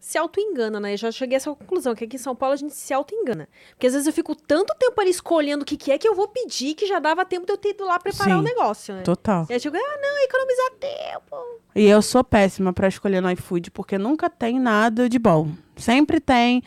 se 0.00 0.16
auto-engana, 0.18 0.80
né? 0.80 0.94
Eu 0.94 0.96
já 0.96 1.12
cheguei 1.12 1.36
a 1.36 1.38
essa 1.38 1.50
conclusão, 1.54 1.94
que 1.94 2.04
aqui 2.04 2.16
em 2.16 2.18
São 2.18 2.34
Paulo 2.34 2.54
a 2.54 2.56
gente 2.56 2.74
se 2.74 2.92
auto-engana. 2.92 3.48
Porque 3.70 3.86
às 3.86 3.92
vezes 3.92 4.06
eu 4.06 4.12
fico 4.12 4.34
tanto 4.34 4.74
tempo 4.78 5.00
ali 5.00 5.10
escolhendo 5.10 5.62
o 5.62 5.66
que, 5.66 5.76
que 5.76 5.92
é 5.92 5.98
que 5.98 6.08
eu 6.08 6.14
vou 6.14 6.26
pedir, 6.26 6.74
que 6.74 6.86
já 6.86 6.98
dava 6.98 7.24
tempo 7.24 7.46
de 7.46 7.52
eu 7.52 7.56
ter 7.56 7.70
ido 7.70 7.84
lá 7.84 7.98
preparar 7.98 8.38
o 8.38 8.40
Sim. 8.40 8.48
negócio, 8.48 8.94
né? 8.94 9.02
Total. 9.02 9.46
E 9.48 9.52
aí 9.52 9.56
eu 9.56 9.60
digo, 9.60 9.76
ah, 9.76 9.98
não, 10.00 10.24
economizar 10.24 10.70
tempo. 10.80 11.36
E 11.74 11.86
eu 11.86 12.02
sou 12.02 12.24
péssima 12.24 12.72
pra 12.72 12.88
escolher 12.88 13.20
no 13.20 13.30
iFood, 13.30 13.70
porque 13.70 13.98
nunca 13.98 14.28
tem 14.28 14.58
nada 14.58 15.08
de 15.08 15.18
bom. 15.18 15.48
Sempre 15.76 16.18
tem 16.18 16.62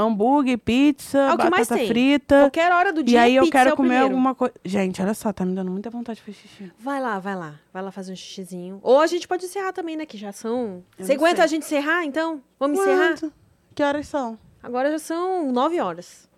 hambúrguer, 0.00 0.58
pizza, 0.58 1.18
É 1.18 1.36
batata 1.36 1.76
frita. 1.86 2.40
Qualquer 2.40 2.72
hora 2.72 2.92
do 2.92 3.02
dia, 3.02 3.18
E 3.18 3.22
aí 3.22 3.36
eu 3.36 3.44
é 3.44 3.50
quero 3.50 3.72
o 3.72 3.76
comer 3.76 3.88
primeiro. 3.88 4.04
alguma 4.06 4.34
coisa. 4.34 4.54
Gente, 4.64 5.00
olha 5.02 5.14
só, 5.14 5.32
tá 5.32 5.44
me 5.44 5.54
dando 5.54 5.70
muita 5.70 5.88
vontade 5.90 6.18
de 6.18 6.24
fazer 6.24 6.36
xixi. 6.38 6.72
Vai 6.78 7.00
lá, 7.00 7.18
vai 7.18 7.34
lá. 7.34 7.54
Vai 7.72 7.82
lá 7.82 7.90
fazer 7.90 8.12
um 8.12 8.16
xixizinho. 8.16 8.78
Ou 8.82 9.00
a 9.00 9.06
gente 9.06 9.26
pode 9.26 9.44
encerrar 9.46 9.72
também, 9.72 9.96
né? 9.96 10.04
Que 10.06 10.16
já 10.18 10.32
são... 10.32 10.82
Eu 10.98 11.04
Você 11.06 11.12
aguenta 11.14 11.36
sei. 11.36 11.44
a 11.44 11.46
gente 11.46 11.62
encerrar, 11.64 12.04
então? 12.04 12.42
Vamos 12.58 12.78
encerrar? 12.78 13.08
Quanto? 13.18 13.32
Que 13.74 13.82
horas 13.82 14.06
são? 14.08 14.38
Agora 14.62 14.90
já 14.90 14.98
são 14.98 15.50
nove 15.52 15.80
horas. 15.80 16.28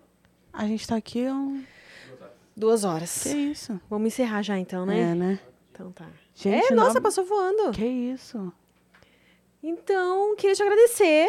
A 0.52 0.66
gente 0.66 0.86
tá 0.86 0.96
aqui 0.96 1.26
um... 1.28 1.62
Duas 2.56 2.82
horas. 2.84 3.22
Que 3.22 3.28
isso? 3.30 3.80
Vamos 3.88 4.08
encerrar 4.08 4.42
já, 4.42 4.58
então, 4.58 4.84
né? 4.84 4.98
É, 5.00 5.14
né? 5.14 5.38
Então 5.72 5.92
tá. 5.92 6.06
Gente, 6.34 6.72
é, 6.72 6.74
nossa, 6.74 6.88
nove- 6.94 7.00
passou 7.00 7.24
voando. 7.24 7.70
Que 7.72 7.84
isso? 7.86 8.52
Então, 9.62 10.34
queria 10.36 10.54
te 10.54 10.62
agradecer. 10.62 11.28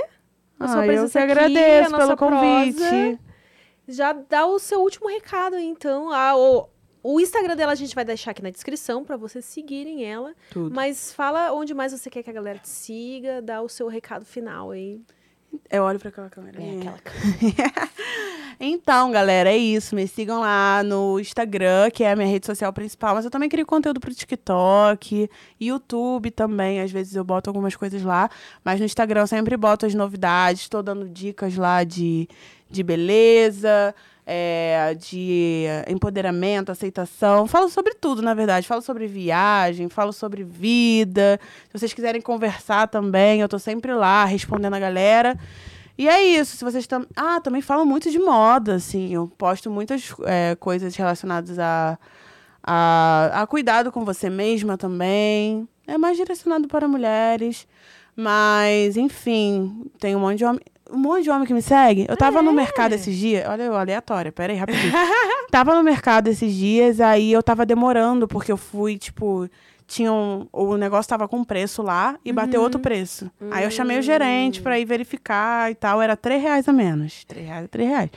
A 0.59 0.67
sua 0.67 0.81
Ah, 0.81 0.87
eu 0.87 1.09
que 1.09 1.17
aqui, 1.17 1.31
agradeço 1.31 1.89
pelo 1.91 1.99
nossa 2.01 2.17
convite. 2.17 2.77
prosa. 2.77 3.19
Já 3.87 4.13
dá 4.13 4.45
o 4.45 4.59
seu 4.59 4.81
último 4.81 5.07
recado 5.09 5.57
então. 5.57 6.11
Ah, 6.11 6.35
o, 6.37 6.67
o 7.01 7.19
Instagram 7.19 7.55
dela 7.55 7.71
a 7.71 7.75
gente 7.75 7.95
vai 7.95 8.05
deixar 8.05 8.31
aqui 8.31 8.43
na 8.43 8.49
descrição 8.51 9.03
pra 9.03 9.17
vocês 9.17 9.45
seguirem 9.45 10.05
ela. 10.05 10.35
Tudo. 10.51 10.73
Mas 10.73 11.11
fala 11.13 11.51
onde 11.53 11.73
mais 11.73 11.91
você 11.91 12.09
quer 12.09 12.21
que 12.21 12.29
a 12.29 12.33
galera 12.33 12.59
te 12.59 12.69
siga, 12.69 13.41
dá 13.41 13.61
o 13.61 13.69
seu 13.69 13.87
recado 13.87 14.25
final 14.25 14.71
aí. 14.71 15.01
Eu 15.69 15.83
olho 15.83 15.99
pra 15.99 16.09
aquela 16.09 16.29
câmera. 16.29 16.61
É, 16.61 16.79
aquela 16.79 17.89
Então, 18.61 19.09
galera, 19.09 19.49
é 19.49 19.57
isso. 19.57 19.95
Me 19.95 20.05
sigam 20.05 20.41
lá 20.41 20.83
no 20.83 21.17
Instagram, 21.17 21.89
que 21.91 22.03
é 22.03 22.11
a 22.11 22.15
minha 22.15 22.27
rede 22.27 22.45
social 22.45 22.73
principal. 22.73 23.15
Mas 23.15 23.23
eu 23.23 23.31
também 23.31 23.47
crio 23.47 23.65
conteúdo 23.65 24.01
pro 24.01 24.13
TikTok, 24.13 25.29
YouTube 25.59 26.29
também. 26.31 26.81
Às 26.81 26.91
vezes 26.91 27.15
eu 27.15 27.23
boto 27.23 27.49
algumas 27.49 27.75
coisas 27.75 28.03
lá. 28.03 28.29
Mas 28.63 28.79
no 28.79 28.85
Instagram 28.85 29.21
eu 29.21 29.27
sempre 29.27 29.55
boto 29.55 29.85
as 29.85 29.93
novidades. 29.93 30.63
Estou 30.63 30.83
dando 30.83 31.07
dicas 31.07 31.55
lá 31.55 31.85
de, 31.85 32.27
de 32.69 32.83
beleza, 32.83 33.95
é, 34.31 34.93
de 34.93 35.65
empoderamento, 35.87 36.71
aceitação. 36.71 37.47
Falo 37.47 37.67
sobre 37.67 37.95
tudo, 37.95 38.21
na 38.21 38.35
verdade. 38.35 38.67
Falo 38.67 38.81
sobre 38.83 39.07
viagem, 39.07 39.89
falo 39.89 40.13
sobre 40.13 40.43
vida. 40.43 41.39
Se 41.65 41.79
vocês 41.79 41.93
quiserem 41.93 42.21
conversar 42.21 42.87
também, 42.87 43.41
eu 43.41 43.49
tô 43.49 43.57
sempre 43.57 43.91
lá 43.91 44.25
respondendo 44.25 44.75
a 44.75 44.79
galera. 44.79 45.35
E 45.97 46.07
é 46.07 46.23
isso, 46.23 46.55
se 46.55 46.63
vocês 46.63 46.83
estão. 46.83 47.07
Ah, 47.15 47.41
também 47.41 47.59
falo 47.59 47.83
muito 47.85 48.11
de 48.11 48.19
moda, 48.19 48.75
assim. 48.75 49.11
Eu 49.11 49.27
posto 49.35 49.71
muitas 49.71 50.13
é, 50.25 50.55
coisas 50.59 50.95
relacionadas 50.95 51.57
a, 51.57 51.97
a, 52.61 53.41
a 53.41 53.47
cuidado 53.47 53.91
com 53.91 54.05
você 54.05 54.29
mesma 54.29 54.77
também. 54.77 55.67
É 55.87 55.97
mais 55.97 56.17
direcionado 56.17 56.67
para 56.67 56.87
mulheres. 56.87 57.67
Mas, 58.15 58.95
enfim, 58.95 59.89
tem 59.99 60.15
um 60.15 60.19
monte 60.19 60.37
de 60.37 60.45
homem. 60.45 60.61
Um 60.91 60.97
monte 60.97 61.23
de 61.23 61.29
homem 61.29 61.45
que 61.47 61.53
me 61.53 61.61
segue. 61.61 62.05
Eu 62.09 62.17
tava 62.17 62.39
Ah, 62.39 62.41
no 62.41 62.51
é? 62.51 62.53
mercado 62.53 62.93
esses 62.93 63.15
dias. 63.15 63.47
Olha, 63.47 63.63
eu 63.63 63.75
aleatória, 63.75 64.31
pera 64.31 64.51
aí, 64.53 64.59
rapidinho. 64.59 64.91
tava 65.51 65.75
no 65.75 65.83
mercado 65.83 66.27
esses 66.27 66.53
dias, 66.53 66.99
aí 67.01 67.31
eu 67.31 67.41
tava 67.43 67.65
demorando, 67.65 68.27
porque 68.27 68.51
eu 68.51 68.57
fui, 68.57 68.97
tipo. 68.97 69.49
Tinha 69.87 70.13
um, 70.13 70.47
o 70.53 70.77
negócio 70.77 71.09
tava 71.09 71.27
com 71.27 71.43
preço 71.43 71.81
lá 71.81 72.15
e 72.23 72.31
bateu 72.31 72.59
Uhum. 72.59 72.63
outro 72.65 72.79
preço. 72.79 73.31
Aí 73.49 73.63
eu 73.63 73.71
chamei 73.71 73.97
o 73.97 74.03
gerente 74.03 74.61
pra 74.61 74.77
ir 74.77 74.85
verificar 74.85 75.71
e 75.71 75.73
tal. 75.73 75.99
Era 75.99 76.15
três 76.15 76.39
reais 76.43 76.67
a 76.69 76.71
menos. 76.71 77.23
Três 77.25 77.47
reais, 77.47 77.67
três 77.71 77.89
reais. 77.89 78.09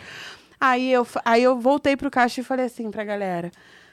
Aí 0.60 0.92
eu, 0.92 1.06
aí 1.24 1.42
eu 1.42 1.58
voltei 1.58 1.96
pro 1.96 2.10
caixa 2.10 2.42
e 2.42 2.44
falei 2.44 2.66
assim 2.66 2.90
pra 2.90 3.02
galera. 3.04 3.50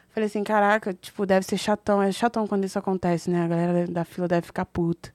Falei 0.09 0.27
assim, 0.27 0.43
caraca, 0.43 0.93
tipo, 0.93 1.25
deve 1.25 1.45
ser 1.45 1.57
chatão. 1.57 2.01
É 2.01 2.11
chatão 2.11 2.45
quando 2.45 2.65
isso 2.65 2.77
acontece, 2.77 3.29
né? 3.29 3.45
A 3.45 3.47
galera 3.47 3.87
da 3.87 4.03
fila 4.03 4.27
deve 4.27 4.47
ficar 4.47 4.65
puta. 4.65 5.13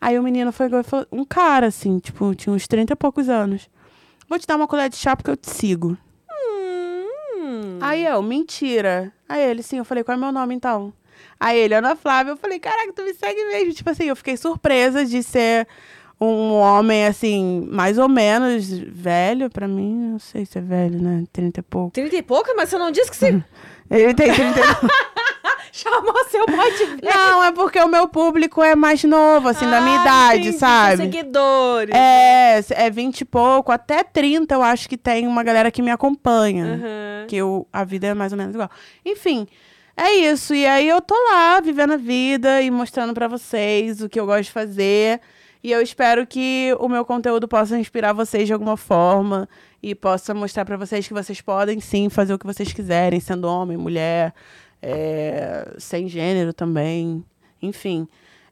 Aí 0.00 0.18
o 0.18 0.22
menino 0.22 0.52
foi, 0.52 0.66
e 0.66 0.82
falou, 0.82 1.06
um 1.10 1.24
cara, 1.24 1.66
assim, 1.66 1.98
tipo, 1.98 2.34
tinha 2.34 2.52
uns 2.52 2.66
30 2.66 2.92
e 2.92 2.96
poucos 2.96 3.28
anos. 3.28 3.68
Vou 4.28 4.38
te 4.38 4.46
dar 4.46 4.56
uma 4.56 4.66
colher 4.66 4.88
de 4.88 4.96
chá 4.96 5.16
porque 5.16 5.30
eu 5.30 5.36
te 5.36 5.50
sigo. 5.50 5.96
Hum. 6.30 7.78
Aí 7.80 8.04
eu, 8.04 8.20
mentira. 8.22 9.12
Aí 9.28 9.42
ele, 9.42 9.62
sim, 9.62 9.78
eu 9.78 9.84
falei, 9.84 10.02
qual 10.02 10.16
é 10.16 10.20
meu 10.20 10.32
nome 10.32 10.54
então? 10.54 10.92
Aí 11.38 11.58
ele, 11.58 11.74
Ana 11.74 11.94
Flávia, 11.94 12.32
eu 12.32 12.36
falei, 12.36 12.58
caraca, 12.58 12.92
tu 12.92 13.02
me 13.02 13.14
segue 13.14 13.44
mesmo. 13.46 13.72
Tipo 13.74 13.90
assim, 13.90 14.04
eu 14.04 14.16
fiquei 14.16 14.36
surpresa 14.36 15.04
de 15.04 15.22
ser 15.22 15.66
um 16.20 16.54
homem, 16.54 17.06
assim, 17.06 17.68
mais 17.70 17.98
ou 17.98 18.08
menos 18.08 18.68
velho. 18.68 19.50
Pra 19.50 19.68
mim, 19.68 19.94
não 20.12 20.18
sei 20.18 20.46
se 20.46 20.58
é 20.58 20.60
velho, 20.60 21.00
né? 21.00 21.24
30 21.32 21.60
e 21.60 21.62
pouco. 21.62 21.90
30 21.92 22.16
e 22.16 22.22
pouco, 22.22 22.54
mas 22.56 22.68
você 22.68 22.78
não 22.78 22.90
disse 22.90 23.10
que 23.10 23.16
você 23.16 23.42
Ele 23.90 24.14
tem 24.14 24.32
30 24.32 24.60
e 24.60 24.62
pouco. 24.62 24.86
chamou 25.90 26.24
seu 26.30 26.46
pai 26.46 26.70
de 26.72 26.84
velho. 26.84 27.00
Não, 27.02 27.44
é 27.44 27.52
porque 27.52 27.78
o 27.80 27.88
meu 27.88 28.08
público 28.08 28.62
é 28.62 28.74
mais 28.74 29.02
novo, 29.04 29.48
assim, 29.48 29.68
da 29.68 29.80
minha 29.80 29.98
Ah, 29.98 30.02
idade, 30.02 30.40
entendi, 30.40 30.58
sabe? 30.58 30.96
seguidores. 30.96 31.94
É, 31.94 32.60
é 32.70 32.90
20 32.90 33.20
e 33.20 33.24
pouco, 33.24 33.70
até 33.72 34.02
30 34.02 34.54
eu 34.54 34.62
acho 34.62 34.88
que 34.88 34.96
tem 34.96 35.26
uma 35.26 35.42
galera 35.42 35.70
que 35.70 35.82
me 35.82 35.90
acompanha. 35.90 36.64
Aham. 36.64 37.26
Que 37.28 37.36
eu, 37.36 37.66
a 37.72 37.84
vida 37.84 38.06
é 38.08 38.14
mais 38.14 38.32
ou 38.32 38.38
menos 38.38 38.54
igual. 38.54 38.70
Enfim, 39.04 39.46
é 39.96 40.12
isso. 40.14 40.54
E 40.54 40.66
aí 40.66 40.88
eu 40.88 41.00
tô 41.00 41.14
lá, 41.30 41.60
vivendo 41.60 41.92
a 41.94 41.96
vida 41.96 42.60
e 42.62 42.70
mostrando 42.70 43.14
pra 43.14 43.28
vocês 43.28 44.00
o 44.02 44.08
que 44.08 44.18
eu 44.20 44.26
gosto 44.26 44.44
de 44.44 44.52
fazer. 44.52 45.20
E 45.64 45.72
eu 45.72 45.80
espero 45.82 46.24
que 46.26 46.76
o 46.78 46.88
meu 46.88 47.04
conteúdo 47.04 47.48
possa 47.48 47.76
inspirar 47.76 48.12
vocês 48.12 48.46
de 48.46 48.52
alguma 48.52 48.76
forma 48.76 49.48
e 49.82 49.94
possa 49.96 50.32
mostrar 50.32 50.64
pra 50.64 50.76
vocês 50.76 51.08
que 51.08 51.14
vocês 51.14 51.40
podem 51.40 51.80
sim 51.80 52.08
fazer 52.08 52.34
o 52.34 52.38
que 52.38 52.46
vocês 52.46 52.72
quiserem, 52.72 53.18
sendo 53.18 53.48
homem, 53.48 53.76
mulher, 53.76 54.32
é, 54.88 55.74
sem 55.78 56.08
gênero 56.08 56.52
também. 56.52 57.24
Enfim. 57.60 58.06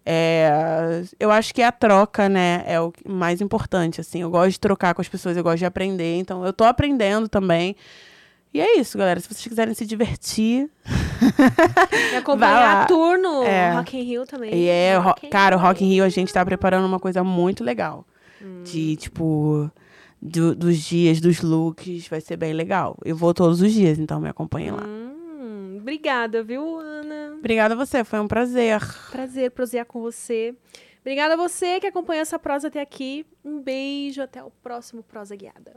É, 0.07 1.03
eu 1.19 1.31
acho 1.31 1.55
que 1.55 1.63
a 1.63 1.73
troca, 1.73 2.29
né, 2.29 2.63
é 2.67 2.79
o 2.81 2.93
mais 3.07 3.41
importante, 3.41 4.01
assim. 4.01 4.21
Eu 4.23 4.31
gosto 4.31 4.51
de 4.51 4.61
trocar 4.61 4.95
com 4.95 5.01
as 5.01 5.09
pessoas, 5.09 5.37
eu 5.37 5.43
gosto 5.43 5.59
de 5.59 5.65
aprender. 5.67 6.19
Então, 6.19 6.45
eu 6.45 6.53
tô 6.53 6.65
aprendendo 6.65 7.29
também. 7.29 7.75
E 8.53 8.61
é 8.61 8.79
isso, 8.79 8.99
galera. 8.99 9.19
Se 9.19 9.27
vocês 9.29 9.47
quiserem 9.47 9.75
se 9.75 9.87
divertir. 9.87 10.69
E 12.13 12.17
acompanhar 12.17 12.83
a 12.83 12.87
tour 12.87 13.19
no 13.19 13.43
É. 13.43 13.73
Rock 13.75 13.97
in 13.97 14.03
Rio 14.03 14.27
também. 14.27 14.55
E 14.55 14.69
é, 14.69 14.97
ro- 14.97 15.15
cara, 15.31 15.57
o. 15.57 15.59
Rock 15.61 15.85
in 15.85 15.89
Rio 15.89 16.05
a 16.05 16.09
gente 16.09 16.33
tá 16.33 16.45
preparando 16.45 16.87
uma 16.87 17.01
coisa 17.01 17.25
muito 17.25 17.65
legal. 17.65 18.05
Hum. 18.43 18.63
De, 18.63 18.95
tipo, 18.97 19.71
do- 20.21 20.55
dos 20.55 20.79
dias, 20.79 21.21
dos 21.21 21.41
looks. 21.41 22.07
Vai 22.09 22.21
ser 22.21 22.37
bem 22.37 22.53
legal. 22.53 22.97
Eu 23.05 23.17
vou 23.17 23.33
todos 23.35 23.61
os 23.61 23.73
dias, 23.73 23.99
então 23.99 24.21
me 24.21 24.29
acompanhem 24.29 24.71
lá. 24.71 24.85
Hum, 24.87 25.14
obrigada, 25.85 26.43
viu, 26.43 26.79
Ana? 26.79 27.35
Obrigada 27.39 27.75
a 27.75 27.77
você, 27.77 28.03
foi 28.03 28.19
um 28.19 28.27
prazer. 28.27 28.81
Prazer 29.11 29.51
prosear 29.51 29.85
com 29.85 30.01
você. 30.01 30.57
Obrigada 31.03 31.35
a 31.35 31.37
você 31.37 31.79
que 31.79 31.87
acompanhou 31.87 32.23
essa 32.23 32.39
prosa 32.39 32.69
até 32.69 32.81
aqui. 32.81 33.27
Um 33.45 33.61
beijo, 33.61 34.23
até 34.23 34.43
o 34.43 34.51
próximo 34.51 35.03
Prosa 35.03 35.37
Guiada. 35.37 35.77